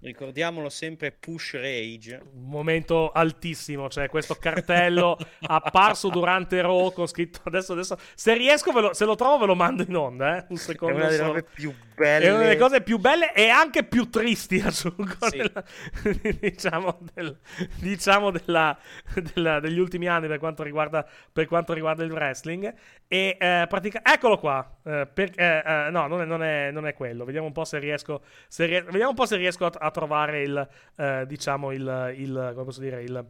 Ricordiamolo 0.01 0.69
sempre, 0.69 1.13
Push 1.13 1.53
Rage. 1.55 1.67
Un 2.35 2.49
momento 2.49 3.11
altissimo, 3.11 3.89
cioè 3.89 4.09
questo 4.09 4.35
cartello 4.35 5.17
apparso 5.47 6.09
durante 6.09 6.61
Raw 6.61 6.93
con 6.93 7.07
scritto 7.07 7.41
adesso, 7.45 7.73
adesso, 7.73 7.97
se 8.15 8.35
riesco, 8.35 8.73
ve 8.73 8.81
lo, 8.81 8.95
se 8.95 9.05
lo 9.05 9.15
trovo 9.15 9.39
ve 9.39 9.47
lo 9.47 9.55
mando 9.55 9.83
in 9.83 9.97
onda, 9.97 10.39
eh? 10.39 10.47
un 10.49 10.57
È 10.57 10.61
secondo 10.61 10.97
una 10.97 11.09
delle 11.09 11.23
robe 11.23 11.43
più 11.43 11.73
belle. 11.99 12.25
È 12.25 12.31
una 12.31 12.43
delle 12.43 12.57
cose 12.57 12.81
più 12.81 12.99
belle 12.99 13.35
e 13.35 13.49
anche 13.49 13.85
più 13.85 14.09
tristi, 14.09 14.61
aggiungo, 14.65 15.17
Sì. 15.29 15.37
della- 15.39 15.65
diciamo, 16.41 16.99
del- 17.15 17.39
diciamo 17.81 18.31
della- 18.31 18.79
della- 19.35 19.61
degli 19.61 19.79
ultimi 19.79 20.09
anni 20.09 20.29
per 20.29 20.39
quanto 20.39 20.63
riguarda, 20.63 21.07
per 21.33 21.47
quanto 21.47 21.73
riguarda 21.73 22.05
il 22.05 22.13
wrestling. 22.13 22.73
E 23.07 23.37
eh, 23.39 23.67
pratica- 23.69 24.01
eccolo 24.05 24.39
qua. 24.39 24.79
eh, 24.85 25.07
per- 25.13 25.33
eh, 25.37 25.63
eh, 25.67 25.91
no, 25.91 26.07
non 26.07 26.21
è, 26.23 26.25
non 26.25 26.43
è- 26.43 26.71
non 26.71 26.87
è 26.87 26.95
quello. 26.95 27.25
Vediamo 27.25 27.47
un 27.47 27.53
po' 27.53 27.65
se 27.65 27.79
riesco, 27.79 28.23
se 28.49 28.65
ries- 28.67 28.85
vediamo 28.85 29.11
un 29.11 29.15
po' 29.17 29.27
se 29.27 29.37
riesco 29.37 29.67
a, 29.67 29.73
a 29.77 29.91
trovare 29.91 30.43
il, 30.43 30.69
eh, 30.97 31.25
diciamo, 31.27 31.73
il, 31.73 32.15
il, 32.17 32.51
come 32.55 32.65
posso 32.65 32.81
dire, 32.81 33.03
il 33.03 33.27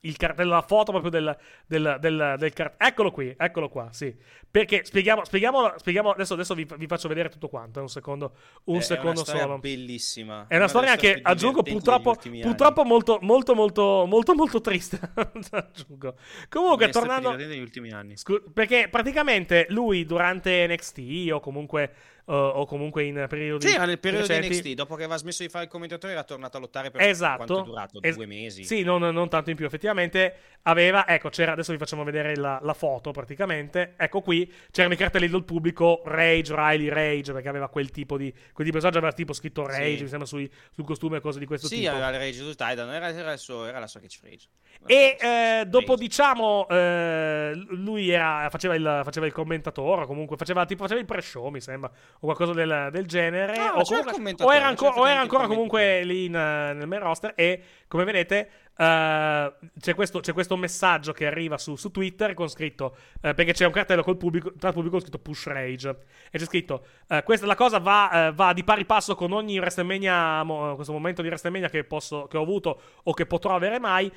il 0.00 0.16
cartello, 0.16 0.50
la 0.50 0.62
foto 0.62 0.92
proprio 0.92 1.10
del, 1.10 1.36
del, 1.66 1.96
del, 2.00 2.36
del 2.38 2.52
cartello. 2.52 2.90
Eccolo 2.90 3.10
qui, 3.10 3.34
eccolo 3.36 3.68
qua, 3.68 3.88
sì. 3.92 4.14
Perché 4.50 4.84
spieghiamo, 4.84 5.24
spieghiamo, 5.24 5.74
spieghiamo 5.76 6.10
adesso, 6.10 6.34
adesso 6.34 6.54
vi, 6.54 6.66
vi 6.76 6.86
faccio 6.86 7.08
vedere 7.08 7.28
tutto 7.28 7.48
quanto. 7.48 7.80
Un 7.80 7.88
secondo, 7.88 8.34
un 8.64 8.76
È- 8.76 8.78
è 8.78 8.82
secondo 8.82 9.10
una 9.10 9.22
storia 9.22 9.42
solo. 9.42 9.58
bellissima. 9.58 10.46
È 10.48 10.56
una 10.56 10.68
storia 10.68 10.94
delle 10.94 11.08
anche, 11.08 11.20
più 11.20 11.30
aggiungo, 11.30 11.62
purtroppo, 11.62 12.16
purtroppo 12.40 12.84
molto, 12.84 13.18
molto, 13.22 13.54
molto, 13.54 14.04
molto, 14.06 14.34
molto 14.34 14.60
triste. 14.60 15.00
aggiungo. 15.50 16.16
Comunque, 16.48 16.84
più 16.84 16.94
tornando, 16.94 17.34
degli 17.34 17.60
ultimi 17.60 17.90
anni. 17.92 18.16
Scu- 18.16 18.52
perché 18.52 18.88
praticamente 18.90 19.66
lui 19.70 20.04
durante 20.04 20.66
NXT 20.68 21.30
o 21.32 21.40
comunque 21.40 21.92
o 22.34 22.66
comunque 22.66 23.04
in 23.04 23.24
periodi. 23.28 23.66
Sì, 23.68 23.74
era 23.74 23.84
nel 23.84 23.98
periodo 23.98 24.26
recenti. 24.26 24.48
di 24.48 24.54
NXT, 24.56 24.74
dopo 24.74 24.94
che 24.96 25.02
aveva 25.04 25.18
smesso 25.18 25.42
di 25.42 25.48
fare 25.48 25.64
il 25.64 25.70
commentatore 25.70 26.12
era 26.12 26.24
tornato 26.24 26.56
a 26.56 26.60
lottare 26.60 26.90
per 26.90 27.00
Esatto. 27.00 27.36
quanto 27.36 27.60
è 27.60 27.64
durato, 27.64 28.02
Es- 28.02 28.16
due 28.16 28.26
mesi. 28.26 28.64
Sì, 28.64 28.82
non, 28.82 29.00
non 29.00 29.28
tanto 29.28 29.50
in 29.50 29.56
più, 29.56 29.64
effettivamente. 29.66 30.34
Aveva, 30.62 31.06
ecco, 31.08 31.28
c'era, 31.30 31.52
adesso 31.52 31.72
vi 31.72 31.78
facciamo 31.78 32.04
vedere 32.04 32.36
la, 32.36 32.58
la 32.62 32.74
foto 32.74 33.10
praticamente. 33.12 33.94
Ecco 33.96 34.20
qui, 34.20 34.52
c'erano 34.70 34.94
i 34.94 34.96
cartelli 34.96 35.28
del 35.28 35.44
pubblico, 35.44 36.02
Rage, 36.04 36.54
Riley, 36.54 36.88
Rage, 36.88 37.32
perché 37.32 37.48
aveva 37.48 37.68
quel 37.68 37.90
tipo 37.90 38.16
di, 38.18 38.30
quel 38.30 38.42
tipo 38.46 38.62
di 38.62 38.70
personaggio, 38.70 38.98
aveva 38.98 39.12
tipo 39.12 39.32
scritto 39.32 39.66
Rage, 39.66 39.96
Sì. 39.96 40.02
mi 40.02 40.08
sembra, 40.08 40.26
sui- 40.26 40.50
sul 40.72 40.84
costume 40.84 41.16
e 41.18 41.20
cose 41.20 41.38
di 41.38 41.46
questo 41.46 41.66
Sì, 41.68 41.76
tipo. 41.76 41.90
aveva 41.90 42.08
il 42.10 42.18
Rage 42.18 42.32
sul 42.42 42.54
Titan, 42.56 42.90
era, 42.92 43.08
era 43.08 43.36
suo- 43.36 43.64
era 43.64 43.78
la 43.78 43.86
sua 43.86 44.00
catchphrase. 44.00 44.48
E 44.86 45.16
eh, 45.18 45.64
dopo, 45.66 45.96
diciamo, 45.96 46.66
eh, 46.68 47.52
lui 47.70 48.10
era, 48.10 48.48
faceva, 48.50 48.74
il, 48.74 49.00
faceva 49.04 49.26
il 49.26 49.32
commentatore, 49.32 50.02
o 50.02 50.06
comunque 50.06 50.36
faceva, 50.36 50.64
tipo, 50.66 50.82
faceva 50.82 51.00
il 51.00 51.06
pre-show, 51.06 51.48
mi 51.48 51.60
sembra, 51.60 51.90
o 52.20 52.26
qualcosa 52.26 52.52
del, 52.52 52.88
del 52.92 53.06
genere. 53.06 53.56
No, 53.56 53.80
o, 53.80 53.82
c'era 53.84 54.00
il 54.00 54.10
comunque- 54.12 54.44
o 54.44 54.52
era, 54.52 54.66
anco- 54.66 54.86
o 54.88 55.06
era 55.08 55.20
ancora 55.20 55.46
comunque 55.46 56.02
lì 56.04 56.24
in, 56.26 56.32
nel 56.32 56.86
main 56.86 57.00
roster. 57.02 57.32
E 57.36 57.62
come 57.86 58.04
vedete, 58.04 58.48
eh, 58.80 59.52
c'è, 59.80 59.94
questo, 59.96 60.20
c'è 60.20 60.32
questo 60.32 60.56
messaggio 60.56 61.12
che 61.12 61.26
arriva 61.26 61.58
su, 61.58 61.74
su 61.74 61.90
Twitter 61.90 62.32
con 62.34 62.48
scritto: 62.48 62.96
eh, 63.20 63.34
perché 63.34 63.52
c'è 63.52 63.66
un 63.66 63.72
cartello 63.72 64.04
col 64.04 64.16
pubblico, 64.16 64.52
tra 64.54 64.68
il 64.68 64.74
pubblico 64.74 65.00
scritto 65.00 65.18
Push 65.18 65.46
Rage. 65.46 65.96
E 66.30 66.38
c'è 66.38 66.44
scritto: 66.44 66.84
eh, 67.08 67.24
questa, 67.24 67.44
la 67.46 67.56
cosa 67.56 67.78
va, 67.78 68.32
va 68.32 68.52
di 68.52 68.62
pari 68.62 68.84
passo 68.84 69.16
con 69.16 69.32
ogni 69.32 69.58
WrestleMania, 69.58 70.44
mo- 70.44 70.76
questo 70.76 70.92
momento 70.92 71.22
di 71.22 71.28
WrestleMania 71.28 71.68
che, 71.68 71.82
posso, 71.82 72.28
che 72.28 72.36
ho 72.36 72.42
avuto 72.42 72.80
o 73.02 73.12
che 73.12 73.26
potrò 73.26 73.56
avere 73.56 73.80
mai 73.80 74.10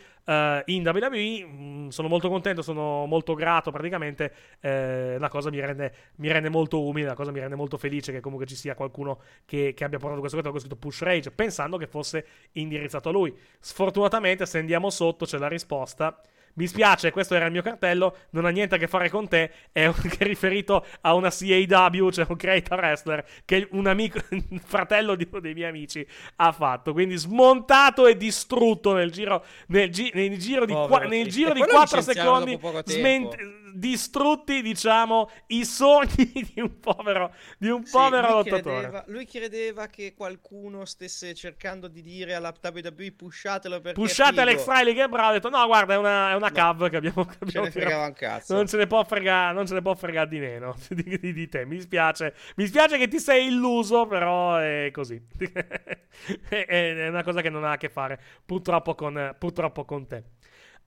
in 0.65 0.87
WWE. 0.87 1.45
Mm, 1.45 1.87
sono 1.87 2.07
molto 2.07 2.29
contento, 2.29 2.61
sono 2.61 3.07
molto 3.07 3.33
grato. 3.33 3.71
Praticamente, 3.71 4.31
la 4.61 5.29
cosa 5.29 5.49
mi 5.49 5.59
rende, 5.59 5.93
mi 6.17 6.31
rende 6.31 6.49
molto 6.49 6.85
umile, 6.85 7.07
la 7.07 7.15
cosa 7.15 7.31
mi 7.31 7.39
rende 7.39 7.55
molto 7.55 7.77
felice 7.77 8.11
che 8.11 8.19
comunque 8.19 8.45
ci 8.45 8.55
sia 8.55 8.75
qualcuno 8.75 9.21
che, 9.45 9.73
che 9.75 9.83
abbia 9.83 9.97
portato 9.97 10.19
questo 10.19 10.37
cartello 10.37 10.59
con 10.59 10.59
scritto 10.59 10.75
Push 10.75 11.01
Rage, 11.01 11.31
pensando 11.31 11.77
che 11.77 11.87
fosse 11.87 12.25
indirizzato 12.53 13.09
a 13.09 13.11
lui. 13.11 13.35
Sfortunatamente, 13.59 14.45
se 14.51 14.59
andiamo 14.59 14.89
sotto, 14.89 15.25
c'è 15.25 15.37
la 15.37 15.47
risposta. 15.47 16.21
Mi 16.53 16.67
spiace, 16.67 17.11
questo 17.11 17.35
era 17.35 17.45
il 17.45 17.51
mio 17.51 17.61
cartello, 17.61 18.17
non 18.31 18.45
ha 18.45 18.49
niente 18.49 18.75
a 18.75 18.77
che 18.77 18.87
fare 18.87 19.09
con 19.09 19.27
te, 19.27 19.51
è 19.71 19.85
un- 19.85 19.93
è 20.17 20.23
riferito 20.23 20.85
a 21.01 21.13
una 21.13 21.29
CAW, 21.29 22.09
cioè 22.11 22.25
un 22.29 22.35
creator 22.35 22.77
wrestler, 22.77 23.25
che 23.45 23.67
un 23.71 23.87
amico, 23.87 24.19
un 24.29 24.59
fratello 24.63 25.15
di 25.15 25.27
uno 25.29 25.39
dei 25.39 25.53
miei 25.53 25.69
amici 25.69 26.05
ha 26.37 26.51
fatto. 26.51 26.93
Quindi 26.93 27.15
smontato 27.17 28.07
e 28.07 28.17
distrutto 28.17 28.93
nel 28.93 29.11
giro, 29.11 29.43
nel 29.67 29.89
gi- 29.89 30.11
nel 30.13 30.37
giro 30.37 30.65
di, 30.65 30.73
qua- 30.73 31.05
nel 31.05 31.27
giro 31.29 31.53
di 31.53 31.59
quello 31.59 31.73
4 31.73 31.97
licenziarono 31.97 32.45
secondi, 32.47 32.91
sment- 32.91 33.59
distrutti, 33.73 34.61
diciamo, 34.61 35.29
i 35.47 35.63
sogni 35.65 36.31
di 36.53 36.61
un 36.61 36.79
povero, 36.79 37.33
di 37.57 37.69
un 37.69 37.85
Sì, 37.85 37.91
povero 37.91 38.27
lui 38.27 38.35
lottatore. 38.35 38.75
credeva, 38.79 39.03
lui 39.07 39.25
credeva 39.25 39.87
che 39.87 40.13
qualcuno 40.15 40.85
stesse 40.85 41.33
cercando 41.33 41.87
di 41.87 42.01
dire 42.01 42.33
alla 42.33 42.53
WWE 42.61 43.11
pushate-lo 43.13 43.79
perché 43.81 44.07
figo. 44.07 44.41
Alex 44.41 44.67
Riley 44.67 44.93
che 44.93 45.03
è 45.03 45.07
bravo. 45.07 45.29
Ha 45.29 45.33
detto: 45.33 45.49
No, 45.49 45.65
guarda, 45.65 45.93
è 45.93 45.97
una, 45.97 46.31
è 46.31 46.35
una 46.35 46.40
cav 46.49 46.89
che 46.89 46.95
abbiamo. 46.97 47.25
che 47.25 47.33
Ce 47.33 47.37
abbiamo 47.41 47.65
ne 47.65 47.71
fregava 47.71 48.05
un 48.07 48.13
tirato. 48.13 48.35
cazzo. 48.39 48.53
Non 48.55 48.67
ce 48.67 48.77
ne 48.77 48.87
può 48.87 49.03
fregare, 49.03 49.53
non 49.53 49.67
ce 49.67 49.73
ne 49.75 49.81
può 49.81 49.93
fregare 49.95 50.27
di 50.29 50.39
meno 50.39 50.75
di, 50.89 51.17
di- 51.19 51.33
di 51.33 51.47
te. 51.47 51.65
Mi 51.65 51.75
dispiace. 51.75 52.33
Mi 52.55 52.65
spiace 52.65 52.97
che 52.97 53.07
ti 53.07 53.19
sei 53.19 53.47
illuso, 53.47 54.07
però 54.07 54.57
è 54.57 54.89
così. 54.91 55.21
è, 56.49 56.65
è 56.65 57.07
una 57.07 57.23
cosa 57.23 57.41
che 57.41 57.49
non 57.49 57.63
ha 57.63 57.71
a 57.71 57.77
che 57.77 57.89
fare 57.89 58.19
purtroppo 58.45 58.95
con, 58.95 59.35
purtroppo 59.37 59.85
con 59.85 60.07
te. 60.07 60.23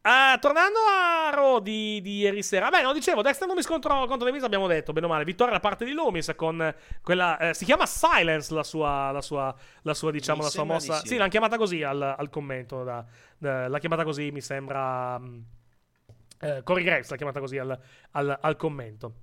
Ah, 0.07 0.37
tornando 0.39 0.79
a 0.81 1.31
Raw 1.35 1.61
di, 1.61 1.99
di 2.03 2.19
ieri 2.19 2.43
sera, 2.43 2.69
beh, 2.69 2.83
no, 2.83 2.93
dicevo, 2.93 3.23
Dexter 3.23 3.47
Loomis 3.49 3.65
contro, 3.67 4.05
contro 4.07 4.31
Miz 4.31 4.43
abbiamo 4.43 4.67
detto, 4.67 4.93
bene 4.93 5.07
o 5.07 5.09
male, 5.09 5.25
vittoria 5.25 5.55
da 5.55 5.61
parte 5.61 5.87
di 5.87 5.93
Loomis 5.93 6.31
con 6.37 6.75
quella, 7.03 7.39
eh, 7.39 7.55
si 7.55 7.65
chiama 7.65 7.87
Silence 7.87 8.53
la 8.53 8.65
sua, 8.65 9.11
la 9.13 9.23
sua, 9.23 9.55
la 9.81 9.95
sua 9.95 10.11
diciamo, 10.11 10.39
Mi 10.41 10.45
la 10.45 10.51
sua 10.51 10.65
mossa, 10.65 10.99
sì, 10.99 11.07
sì. 11.09 11.17
l'hanno 11.17 11.31
chiamata 11.31 11.57
così 11.57 11.83
al, 11.83 12.03
al 12.03 12.29
commento, 12.29 12.85
da- 12.85 13.03
da- 13.39 13.67
l'ha 13.67 13.79
chiamata 13.79 14.05
così, 14.05 14.31
mi 14.31 14.43
sembra, 14.43 15.19
mm, 15.19 15.39
eh, 16.41 16.61
Corey 16.63 16.85
Graves 16.85 17.09
l'ha 17.09 17.17
chiamata 17.17 17.41
così 17.41 17.57
al, 17.57 17.79
al- 18.11 18.39
al 18.43 18.57
commento. 18.57 19.15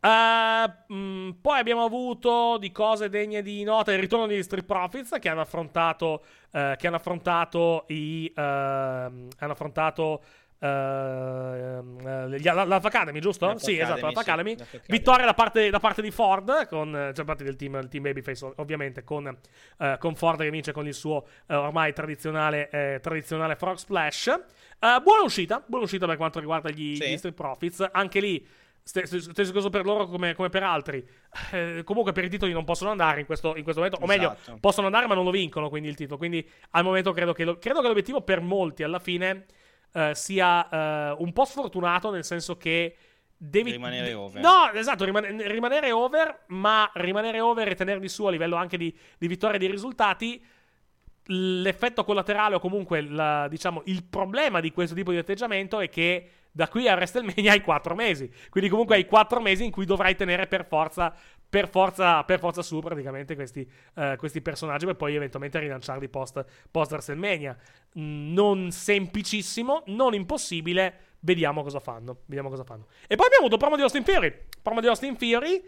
Eh, 0.00 0.72
mm, 0.92 1.30
poi 1.40 1.58
abbiamo 1.58 1.84
avuto 1.84 2.56
di 2.58 2.70
cose 2.70 3.08
degne 3.08 3.42
di 3.42 3.64
nota 3.64 3.92
il 3.92 3.98
ritorno 3.98 4.26
degli 4.26 4.42
Street 4.42 4.64
Profits 4.64 5.16
che 5.20 5.28
hanno 5.28 5.40
affrontato, 5.40 6.22
eh, 6.52 6.74
che 6.78 6.86
hanno 6.86 6.96
affrontato 6.96 7.84
i, 7.88 8.32
ehm, 8.34 9.28
hanno 9.38 9.52
affrontato 9.52 10.22
gli- 10.60 12.42
l'Alpha 12.44 12.88
Academy, 12.88 13.20
giusto? 13.20 13.46
L'Alpha 13.46 13.60
sì, 13.60 13.78
esatto, 13.78 13.92
Academy, 13.92 14.02
l'Alpha 14.02 14.22
sì, 14.22 14.28
Academy. 14.28 14.56
l'Alpha. 14.56 14.78
Vittoria 14.88 15.24
da 15.26 15.34
parte, 15.34 15.70
da 15.70 15.78
parte 15.80 16.02
di 16.02 16.10
Ford, 16.10 16.66
con, 16.68 16.90
cioè 16.92 17.12
da 17.12 17.24
parte 17.24 17.44
del 17.44 17.54
team, 17.56 17.88
team 17.88 18.02
Babyface, 18.02 18.44
ov- 18.44 18.58
ovviamente, 18.58 19.04
con, 19.04 19.36
eh, 19.78 19.96
con 20.00 20.14
Ford 20.16 20.40
che 20.40 20.50
vince 20.50 20.72
con 20.72 20.86
il 20.86 20.94
suo 20.94 21.26
eh, 21.46 21.54
ormai 21.54 21.92
tradizionale, 21.92 22.68
eh, 22.70 22.98
tradizionale 23.00 23.54
Frog 23.56 23.76
Splash. 23.76 24.40
Buona 25.02 25.22
uscita, 25.22 25.62
buona 25.66 25.84
uscita 25.84 26.06
per 26.06 26.16
quanto 26.16 26.38
riguarda 26.38 26.70
gli, 26.70 26.96
Sì. 26.96 27.08
gli 27.08 27.16
Street 27.16 27.34
Profits. 27.34 27.88
Anche 27.92 28.20
lì, 28.20 28.44
stesso 28.88 29.42
discorso 29.42 29.68
per 29.68 29.84
loro 29.84 30.06
come, 30.06 30.34
come 30.34 30.48
per 30.48 30.62
altri. 30.62 31.06
Eh, 31.52 31.82
comunque 31.84 32.12
per 32.12 32.24
i 32.24 32.30
titoli 32.30 32.52
non 32.52 32.64
possono 32.64 32.90
andare 32.90 33.20
in 33.20 33.26
questo, 33.26 33.54
in 33.56 33.62
questo 33.62 33.82
momento, 33.82 34.02
o 34.02 34.06
meglio, 34.06 34.32
Esatto. 34.32 34.58
possono 34.60 34.86
andare 34.86 35.06
ma 35.06 35.14
non 35.14 35.24
lo 35.24 35.30
vincono 35.30 35.68
quindi 35.68 35.88
il 35.88 35.94
titolo. 35.94 36.16
Quindi 36.16 36.48
al 36.70 36.84
momento 36.84 37.12
credo 37.12 37.32
che, 37.34 37.44
lo- 37.44 37.58
credo 37.58 37.80
che 37.82 37.86
l'obiettivo 37.86 38.22
per 38.22 38.40
molti 38.40 38.82
alla 38.82 38.98
fine 38.98 39.44
eh, 39.92 40.12
sia 40.14 40.68
eh, 41.10 41.16
un 41.18 41.32
po' 41.34 41.44
sfortunato, 41.44 42.10
nel 42.10 42.24
senso 42.24 42.56
che 42.56 42.96
devi... 43.36 43.72
Rimanere 43.72 44.14
over. 44.14 44.40
No, 44.42 44.70
esatto, 44.72 45.04
rimane- 45.04 45.46
rimanere 45.48 45.92
over, 45.92 46.44
ma 46.48 46.90
rimanere 46.94 47.40
over 47.40 47.68
e 47.68 47.74
tenerli 47.74 48.08
su 48.08 48.24
a 48.24 48.30
livello 48.30 48.56
anche 48.56 48.78
di, 48.78 48.96
di 49.18 49.28
vittoria 49.28 49.56
e 49.56 49.58
di 49.58 49.70
risultati 49.70 50.42
l'effetto 51.30 52.04
collaterale 52.04 52.54
o 52.54 52.58
comunque 52.58 53.02
la- 53.02 53.48
diciamo, 53.48 53.82
il 53.84 54.02
problema 54.04 54.60
di 54.60 54.70
questo 54.72 54.94
tipo 54.94 55.10
di 55.10 55.18
atteggiamento 55.18 55.78
è 55.78 55.88
che 55.90 56.30
da 56.58 56.66
qui 56.66 56.88
a 56.88 56.94
WrestleMania 56.94 57.52
hai 57.52 57.60
4 57.60 57.94
mesi. 57.94 58.28
Quindi 58.50 58.68
comunque 58.68 58.96
hai 58.96 59.06
4 59.06 59.40
mesi 59.40 59.64
in 59.64 59.70
cui 59.70 59.84
dovrai 59.84 60.16
tenere 60.16 60.48
per 60.48 60.66
forza, 60.66 61.14
per 61.48 61.68
forza, 61.68 62.24
per 62.24 62.40
forza 62.40 62.62
su 62.62 62.80
praticamente 62.80 63.36
questi, 63.36 63.64
eh, 63.94 64.16
questi 64.18 64.40
personaggi 64.40 64.84
per 64.84 64.96
poi 64.96 65.14
eventualmente 65.14 65.60
rilanciarli 65.60 66.08
post, 66.08 66.44
post 66.68 66.90
WrestleMania. 66.90 67.56
Mm, 67.96 68.32
Non 68.32 68.72
semplicissimo, 68.72 69.84
non 69.86 70.14
impossibile. 70.14 71.14
Vediamo 71.20 71.62
cosa 71.62 71.78
fanno. 71.78 72.22
Vediamo 72.26 72.48
cosa 72.48 72.64
fanno. 72.64 72.88
E 73.06 73.14
poi 73.14 73.26
abbiamo 73.26 73.46
avuto 73.46 73.56
promo 73.56 73.76
di 73.76 73.82
Austin 73.82 74.02
Fury. 74.02 74.46
Promo 74.60 74.80
di 74.80 74.88
Austin 74.88 75.16
Fury. 75.16 75.62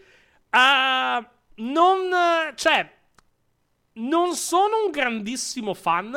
Ah, 0.50 1.24
non... 1.54 2.10
Cioè, 2.56 2.90
non 3.92 4.34
sono 4.34 4.86
un 4.86 4.90
grandissimo 4.90 5.72
fan 5.72 6.16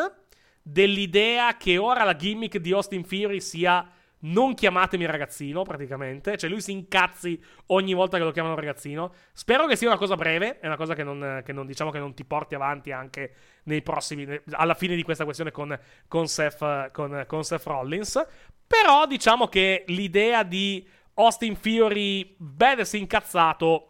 dell'idea 0.64 1.58
che 1.58 1.78
ora 1.78 2.04
la 2.04 2.16
gimmick 2.16 2.58
di 2.58 2.72
Austin 2.72 3.04
Fury 3.04 3.40
sia 3.40 3.88
non 4.26 4.54
chiamatemi 4.54 5.06
ragazzino, 5.06 5.64
praticamente. 5.64 6.38
Cioè, 6.38 6.50
lui 6.50 6.62
si 6.62 6.72
incazzi 6.72 7.42
ogni 7.68 7.94
volta 7.94 8.18
che 8.18 8.24
lo 8.24 8.32
chiamano 8.32 8.56
ragazzino. 8.56 9.14
Spero 9.34 9.66
che 9.66 9.76
sia 9.76 9.88
una 9.88 9.98
cosa 9.98 10.16
breve, 10.16 10.60
è 10.60 10.68
una 10.68 10.78
cosa 10.78 10.94
che 10.94 11.04
non, 11.04 11.42
che 11.44 11.52
non- 11.52 11.66
diciamo 11.66 11.92
che 11.92 12.00
non 12.00 12.14
ti 12.14 12.24
porti 12.24 12.56
avanti 12.56 12.92
anche 12.92 13.34
nei 13.64 13.82
prossimi. 13.82 14.26
alla 14.52 14.76
fine 14.76 14.96
di 14.96 15.04
questa 15.04 15.24
questione 15.24 15.52
con, 15.52 15.78
con, 16.08 16.28
Seth, 16.28 16.92
con, 16.92 17.24
con 17.28 17.44
Seth 17.44 17.66
Rollins. 17.66 18.26
Però, 18.66 19.06
diciamo 19.06 19.48
che 19.48 19.84
l'idea 19.88 20.44
di 20.44 20.88
Austin 21.16 21.56
Fury 21.56 22.36
badass 22.38 22.94
incazzato. 22.94 23.88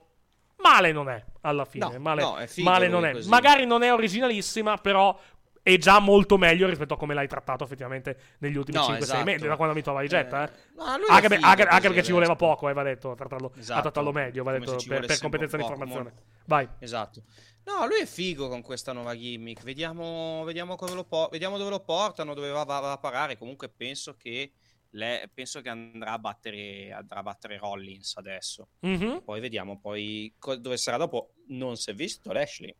Male 0.57 0.91
non 0.93 1.09
è 1.09 1.23
alla 1.41 1.65
fine. 1.65 1.91
No, 1.91 1.99
male 1.99 2.21
no, 2.21 2.37
male 2.57 2.87
non 2.87 3.05
è. 3.05 3.11
così. 3.11 3.29
Magari 3.29 3.65
non 3.65 3.83
è 3.83 3.91
originalissima, 3.91 4.77
però 4.77 5.17
è 5.63 5.77
già 5.77 5.99
molto 5.99 6.37
meglio 6.37 6.67
rispetto 6.67 6.93
a 6.93 6.97
come 6.97 7.13
l'hai 7.13 7.27
trattato 7.27 7.63
effettivamente 7.63 8.35
negli 8.39 8.57
ultimi 8.57 8.77
No, 8.77 8.83
5-6 8.83 8.97
esatto. 9.01 9.23
mesi, 9.23 9.47
da 9.47 9.55
quando 9.55 9.73
mi 9.73 9.81
trovavi 9.81 10.07
Jetta. 10.07 10.47
Eh. 10.47 10.51
no, 10.75 10.97
lui 10.97 11.05
è 11.07 11.11
anche, 11.13 11.29
figo 11.29 11.45
anche- 11.47 11.63
anche 11.63 11.87
perché 11.87 12.03
ci 12.03 12.11
voleva 12.11 12.33
adesso. 12.33 12.47
poco, 12.49 12.69
eh, 12.69 12.73
va 12.73 12.83
detto, 12.83 13.11
a 13.11 13.15
trattarlo, 13.15 13.51
a 13.55 13.59
Esatto. 13.59 13.81
trattarlo 13.81 14.11
meglio, 14.11 14.43
va 14.43 14.51
Come 14.53 14.65
detto, 14.65 14.83
per, 14.87 15.05
per 15.05 15.19
competenza 15.19 15.55
di 15.57 15.63
poco, 15.63 15.73
informazione. 15.75 16.13
mo- 16.15 16.21
Vai. 16.45 16.67
Esatto. 16.79 17.23
No, 17.65 17.85
lui 17.87 18.01
è 18.01 18.05
figo 18.05 18.49
con 18.49 18.61
questa 18.61 18.91
nuova 18.91 19.15
gimmick. 19.15 19.63
Vediamo, 19.63 20.43
vediamo, 20.43 20.75
cosa 20.75 20.95
lo 20.95 21.05
po- 21.05 21.29
vediamo 21.31 21.57
dove 21.57 21.69
lo 21.69 21.79
portano, 21.79 22.33
dove 22.33 22.49
va, 22.49 22.65
va- 22.65 22.91
a 22.91 22.97
parare. 22.97 23.37
Comunque 23.37 23.69
penso 23.69 24.17
che, 24.17 24.51
le- 24.89 25.29
penso 25.33 25.61
che 25.61 25.69
andrà, 25.69 26.11
a 26.11 26.19
battere, 26.19 26.91
andrà 26.91 27.19
a 27.19 27.23
battere 27.23 27.57
Rollins 27.57 28.17
adesso. 28.17 28.67
Mhm. 28.81 29.21
Poi 29.23 29.39
vediamo 29.39 29.79
poi 29.79 30.35
co- 30.37 30.57
dove 30.57 30.75
sarà 30.75 30.97
dopo. 30.97 31.35
Non 31.47 31.77
si 31.77 31.89
è 31.89 31.93
visto 31.93 32.33
Lashley. 32.33 32.75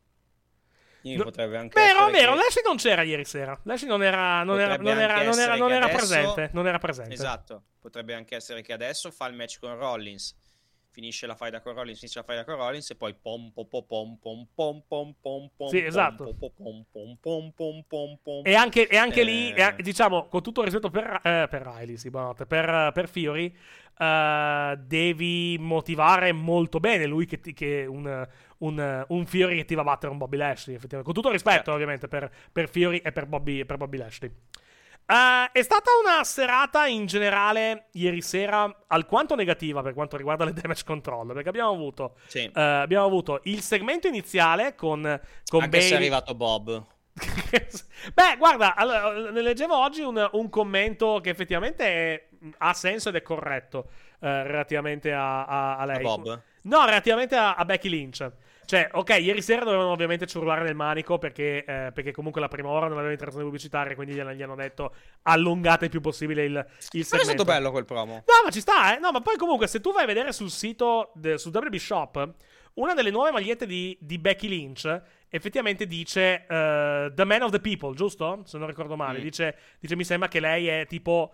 Quindi 1.04 1.18
No- 1.18 1.24
potrebbe 1.26 1.58
anche 1.58 1.78
Vero, 1.78 2.06
vero, 2.06 2.32
che- 2.32 2.38
Lashley 2.38 2.64
non 2.64 2.76
c'era 2.76 3.02
ieri 3.02 3.26
sera. 3.26 3.60
Lashley 3.64 3.90
non 3.90 4.02
era, 4.02 4.42
non 4.42 4.58
era, 4.58 4.76
non 4.78 4.86
era, 4.98 5.22
non 5.22 5.38
era, 5.38 5.56
non 5.56 5.70
era 5.70 5.84
adesso- 5.84 5.98
presente. 5.98 6.50
Non 6.54 6.66
era 6.66 6.78
presente. 6.78 7.12
Esatto, 7.12 7.62
potrebbe 7.78 8.14
anche 8.14 8.34
essere 8.36 8.62
che 8.62 8.72
adesso 8.72 9.10
fa 9.10 9.26
il 9.26 9.34
match 9.34 9.58
con 9.60 9.76
Rollins, 9.76 10.34
finisce 10.90 11.26
la 11.26 11.34
faida 11.36 11.60
con 11.60 11.74
Rollins, 11.74 11.98
finisce 11.98 12.20
la 12.20 12.24
faida 12.24 12.44
con 12.44 12.54
Rollins 12.56 12.88
e 12.88 12.94
poi 12.96 13.12
pom 13.20 13.50
pom 13.52 13.66
pom 13.68 13.84
pom 13.86 14.18
pom 14.18 14.48
pom 14.54 14.82
pom 14.88 15.14
pom 15.20 15.50
pom 15.54 15.68
Sì, 15.68 15.78
pom, 15.80 15.86
esatto. 15.88 16.24
pom 16.24 16.38
pom 16.38 16.84
pom 16.90 17.16
pom 17.20 17.52
pom 17.52 17.82
pom 17.86 18.18
pom. 18.22 18.40
E 18.42 18.54
anche, 18.54 18.88
e 18.88 18.96
anche 18.96 19.20
Eh, 19.20 19.24
lì, 19.24 19.52
e 19.52 19.60
anche- 19.60 19.82
diciamo, 19.82 20.28
con 20.28 20.40
tutto 20.42 20.60
il 20.60 20.68
rispetto 20.68 20.88
per, 20.88 21.20
eh, 21.22 21.46
per 21.50 21.62
Riley, 21.66 21.98
sì, 21.98 22.08
buonanotte, 22.08 22.46
per, 22.46 22.92
per 22.94 23.08
Fury, 23.10 23.54
eh, 23.98 24.78
devi 24.78 25.56
motivare 25.58 26.32
molto 26.32 26.80
bene 26.80 27.06
lui 27.06 27.26
che, 27.26 27.40
che 27.40 27.86
un, 27.88 28.26
un, 28.58 29.04
un 29.08 29.26
Fury 29.26 29.56
che 29.56 29.64
ti 29.64 29.74
va 29.74 29.82
a 29.82 29.84
battere 29.84 30.12
un 30.12 30.18
Bobby 30.18 30.36
Lashley, 30.36 30.76
effettivamente. 30.76 31.04
Con 31.04 31.14
tutto 31.14 31.30
rispetto, 31.30 31.72
ovviamente, 31.72 32.08
per, 32.08 32.30
per 32.52 32.68
Fury 32.68 32.98
e 32.98 33.12
per 33.12 33.26
Bobby, 33.26 33.64
per 33.64 33.76
Bobby 33.76 33.98
Lashley. 33.98 34.30
Eh, 35.06 35.50
è 35.52 35.62
stata 35.62 35.90
una 36.02 36.24
serata 36.24 36.86
in 36.86 37.04
generale 37.04 37.88
ieri 37.92 38.22
sera 38.22 38.84
alquanto 38.86 39.34
negativa 39.34 39.82
per 39.82 39.92
quanto 39.92 40.16
riguarda 40.16 40.44
le 40.44 40.54
damage 40.54 40.82
control. 40.84 41.32
Perché 41.34 41.48
abbiamo 41.50 41.70
avuto, 41.70 42.16
Sì. 42.26 42.44
eh, 42.44 42.50
abbiamo 42.60 43.04
avuto 43.04 43.40
il 43.44 43.60
segmento 43.60 44.08
iniziale 44.08 44.74
con, 44.74 45.02
con 45.46 45.62
Anche 45.62 45.80
se 45.82 45.92
è 45.92 45.96
arrivato 45.96 46.34
Bob. 46.34 46.92
Beh, 48.12 48.36
guarda, 48.38 48.74
allora, 48.74 49.30
ne 49.30 49.40
leggevo 49.40 49.76
oggi 49.76 50.02
un, 50.02 50.28
un 50.32 50.48
commento 50.48 51.20
che 51.22 51.30
effettivamente 51.30 51.84
è- 51.86 52.28
ha 52.58 52.74
senso 52.74 53.08
ed 53.10 53.14
è 53.14 53.22
corretto 53.22 53.88
eh, 54.20 54.42
relativamente 54.42 55.12
a, 55.12 55.44
a- 55.46 55.76
a 55.76 55.84
lei. 55.84 55.96
A 55.96 56.00
Bob? 56.00 56.42
No, 56.62 56.84
relativamente 56.84 57.36
a, 57.36 57.54
a 57.54 57.64
Becky 57.64 57.88
Lynch. 57.88 58.30
Cioè, 58.66 58.88
ok, 58.92 59.10
ieri 59.20 59.42
sera 59.42 59.62
dovevano 59.64 59.90
ovviamente 59.90 60.26
ciurlare 60.26 60.62
nel 60.64 60.74
manico 60.74 61.18
perché, 61.18 61.64
eh, 61.66 61.90
perché 61.92 62.12
comunque 62.12 62.40
la 62.40 62.48
prima 62.48 62.70
ora 62.70 62.86
non 62.88 62.96
aveva 62.96 63.12
interazione 63.12 63.44
pubblicitaria, 63.44 63.94
quindi 63.94 64.14
gliela- 64.14 64.32
gli 64.32 64.42
hanno 64.42 64.54
detto 64.56 64.94
allungate 65.22 65.84
il 65.84 65.90
più 65.90 66.00
possibile 66.00 66.44
il, 66.44 66.48
il 66.48 66.54
Non 66.54 66.64
è 66.64 67.02
segmento. 67.04 67.24
stato 67.30 67.44
bello 67.44 67.70
quel 67.70 67.84
promo. 67.84 68.14
No, 68.14 68.34
ma 68.44 68.50
ci 68.50 68.60
sta, 68.60 68.96
eh. 68.96 68.98
No, 68.98 69.10
ma 69.12 69.20
poi 69.20 69.36
comunque, 69.36 69.66
se 69.66 69.80
tu 69.80 69.92
vai 69.92 70.04
a 70.04 70.06
vedere 70.06 70.32
sul 70.32 70.50
sito, 70.50 71.12
de- 71.14 71.36
su 71.38 71.50
WB 71.50 71.74
Shop, 71.76 72.28
una 72.74 72.94
delle 72.94 73.10
nuove 73.10 73.30
magliette 73.30 73.66
di, 73.66 73.96
di 74.00 74.18
Becky 74.18 74.48
Lynch 74.48 75.02
effettivamente 75.34 75.86
dice 75.86 76.46
eh, 76.46 77.12
The 77.12 77.24
Man 77.24 77.42
of 77.42 77.50
the 77.50 77.60
People, 77.60 77.94
giusto? 77.94 78.42
Se 78.44 78.56
non 78.56 78.68
ricordo 78.68 78.94
male. 78.96 79.18
Mm. 79.18 79.22
Dice, 79.22 79.56
dice, 79.80 79.96
mi 79.96 80.04
sembra 80.04 80.28
che 80.28 80.38
lei 80.38 80.68
è 80.68 80.86
tipo... 80.86 81.32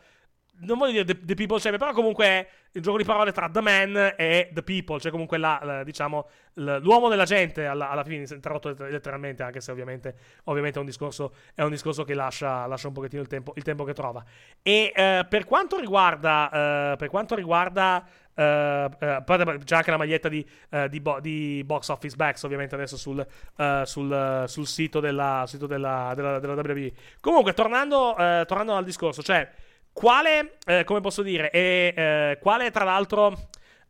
Non 0.62 0.77
voglio 0.77 0.93
dire 0.93 1.05
The, 1.05 1.24
the 1.24 1.35
People 1.35 1.59
Champion, 1.59 1.78
però 1.78 1.93
comunque 1.93 2.27
è 2.27 2.48
il 2.72 2.82
gioco 2.82 2.98
di 2.98 3.05
parole 3.05 3.32
tra 3.32 3.48
The 3.48 3.60
Man 3.62 4.14
e 4.16 4.51
The 4.52 4.62
People, 4.62 5.01
cioè 5.01 5.10
comunque 5.10 5.39
la, 5.39 5.59
la- 5.62 5.85
diciamo, 5.85 6.28
l'uomo 6.55 7.09
della 7.09 7.24
gente 7.24 7.64
alla, 7.64 7.89
alla 7.89 8.05
fine, 8.05 8.24
tradotto 8.27 8.68
letter- 8.68 8.90
letteralmente, 8.90 9.43
anche 9.43 9.62
se 9.62 9.70
ovviamente, 9.70 10.14
ovviamente 10.44 10.77
è, 10.77 10.81
un 10.81 10.86
discorso, 10.86 11.35
è 11.55 11.62
un 11.62 11.70
discorso 11.70 12.05
che 12.05 12.12
lascia, 12.12 12.66
lascia 12.66 12.89
un 12.89 12.93
pochettino 12.93 13.22
il 13.22 13.28
tempo, 13.28 13.52
il 13.56 13.62
tempo 13.62 13.85
che 13.85 13.94
trova. 13.94 14.22
E 14.62 14.93
eh, 14.94 15.27
per 15.27 15.47
quanto 15.47 15.78
riguarda, 15.78 16.93
eh, 16.93 16.97
per 16.97 17.09
quanto 17.09 17.35
riguarda 17.35 18.06
eh, 18.40 18.88
eh, 18.98 19.58
c'è 19.64 19.76
anche 19.76 19.90
la 19.90 19.98
maglietta 19.98 20.28
di, 20.30 20.46
eh, 20.70 20.88
di, 20.88 21.00
bo- 21.00 21.20
di 21.20 21.62
Box 21.64 21.88
Office 21.88 22.16
Backs, 22.16 22.42
ovviamente 22.44 22.74
adesso 22.74 22.96
sul, 22.96 23.24
eh, 23.56 23.82
sul, 23.84 24.44
sul 24.46 24.66
sito, 24.66 25.00
della, 25.00 25.44
sito 25.46 25.66
della, 25.66 26.12
della, 26.14 26.38
della 26.38 26.54
WWE. 26.54 26.92
Comunque, 27.20 27.52
tornando, 27.52 28.16
eh, 28.16 28.44
tornando 28.46 28.76
al 28.76 28.84
discorso, 28.84 29.22
cioè, 29.22 29.48
quale, 29.92 30.56
eh, 30.64 30.84
come 30.84 31.00
posso 31.00 31.22
dire, 31.22 31.50
è, 31.50 31.92
eh, 31.94 32.38
quale 32.40 32.70
tra 32.70 32.84
l'altro, 32.84 33.36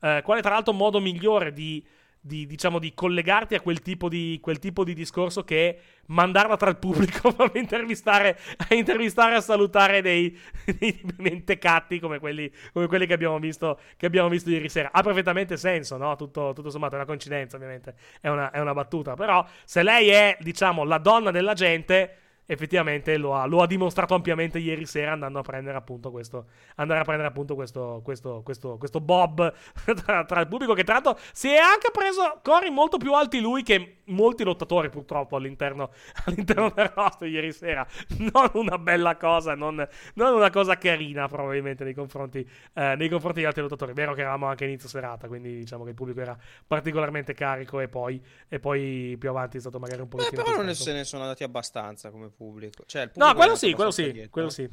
eh, 0.00 0.20
quale 0.24 0.40
tra 0.40 0.50
l'altro 0.50 0.72
modo 0.72 0.98
migliore 0.98 1.52
di, 1.52 1.84
di, 2.20 2.46
diciamo, 2.46 2.78
di 2.78 2.92
collegarti 2.92 3.54
a 3.54 3.60
quel 3.60 3.80
tipo 3.80 4.08
di, 4.08 4.38
quel 4.42 4.58
tipo 4.58 4.84
di 4.84 4.92
discorso 4.92 5.42
che 5.42 5.78
mandarla 6.06 6.56
tra 6.56 6.68
il 6.68 6.76
pubblico 6.76 7.28
a 7.38 7.50
intervistare, 7.54 8.38
a 8.68 8.74
intervistare, 8.74 9.34
a 9.34 9.40
salutare 9.40 10.02
dei, 10.02 10.38
dei 10.78 11.00
mentecatti 11.16 11.98
come 11.98 12.18
quelli, 12.18 12.50
come 12.72 12.86
quelli 12.86 13.06
che, 13.06 13.14
abbiamo 13.14 13.38
visto, 13.38 13.80
che 13.96 14.06
abbiamo 14.06 14.28
visto 14.28 14.50
ieri 14.50 14.68
sera. 14.68 14.90
Ha 14.92 15.02
perfettamente 15.02 15.56
senso, 15.56 15.96
no? 15.96 16.14
Tutto, 16.16 16.52
tutto 16.54 16.70
sommato 16.70 16.94
è 16.94 16.96
una 16.96 17.06
coincidenza, 17.06 17.56
ovviamente, 17.56 17.94
è 18.20 18.28
una, 18.28 18.50
è 18.50 18.60
una 18.60 18.74
battuta. 18.74 19.14
Però 19.14 19.46
se 19.64 19.82
lei 19.82 20.08
è, 20.08 20.36
diciamo, 20.40 20.84
la 20.84 20.98
donna 20.98 21.30
della 21.30 21.54
gente 21.54 22.16
effettivamente 22.50 23.16
lo 23.16 23.34
ha, 23.34 23.46
lo 23.46 23.62
ha 23.62 23.66
dimostrato 23.66 24.14
ampiamente 24.14 24.58
ieri 24.58 24.84
sera 24.84 25.12
andando 25.12 25.38
a 25.38 25.42
prendere 25.42 25.76
appunto 25.76 26.10
questo 26.10 26.46
andare 26.76 26.98
a 26.98 27.04
prendere 27.04 27.28
appunto 27.28 27.54
questo 27.54 28.00
questo, 28.02 28.42
questo, 28.42 28.76
questo 28.76 29.00
Bob 29.00 29.54
tra, 30.04 30.24
tra 30.24 30.40
il 30.40 30.48
pubblico 30.48 30.74
che 30.74 30.82
tra 30.82 30.94
l'altro 30.94 31.16
si 31.32 31.48
è 31.48 31.58
anche 31.58 31.90
preso 31.92 32.40
cori 32.42 32.68
molto 32.70 32.96
più 32.96 33.14
alti 33.14 33.38
lui 33.38 33.62
che 33.62 33.98
molti 34.06 34.42
lottatori 34.42 34.88
purtroppo 34.88 35.36
all'interno, 35.36 35.92
all'interno 36.26 36.72
del 36.74 36.90
roster 36.92 37.28
ieri 37.28 37.52
sera 37.52 37.86
non 38.18 38.50
una 38.54 38.78
bella 38.78 39.16
cosa 39.16 39.54
non, 39.54 39.86
non 40.14 40.34
una 40.34 40.50
cosa 40.50 40.76
carina 40.76 41.28
probabilmente 41.28 41.84
nei 41.84 41.94
confronti, 41.94 42.40
eh, 42.74 42.96
nei 42.96 43.08
confronti 43.08 43.38
degli 43.38 43.46
altri 43.46 43.62
lottatori 43.62 43.92
vero 43.92 44.12
che 44.12 44.22
eravamo 44.22 44.46
anche 44.46 44.64
inizio 44.64 44.88
serata 44.88 45.28
quindi 45.28 45.54
diciamo 45.54 45.84
che 45.84 45.90
il 45.90 45.94
pubblico 45.94 46.20
era 46.20 46.36
particolarmente 46.66 47.32
carico 47.32 47.78
e 47.78 47.86
poi, 47.86 48.20
e 48.48 48.58
poi 48.58 49.14
più 49.20 49.28
avanti 49.28 49.58
è 49.58 49.60
stato 49.60 49.78
magari 49.78 50.00
un 50.00 50.08
Beh, 50.08 50.16
pochettino 50.16 50.42
però 50.42 50.56
più 50.56 50.64
non 50.64 50.74
se 50.74 50.92
ne 50.92 51.04
sono 51.04 51.22
andati 51.22 51.44
abbastanza 51.44 52.10
come 52.10 52.24
pubblico. 52.24 52.38
Cioè, 52.86 53.02
il 53.02 53.10
No, 53.14 53.26
pubblico 53.26 53.34
quello 53.36 53.52
è 53.52 53.56
sì, 53.56 53.72
quello 53.72 53.90
sì, 53.90 54.12
dietro. 54.12 54.30
quello 54.30 54.48
sì. 54.48 54.68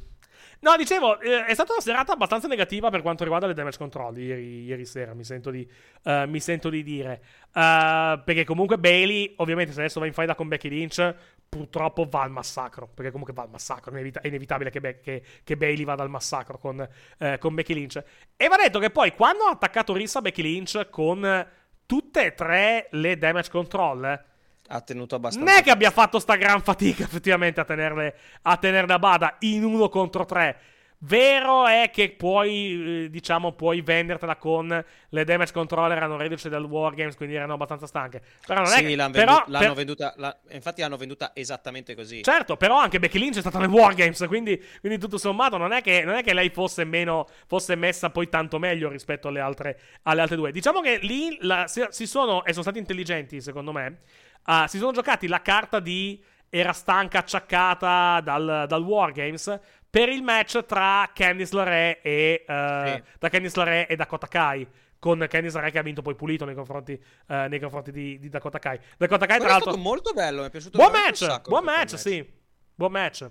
No, 0.59 0.75
dicevo, 0.75 1.19
eh, 1.19 1.45
è 1.45 1.53
stata 1.53 1.73
una 1.73 1.81
serata 1.81 2.13
abbastanza 2.13 2.47
negativa 2.47 2.89
per 2.89 3.01
quanto 3.01 3.23
riguarda 3.23 3.47
le 3.47 3.53
damage 3.53 3.77
control 3.77 4.17
ieri, 4.17 4.63
ieri 4.63 4.85
sera, 4.85 5.13
mi 5.13 5.23
sento 5.23 5.51
di, 5.51 5.67
eh, 6.03 6.25
mi 6.27 6.39
sento 6.39 6.69
di 6.69 6.81
dire. 6.83 7.21
Eh, 7.53 8.21
perché 8.23 8.43
comunque 8.43 8.77
Bailey, 8.79 9.33
ovviamente 9.37 9.73
se 9.73 9.79
adesso 9.81 9.99
va 9.99 10.05
in 10.07 10.13
faida 10.13 10.35
con 10.35 10.47
Becky 10.47 10.69
Lynch, 10.69 11.15
purtroppo 11.47 12.07
va 12.09 12.21
al 12.23 12.31
massacro. 12.31 12.87
Perché 12.87 13.11
comunque 13.11 13.33
va 13.33 13.43
al 13.43 13.49
massacro, 13.49 13.93
è 13.95 14.27
inevitabile 14.27 14.69
che, 14.69 14.79
Be- 14.79 14.99
che- 14.99 15.23
che 15.43 15.57
Bailey 15.57 15.85
vada 15.85 16.03
al 16.03 16.09
massacro 16.09 16.57
con, 16.57 16.87
eh, 17.19 17.37
con 17.39 17.53
Becky 17.53 17.73
Lynch. 17.73 18.03
E 18.35 18.47
va 18.47 18.55
detto 18.57 18.79
che 18.79 18.89
poi 18.89 19.13
quando 19.13 19.43
ha 19.43 19.51
attaccato 19.51 19.93
Rissa 19.93 20.21
Becky 20.21 20.41
Lynch 20.41 20.89
con 20.89 21.47
tutte 21.85 22.25
e 22.25 22.33
tre 22.33 22.87
le 22.91 23.17
damage 23.17 23.49
control... 23.51 24.23
Ha 24.69 24.81
tenuto 24.81 25.15
abbastanza. 25.15 25.49
non 25.49 25.59
è 25.59 25.63
che 25.63 25.71
abbia 25.71 25.91
fatto 25.91 26.19
sta 26.19 26.35
gran 26.35 26.61
fatica 26.61 27.03
effettivamente 27.03 27.59
a 27.59 27.65
tenerle, 27.65 28.15
a 28.43 28.57
tenerle 28.57 28.93
a 28.93 28.99
bada 28.99 29.35
in 29.39 29.63
uno 29.63 29.87
contro 29.89 30.25
tre. 30.25 30.59
Vero 31.01 31.67
è 31.67 31.91
che 31.93 32.09
puoi, 32.09 33.03
eh, 33.05 33.09
diciamo, 33.11 33.51
puoi 33.51 33.81
vendertela 33.81 34.35
con 34.35 34.83
le 35.09 35.23
damage 35.23 35.53
control 35.53 35.91
erano 35.91 36.17
reduce 36.17 36.49
dal 36.49 36.63
Wargames, 36.63 37.15
quindi 37.15 37.35
erano 37.35 37.53
abbastanza 37.53 37.85
stanche. 37.85 38.19
Però 38.43 38.61
non 38.63 38.71
è 38.71 38.77
Sì, 38.77 38.83
che, 38.83 38.95
l'hanno, 38.95 39.11
però, 39.11 39.33
vendu- 39.35 39.51
l'hanno 39.51 39.65
per- 39.67 39.75
venduta. 39.75 40.13
la- 40.17 40.35
infatti, 40.49 40.81
l'hanno 40.81 40.97
venduta 40.97 41.31
esattamente 41.35 41.93
così. 41.93 42.23
Certo, 42.23 42.57
però 42.57 42.79
anche 42.79 42.97
Becky 42.97 43.19
Lynch 43.19 43.37
è 43.37 43.41
stata 43.41 43.59
nel 43.59 43.69
Wargames, 43.69 44.25
quindi, 44.27 44.59
quindi 44.79 44.97
tutto 44.97 45.19
sommato 45.19 45.57
non 45.57 45.71
è, 45.71 45.83
che, 45.83 46.01
non 46.03 46.15
è 46.15 46.23
che 46.23 46.33
lei 46.33 46.49
fosse 46.49 46.83
meno, 46.83 47.27
fosse 47.45 47.75
messa 47.75 48.09
poi 48.09 48.27
tanto 48.27 48.57
meglio 48.57 48.89
rispetto 48.89 49.27
alle 49.27 49.39
altre, 49.39 49.79
alle 50.01 50.21
altre 50.21 50.35
due. 50.35 50.51
Diciamo 50.51 50.81
che 50.81 50.97
lì 51.03 51.37
la- 51.41 51.67
si 51.67 52.07
sono, 52.07 52.43
e 52.43 52.49
sono 52.53 52.63
stati 52.63 52.79
intelligenti 52.79 53.39
secondo 53.39 53.71
me, 53.71 53.99
ah, 54.47 54.67
si 54.67 54.77
sono 54.77 54.91
giocati 54.91 55.27
la 55.27 55.41
carta 55.41 55.79
di 55.79 56.21
era 56.49 56.73
stanca, 56.73 57.19
acciaccata 57.19 58.21
dal, 58.21 58.65
dal 58.67 58.81
Wargames 58.81 59.59
per 59.89 60.09
il 60.09 60.21
match 60.21 60.65
tra 60.65 61.09
Candice 61.13 61.55
LeRae 61.55 62.01
e, 62.01 62.45
eh, 62.47 63.03
da 63.19 63.29
Candice 63.29 63.57
LeRae 63.57 63.87
e 63.87 63.95
Dakota 63.95 64.27
Kai. 64.27 64.67
Con 64.99 65.25
Candice 65.29 65.55
LeRae 65.55 65.71
che 65.71 65.79
ha 65.79 65.83
vinto 65.83 66.01
poi 66.01 66.15
pulito 66.15 66.45
nei 66.45 66.55
confronti, 66.55 66.93
eh, 67.27 67.47
nei 67.47 67.59
confronti 67.59 67.91
di, 67.91 68.19
di 68.19 68.29
Dakota 68.29 68.59
Kai. 68.59 68.79
Dakota 68.97 69.25
Kai, 69.25 69.37
Quello 69.37 69.43
tra 69.43 69.47
è 69.47 69.51
l'altro, 69.51 69.71
stato 69.71 69.77
molto 69.77 70.13
bello. 70.13 70.41
Mi 70.41 70.47
è 70.47 70.49
piaciuto 70.49 70.77
Buon 70.77 70.91
match, 70.91 71.25
buon 71.47 71.63
quel 71.63 71.63
match, 71.63 71.97
sì. 71.97 72.33
Buon 72.73 72.91
match. 72.91 73.29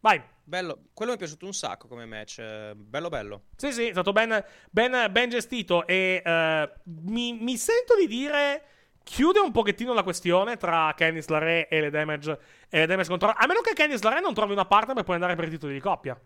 Vai. 0.00 0.22
Bello. 0.44 0.84
Quello 0.94 1.10
mi 1.10 1.16
è 1.16 1.20
piaciuto 1.20 1.44
un 1.44 1.52
sacco 1.52 1.88
come 1.88 2.06
match. 2.06 2.40
Bello, 2.74 3.08
bello. 3.08 3.42
Sì, 3.56 3.72
sì, 3.72 3.88
è 3.88 3.92
stato 3.92 4.12
ben, 4.12 4.42
ben- 4.70 5.10
ben 5.10 5.28
gestito 5.28 5.86
e 5.86 6.22
eh, 6.24 6.72
mi, 6.84 7.32
mi 7.34 7.56
sento 7.56 7.94
di 7.96 8.06
dire 8.06 8.62
chiude 9.08 9.40
un 9.40 9.52
pochettino 9.52 9.94
la 9.94 10.02
questione 10.02 10.58
tra 10.58 10.92
Candice 10.94 11.32
LeRae 11.32 11.68
e 11.68 11.80
le 11.80 11.90
damage, 11.90 12.38
e 12.68 12.80
le 12.80 12.86
damage 12.86 13.08
control. 13.08 13.32
A 13.36 13.46
meno 13.46 13.60
che 13.60 13.72
Candice 13.72 14.04
LeRae 14.04 14.20
non 14.20 14.34
trovi 14.34 14.52
una 14.52 14.66
partner 14.66 14.94
per 14.94 15.04
poi 15.04 15.14
andare 15.14 15.34
per 15.34 15.46
i 15.46 15.50
titoli 15.50 15.72
di 15.72 15.80
coppia. 15.80 16.18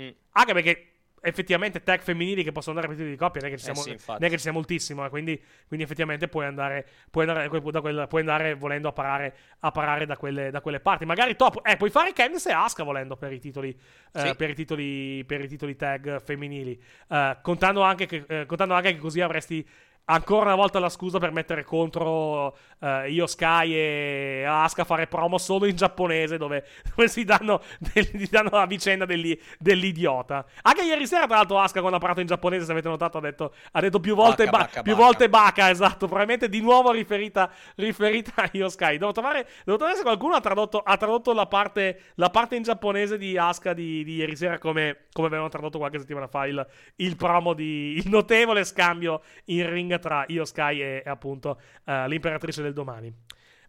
Mm. 0.00 0.08
Anche 0.32 0.52
perché 0.54 0.88
effettivamente 1.26 1.82
tag 1.82 2.00
femminili 2.00 2.42
che 2.42 2.52
possono 2.52 2.76
andare 2.76 2.92
per 2.92 2.96
i 2.96 2.98
titoli 2.98 3.16
di 3.16 3.22
coppia 3.22 3.40
non 3.40 3.50
è 3.50 3.52
che 3.54 3.58
ci 3.58 3.70
Eh 3.70 3.74
siamo, 3.74 3.98
sì, 4.20 4.30
ci 4.30 4.38
sia 4.38 4.52
moltissimo, 4.52 5.06
eh, 5.06 5.08
quindi, 5.08 5.42
quindi 5.66 5.84
effettivamente 5.84 6.28
puoi 6.28 6.44
andare, 6.46 6.86
puoi 7.10 7.26
andare, 7.26 7.48
da 7.48 7.80
quel- 7.80 8.06
puoi 8.08 8.20
andare 8.20 8.54
volendo 8.54 8.88
a 8.88 8.92
parare, 8.92 9.34
a 9.60 9.70
parare 9.70 10.04
da, 10.06 10.16
quelle, 10.16 10.50
da 10.50 10.60
quelle 10.60 10.80
parti. 10.80 11.04
Magari 11.04 11.36
top, 11.36 11.60
eh, 11.66 11.76
puoi 11.76 11.90
fare 11.90 12.12
Candice 12.12 12.50
e 12.50 12.52
Asuka 12.52 12.82
volendo 12.84 13.16
per 13.16 13.32
i 13.32 13.38
titoli, 13.38 13.70
eh, 14.12 14.20
Sì. 14.20 14.34
per 14.34 14.50
i 14.50 14.54
titoli, 14.54 15.24
per 15.24 15.40
i 15.42 15.48
titoli 15.48 15.76
tag 15.76 16.22
femminili, 16.22 16.82
Eh, 17.08 17.38
contando, 17.42 17.82
anche 17.82 18.06
che, 18.06 18.24
eh, 18.26 18.46
contando 18.46 18.74
anche 18.74 18.92
che 18.92 18.98
così 18.98 19.20
avresti 19.20 19.66
ancora 20.06 20.46
una 20.46 20.54
volta 20.54 20.78
la 20.78 20.88
scusa 20.88 21.18
per 21.18 21.32
mettere 21.32 21.64
contro 21.64 22.56
eh, 22.80 23.10
Io 23.10 23.26
Sky 23.26 23.72
e 23.74 24.44
Asuka 24.46 24.82
a 24.82 24.84
fare 24.84 25.06
promo 25.06 25.38
solo 25.38 25.66
in 25.66 25.76
giapponese 25.76 26.36
dove, 26.36 26.64
dove 26.94 27.08
si 27.08 27.24
danno, 27.24 27.62
del- 27.78 28.06
si 28.08 28.28
danno 28.30 28.50
la 28.52 28.66
vicenda 28.66 29.04
degli- 29.06 29.38
dell'idiota. 29.58 30.44
Anche 30.62 30.82
ieri 30.84 31.06
sera, 31.06 31.26
tra 31.26 31.36
l'altro, 31.36 31.58
Asuka 31.58 31.78
quando 31.80 31.96
ha 31.96 32.00
parlato 32.00 32.20
in 32.20 32.26
giapponese, 32.26 32.64
se 32.64 32.72
avete 32.72 32.88
notato, 32.88 33.18
ha 33.18 33.20
detto, 33.20 33.54
ha 33.72 33.80
detto 33.80 34.00
più 34.00 34.14
volte 34.14 34.44
Baka, 34.44 34.56
ba- 34.56 34.64
baka, 34.64 34.82
più 34.82 34.92
baka. 34.92 35.04
volte 35.04 35.28
Baka, 35.28 35.70
esatto, 35.70 36.06
probabilmente 36.06 36.48
di 36.48 36.60
nuovo 36.60 36.90
riferita, 36.90 37.50
riferita 37.76 38.32
a 38.42 38.48
Io 38.52 38.68
Sky. 38.68 38.98
Devo 38.98 39.12
trovare, 39.12 39.48
devo 39.64 39.76
trovare 39.78 39.96
se 39.96 40.02
qualcuno 40.04 40.34
ha 40.34 40.40
tradotto, 40.40 40.78
ha 40.80 40.96
tradotto 40.96 41.32
la, 41.32 41.46
parte, 41.46 42.00
la 42.16 42.30
parte 42.30 42.56
in 42.56 42.62
giapponese 42.62 43.16
di 43.18 43.36
Asuka 43.38 43.72
di, 43.72 44.04
di 44.04 44.16
ieri 44.16 44.36
sera 44.36 44.58
come, 44.58 45.06
come 45.12 45.28
avevano 45.28 45.48
tradotto 45.48 45.78
qualche 45.78 45.98
settimana 45.98 46.26
fa 46.26 46.46
il, 46.46 46.66
il 46.96 47.16
promo 47.16 47.52
di 47.54 47.92
il 47.96 48.08
notevole 48.08 48.64
scambio 48.64 49.22
in 49.46 49.68
ring 49.70 49.92
tra 49.98 50.24
Io 50.28 50.44
Sky 50.44 50.80
e, 50.80 51.02
e 51.04 51.08
appunto 51.10 51.60
eh, 51.86 52.08
l'imperatrice 52.08 52.62
del 52.62 52.72
domani. 52.72 53.12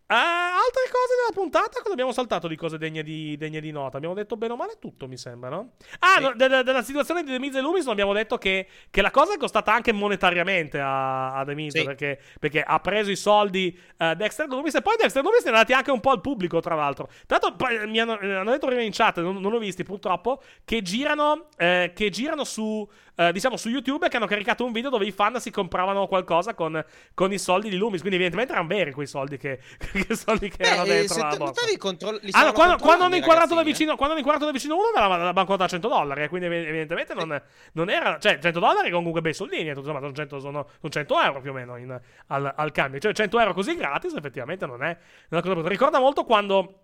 Eh, 0.08 0.14
altre 0.14 0.84
cose 0.92 1.16
della 1.20 1.34
puntata? 1.34 1.80
Cosa 1.80 1.94
abbiamo 1.94 2.12
saltato 2.12 2.48
di 2.48 2.56
cose 2.56 2.78
degne 2.78 3.02
di, 3.02 3.36
degne 3.38 3.60
di 3.60 3.72
nota? 3.72 3.98
Abbiamo 3.98 4.14
detto 4.14 4.38
bene 4.38 4.54
o 4.54 4.56
male 4.56 4.78
tutto, 4.80 5.08
mi 5.08 5.18
sembra, 5.18 5.50
no? 5.50 5.72
Ah, 5.98 6.18
Sì. 6.18 6.22
no, 6.22 6.34
de- 6.36 6.48
de- 6.48 6.62
della 6.64 6.84
situazione 6.84 7.24
di 7.24 7.32
The 7.32 7.40
Miz 7.40 7.56
e 7.56 7.62
Loomis 7.62 7.86
non 7.86 7.94
abbiamo 7.94 8.14
detto 8.14 8.38
che, 8.38 8.68
che 8.92 9.02
la 9.02 9.10
cosa 9.10 9.34
è 9.34 9.38
costata 9.38 9.74
anche 9.74 9.92
monetariamente 9.94 10.80
a, 10.80 11.34
a 11.34 11.44
The 11.44 11.56
Miz 11.56 11.76
Sì. 11.76 11.84
perché, 11.84 12.20
perché 12.40 12.62
ha 12.62 12.80
preso 12.80 13.10
i 13.10 13.16
soldi 13.16 13.76
eh, 13.98 14.16
Dexter 14.16 14.48
Loomis 14.48 14.76
e 14.76 14.84
poi 14.84 14.96
Dexter 14.96 15.24
Loomis 15.24 15.44
ne 15.44 15.50
ha 15.50 15.54
dati 15.54 15.74
anche 15.74 15.90
un 15.90 16.00
po' 16.02 16.12
al 16.12 16.22
pubblico, 16.22 16.60
tra 16.60 16.76
l'altro. 16.76 17.08
Tra 17.26 17.40
l'altro 17.42 17.56
poi 17.56 17.88
mi 17.90 18.00
hanno, 18.00 18.14
hanno 18.20 18.52
detto 18.52 18.68
prima 18.68 18.84
in 18.84 18.92
chat, 18.92 19.20
non, 19.22 19.38
non 19.42 19.52
l'ho 19.52 19.58
visti 19.58 19.82
purtroppo, 19.82 20.40
che 20.66 20.84
girano, 20.84 21.48
eh, 21.58 21.94
che 21.96 22.12
girano 22.12 22.44
su, 22.44 22.88
eh, 23.16 23.32
diciamo, 23.32 23.58
su 23.58 23.70
YouTube 23.70 24.08
che 24.10 24.18
hanno 24.18 24.26
caricato 24.28 24.64
un 24.66 24.72
video 24.72 24.90
dove 24.90 25.06
i 25.06 25.12
fan 25.12 25.40
si 25.40 25.52
compravano 25.52 26.08
qualcosa 26.08 26.54
con, 26.54 26.84
con 27.14 27.32
i 27.32 27.38
soldi 27.40 27.70
di 27.70 27.78
Loomis. 27.78 28.00
Quindi 28.02 28.16
evidentemente 28.18 28.54
erano 28.54 28.68
veri 28.68 28.92
quei 28.92 29.08
soldi 29.08 29.38
che, 29.38 29.60
che 30.06 30.16
soldi 30.16 30.50
che 30.50 30.58
Beh, 30.58 30.68
erano 30.68 30.84
dentro 30.86 31.18
la 31.22 31.30
te- 31.30 31.38
borsa. 31.38 31.78
control- 31.78 32.20
stavano 32.28 32.52
quando, 32.54 32.78
quando 32.78 33.04
hanno 33.06 33.16
inquadrato 33.16 33.56
da 33.56 33.62
eh. 33.62 33.64
vicino, 33.64 33.96
quando 33.96 34.10
hanno 34.16 34.20
inquadrato 34.20 34.46
da 34.46 34.52
vicino 34.52 34.76
uno 34.76 34.92
dava 34.94 35.18
la 35.18 35.34
banconota 35.34 35.64
a 35.66 35.68
100 35.68 35.88
dollari. 35.88 36.24
eh, 36.24 36.30
Quindi 36.30 36.48
ev- 36.48 36.68
evidentemente 36.68 37.14
non, 37.14 37.42
non 37.74 37.90
era. 37.90 38.18
Cioè, 38.20 38.40
100 38.40 38.60
dollari 38.60 38.92
comunque 38.92 39.22
bei 39.22 39.34
soldini. 39.34 39.70
tutto 39.70 39.84
sommato, 39.86 40.06
sono 40.06 40.16
100, 40.16 40.40
sono, 40.40 40.68
sono 40.80 40.92
100 40.92 41.22
euro 41.22 41.42
più 41.42 41.52
o 41.52 41.54
meno 41.54 41.78
in- 41.78 42.00
al, 42.28 42.54
al 42.56 42.72
cambio. 42.72 43.00
Cioè, 43.00 43.14
100 43.14 43.40
euro 43.40 43.54
così 43.54 43.76
gratis, 43.76 44.14
effettivamente 44.16 44.66
non 44.66 44.84
è 44.84 44.98
una 45.30 45.42
cosa 45.42 45.54
brutta. 45.54 45.70
Ricorda 45.70 46.00
molto 46.00 46.24
quando. 46.24 46.80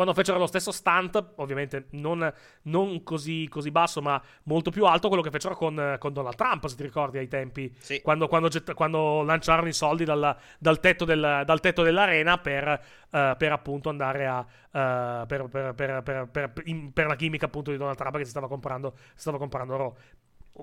Quando 0.00 0.16
fecero 0.16 0.38
lo 0.38 0.46
stesso 0.46 0.72
stunt, 0.72 1.32
ovviamente 1.36 1.88
non, 1.90 2.32
non 2.62 3.02
così, 3.02 3.46
così 3.50 3.70
basso, 3.70 4.00
ma 4.00 4.18
molto 4.44 4.70
più 4.70 4.86
alto, 4.86 5.08
quello 5.08 5.22
che 5.22 5.28
fecero 5.28 5.54
con, 5.54 5.96
con 5.98 6.14
Donald 6.14 6.36
Trump, 6.36 6.64
se 6.68 6.74
ti 6.76 6.82
ricordi 6.84 7.18
ai 7.18 7.28
tempi, 7.28 7.70
Sì. 7.78 8.00
quando, 8.00 8.26
quando 8.26 8.48
gett- 8.48 8.72
quando 8.72 9.22
lanciarono 9.22 9.68
i 9.68 9.74
soldi 9.74 10.04
dal, 10.04 10.34
dal 10.58 10.80
tetto, 10.80 11.04
del- 11.04 11.42
dal 11.44 11.60
tetto 11.60 11.82
dell'arena 11.82 12.38
per, 12.38 12.66
eh, 13.10 13.34
per 13.36 13.52
appunto 13.52 13.90
andare 13.90 14.26
a. 14.26 14.40
eh, 14.72 15.24
per, 15.26 15.48
per- 15.50 15.74
per- 15.74 16.02
per- 16.02 16.28
per- 16.30 16.52
in- 16.64 16.92
per 16.94 17.06
la 17.06 17.16
gimmick 17.16 17.42
appunto 17.42 17.70
di 17.70 17.76
Donald 17.76 17.98
Trump 17.98 18.16
che 18.16 18.24
si 18.24 18.30
stava 18.30 18.48
comprando, 18.48 18.94
si 18.96 19.20
stava 19.20 19.36
comprando 19.36 19.76
Raw. 19.76 19.94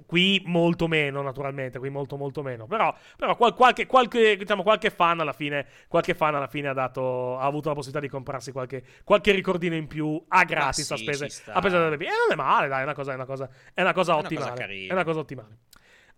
Qui 0.06 0.42
molto 0.46 0.88
meno, 0.88 1.22
naturalmente, 1.22 1.80
qui 1.80 1.90
molto 1.90 2.18
molto 2.18 2.42
meno. 2.44 2.68
Però, 2.68 2.94
però 3.16 3.36
qual- 3.36 3.54
qualche, 3.54 3.86
qualche, 3.86 4.38
diciamo, 4.38 4.64
qualche 4.64 4.90
fan 4.90 5.20
alla 5.20 5.34
fine, 5.34 5.66
qualche 5.88 6.14
fan 6.14 6.36
alla 6.36 6.48
fine 6.48 6.68
ha, 6.68 6.74
dato, 6.74 7.38
ha 7.38 7.44
avuto 7.46 7.70
la 7.70 7.76
possibilità 7.76 8.06
di 8.06 8.12
comprarsi 8.12 8.52
qualche, 8.52 8.84
qualche 9.04 9.32
ricordino 9.32 9.76
in 9.76 9.88
più 9.88 10.24
a 10.28 10.44
gratis, 10.44 10.86
sì, 10.86 10.94
a 10.94 10.98
spese, 10.98 11.26
a 11.26 11.30
spese. 11.60 11.76
E 11.78 11.80
non 11.80 11.98
è 12.32 12.36
male, 12.36 12.68
dai, 12.68 12.82
è 12.82 12.84
una 12.84 12.94
cosa, 12.94 13.12
è 13.12 13.16
una 13.16 13.26
cosa, 13.26 13.50
è 13.74 13.82
una 13.82 13.94
cosa 13.94 14.12
È 14.12 14.16
una 14.16 14.24
ottimale. 14.26 14.50
cosa 14.52 14.66
è 14.66 14.92
una 14.92 15.04
cosa 15.04 15.20
ottimale. 15.20 15.58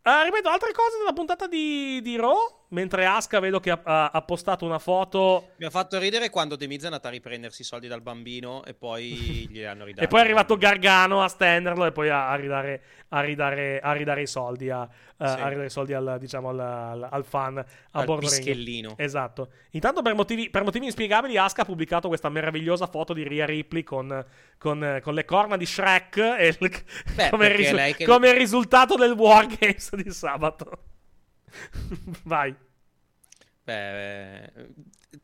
Eh, 0.01 0.23
ripeto, 0.23 0.49
altre 0.49 0.71
cose 0.71 0.97
della 0.97 1.13
puntata 1.13 1.47
di, 1.47 2.01
di 2.01 2.15
Raw. 2.15 2.58
Mentre 2.71 3.05
Aska 3.05 3.39
vedo 3.39 3.59
che 3.59 3.71
ha, 3.71 3.79
ha- 3.83 4.09
ha 4.13 4.21
postato 4.21 4.63
una 4.63 4.77
foto. 4.77 5.53
Mi 5.55 5.65
ha 5.65 5.71
fatto 5.71 5.97
ridere 5.97 6.29
quando 6.29 6.55
The 6.55 6.67
Miz 6.67 6.83
è 6.83 6.85
andata 6.85 7.07
a 7.07 7.11
riprendersi 7.11 7.61
i 7.61 7.65
soldi 7.65 7.87
dal 7.87 8.01
bambino 8.01 8.63
e 8.63 8.75
poi 8.75 9.47
gli 9.49 9.63
hanno 9.63 9.85
ridati. 9.85 10.03
E 10.05 10.07
poi 10.07 10.19
è 10.19 10.23
arrivato 10.23 10.55
Gargano 10.55 11.23
a 11.23 11.27
stenderlo 11.27 11.85
e 11.85 11.91
poi 11.91 12.09
a, 12.09 12.29
a 12.29 12.35
ridare, 12.35 12.81
a, 13.09 13.21
ridare, 13.21 13.79
a 13.79 13.91
ridare 13.93 14.21
i 14.21 14.27
soldi, 14.27 14.69
a, 14.69 14.83
eh, 15.17 15.27
Sì. 15.27 15.35
ridare 15.35 15.65
i 15.65 15.69
soldi 15.71 15.93
al, 15.93 16.17
diciamo, 16.19 16.49
al, 16.49 16.59
al- 16.59 17.07
al 17.09 17.25
fan 17.25 17.57
a 17.57 17.65
Al 17.91 18.05
bordo 18.05 18.27
ring. 18.27 18.33
pischellino. 18.33 18.93
Esatto. 18.97 19.49
Intanto, 19.71 20.03
per 20.03 20.13
motivi, 20.13 20.51
per 20.51 20.63
motivi 20.63 20.85
inspiegabili, 20.85 21.37
Aska 21.37 21.63
ha 21.63 21.65
pubblicato 21.65 22.07
questa 22.07 22.29
meravigliosa 22.29 22.85
foto 22.85 23.13
di 23.13 23.23
Rhea 23.27 23.47
Ripley 23.47 23.81
con, 23.83 24.25
con- 24.59 24.99
con 25.01 25.13
le 25.15 25.25
corna 25.25 25.57
di 25.57 25.65
Shrek 25.65 26.17
e 26.17 26.55
il- 26.59 26.83
Beh, 27.15 27.29
come, 27.31 27.55
risu- 27.55 27.95
che- 27.95 28.05
come 28.05 28.31
risultato 28.37 28.95
del 28.95 29.13
Wargames 29.13 29.95
di 29.95 30.11
sabato. 30.11 30.83
Vai. 32.23 32.55
Beh, 33.63 34.43
eh, 34.43 34.51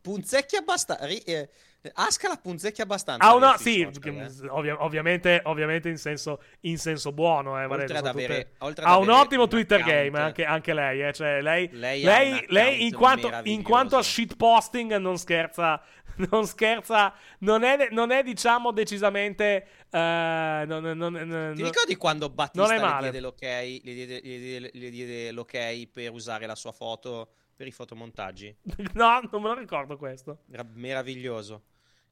punzecchi 0.00 0.56
abbastanza. 0.56 1.06
eh, 1.06 1.48
Aska 1.94 2.26
la 2.28 2.36
punzecchi 2.36 2.80
abbastanza. 2.80 3.24
Ah, 3.24 3.56
sui 3.56 3.72
sì, 3.72 3.88
social, 3.92 4.44
eh. 4.44 4.48
ovvia- 4.48 4.82
ovviamente, 4.84 5.40
ovviamente 5.44 5.88
in, 5.88 5.98
senso, 5.98 6.42
in 6.62 6.78
senso 6.78 7.12
buono. 7.12 7.62
Eh, 7.62 7.66
Valente, 7.68 7.92
avere- 7.96 8.52
tutte- 8.58 8.82
ha 8.82 8.98
un 8.98 9.08
ottimo 9.08 9.46
Twitter 9.46 9.80
account- 9.80 9.96
game, 9.96 10.18
anche, 10.18 10.44
anche 10.44 10.74
lei. 10.74 11.02
Eh, 11.02 11.12
cioè, 11.12 11.40
lei, 11.40 11.68
Lei 11.72 12.02
lei, 12.02 12.44
lei 12.48 12.86
in, 12.86 12.92
quanto, 12.94 13.30
in 13.44 13.62
quanto 13.62 13.96
a 13.96 14.02
shitposting 14.02 14.96
non 14.96 15.16
scherza. 15.16 15.80
Non 16.30 16.46
scherza, 16.46 17.14
non 17.40 17.62
è, 17.62 17.88
non 17.90 18.10
è 18.10 18.22
diciamo 18.22 18.72
decisamente. 18.72 19.66
eh, 19.90 20.64
non- 20.66 20.82
non- 20.96 21.52
Ti 21.54 21.62
ricordi 21.62 21.96
quando 21.96 22.26
Non 22.26 22.34
Battista 22.34 22.74
è 22.74 22.80
male. 22.80 23.10
diede, 23.10 23.20
l'ok, 23.20 23.40
le, 23.42 23.80
diede, 23.82 24.20
le 24.22 24.38
diede- 24.38 24.70
le 24.72 24.90
diede 24.90 25.30
l'ok 25.32 25.86
per 25.92 26.10
usare 26.12 26.46
la 26.46 26.54
sua 26.54 26.72
foto 26.72 27.30
per 27.56 27.66
i 27.66 27.72
fotomontaggi? 27.72 28.54
No, 28.94 29.20
non 29.30 29.42
me 29.42 29.48
lo 29.48 29.54
ricordo 29.54 29.96
questo. 29.96 30.40
Era 30.50 30.64
meraviglioso. 30.74 31.62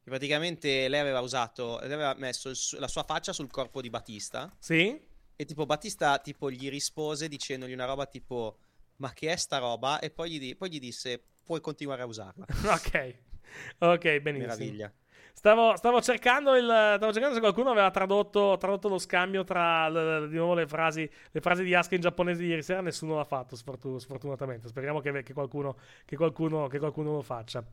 Che 0.03 0.09
praticamente 0.11 0.87
lei 0.87 0.99
aveva 0.99 1.19
usato, 1.21 1.79
lei 1.81 1.93
aveva 1.93 2.13
messo 2.15 2.53
su- 2.53 2.77
la 2.77 2.87
sua 2.87 3.03
faccia 3.03 3.33
sul 3.33 3.49
corpo 3.49 3.81
di 3.81 3.89
Battista 3.89 4.55
Sì? 4.59 4.99
e 5.35 5.45
tipo 5.45 5.65
Battista 5.65 6.19
tipo 6.19 6.51
gli 6.51 6.69
rispose 6.69 7.27
dicendogli 7.27 7.73
una 7.73 7.85
roba 7.85 8.05
tipo 8.05 8.57
ma 8.97 9.11
che 9.13 9.31
è 9.31 9.35
sta 9.35 9.57
roba? 9.57 9.99
E 9.99 10.11
poi 10.11 10.29
gli, 10.31 10.39
di- 10.39 10.55
poi 10.55 10.69
gli 10.69 10.79
disse 10.79 11.21
puoi 11.43 11.59
continuare 11.59 12.03
a 12.03 12.05
usarla. 12.05 12.45
Ok. 12.71 13.15
Ok, 13.79 14.19
benissimo. 14.19 14.53
Meraviglia. 14.53 14.91
Stavo, 15.33 15.75
stavo 15.75 16.01
cercando 16.01 16.55
il, 16.55 16.63
stavo 16.63 17.11
cercando 17.11 17.35
se 17.35 17.41
qualcuno 17.41 17.69
aveva 17.69 17.91
tradotto, 17.91 18.55
tradotto 18.57 18.87
lo 18.87 18.97
scambio 18.97 19.43
tra 19.43 19.89
l- 19.89 20.29
di 20.29 20.37
nuovo 20.37 20.53
le 20.53 20.65
frasi, 20.65 21.07
le 21.31 21.41
frasi 21.41 21.63
di 21.63 21.75
Aska 21.75 21.93
in 21.93 22.01
giapponese 22.01 22.41
di 22.41 22.47
ieri 22.47 22.63
sera. 22.63 22.81
Nessuno 22.81 23.15
l'ha 23.17 23.25
fatto, 23.25 23.55
sfortu- 23.55 23.99
sfortunatamente. 23.99 24.69
Speriamo 24.69 25.01
che, 25.01 25.23
che 25.23 25.33
qualcuno, 25.33 25.75
che, 26.05 26.15
qualcuno, 26.15 26.67
che 26.67 26.79
qualcuno 26.79 27.11
lo 27.11 27.21
faccia. 27.21 27.63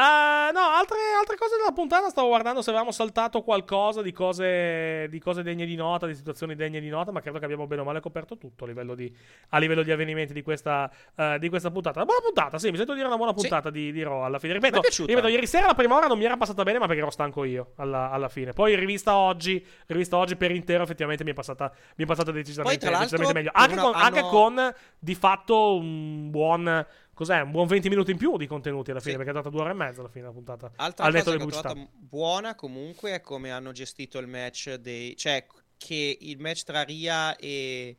Ah, 0.00 0.50
no, 0.54 0.60
altre, 0.60 0.96
altre 1.18 1.36
cose 1.36 1.56
della 1.56 1.72
puntata. 1.72 2.08
Stavo 2.08 2.28
guardando 2.28 2.62
se 2.62 2.70
avevamo 2.70 2.92
saltato 2.92 3.42
qualcosa 3.42 4.00
di 4.00 4.12
cose, 4.12 5.08
di 5.10 5.18
cose 5.18 5.42
degne 5.42 5.66
di 5.66 5.74
nota, 5.74 6.06
di 6.06 6.14
situazioni 6.14 6.54
degne 6.54 6.78
di 6.78 6.88
nota. 6.88 7.10
Ma 7.10 7.20
credo 7.20 7.40
che 7.40 7.44
abbiamo 7.44 7.66
bene 7.66 7.80
o 7.80 7.84
male 7.84 7.98
coperto 7.98 8.38
tutto 8.38 8.62
a 8.62 8.68
livello 8.68 8.94
di, 8.94 9.12
a 9.48 9.58
livello 9.58 9.82
di 9.82 9.90
avvenimenti 9.90 10.32
di 10.32 10.42
questa, 10.42 10.88
eh, 11.16 11.38
di 11.40 11.48
questa 11.48 11.72
puntata. 11.72 11.96
Una 11.98 12.04
buona 12.06 12.20
puntata, 12.22 12.58
sì, 12.60 12.70
mi 12.70 12.76
sento 12.76 12.94
dire 12.94 13.06
una 13.06 13.16
buona 13.16 13.32
Sì. 13.34 13.40
puntata 13.40 13.70
di, 13.70 13.90
di 13.90 14.02
Raw 14.04 14.20
alla 14.22 14.38
fine. 14.38 14.52
Ripeto, 14.52 14.80
ripeto, 15.04 15.26
ieri 15.26 15.46
sera 15.48 15.66
la 15.66 15.74
prima 15.74 15.96
ora 15.96 16.06
non 16.06 16.16
mi 16.16 16.24
era 16.26 16.36
passata 16.36 16.62
bene, 16.62 16.78
ma 16.78 16.86
perché 16.86 17.00
ero 17.02 17.10
stanco 17.10 17.42
io 17.42 17.72
alla, 17.76 18.10
alla 18.10 18.28
fine. 18.28 18.52
Poi 18.52 18.76
rivista 18.76 19.16
oggi, 19.16 19.64
rivista 19.86 20.16
oggi 20.16 20.36
per 20.36 20.52
intero, 20.52 20.84
effettivamente 20.84 21.24
mi 21.24 21.32
è 21.32 21.34
passata, 21.34 21.72
mi 21.96 22.04
è 22.04 22.06
passata 22.06 22.30
decisamente, 22.30 22.86
Poi, 22.88 22.96
decisamente 22.98 23.32
meglio. 23.34 23.50
Anche, 23.52 23.72
una- 23.72 23.82
con, 23.82 23.94
anche 23.96 24.18
hanno- 24.20 24.28
con, 24.28 24.74
di 24.96 25.14
fatto 25.16 25.74
un 25.74 26.30
buon. 26.30 26.86
Cos'è? 27.18 27.40
Un 27.40 27.50
buon 27.50 27.66
20 27.66 27.88
minuti 27.88 28.12
in 28.12 28.16
più 28.16 28.36
di 28.36 28.46
contenuti 28.46 28.92
alla 28.92 29.00
fine, 29.00 29.14
Sì. 29.14 29.16
perché 29.16 29.32
è 29.32 29.34
durata 29.34 29.50
due 29.50 29.62
ore 29.62 29.72
e 29.72 29.74
mezza 29.74 29.98
alla 29.98 30.08
fine 30.08 30.26
la 30.26 30.30
puntata. 30.30 30.70
Altra 30.76 31.04
al 31.04 31.12
cosa 31.12 31.36
che 31.36 31.42
ho 31.42 31.46
trovato 31.48 31.88
buona 31.94 32.54
comunque 32.54 33.10
è 33.12 33.20
come 33.20 33.50
hanno 33.50 33.72
gestito 33.72 34.20
il 34.20 34.28
match 34.28 34.74
dei... 34.74 35.16
Cioè, 35.16 35.44
che 35.76 36.16
il 36.20 36.38
match 36.38 36.62
tra 36.62 36.82
Ria 36.82 37.34
e... 37.34 37.96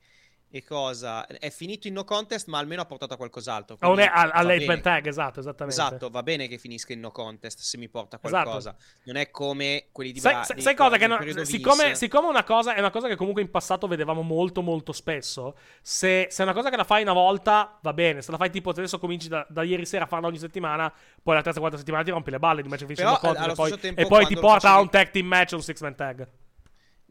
E 0.52 0.64
cosa? 0.64 1.28
È 1.28 1.52
finito 1.52 1.88
in 1.88 1.94
no 1.94 2.04
contest, 2.04 2.48
ma 2.48 2.58
almeno 2.58 2.82
ha 2.82 2.86
portato 2.86 3.14
a 3.14 3.18
qualcos'altro. 3.18 3.78
Quindi 3.78 4.02
al- 4.02 4.30
va 4.30 4.34
All'Eight 4.34 4.62
bene. 4.66 4.74
Man 4.74 4.82
Tag, 4.82 5.06
esatto, 5.06 5.40
esattamente. 5.42 5.80
Esatto, 5.80 6.10
va 6.10 6.24
bene 6.24 6.48
che 6.48 6.58
finisca 6.58 6.92
in 6.92 7.02
no 7.02 7.12
contest 7.12 7.60
se 7.60 7.78
mi 7.78 7.88
porta 7.88 8.16
a 8.16 8.20
Esatto. 8.24 8.44
qualcosa. 8.44 8.76
Non 9.04 9.16
è 9.18 9.30
come 9.30 9.90
quelli 9.92 10.12
di 10.12 10.20
Sai, 10.20 10.34
Bra- 10.34 10.44
sai- 10.46 10.56
dei- 10.56 10.64
sai 10.64 10.76
cosa? 10.76 10.98
Che 10.98 11.06
no- 11.06 11.44
siccome, 11.46 11.94
siccome 11.94 12.28
una 12.30 12.44
cosa 12.44 12.74
è 12.74 12.80
una 12.80 12.90
cosa 12.90 13.08
che 13.08 13.16
comunque 13.16 13.44
in 13.44 13.52
passato 13.52 13.86
vedevamo 13.86 14.24
molto 14.24 14.64
molto 14.64 14.92
spesso, 14.92 15.56
se, 15.84 16.30
se 16.32 16.42
è 16.42 16.46
una 16.46 16.56
cosa 16.56 16.72
che 16.72 16.78
la 16.78 16.84
fai 16.84 17.04
una 17.04 17.14
volta 17.14 17.78
va 17.84 17.94
bene, 17.94 18.24
se 18.24 18.32
la 18.32 18.38
fai 18.38 18.50
tipo 18.50 18.72
adesso 18.72 18.98
cominci 18.98 19.28
da, 19.28 19.46
da 19.48 19.62
ieri 19.62 19.86
sera 19.86 20.06
a 20.06 20.08
farla 20.08 20.26
ogni 20.26 20.40
settimana, 20.40 20.92
poi 21.22 21.36
la 21.36 21.44
terza 21.44 21.60
quarta 21.60 21.78
settimana 21.78 22.04
ti 22.04 22.10
rompi 22.10 22.32
le 22.32 22.40
balle 22.40 22.64
di 22.64 22.70
match 22.70 22.82
finisce 22.86 23.04
in 23.04 23.10
no 23.10 23.18
contest 23.18 23.50
e 23.50 23.54
poi, 23.54 23.78
tempo, 23.80 24.02
e 24.02 24.08
poi 24.08 24.26
ti 24.26 24.34
porta 24.34 24.56
a 24.56 24.60
facevi- 24.72 24.82
un 24.82 24.90
tag 24.90 25.12
team 25.12 25.28
match 25.28 25.54
o 25.54 25.56
un 25.58 25.62
six 25.62 25.80
man 25.82 25.96
tag. 25.96 26.28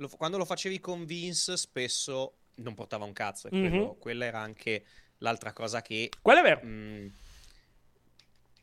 Lo- 0.01 0.09
quando 0.16 0.39
lo 0.39 0.44
facevi 0.44 0.81
con 0.81 1.05
Vince, 1.05 1.56
spesso 1.56 2.38
non 2.59 2.75
portava 2.75 3.05
un 3.05 3.13
cazzo. 3.13 3.49
E 3.49 3.51
quello- 3.51 3.95
quella 3.99 4.25
era 4.25 4.41
anche 4.41 4.85
l'altra 5.19 5.53
cosa 5.53 5.83
che. 5.83 6.11
Quello 6.23 6.41
è 6.41 6.43
vero. 6.43 6.61
mm, 6.65 7.07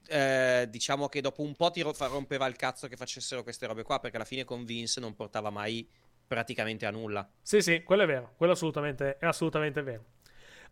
eh, 0.07 0.67
diciamo 0.69 1.07
che 1.07 1.21
dopo 1.21 1.41
un 1.41 1.55
po' 1.55 1.71
ti 1.71 1.81
rompeva 1.81 2.45
il 2.45 2.55
cazzo 2.55 2.87
che 2.87 2.95
facessero 2.95 3.43
queste 3.43 3.65
robe 3.65 3.83
qua. 3.83 3.99
Perché 3.99 4.15
alla 4.17 4.25
fine 4.25 4.43
con 4.43 4.63
Vince 4.65 4.99
non 4.99 5.15
portava 5.15 5.49
mai 5.49 5.87
praticamente 6.27 6.85
a 6.85 6.91
nulla. 6.91 7.27
Sì, 7.41 7.61
sì, 7.61 7.83
quello 7.83 8.03
è 8.03 8.05
vero. 8.07 8.33
Quello 8.37 8.53
assolutamente, 8.53 9.17
è 9.17 9.25
assolutamente 9.25 9.81
vero. 9.81 10.05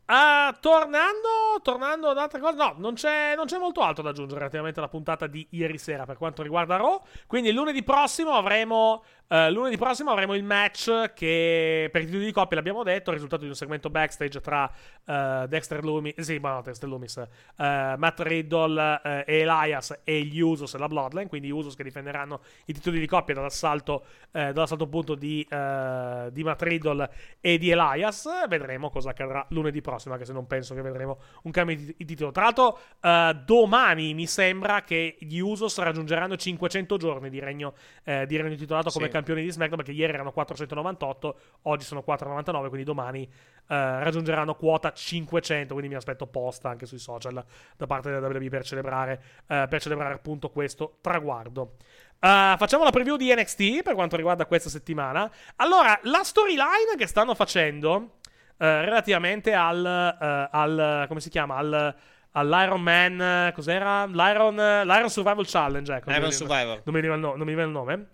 Ah, 0.05 0.53
tornando, 0.59 1.61
tornando 1.61 2.09
ad 2.09 2.17
altre 2.17 2.41
cose, 2.41 2.57
no, 2.57 2.75
non 2.77 2.93
c'è, 2.93 3.35
non 3.37 3.45
c'è 3.45 3.57
molto 3.57 3.79
altro 3.79 4.03
da 4.03 4.09
aggiungere 4.09 4.39
relativamente 4.39 4.79
alla 4.79 4.89
puntata 4.89 5.27
di 5.27 5.47
ieri 5.51 5.77
sera 5.77 6.03
per 6.03 6.17
quanto 6.17 6.43
riguarda 6.43 6.75
Raw. 6.75 7.01
Quindi 7.25 7.53
lunedì 7.53 7.83
prossimo 7.83 8.33
avremo, 8.33 9.05
eh, 9.29 9.49
lunedì 9.49 9.77
prossimo 9.77 10.11
avremo 10.11 10.35
il 10.35 10.43
match 10.43 11.13
che 11.13 11.87
per 11.89 12.01
i 12.01 12.05
titoli 12.05 12.25
di 12.25 12.33
coppia 12.33 12.57
l'abbiamo 12.57 12.83
detto, 12.83 13.11
il 13.11 13.15
risultato 13.15 13.43
di 13.43 13.47
un 13.47 13.55
segmento 13.55 13.89
backstage 13.89 14.41
tra 14.41 14.69
eh, 15.05 15.45
Dexter 15.47 15.85
Loomis, 15.85 16.19
sì, 16.19 16.37
ma 16.37 16.55
no, 16.55 16.61
Dexter 16.61 16.89
Loomis, 16.89 17.17
eh, 17.17 17.27
Matt 17.55 18.19
Riddle 18.19 19.23
e 19.25 19.39
Elias 19.39 20.01
e 20.03 20.21
gli 20.23 20.41
Usos 20.41 20.73
e 20.73 20.77
la 20.79 20.87
Bloodline, 20.87 21.29
quindi 21.29 21.47
gli 21.47 21.51
Usos 21.51 21.75
che 21.75 21.83
difenderanno 21.83 22.41
i 22.65 22.73
titoli 22.73 22.99
di 22.99 23.07
coppia 23.07 23.35
dall'assalto, 23.35 24.03
dall'assalto 24.31 24.83
appunto 24.83 25.15
di, 25.15 25.47
di 25.47 26.43
Matt 26.43 26.61
Riddle 26.61 27.09
e 27.39 27.57
di 27.57 27.69
Elias. 27.69 28.27
Vedremo 28.49 28.89
cosa 28.89 29.11
accadrà 29.11 29.45
lunedì 29.49 29.79
prossimo. 29.79 29.92
Prossimo, 29.93 30.13
anche 30.13 30.25
se 30.25 30.33
non 30.33 30.47
penso 30.47 30.73
che 30.73 30.81
vedremo 30.81 31.19
un 31.43 31.51
cambio 31.51 31.75
di, 31.75 32.05
titolo. 32.05 32.31
Tra 32.31 32.43
l'altro, 32.43 32.79
eh, 32.99 33.37
domani 33.45 34.13
mi 34.13 34.27
sembra 34.27 34.81
che 34.83 35.15
gli 35.19 35.39
Usos 35.39 35.77
raggiungeranno 35.77 36.35
500 36.35 36.97
giorni 36.97 37.29
di 37.29 37.39
regno, 37.39 37.73
eh, 38.03 38.25
di 38.25 38.37
regno 38.37 38.55
titolato 38.55 38.89
come 38.89 39.05
Sì. 39.05 39.11
campioni 39.11 39.43
di 39.43 39.51
SmackDown, 39.51 39.83
perché 39.83 39.91
ieri 39.91 40.13
erano 40.13 40.31
498, 40.31 41.39
oggi 41.63 41.85
sono 41.85 42.01
499, 42.01 42.67
quindi 42.69 42.85
domani 42.85 43.23
eh, 43.23 43.29
raggiungeranno 43.67 44.55
quota 44.55 44.91
500, 44.91 45.73
quindi 45.73 45.91
mi 45.91 45.97
aspetto 45.97 46.27
posta 46.27 46.69
anche 46.69 46.85
sui 46.85 46.99
social 46.99 47.43
da 47.77 47.87
parte 47.87 48.09
della 48.09 48.27
WWE 48.27 48.49
per 48.49 48.63
celebrare, 48.63 49.21
eh, 49.47 49.67
per 49.69 49.81
celebrare 49.81 50.13
appunto 50.15 50.49
questo 50.49 50.97
traguardo. 51.01 51.75
Uh, 52.23 52.55
facciamo 52.55 52.85
la 52.85 52.89
preview 52.89 53.17
di 53.17 53.35
NXT 53.35 53.83
per 53.83 53.95
quanto 53.95 54.15
riguarda 54.15 54.45
questa 54.45 54.69
settimana. 54.69 55.29
Allora, 55.57 55.99
la 56.03 56.23
storyline 56.23 56.95
che 56.97 57.05
stanno 57.05 57.35
facendo 57.35 58.19
relativamente 58.57 59.53
al, 59.53 59.85
eh, 59.85 60.47
al. 60.51 61.05
come 61.07 61.19
si 61.19 61.29
chiama? 61.29 61.55
Al. 61.55 61.95
All'Iron 62.35 62.81
Man, 62.81 63.21
eh, 63.21 63.51
cos'era? 63.53 64.07
L'Iron, 64.07 64.59
eh, 64.59 64.83
l'Iron 64.85 65.07
Survival 65.09 65.45
Challenge, 65.47 65.93
ecco. 65.93 66.09
non 66.09 66.17
Iron 66.19 66.29
veniva- 66.29 66.47
Survivor. 66.55 66.81
Non 66.83 66.95
mi 66.95 67.01
veniva 67.01 67.13
il, 67.13 67.19
no- 67.19 67.35
non 67.35 67.45
mi 67.45 67.53
veniva 67.53 67.63
il 67.63 67.69
nome. 67.69 68.07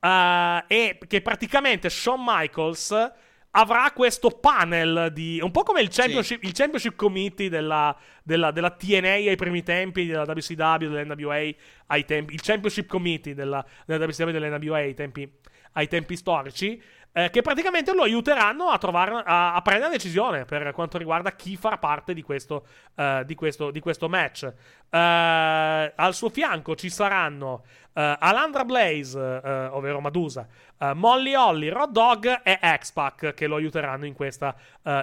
Eh, 0.00 0.64
e 0.66 0.98
che 1.06 1.20
praticamente 1.20 1.90
Shawn 1.90 2.22
Michaels 2.24 3.12
avrà 3.50 3.90
questo 3.94 4.30
panel 4.30 5.10
di. 5.12 5.40
Un 5.42 5.50
po' 5.50 5.62
come 5.62 5.82
il 5.82 5.88
Championship, 5.90 6.42
il 6.42 6.52
championship 6.52 6.96
Committee 6.96 7.50
della, 7.50 7.94
della, 8.22 8.50
della 8.50 8.70
TNA 8.70 9.08
ai 9.12 9.36
primi 9.36 9.62
tempi, 9.62 10.06
della 10.06 10.22
WCW, 10.22 10.88
dell'NWA 10.90 11.34
ai 11.88 12.04
tempi. 12.06 12.32
Il 12.32 12.40
Championship 12.40 12.86
Committee 12.86 13.34
della, 13.34 13.62
della 13.84 14.06
WCW 14.06 14.28
e 14.28 14.32
dell'NWA 14.32 14.76
ai 14.78 14.94
tempi, 14.94 15.30
ai 15.72 15.86
tempi 15.88 16.16
storici. 16.16 16.82
Eh, 17.16 17.30
che 17.30 17.40
praticamente 17.40 17.94
lo 17.94 18.02
aiuteranno 18.02 18.68
a, 18.68 18.76
trovare, 18.76 19.22
a, 19.24 19.54
a 19.54 19.62
prendere 19.62 19.88
una 19.88 19.96
decisione 19.96 20.44
per 20.44 20.70
quanto 20.72 20.98
riguarda 20.98 21.32
chi 21.32 21.56
farà 21.56 21.78
parte 21.78 22.12
di 22.12 22.20
questo, 22.20 22.66
eh, 22.94 23.22
di 23.24 23.34
questo, 23.34 23.70
di 23.70 23.80
questo 23.80 24.06
match. 24.06 24.42
Eh, 24.90 25.92
al 25.96 26.12
suo 26.12 26.28
fianco 26.28 26.74
ci 26.74 26.90
saranno 26.90 27.64
eh, 27.96 28.16
Alandra 28.18 28.64
Blaze, 28.66 29.40
eh, 29.42 29.66
ovvero 29.68 30.00
Madusa, 30.00 30.46
eh, 30.78 30.92
Molly 30.92 31.34
Holly, 31.34 31.68
Rod 31.68 31.90
Dog 31.90 32.42
e 32.44 32.58
X-Pac 32.78 33.32
che 33.32 33.46
lo 33.46 33.56
aiuteranno 33.56 34.04
in 34.04 34.12
questa, 34.12 34.54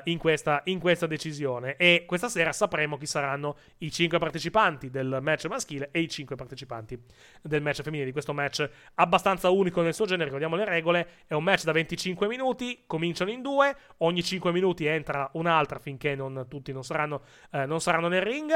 in, 0.04 0.18
questa, 0.20 0.62
in 0.66 0.80
questa 0.80 1.08
decisione. 1.08 1.76
E 1.76 2.04
questa 2.06 2.30
sera 2.30 2.52
sapremo 2.52 2.98
chi 2.98 3.08
saranno 3.08 3.58
i 3.80 3.92
5 3.92 4.20
partecipanti 4.20 4.92
del 4.92 5.18
match 5.22 5.46
maschile 5.48 5.90
e 5.92 6.02
i 6.02 6.08
5 6.08 6.36
partecipanti 6.36 7.02
del 7.42 7.62
match 7.64 7.82
femminile. 7.82 8.06
Di 8.06 8.12
questo 8.12 8.34
match 8.34 8.70
abbastanza 8.96 9.50
unico 9.50 9.82
nel 9.82 9.96
suo 9.96 10.06
genere, 10.06 10.26
ricordiamo 10.26 10.56
le 10.56 10.66
regole, 10.66 11.08
è 11.26 11.34
un 11.34 11.44
match 11.44 11.64
da 11.64 11.72
25 11.72 12.28
minuti, 12.28 12.84
cominciano 12.86 13.32
in 13.32 13.42
due, 13.42 13.76
ogni 13.98 14.24
5 14.24 14.52
minuti 14.52 14.86
entra 14.86 15.28
un'altra 15.34 15.80
finché 15.80 16.14
non, 16.14 16.46
tutti 16.48 16.72
non 16.72 16.84
saranno, 16.84 17.24
non 17.66 17.82
saranno 17.82 18.08
nel 18.08 18.22
ring, 18.22 18.52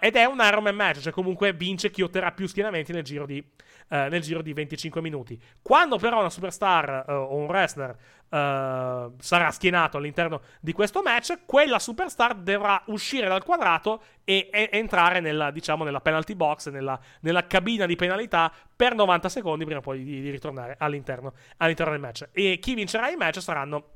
ed 0.00 0.16
è 0.16 0.24
un 0.24 0.42
Iron 0.44 0.62
Man 0.62 0.74
match, 0.74 1.00
cioè 1.00 1.12
comunque 1.12 1.52
vince 1.52 1.90
chi 1.90 2.02
otterrà 2.02 2.32
più 2.32 2.46
schienamenti 2.46 2.92
nel 2.92 3.04
giro 3.04 3.26
di, 3.26 3.51
eh, 3.88 4.08
nel 4.08 4.22
giro 4.22 4.40
di 4.40 4.52
25 4.52 5.00
minuti. 5.02 5.38
Quando 5.60 5.98
però 5.98 6.20
una 6.20 6.30
superstar 6.30 7.04
eh, 7.06 7.12
o 7.12 7.36
un 7.36 7.44
wrestler 7.44 7.90
eh, 7.90 9.10
sarà 9.18 9.50
schienato 9.50 9.98
all'interno 9.98 10.40
di 10.60 10.72
questo 10.72 11.02
match, 11.02 11.40
quella 11.44 11.78
superstar 11.78 12.34
dovrà 12.34 12.82
uscire 12.86 13.28
dal 13.28 13.44
quadrato 13.44 14.02
e, 14.24 14.48
e- 14.50 14.70
entrare 14.72 15.20
nella, 15.20 15.50
diciamo, 15.50 15.84
nella 15.84 16.00
penalty 16.00 16.34
box, 16.34 16.70
nella, 16.70 16.98
nella 17.20 17.46
cabina 17.46 17.84
di 17.84 17.96
penalità 17.96 18.50
per 18.74 18.94
90 18.94 19.28
secondi 19.28 19.64
prima 19.66 19.80
poi 19.80 20.02
di, 20.02 20.20
di 20.22 20.30
ritornare 20.30 20.76
all'interno, 20.78 21.34
all'interno 21.58 21.92
del 21.92 22.00
match. 22.00 22.28
E 22.32 22.58
chi 22.60 22.74
vincerà 22.74 23.10
il 23.10 23.18
match 23.18 23.42
saranno 23.42 23.90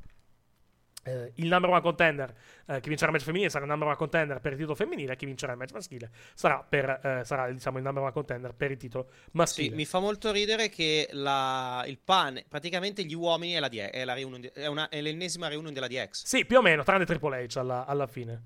eh, 1.06 1.32
il 1.36 1.46
number 1.46 1.70
one 1.70 1.80
contender, 1.80 2.34
eh, 2.66 2.80
chi 2.80 2.88
vincerà 2.88 3.10
il 3.10 3.16
match 3.16 3.24
femminile 3.26 3.48
sarà 3.50 3.64
il 3.64 3.70
number 3.70 3.88
one 3.88 3.96
contender 3.96 4.40
per 4.40 4.52
il 4.52 4.58
titolo 4.58 4.74
femminile, 4.76 5.16
chi 5.16 5.24
vincerà 5.26 5.52
il 5.52 5.58
match 5.58 5.72
maschile 5.72 6.10
sarà, 6.34 6.64
per, 6.68 6.88
eh, 7.02 7.24
sarà 7.24 7.50
diciamo, 7.50 7.78
il 7.78 7.84
number 7.84 8.02
one 8.02 8.12
contender 8.12 8.52
per 8.54 8.70
il 8.72 8.76
titolo 8.76 9.08
Sì, 9.10 9.20
maschile. 9.32 9.76
mi 9.76 9.84
fa 9.84 9.98
molto 10.00 10.30
ridere 10.32 10.68
che 10.68 11.08
la- 11.12 11.84
il 11.86 11.98
pan, 11.98 12.42
praticamente 12.48 13.04
gli 13.04 13.14
uomini 13.14 13.52
è, 13.52 13.60
la 13.60 13.68
è 13.68 14.04
la 14.04 14.14
reunion 14.14 14.48
è, 14.52 14.66
una- 14.66 14.88
è 14.88 15.00
l'ennesima 15.00 15.48
reunion 15.48 15.72
della 15.72 15.86
DX. 15.88 16.24
Sì, 16.24 16.44
più 16.44 16.58
o 16.58 16.62
meno, 16.62 16.82
tranne 16.82 17.04
Triple 17.04 17.46
H 17.46 17.56
alla, 17.58 17.86
alla 17.86 18.06
fine. 18.06 18.42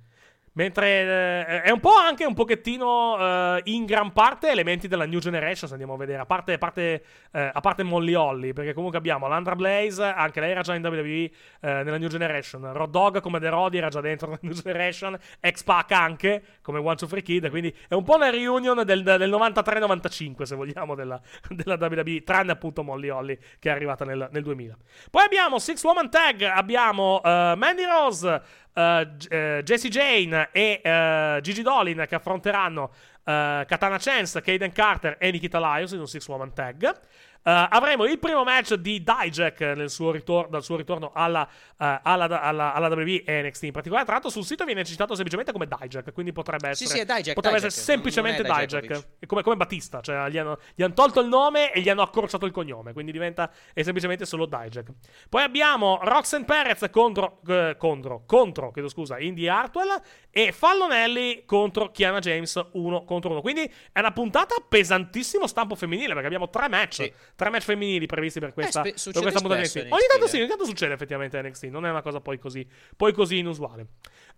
Mentre 0.52 1.46
eh, 1.46 1.62
è 1.62 1.70
un 1.70 1.78
po' 1.78 1.94
anche 1.94 2.24
un 2.24 2.34
pochettino 2.34 3.16
eh, 3.18 3.60
in 3.66 3.84
gran 3.84 4.12
parte 4.12 4.50
elementi 4.50 4.88
della 4.88 5.06
New 5.06 5.20
Generation, 5.20 5.68
se 5.68 5.72
andiamo 5.74 5.94
a 5.94 5.96
vedere, 5.96 6.22
a 6.22 6.26
parte, 6.26 6.58
parte, 6.58 7.04
eh, 7.30 7.50
a 7.52 7.60
parte 7.60 7.84
Molly 7.84 8.14
Holly, 8.14 8.52
perché 8.52 8.72
comunque 8.72 8.98
abbiamo 8.98 9.28
Landra 9.28 9.54
Blaze, 9.54 10.02
anche 10.02 10.40
lei 10.40 10.50
era 10.50 10.62
già 10.62 10.74
in 10.74 10.84
WWE 10.84 11.08
eh, 11.08 11.30
nella 11.60 11.98
New 11.98 12.08
Generation, 12.08 12.72
Rod 12.72 12.90
Dog 12.90 13.20
come 13.20 13.38
The 13.38 13.48
Roddy 13.48 13.78
era 13.78 13.88
già 13.90 14.00
dentro 14.00 14.30
la 14.30 14.38
New 14.42 14.52
Generation, 14.52 15.16
X-Pac 15.40 15.92
anche 15.92 16.42
come 16.62 16.80
One 16.80 16.96
Two 16.96 17.06
Free 17.06 17.22
Kid, 17.22 17.48
quindi 17.48 17.72
è 17.86 17.94
un 17.94 18.02
po' 18.02 18.16
una 18.16 18.30
reunion 18.30 18.82
del, 18.84 19.04
del 19.04 19.30
93-95 19.30 20.42
se 20.42 20.56
vogliamo 20.56 20.96
della, 20.96 21.20
della 21.48 21.76
WWE, 21.80 22.24
tranne 22.24 22.50
appunto 22.50 22.82
Molly 22.82 23.08
Holly 23.08 23.38
che 23.60 23.68
è 23.68 23.72
arrivata 23.72 24.04
nel, 24.04 24.28
nel 24.32 24.42
2000. 24.42 24.76
Poi 25.10 25.22
abbiamo 25.22 25.60
Six 25.60 25.82
Woman 25.84 26.10
Tag, 26.10 26.42
abbiamo 26.42 27.22
eh, 27.22 27.54
Mandy 27.56 27.84
Rose, 27.84 28.42
J- 28.72 29.28
eh, 29.30 29.62
Jessie 29.64 29.90
Jane 29.90 30.48
e 30.52 30.80
eh, 30.82 31.38
Gigi 31.42 31.62
Dolin 31.62 32.04
che 32.08 32.14
affronteranno 32.14 32.90
Katana 33.22 33.98
Chance, 33.98 34.40
Kaden 34.40 34.72
Carter 34.72 35.16
e 35.20 35.30
Nikita 35.30 35.60
Lyons 35.60 35.92
in 35.92 36.00
un 36.00 36.08
Six 36.08 36.26
Woman 36.26 36.52
Tag. 36.52 37.00
Eh, 37.42 37.66
avremo 37.70 38.04
il 38.04 38.18
primo 38.18 38.44
match 38.44 38.74
di 38.74 39.02
Dijak 39.02 39.60
nel 39.60 39.88
suo 39.90 40.10
ritor- 40.10 40.48
dal 40.48 40.62
suo 40.62 40.76
ritorno 40.76 41.10
alla, 41.14 41.48
eh, 41.78 42.00
alla, 42.02 42.40
alla, 42.40 42.74
alla 42.74 42.88
WWE 42.88 43.22
e 43.24 43.42
NXT 43.42 43.62
in 43.64 43.72
particolare. 43.72 44.04
Tra 44.04 44.14
l'altro, 44.14 44.30
sul 44.30 44.44
sito 44.44 44.64
viene 44.64 44.84
citato 44.84 45.14
semplicemente 45.14 45.52
come 45.52 45.66
Dijak, 45.66 46.12
quindi 46.12 46.32
potrebbe 46.32 46.74
Sì, 46.74 46.84
essere, 46.84 46.98
sì, 47.00 47.04
è 47.04 47.14
Dijak, 47.14 47.34
potrebbe 47.34 47.56
Dijak, 47.56 47.72
essere 47.72 47.84
semplicemente 47.92 48.42
non 48.42 48.58
è 48.58 48.66
Dijak, 48.66 49.26
come, 49.26 49.42
come 49.42 49.56
Battista, 49.56 50.00
cioè 50.00 50.28
gli 50.28 50.36
hanno, 50.38 50.58
gli 50.74 50.82
hanno 50.82 50.92
tolto 50.94 51.20
il 51.20 51.28
nome 51.28 51.72
e 51.72 51.80
gli 51.80 51.88
hanno 51.88 52.02
accorciato 52.02 52.44
il 52.46 52.52
cognome, 52.52 52.92
quindi 52.92 53.12
diventa 53.12 53.50
semplicemente 53.74 54.26
solo 54.26 54.44
Dijak. 54.46 54.92
Poi 55.28 55.42
abbiamo 55.42 55.98
Roxanne 56.02 56.44
Perez 56.44 56.88
contro, 56.90 57.40
eh, 57.46 57.76
contro, 57.78 58.24
contro 58.26 58.70
chiedo 58.70 58.88
scusa, 58.88 59.18
Indy 59.18 59.48
Hartwell 59.48 60.00
e 60.30 60.52
Fallonelli 60.52 61.44
contro 61.46 61.90
Kiana 61.90 62.18
James 62.18 62.60
1 62.72 63.04
contro 63.04 63.30
1. 63.30 63.40
Quindi 63.40 63.62
è 63.92 63.98
una 63.98 64.12
puntata 64.12 64.56
pesantissimo 64.68 65.46
stampo 65.46 65.74
femminile 65.74 66.12
perché 66.12 66.26
abbiamo 66.26 66.48
tre 66.50 66.68
match, 66.68 66.94
Sì. 66.94 67.12
Tre 67.40 67.48
match 67.48 67.64
femminili 67.64 68.04
previsti 68.04 68.38
per 68.38 68.52
questa, 68.52 68.80
spe- 68.80 68.90
per 68.90 68.98
succede 68.98 69.20
questa 69.22 69.40
puntata 69.40 69.62
NXT. 69.62 69.76
Ogni 69.88 70.06
tanto 70.10 70.26
eh. 70.26 70.28
sì, 70.28 70.36
ogni 70.40 70.48
tanto 70.48 70.64
succede 70.66 70.92
effettivamente 70.92 71.40
NXT, 71.40 71.64
non 71.64 71.86
è 71.86 71.90
una 71.90 72.02
cosa 72.02 72.20
poi 72.20 72.38
così, 72.38 72.66
poi 72.94 73.14
così 73.14 73.38
inusuale. 73.38 73.86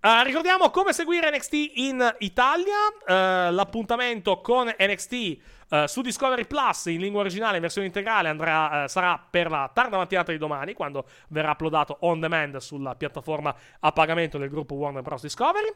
Eh, 0.04 0.24
ricordiamo 0.24 0.70
come 0.70 0.92
seguire 0.92 1.30
NXT 1.30 1.52
in 1.74 2.16
Italia, 2.18 2.74
eh, 3.06 3.52
l'appuntamento 3.52 4.40
con 4.40 4.66
NXT 4.66 5.38
eh, 5.72 5.86
su 5.86 6.00
Discovery 6.00 6.44
Plus 6.44 6.86
in 6.86 6.98
lingua 6.98 7.20
originale, 7.20 7.54
in 7.54 7.62
versione 7.62 7.86
integrale, 7.86 8.28
andrà, 8.28 8.82
eh, 8.82 8.88
sarà 8.88 9.24
per 9.30 9.48
la 9.48 9.70
tarda 9.72 9.98
mattinata 9.98 10.32
di 10.32 10.38
domani, 10.38 10.74
quando 10.74 11.06
verrà 11.28 11.52
uploadato 11.52 11.98
on 12.00 12.18
demand 12.18 12.56
sulla 12.56 12.96
piattaforma 12.96 13.54
a 13.78 13.92
pagamento 13.92 14.38
del 14.38 14.48
gruppo 14.48 14.74
Warner 14.74 15.02
Bros. 15.02 15.22
Discovery. 15.22 15.72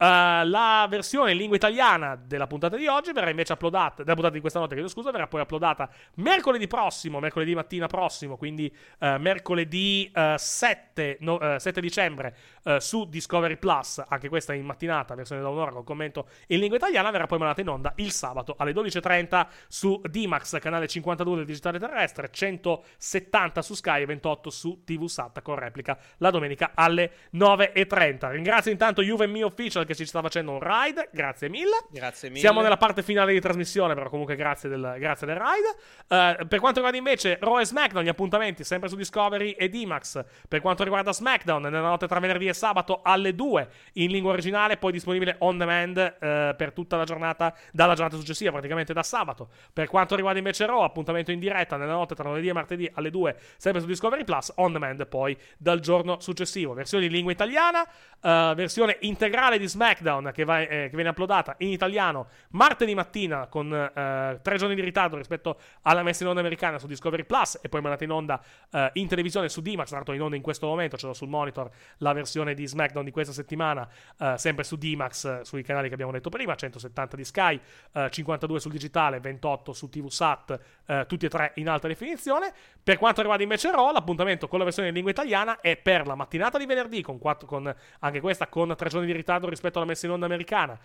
La 0.00 0.86
versione 0.88 1.32
in 1.32 1.38
lingua 1.38 1.56
italiana 1.56 2.14
della 2.14 2.46
puntata 2.46 2.76
di 2.76 2.86
oggi 2.86 3.10
verrà 3.12 3.30
invece 3.30 3.54
uploadata, 3.54 4.02
della 4.04 4.14
puntata 4.14 4.34
di 4.34 4.40
questa 4.40 4.60
notte, 4.60 4.74
chiedo 4.74 4.88
scusa, 4.88 5.10
verrà 5.10 5.26
poi 5.26 5.40
uploadata 5.40 5.88
mercoledì 6.14 6.68
prossimo, 6.68 7.18
mercoledì 7.18 7.54
mattina 7.56 7.88
prossimo, 7.88 8.36
quindi 8.36 8.72
mercoledì 9.00 10.08
eh, 10.14 10.34
7, 10.38 11.16
no, 11.20 11.40
eh, 11.40 11.58
7 11.58 11.80
dicembre 11.80 12.36
eh, 12.68 12.80
su 12.80 13.08
Discovery 13.08 13.56
Plus, 13.56 14.02
anche 14.06 14.28
questa 14.28 14.52
in 14.52 14.66
mattinata, 14.66 15.14
versione 15.14 15.40
da 15.40 15.48
un'ora 15.48 15.70
con 15.70 15.84
commento 15.84 16.28
in 16.48 16.58
lingua 16.58 16.76
italiana, 16.76 17.10
verrà 17.10 17.26
poi 17.26 17.38
mandata 17.38 17.62
in 17.62 17.68
onda 17.68 17.92
il 17.96 18.12
sabato 18.12 18.56
alle 18.58 18.72
12.30 18.72 19.46
su 19.68 20.00
D-Max, 20.04 20.58
canale 20.58 20.86
52 20.86 21.36
del 21.36 21.44
digitale 21.46 21.78
terrestre, 21.78 22.28
170 22.30 23.62
su 23.62 23.74
Sky 23.74 24.02
e 24.02 24.06
28 24.06 24.50
su 24.50 24.82
TV 24.84 25.06
Sat 25.06 25.40
con 25.40 25.54
replica 25.54 25.98
la 26.18 26.30
domenica 26.30 26.72
alle 26.74 27.12
9.30. 27.34 28.32
Ringrazio 28.32 28.70
intanto 28.70 29.02
Juve 29.02 29.26
Me 29.26 29.42
Official 29.42 29.86
che 29.86 29.94
ci 29.94 30.04
sta 30.04 30.20
facendo 30.20 30.52
un 30.52 30.60
ride, 30.60 31.08
grazie 31.10 31.48
mille. 31.48 31.86
Grazie 31.90 32.28
mille. 32.28 32.40
Siamo 32.40 32.60
nella 32.60 32.76
parte 32.76 33.02
finale 33.02 33.32
di 33.32 33.40
trasmissione, 33.40 33.94
però 33.94 34.10
comunque 34.10 34.36
grazie 34.36 34.68
del, 34.68 34.96
grazie 34.98 35.26
del 35.26 35.36
ride. 35.36 36.40
Eh, 36.40 36.46
per 36.46 36.58
quanto 36.58 36.80
riguarda 36.80 36.98
invece 36.98 37.38
Raw 37.40 37.58
e 37.58 37.64
SmackDown, 37.64 38.04
gli 38.04 38.08
appuntamenti 38.08 38.62
sempre 38.62 38.90
su 38.90 38.96
Discovery 38.96 39.52
e 39.52 39.70
D-Max. 39.70 40.22
Per 40.46 40.60
quanto 40.60 40.82
riguarda 40.82 41.12
SmackDown, 41.12 41.62
nella 41.62 41.80
notte 41.80 42.06
tra 42.06 42.18
venerdì 42.20 42.48
e 42.48 42.56
sabato 42.58 43.00
alle 43.02 43.34
2 43.34 43.68
in 43.94 44.10
lingua 44.10 44.32
originale, 44.32 44.76
poi 44.76 44.92
disponibile 44.92 45.36
on 45.38 45.56
demand 45.56 45.96
eh, 45.96 46.54
per 46.56 46.72
tutta 46.72 46.96
la 46.96 47.04
giornata, 47.04 47.54
dalla 47.72 47.94
giornata 47.94 48.16
successiva, 48.16 48.50
praticamente 48.50 48.92
da 48.92 49.02
sabato. 49.02 49.48
Per 49.72 49.88
quanto 49.88 50.14
riguarda 50.14 50.38
invece 50.38 50.66
Raw, 50.66 50.82
appuntamento 50.82 51.30
in 51.30 51.38
diretta 51.38 51.76
nella 51.76 51.92
notte 51.92 52.14
tra 52.14 52.28
lunedì 52.28 52.48
e 52.48 52.52
martedì 52.52 52.90
alle 52.94 53.10
2, 53.10 53.36
sempre 53.56 53.80
su 53.80 53.86
Discovery 53.86 54.24
Plus, 54.24 54.52
on 54.56 54.72
demand 54.72 55.06
poi 55.06 55.36
dal 55.56 55.80
giorno 55.80 56.20
successivo. 56.20 56.74
Versione 56.74 57.06
in 57.06 57.12
lingua 57.12 57.32
italiana, 57.32 57.86
eh, 58.20 58.52
versione 58.54 58.98
integrale 59.00 59.58
di 59.58 59.68
SmackDown 59.68 60.30
che, 60.34 60.44
va- 60.44 60.60
eh, 60.60 60.88
che 60.88 60.94
viene 60.94 61.10
uploadata 61.10 61.54
in 61.58 61.68
italiano 61.68 62.26
martedì 62.50 62.94
mattina 62.94 63.46
con 63.46 63.72
eh, 63.72 64.38
tre 64.42 64.56
giorni 64.56 64.74
di 64.74 64.80
ritardo 64.80 65.16
rispetto 65.16 65.58
alla 65.82 66.02
messa 66.02 66.22
in 66.22 66.28
onda 66.28 66.40
americana 66.40 66.78
su 66.78 66.86
Discovery 66.86 67.24
Plus 67.24 67.58
e 67.62 67.68
poi 67.68 67.80
mandata 67.80 68.04
in 68.04 68.10
onda 68.10 68.42
eh, 68.70 68.90
in 68.94 69.06
televisione 69.08 69.48
su 69.48 69.60
D-Max, 69.60 69.86
tra 69.86 69.96
l'altro 69.96 70.14
in 70.14 70.22
onda 70.22 70.36
in 70.36 70.42
questo 70.42 70.66
momento, 70.66 70.96
ce 70.96 71.06
l'ho 71.06 71.12
sul 71.12 71.28
monitor 71.28 71.70
la 71.98 72.12
versione 72.12 72.37
di 72.44 72.66
SmackDown 72.66 73.04
di 73.04 73.10
questa 73.10 73.32
settimana, 73.32 73.88
eh, 74.18 74.34
sempre 74.36 74.64
su 74.64 74.76
D-Max, 74.76 75.24
eh, 75.24 75.40
sui 75.44 75.62
canali 75.62 75.88
che 75.88 75.94
abbiamo 75.94 76.12
detto 76.12 76.30
prima, 76.30 76.54
170 76.54 77.16
di 77.16 77.24
Sky, 77.24 77.60
eh, 77.92 78.08
52 78.10 78.60
sul 78.60 78.72
digitale, 78.72 79.20
28 79.20 79.72
su 79.72 79.88
TV 79.88 80.08
Sat, 80.08 80.58
eh, 80.86 81.04
tutti 81.06 81.26
e 81.26 81.28
tre 81.28 81.52
in 81.56 81.68
alta 81.68 81.88
definizione. 81.88 82.52
Per 82.82 82.96
quanto 82.96 83.20
riguarda 83.20 83.42
invece 83.42 83.70
Raw, 83.70 83.92
l'appuntamento 83.92 84.48
con 84.48 84.58
la 84.58 84.64
versione 84.64 84.88
in 84.88 84.94
lingua 84.94 85.12
italiana 85.12 85.60
è 85.60 85.76
per 85.76 86.06
la 86.06 86.14
mattinata 86.14 86.58
di 86.58 86.66
venerdì, 86.66 87.02
con 87.02 87.18
quattro- 87.18 87.46
con- 87.46 87.74
anche 88.00 88.20
questa 88.20 88.46
con 88.46 88.74
tre 88.76 88.88
giorni 88.88 89.06
di 89.06 89.12
ritardo 89.12 89.48
rispetto 89.48 89.78
alla 89.78 89.86
messa 89.86 90.06
in 90.06 90.12
onda 90.12 90.26
americana, 90.26 90.78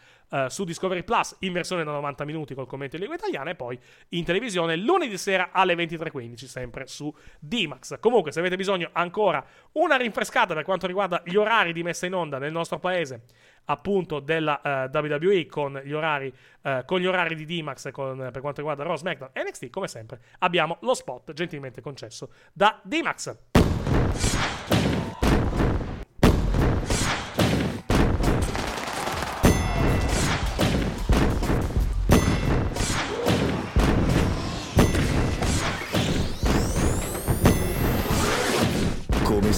su 0.47 0.63
Discovery 0.63 1.03
Plus, 1.03 1.35
in 1.39 1.53
versione 1.53 1.83
da 1.83 1.91
90 1.91 2.25
minuti 2.25 2.55
col 2.55 2.65
commento 2.65 2.95
in 2.95 3.01
lingua 3.01 3.19
italiana, 3.19 3.51
e 3.51 3.55
poi 3.55 3.79
in 4.09 4.23
televisione 4.23 4.75
lunedì 4.75 5.17
sera 5.17 5.49
alle 5.51 5.75
23.15, 5.75 6.45
sempre 6.45 6.87
su 6.87 7.13
D-Max. 7.39 7.99
Comunque, 7.99 8.31
se 8.31 8.39
avete 8.39 8.55
bisogno 8.55 8.89
ancora 8.93 9.45
una 9.73 9.95
rinfrescata 9.95 10.53
per 10.53 10.63
quanto 10.63 10.87
riguarda 10.87 11.21
gli 11.25 11.35
orari 11.35 11.42
di 11.71 11.83
messa 11.83 12.05
in 12.05 12.13
onda 12.13 12.37
nel 12.37 12.51
nostro 12.51 12.79
paese, 12.79 13.23
appunto 13.65 14.19
della 14.19 14.89
eh, 14.91 14.97
WWE 14.97 15.45
con 15.45 15.81
gli 15.83 15.93
orari, 15.93 16.33
eh, 16.61 16.83
con 16.85 16.99
gli 16.99 17.05
orari 17.05 17.35
di 17.35 17.45
D-Max 17.45 17.91
con, 17.91 18.17
per 18.17 18.41
quanto 18.41 18.59
riguarda 18.59 18.83
Raw, 18.83 18.95
SmackDown 18.95 19.31
NXT, 19.35 19.69
come 19.69 19.87
sempre 19.87 20.19
abbiamo 20.39 20.77
lo 20.81 20.93
spot 20.93 21.33
gentilmente 21.33 21.81
concesso 21.81 22.29
da 22.53 22.79
D-Max. 22.83 23.52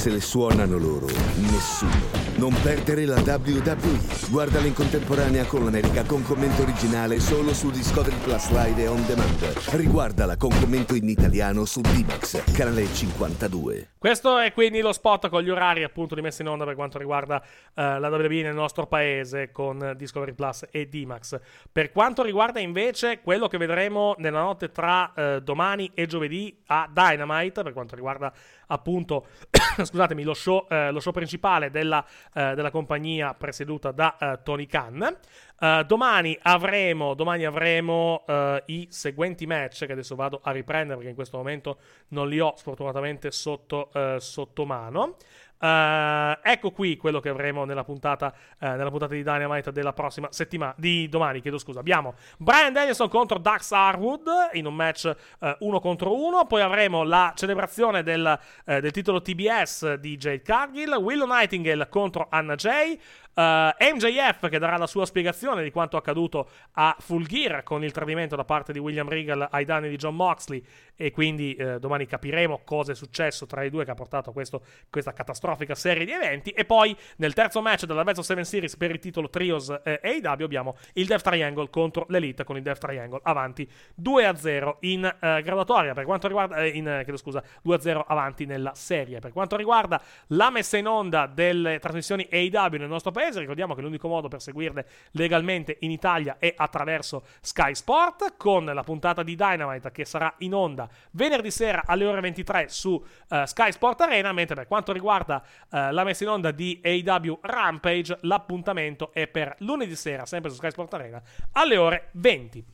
Se 0.06 0.12
le 0.12 0.22
suonano 0.22 0.78
loro, 0.78 1.08
nessuno. 1.36 2.25
Non 2.38 2.54
perdere 2.62 3.06
la 3.06 3.22
WWE. 3.22 4.30
Guardala 4.30 4.66
in 4.66 4.74
contemporanea 4.74 5.46
con 5.46 5.64
l'America 5.64 6.04
con 6.04 6.22
commento 6.22 6.64
originale 6.64 7.22
solo 7.22 7.54
su 7.54 7.72
Discovery 7.72 8.18
Plus 8.18 8.50
Live 8.52 8.82
e 8.82 8.88
On 8.88 9.06
Demand. 9.06 9.42
Riguardala 9.72 10.36
con 10.36 10.50
commento 10.50 10.96
in 10.96 11.08
italiano 11.08 11.64
su 11.64 11.80
D-Max, 11.80 12.52
canale 12.52 12.86
52. 12.88 13.92
Questo 13.98 14.38
è 14.38 14.52
quindi 14.52 14.82
lo 14.82 14.92
spot 14.92 15.30
con 15.30 15.42
gli 15.42 15.50
orari 15.50 15.84
appunto 15.84 16.14
di 16.14 16.22
messa 16.22 16.42
in 16.42 16.50
onda 16.50 16.66
per 16.66 16.76
quanto 16.76 16.98
riguarda 16.98 17.42
eh, 17.42 18.00
la 18.00 18.10
WWE 18.10 18.42
nel 18.42 18.54
nostro 18.54 18.86
paese 18.86 19.52
con 19.52 19.94
Discovery 19.96 20.34
Plus 20.34 20.68
e 20.70 20.88
D-Max. 20.88 21.40
Per 21.72 21.92
quanto 21.92 22.22
riguarda 22.22 22.60
invece 22.60 23.22
quello 23.22 23.48
che 23.48 23.58
vedremo 23.58 24.14
nella 24.18 24.42
notte 24.42 24.72
tra 24.72 25.14
eh, 25.16 25.42
domani 25.42 25.90
e 25.94 26.06
giovedì 26.06 26.62
a 26.68 26.90
Dynamite, 26.92 27.64
per 27.64 27.72
quanto 27.72 27.96
riguarda 27.96 28.32
appunto, 28.68 29.28
scusatemi, 29.82 30.24
lo 30.24 30.34
show, 30.34 30.68
eh, 30.70 30.92
lo 30.92 31.00
show 31.00 31.14
principale 31.14 31.72
della, 31.72 32.06
eh, 32.34 32.56
della 32.56 32.72
compagnia 32.72 33.34
presieduta 33.34 33.92
da 33.92 34.18
eh, 34.18 34.40
Tony 34.44 34.66
Khan. 34.66 35.18
Eh, 35.60 35.84
domani 35.88 36.38
avremo, 36.42 37.14
domani 37.14 37.46
avremo 37.46 38.24
eh, 38.28 38.64
i 38.68 38.88
seguenti 38.90 39.46
match 39.46 39.86
che 39.86 39.92
adesso 39.92 40.16
vado 40.16 40.40
a 40.44 40.52
riprendere 40.52 40.96
perché 40.96 41.10
in 41.10 41.16
questo 41.16 41.38
momento 41.38 41.80
non 42.10 42.28
li 42.28 42.40
ho 42.40 42.54
sfortunatamente 42.56 43.32
sotto, 43.32 43.90
sotto 44.18 44.66
mano. 44.66 45.18
Eh, 45.66 46.40
ecco 46.44 46.70
qui 46.70 46.96
quello 46.96 47.20
che 47.20 47.30
avremo 47.30 47.66
nella 47.66 47.84
puntata, 47.84 48.32
eh, 48.60 48.70
nella 48.70 48.92
puntata 48.92 49.14
di 49.14 49.24
Dynamite 49.24 49.72
della 49.72 49.94
prossima 49.94 50.28
settimana, 50.32 50.76
di 50.78 51.10
domani, 51.10 51.42
chiedo 51.42 51.58
scusa. 51.58 51.80
Abbiamo 51.80 52.14
Brian 52.38 52.72
Danielson 52.72 53.10
contro 53.10 53.40
Dax 53.40 53.72
Harwood 53.72 54.28
in 54.54 54.68
un 54.68 54.76
match 54.76 55.12
eh, 55.40 55.56
uno 55.60 55.80
contro 55.80 56.16
uno. 56.16 56.46
Poi 56.46 56.62
avremo 56.62 57.04
la 57.04 57.34
celebrazione 57.36 58.04
del, 58.04 58.40
del 58.64 58.92
titolo 58.92 59.22
TBS 59.22 59.96
di 59.96 60.18
Jade 60.18 60.42
Cargill, 60.42 60.94
Willow 60.96 61.28
Nightingale 61.28 61.88
contro 61.90 62.28
Anna 62.30 62.56
Jay. 62.56 63.00
Uh, 63.36 63.76
MJF 63.96 64.48
che 64.48 64.60
darà 64.60 64.78
la 64.78 64.88
sua 64.88 65.06
spiegazione 65.06 65.62
di 65.62 65.70
quanto 65.70 65.98
accaduto 65.98 66.50
a 66.74 66.96
Full 66.98 67.26
Gear 67.26 67.64
con 67.64 67.84
il 67.84 67.92
tradimento 67.92 68.38
da 68.38 68.46
parte 68.46 68.72
di 68.72 68.80
William 68.80 69.10
Regal 69.10 69.46
ai 69.52 69.66
danni 69.66 69.90
di 69.90 69.98
John 69.98 70.16
Moxley. 70.16 70.64
E 70.98 71.12
quindi 71.12 71.54
eh, 71.56 71.78
domani 71.78 72.06
capiremo 72.06 72.62
cosa 72.64 72.94
è 72.94 72.96
successo 72.96 73.46
tra 73.46 73.64
i 73.64 73.70
due 73.70 73.84
che 73.84 73.92
ha 73.92 73.96
portato 73.96 74.30
a 74.30 74.34
questo, 74.34 74.62
questa 74.90 75.12
catastrofica 75.12 75.76
serie 75.76 76.06
di 76.06 76.14
eventi. 76.14 76.52
E 76.52 76.64
poi 76.64 76.96
nel 77.18 77.34
terzo 77.34 77.62
match 77.62 77.84
della 77.84 78.04
of 78.06 78.20
Seven 78.20 78.46
Series 78.46 78.78
per 78.78 78.92
il 78.92 79.00
titolo 79.00 79.30
Trios 79.30 79.70
eh, 79.84 80.00
AEW 80.02 80.46
abbiamo 80.46 80.78
il 80.94 81.06
Death 81.06 81.24
Triangle 81.24 81.70
contro 81.70 82.06
l'Elite 82.08 82.46
con 82.46 82.56
il 82.56 82.64
Death 82.64 82.80
Triangle 82.80 83.20
avanti 83.24 83.70
2-0 84.02 84.76
in 84.82 85.04
eh, 85.04 85.42
graduatoria. 85.42 85.94
Per 85.94 86.06
quanto 86.06 86.28
riguarda 86.28 86.64
eh, 86.64 86.70
in, 86.70 86.86
chiedo 87.04 87.18
scusa 87.18 87.44
2-0 87.66 88.04
avanti 88.08 88.46
nella 88.46 88.74
serie. 88.74 89.20
Per 89.20 89.34
quanto 89.34 89.58
riguarda 89.58 90.02
la 90.28 90.50
messa 90.50 90.78
in 90.78 90.88
onda 90.88 91.28
delle 91.28 91.80
trasmissioni 91.80 92.26
AEW 92.32 92.78
nel 92.78 92.88
nostro 92.88 93.12
paese 93.12 93.25
Ricordiamo 93.34 93.74
che 93.74 93.82
l'unico 93.82 94.08
modo 94.08 94.28
per 94.28 94.42
seguirle 94.42 94.88
legalmente 95.12 95.78
in 95.82 95.92
Italia 95.92 96.38
è 96.40 96.54
attraverso 96.56 97.26
Sky 97.42 97.74
Sport, 97.74 98.36
con 98.38 98.66
la 98.66 98.84
puntata 98.84 99.24
di 99.24 99.36
Dynamite 99.36 99.92
che 99.92 100.06
sarà 100.06 100.34
in 100.40 100.54
onda 100.54 100.88
venerdì 101.12 101.52
sera 101.52 101.84
alle 101.86 102.06
ore 102.06 102.22
23 102.22 102.68
su 102.70 103.04
eh, 103.30 103.46
Sky 103.46 103.72
Sport 103.72 104.02
Arena, 104.02 104.32
mentre 104.32 104.56
per 104.56 104.68
quanto 104.68 104.92
riguarda 104.92 105.44
eh, 105.72 105.92
la 105.92 106.04
messa 106.04 106.24
in 106.24 106.30
onda 106.30 106.52
di 106.52 106.80
AEW 106.84 107.40
Rampage, 107.42 108.18
l'appuntamento 108.22 109.12
è 109.14 109.28
per 109.28 109.56
lunedì 109.60 109.96
sera, 109.96 110.26
sempre 110.26 110.50
su 110.50 110.58
Sky 110.58 110.72
Sport 110.72 110.94
Arena, 110.94 111.22
alle 111.54 111.78
ore 111.78 112.10
20. 112.14 112.66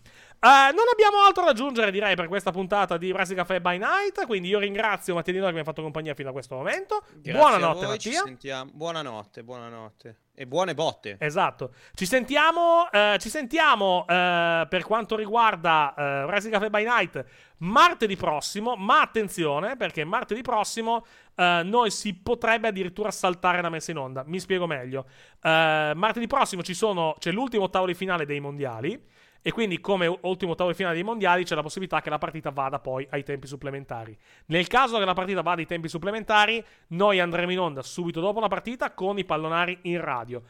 Eh, 0.43 0.73
non 0.73 0.85
abbiamo 0.91 1.23
altro 1.23 1.43
da 1.43 1.51
aggiungere, 1.51 1.91
direi, 1.91 2.15
per 2.15 2.27
questa 2.27 2.49
puntata 2.49 2.97
di 2.97 3.11
Wrestling 3.11 3.39
Cafe 3.39 3.61
by 3.61 3.77
Night. 3.77 4.25
Quindi 4.25 4.47
io 4.47 4.57
ringrazio 4.57 5.13
Mattia 5.13 5.33
Di 5.33 5.39
Noi 5.39 5.49
che 5.49 5.53
mi 5.53 5.59
ha 5.59 5.63
fatto 5.63 5.83
compagnia 5.83 6.15
fino 6.15 6.29
a 6.29 6.31
questo 6.31 6.55
momento. 6.55 7.03
Grazie 7.11 7.33
Buonanotte, 7.33 7.85
a 7.85 7.87
voi, 7.87 8.31
Mattia. 8.31 8.65
Buonanotte, 8.65 9.43
buonanotte. 9.43 10.17
E 10.41 10.47
buone 10.47 10.73
botte. 10.73 11.17
Esatto. 11.19 11.71
Ci 11.93 12.07
sentiamo, 12.07 12.89
eh, 12.91 13.17
ci 13.19 13.29
sentiamo 13.29 14.07
eh, 14.07 14.65
per 14.67 14.83
quanto 14.85 15.15
riguarda 15.15 15.93
eh, 15.95 16.23
Wrestling 16.23 16.55
Cafe 16.55 16.71
by 16.71 16.83
Night 16.83 17.25
martedì 17.59 18.15
prossimo. 18.15 18.75
Ma 18.75 19.01
attenzione, 19.01 19.77
perché 19.77 20.03
martedì 20.03 20.41
prossimo 20.41 21.05
eh, 21.35 21.61
noi 21.63 21.91
si 21.91 22.15
potrebbe 22.15 22.69
addirittura 22.69 23.11
saltare 23.11 23.61
la 23.61 23.69
messa 23.69 23.91
in 23.91 23.97
onda. 23.97 24.23
Mi 24.25 24.39
spiego 24.39 24.65
meglio. 24.65 25.05
Eh, 25.43 25.91
martedì 25.95 26.25
prossimo 26.25 26.63
sono, 26.63 27.15
c'è 27.19 27.31
l'ultimo 27.31 27.65
ottavo 27.65 27.85
di 27.85 27.93
finale 27.93 28.25
dei 28.25 28.39
mondiali. 28.39 28.99
E 29.41 29.51
quindi, 29.51 29.79
come 29.79 30.07
ultimo 30.21 30.51
ottavo 30.51 30.69
di 30.69 30.75
finale 30.75 30.95
dei 30.95 31.03
mondiali, 31.03 31.43
c'è 31.43 31.55
la 31.55 31.61
possibilità 31.61 32.01
che 32.01 32.09
la 32.09 32.17
partita 32.17 32.51
vada 32.51 32.79
poi 32.79 33.07
ai 33.09 33.23
tempi 33.23 33.47
supplementari. 33.47 34.17
Nel 34.47 34.67
caso 34.67 34.97
che 34.99 35.05
la 35.05 35.13
partita 35.13 35.41
vada 35.41 35.61
ai 35.61 35.67
tempi 35.67 35.87
supplementari, 35.87 36.63
noi 36.89 37.19
andremo 37.19 37.51
in 37.51 37.59
onda 37.59 37.81
subito 37.81 38.19
dopo 38.19 38.39
la 38.39 38.47
partita 38.47 38.93
con 38.93 39.17
i 39.17 39.25
pallonari 39.25 39.79
in 39.83 39.99
radio. 39.99 40.43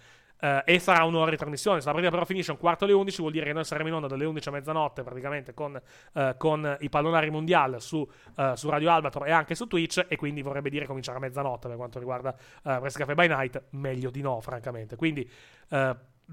Eh, 0.44 0.64
e 0.66 0.80
sarà 0.80 1.04
un'ora 1.04 1.30
di 1.30 1.38
trasmissione. 1.38 1.80
Se 1.80 1.86
la 1.86 1.92
partita 1.92 2.12
però 2.12 2.26
finisce 2.26 2.52
un 2.52 2.58
quarto 2.58 2.84
alle 2.84 2.94
11, 2.94 3.22
vuol 3.22 3.32
dire 3.32 3.46
che 3.46 3.54
noi 3.54 3.64
saremo 3.64 3.90
in 3.90 3.94
onda 3.94 4.08
dalle 4.08 4.26
11 4.26 4.50
a 4.50 4.52
mezzanotte 4.52 5.04
praticamente 5.04 5.54
con, 5.54 5.80
eh, 6.14 6.34
con 6.38 6.78
i 6.80 6.90
pallonari 6.90 7.30
mondiali 7.30 7.80
su, 7.80 8.06
eh, 8.36 8.54
su 8.56 8.68
Radio 8.70 8.92
Albatro 8.92 9.24
e 9.24 9.32
anche 9.32 9.54
su 9.54 9.68
Twitch. 9.68 10.06
E 10.10 10.16
quindi 10.16 10.42
vorrebbe 10.42 10.72
dire 10.72 10.88
cominciare 10.88 11.20
a 11.20 11.22
mezzanotte 11.22 11.68
per 11.68 11.78
quanto 11.78 12.00
riguarda 12.00 12.36
uh, 12.64 12.70
Wrestling 12.70 13.08
Cafe 13.08 13.14
by 13.14 13.28
Night. 13.28 13.64
Meglio 13.70 14.10
di 14.10 14.22
no, 14.22 14.42
francamente. 14.42 14.96
Quindi 14.96 15.30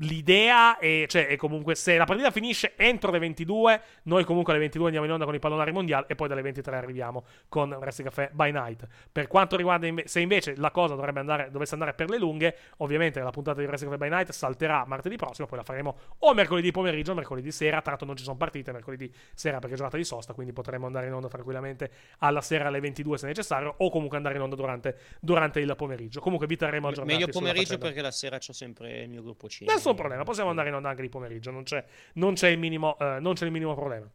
l'idea 0.01 0.79
è, 0.79 1.05
cioè, 1.09 1.27
è 1.27 1.37
comunque 1.37 1.75
se 1.75 1.97
la 1.97 2.05
partita 2.05 2.31
finisce 2.31 2.75
entro 2.77 3.11
le 3.11 3.19
22, 3.19 3.83
noi 4.05 4.25
comunque 4.25 4.53
alle 4.53 4.61
22 4.61 4.87
andiamo 4.87 5.07
in 5.07 5.13
onda 5.13 5.25
con 5.25 5.35
i 5.35 5.39
pallonari 5.39 5.73
mondiali 5.73 6.05
e 6.09 6.15
poi 6.15 6.29
dalle 6.29 6.43
23 6.43 6.77
arriviamo 6.77 7.25
con 7.49 7.77
Resti 7.81 8.03
Caffè 8.03 8.31
by 8.33 8.53
Night. 8.53 8.87
Per 9.11 9.27
quanto 9.27 9.57
riguarda 9.57 9.87
inve- 9.87 10.07
se 10.07 10.21
invece 10.21 10.55
la 10.57 10.71
cosa 10.71 10.95
dovrebbe 10.95 11.21
andare, 11.21 11.51
dovesse 11.51 11.75
andare 11.75 11.95
per 11.95 12.11
le 12.11 12.19
lunghe, 12.19 12.57
ovviamente 12.79 13.21
la 13.21 13.31
puntata 13.31 13.61
di 13.61 13.67
Resti 13.67 13.87
Caffè 13.87 13.99
by 13.99 14.09
Night 14.09 14.31
salterà 14.31 14.85
martedì 14.87 15.17
prossimo, 15.17 15.47
poi 15.47 15.59
la 15.59 15.65
faremo 15.65 15.97
o 16.19 16.35
mercoledì 16.35 16.71
pomeriggio 16.71 17.13
o 17.13 17.15
mercoledì 17.15 17.51
sera, 17.51 17.81
tra 17.81 17.91
l'altro 17.91 18.07
non 18.07 18.17
ci 18.17 18.25
sono 18.25 18.37
partite 18.37 18.73
mercoledì 18.73 19.13
sera 19.35 19.59
perché 19.59 19.75
è 19.75 19.77
giornata 19.77 19.97
di 19.97 20.05
sosta, 20.05 20.33
quindi 20.33 20.53
potremo 20.53 20.87
andare 20.87 21.07
in 21.07 21.13
onda 21.13 21.29
tranquillamente 21.29 21.91
alla 22.19 22.41
sera 22.41 22.69
alle 22.69 22.81
22 22.81 23.19
se 23.19 23.27
necessario 23.27 23.75
o 23.79 23.91
comunque 23.91 24.17
andare 24.17 24.37
in 24.37 24.43
onda 24.43 24.57
durante, 24.57 24.99
durante 25.21 25.61
il 25.61 25.75
pomeriggio. 25.77 26.21
Comunque 26.21 26.47
vi 26.47 26.57
terremo 26.57 26.89
aggiornati. 26.89 27.19
Meglio 27.19 27.33
pomeriggio 27.33 27.79
perché 27.79 28.01
la 28.01 28.11
sera 28.11 28.39
c'ho 28.39 28.53
sempre 28.53 29.03
il 29.03 29.09
mio 29.09 29.23
gruppo 29.23 29.49
5 29.49 29.75
nessun 29.89 29.95
problema. 29.95 30.25
Possiamo 30.25 30.51
andare 30.51 30.69
in 30.69 30.75
onda 30.75 30.89
anche 30.89 31.03
di 31.03 31.09
pomeriggio, 31.09 31.51
non 31.51 31.63
c'è, 31.63 31.85
non 32.15 32.35
c'è, 32.35 32.49
il, 32.49 32.59
minimo, 32.59 32.97
uh, 32.99 33.21
non 33.21 33.35
c'è 33.35 33.45
il 33.45 33.53
minimo 33.53 33.75
problema. 33.75 34.07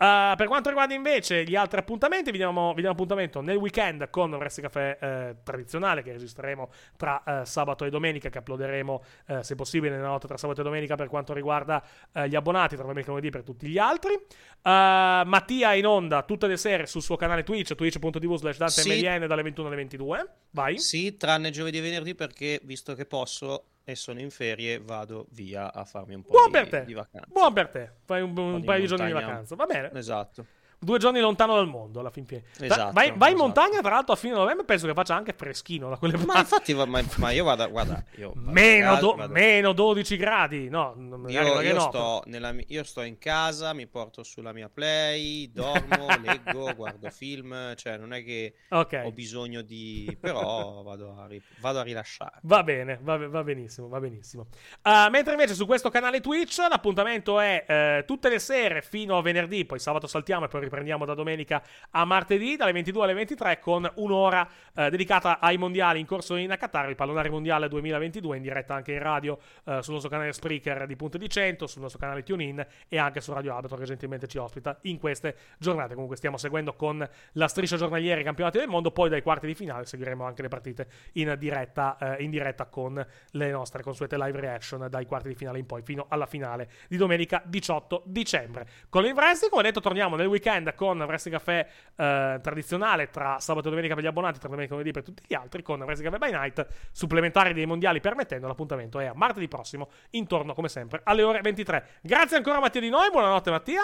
Uh, 0.00 0.34
per 0.34 0.46
quanto 0.46 0.70
riguarda 0.70 0.94
invece 0.94 1.44
gli 1.44 1.54
altri 1.54 1.78
appuntamenti, 1.78 2.30
vi 2.30 2.38
diamo, 2.38 2.70
vi 2.70 2.80
diamo 2.80 2.92
appuntamento 2.92 3.42
nel 3.42 3.56
weekend 3.56 4.08
con 4.08 4.32
Wrestling 4.32 4.70
Caffè 4.70 4.98
eh, 4.98 5.36
tradizionale 5.42 6.02
che 6.02 6.12
registreremo 6.12 6.70
tra 6.96 7.22
eh, 7.22 7.44
sabato 7.44 7.84
e 7.84 7.90
domenica, 7.90 8.30
che 8.30 8.38
uploaderemo 8.38 9.04
eh, 9.26 9.42
se 9.42 9.54
possibile 9.56 9.96
nella 9.96 10.08
notte 10.08 10.26
tra 10.26 10.38
sabato 10.38 10.62
e 10.62 10.64
domenica 10.64 10.94
per 10.94 11.08
quanto 11.08 11.34
riguarda 11.34 11.82
gli 12.26 12.34
abbonati, 12.34 12.76
tra 12.76 12.84
domenica 12.84 13.08
e 13.08 13.10
lunedì 13.10 13.30
per 13.30 13.42
tutti 13.42 13.66
gli 13.68 13.76
altri. 13.76 14.18
Mattia 14.62 15.74
in 15.74 15.86
onda 15.86 16.22
tutte 16.22 16.46
le 16.46 16.56
sere 16.56 16.86
sul 16.86 17.02
suo 17.02 17.16
canale 17.16 17.42
Twitch, 17.42 17.74
twitch.tv 17.74 18.34
slash 18.36 18.56
DanteMLN 18.56 19.26
dalle 19.26 19.42
21 19.42 19.66
alle 19.66 19.76
22. 19.76 20.28
Vai. 20.52 20.78
Sì, 20.78 21.16
tranne 21.16 21.50
giovedì 21.50 21.78
e 21.78 21.82
venerdì 21.82 22.14
perché 22.14 22.60
visto 22.64 22.94
che 22.94 23.04
posso 23.04 23.69
e 23.84 23.94
sono 23.94 24.20
in 24.20 24.30
ferie, 24.30 24.78
vado 24.78 25.26
via 25.30 25.72
a 25.72 25.84
farmi 25.84 26.14
un 26.14 26.22
po' 26.22 26.30
Buon 26.32 26.46
di, 26.46 26.50
per 26.52 26.68
te. 26.68 26.84
di 26.84 26.94
vacanza. 26.94 27.28
Buon 27.30 27.52
per 27.52 27.68
te. 27.68 27.90
Fai 28.04 28.22
un, 28.22 28.36
un, 28.36 28.54
un 28.54 28.64
paio 28.64 28.80
di 28.80 28.86
giorni 28.86 29.06
di 29.06 29.12
vacanza. 29.12 29.54
Va 29.54 29.66
bene. 29.66 29.90
Esatto 29.94 30.58
due 30.82 30.98
giorni 30.98 31.20
lontano 31.20 31.54
dal 31.54 31.68
mondo 31.68 32.00
alla 32.00 32.10
fin 32.10 32.24
fine. 32.24 32.42
Esatto, 32.58 32.92
vai, 32.92 32.92
vai 32.92 33.10
esatto. 33.10 33.30
in 33.30 33.36
montagna, 33.36 33.80
tra 33.80 33.90
l'altro, 33.90 34.14
a 34.14 34.16
fine 34.16 34.34
novembre. 34.34 34.64
Penso 34.64 34.86
che 34.86 34.94
faccia 34.94 35.14
anche 35.14 35.34
freschino 35.34 35.90
da 35.90 35.96
quelle 35.96 36.16
Ma 36.16 36.38
infatti, 36.38 36.74
ma, 36.74 36.86
ma 36.86 37.30
io 37.30 37.44
vado, 37.44 37.68
guarda, 37.68 38.02
io 38.16 38.32
vado 38.34 38.50
meno, 38.50 38.96
do, 38.96 39.14
vado... 39.14 39.32
meno 39.32 39.72
12 39.72 40.16
gradi. 40.16 40.68
No, 40.68 40.94
io, 41.28 41.60
io, 41.60 41.74
no. 41.74 41.80
sto 41.80 42.22
nella, 42.26 42.54
io 42.66 42.82
sto 42.84 43.02
in 43.02 43.18
casa, 43.18 43.74
mi 43.74 43.86
porto 43.86 44.22
sulla 44.22 44.52
mia 44.52 44.70
play, 44.72 45.52
dormo, 45.52 46.06
leggo, 46.24 46.74
guardo 46.74 47.10
film. 47.10 47.74
Cioè, 47.76 47.98
non 47.98 48.14
è 48.14 48.24
che 48.24 48.54
okay. 48.70 49.06
ho 49.06 49.12
bisogno 49.12 49.60
di. 49.60 50.16
Però 50.18 50.82
vado 50.82 51.14
a, 51.18 51.28
vado 51.60 51.78
a 51.78 51.82
rilasciare. 51.82 52.38
Va 52.42 52.62
bene, 52.62 52.98
va, 53.02 53.28
va 53.28 53.44
benissimo, 53.44 53.88
va 53.88 54.00
benissimo. 54.00 54.46
Uh, 54.82 55.10
mentre 55.10 55.32
invece 55.32 55.54
su 55.54 55.66
questo 55.66 55.90
canale 55.90 56.20
Twitch 56.20 56.56
l'appuntamento 56.58 57.38
è 57.38 58.00
uh, 58.00 58.06
tutte 58.06 58.30
le 58.30 58.38
sere 58.38 58.80
fino 58.80 59.18
a 59.18 59.22
venerdì, 59.22 59.66
poi 59.66 59.78
sabato 59.78 60.06
saltiamo 60.06 60.46
e 60.46 60.48
poi 60.48 60.60
riprendiamo 60.70 61.04
da 61.04 61.14
domenica 61.14 61.62
a 61.90 62.04
martedì 62.04 62.54
dalle 62.56 62.72
22 62.72 63.02
alle 63.02 63.12
23 63.14 63.58
con 63.58 63.90
un'ora 63.96 64.48
eh, 64.74 64.88
dedicata 64.88 65.40
ai 65.40 65.58
mondiali 65.58 65.98
in 65.98 66.06
corso 66.06 66.36
in 66.36 66.54
Qatar, 66.56 66.88
il 66.88 66.94
pallonare 66.94 67.28
mondiale 67.28 67.68
2022 67.68 68.36
in 68.36 68.42
diretta 68.42 68.74
anche 68.74 68.92
in 68.92 69.02
radio 69.02 69.38
eh, 69.64 69.82
sul 69.82 69.94
nostro 69.94 70.10
canale 70.10 70.32
Spreaker 70.32 70.86
di 70.86 70.94
Punto 70.96 71.18
di 71.18 71.28
100, 71.28 71.66
sul 71.66 71.82
nostro 71.82 71.98
canale 71.98 72.22
TuneIn 72.22 72.64
e 72.88 72.98
anche 72.98 73.20
su 73.20 73.32
Radio 73.32 73.56
Abator 73.56 73.78
che 73.78 73.84
gentilmente 73.84 74.28
ci 74.28 74.38
ospita 74.38 74.78
in 74.82 74.98
queste 74.98 75.36
giornate. 75.58 75.94
Comunque 75.94 76.16
stiamo 76.16 76.36
seguendo 76.36 76.74
con 76.74 77.06
la 77.32 77.48
striscia 77.48 77.76
giornaliera 77.76 78.20
i 78.20 78.24
campionati 78.24 78.58
del 78.58 78.68
mondo, 78.68 78.92
poi 78.92 79.08
dai 79.08 79.22
quarti 79.22 79.46
di 79.46 79.54
finale 79.54 79.86
seguiremo 79.86 80.24
anche 80.24 80.42
le 80.42 80.48
partite 80.48 80.86
in 81.14 81.34
diretta, 81.38 82.16
eh, 82.16 82.22
in 82.22 82.30
diretta 82.30 82.66
con 82.66 83.04
le 83.30 83.50
nostre 83.50 83.82
consuete 83.82 84.16
live 84.16 84.38
reaction 84.38 84.86
dai 84.88 85.06
quarti 85.06 85.28
di 85.28 85.34
finale 85.34 85.58
in 85.58 85.66
poi 85.66 85.82
fino 85.82 86.06
alla 86.08 86.26
finale 86.26 86.70
di 86.88 86.96
domenica 86.96 87.42
18 87.44 88.02
dicembre. 88.06 88.66
Con 88.88 89.04
il 89.04 89.12
Wrestling, 89.12 89.50
come 89.50 89.62
detto, 89.64 89.80
torniamo 89.80 90.16
nel 90.16 90.26
weekend 90.26 90.59
con 90.76 91.00
Wrestling 91.00 91.36
caffè 91.38 91.66
eh, 91.96 92.38
tradizionale 92.42 93.10
tra 93.10 93.38
sabato 93.38 93.68
e 93.68 93.70
domenica 93.70 93.94
per 93.94 94.04
gli 94.04 94.06
abbonati, 94.06 94.38
tra 94.38 94.48
domenica 94.48 94.74
e 94.74 94.76
lunedì 94.76 94.92
per 94.92 95.02
tutti 95.02 95.22
gli 95.26 95.34
altri, 95.34 95.62
con 95.62 95.80
Wrestling 95.82 96.12
Caffè 96.12 96.30
by 96.30 96.36
Night, 96.36 96.66
supplementari 96.92 97.52
dei 97.52 97.66
mondiali 97.66 98.00
permettendo. 98.00 98.46
L'appuntamento 98.46 98.98
è 98.98 99.06
a 99.06 99.14
martedì 99.14 99.48
prossimo, 99.48 99.90
intorno 100.10 100.54
come 100.54 100.68
sempre 100.68 101.00
alle 101.04 101.22
ore 101.22 101.40
23. 101.40 101.86
Grazie 102.02 102.36
ancora 102.36 102.60
Mattia 102.60 102.80
di 102.80 102.90
noi, 102.90 103.10
buonanotte 103.10 103.50
Mattia. 103.50 103.82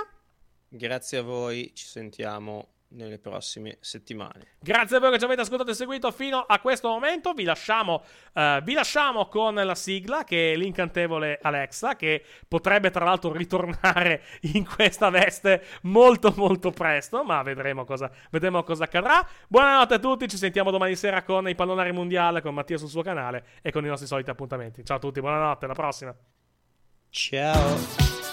Grazie 0.69 1.19
a 1.19 1.23
voi, 1.23 1.73
ci 1.75 1.87
sentiamo 1.87 2.76
nelle 2.89 3.19
prossime 3.19 3.79
settimane. 3.81 4.57
Grazie 4.61 4.97
a 4.97 5.01
voi 5.01 5.11
che 5.13 5.19
ci 5.19 5.25
avete 5.25 5.41
ascoltato 5.41 5.71
e 5.71 5.75
seguito 5.75 6.11
fino 6.11 6.41
a 6.41 6.61
questo 6.61 6.89
momento. 6.89 7.33
Vi 7.33 7.45
lasciamo, 7.45 8.03
uh, 8.35 8.63
vi 8.63 8.75
lasciamo 8.75 9.27
con 9.27 9.55
la 9.55 9.75
sigla 9.75 10.25
che 10.25 10.53
è 10.53 10.57
l'incantevole 10.57 11.39
Alexa, 11.43 11.97
che 11.97 12.25
potrebbe 12.47 12.91
tra 12.91 13.05
l'altro 13.05 13.33
ritornare 13.33 14.23
in 14.53 14.65
questa 14.65 15.11
veste 15.11 15.65
molto 15.83 16.33
molto 16.37 16.71
presto, 16.71 17.25
ma 17.25 17.43
vedremo 17.43 17.85
cosa, 17.85 18.11
vedremo 18.31 18.63
cosa 18.63 18.85
accadrà. 18.85 19.27
Buonanotte 19.49 19.95
a 19.95 19.99
tutti, 19.99 20.29
ci 20.29 20.37
sentiamo 20.37 20.71
domani 20.71 20.95
sera 20.97 21.23
con 21.23 21.49
i 21.49 21.55
pallonari 21.55 21.93
mondiali, 21.93 22.41
con 22.41 22.55
Mattia 22.55 22.79
sul 22.79 22.89
suo 22.89 23.03
canale 23.03 23.45
e 23.63 23.71
con 23.73 23.85
i 23.85 23.89
nostri 23.89 24.07
soliti 24.07 24.31
appuntamenti. 24.31 24.85
Ciao 24.85 24.97
a 24.97 25.01
tutti, 25.01 25.21
buonanotte, 25.21 25.65
alla 25.65 25.75
prossima. 25.75 26.15
Ciao. 27.11 28.26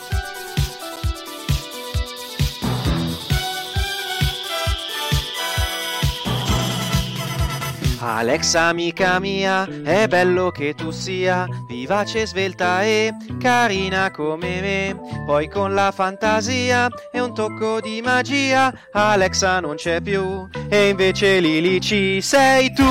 Alexa 8.06 8.64
amica 8.64 9.18
mia, 9.18 9.66
è 9.82 10.08
bello 10.10 10.52
che 10.52 10.74
tu 10.76 10.92
sia 10.92 11.48
vivace, 11.66 12.28
svelta 12.28 12.84
e 12.84 13.14
carina 13.40 14.12
come 14.12 14.60
me. 14.60 15.24
Poi 15.26 15.48
con 15.48 15.74
la 15.74 15.90
fantasia 15.92 16.90
e 17.14 17.22
un 17.22 17.34
tocco 17.34 17.80
di 17.80 18.02
magia, 18.02 18.74
Alexa 18.92 19.62
non 19.62 19.76
c'è 19.76 20.02
più 20.02 20.46
e 20.68 20.90
invece 20.90 21.40
Lili 21.40 21.80
ci 21.80 22.20
sei 22.20 22.74
tu. 22.74 22.84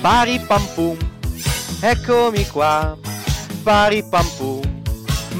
Pari 0.00 0.40
pam 0.40 0.66
pum, 0.74 0.96
eccomi 1.80 2.48
qua, 2.48 2.98
pari 3.62 4.02
pam 4.10 4.26
pum, 4.36 4.82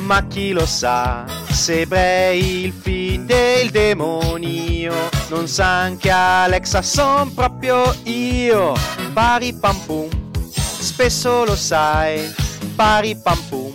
ma 0.04 0.24
chi 0.28 0.52
lo 0.52 0.64
sa? 0.64 1.24
Se 1.48 1.86
Bray 1.86 2.66
il 2.66 2.72
film 2.72 3.26
del 3.26 3.70
demonio 3.70 5.09
non 5.30 5.46
sa 5.46 5.82
anche 5.82 6.10
Alexa 6.10 6.82
son 6.82 7.32
proprio 7.32 7.94
io. 8.02 8.74
Pari 9.12 9.54
pam 9.54 9.78
pum 9.86 10.08
spesso 10.50 11.44
lo 11.44 11.54
sai. 11.54 12.32
Pari 12.74 13.16
pam 13.16 13.38
pum 13.48 13.70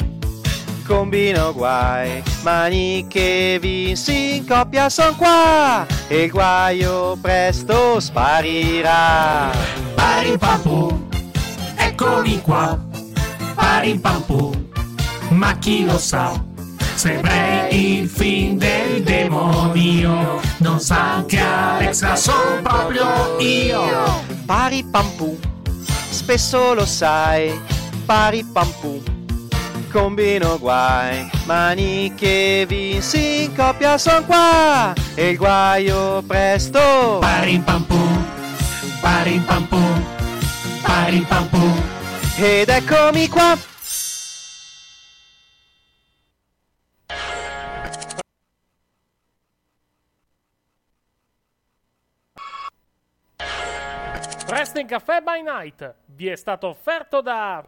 combino 0.86 1.53
guai. 1.53 2.22
Mani 2.44 3.06
che 3.07 3.57
vinsi 3.60 4.36
in 4.36 4.45
coppia 4.45 4.90
son 4.90 5.15
qua. 5.15 5.86
E 6.07 6.23
il 6.23 6.32
guaio 6.32 7.18
presto 7.22 7.99
sparirà. 7.99 9.49
Pari 9.95 10.38
pam 10.38 10.61
pum 10.61 11.07
eccomi 11.77 12.41
qua. 12.41 12.77
Pari 13.56 13.98
pam 13.98 14.22
pum 14.23 14.64
ma 15.30 15.57
chi 15.57 15.86
lo 15.86 15.98
sa 15.98 16.53
Sembrai 16.95 17.99
il 17.99 18.09
film 18.09 18.57
del 18.57 19.03
demonio. 19.03 20.39
Non 20.57 20.80
sa 20.80 21.15
anche 21.15 21.38
Alexa, 21.39 22.15
sono 22.15 22.61
proprio 22.63 23.38
io. 23.39 24.23
Pari 24.45 24.84
pam 24.89 25.09
pum, 25.17 25.35
spesso 26.09 26.73
lo 26.73 26.85
sai 26.85 27.59
Pari 28.05 28.43
pam 28.43 28.72
pum, 28.80 29.01
combino 29.91 30.59
guai 30.59 31.27
Mani 31.45 32.13
che 32.15 32.65
vinsi 32.67 33.45
in 33.45 33.55
coppia 33.55 33.97
son 33.97 34.23
qua. 34.26 34.93
E 35.15 35.30
il 35.30 35.38
guaio 35.38 36.22
presto. 36.26 37.17
Pari 37.19 37.59
pam 37.59 37.84
pum, 37.84 38.26
pari 39.01 39.43
pam 39.45 39.67
pum 39.67 40.03
Pari 40.81 41.26
pam 41.27 41.49
pum. 41.49 41.81
Ed 42.38 42.69
eccomi 42.69 43.27
qua 43.27 43.57
Wrestling 54.85 54.87
Caffè 54.87 55.21
by 55.21 55.41
Night 55.41 55.95
vi 56.05 56.27
è 56.27 56.35
stato 56.35 56.67
offerto 56.67 57.21
da 57.21 57.67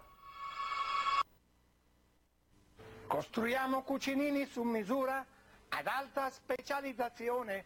Costruiamo 3.08 3.82
cucinini 3.82 4.46
su 4.46 4.62
misura 4.64 5.26
ad 5.70 5.88
alta 5.88 6.30
specializzazione. 6.30 7.66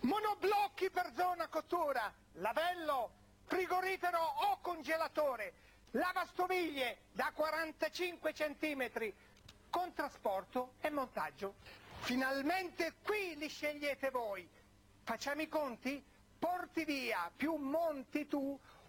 Monoblocchi 0.00 0.90
per 0.90 1.12
zona 1.14 1.46
cottura, 1.48 2.12
lavello, 2.34 3.10
frigorifero 3.44 4.18
o 4.18 4.58
congelatore, 4.60 5.52
lavastoviglie 5.90 6.98
da 7.12 7.30
45 7.34 8.32
cm, 8.32 9.12
con 9.68 9.92
trasporto 9.92 10.72
e 10.80 10.90
montaggio. 10.90 11.54
Finalmente 12.00 12.94
qui 13.04 13.36
li 13.36 13.48
scegliete 13.48 14.10
voi. 14.10 14.48
Facciamo 15.04 15.42
i 15.42 15.48
conti? 15.48 16.02
Porti 16.38 16.84
via 16.86 17.30
più 17.36 17.56
monti 17.56 18.26
tu 18.26 18.58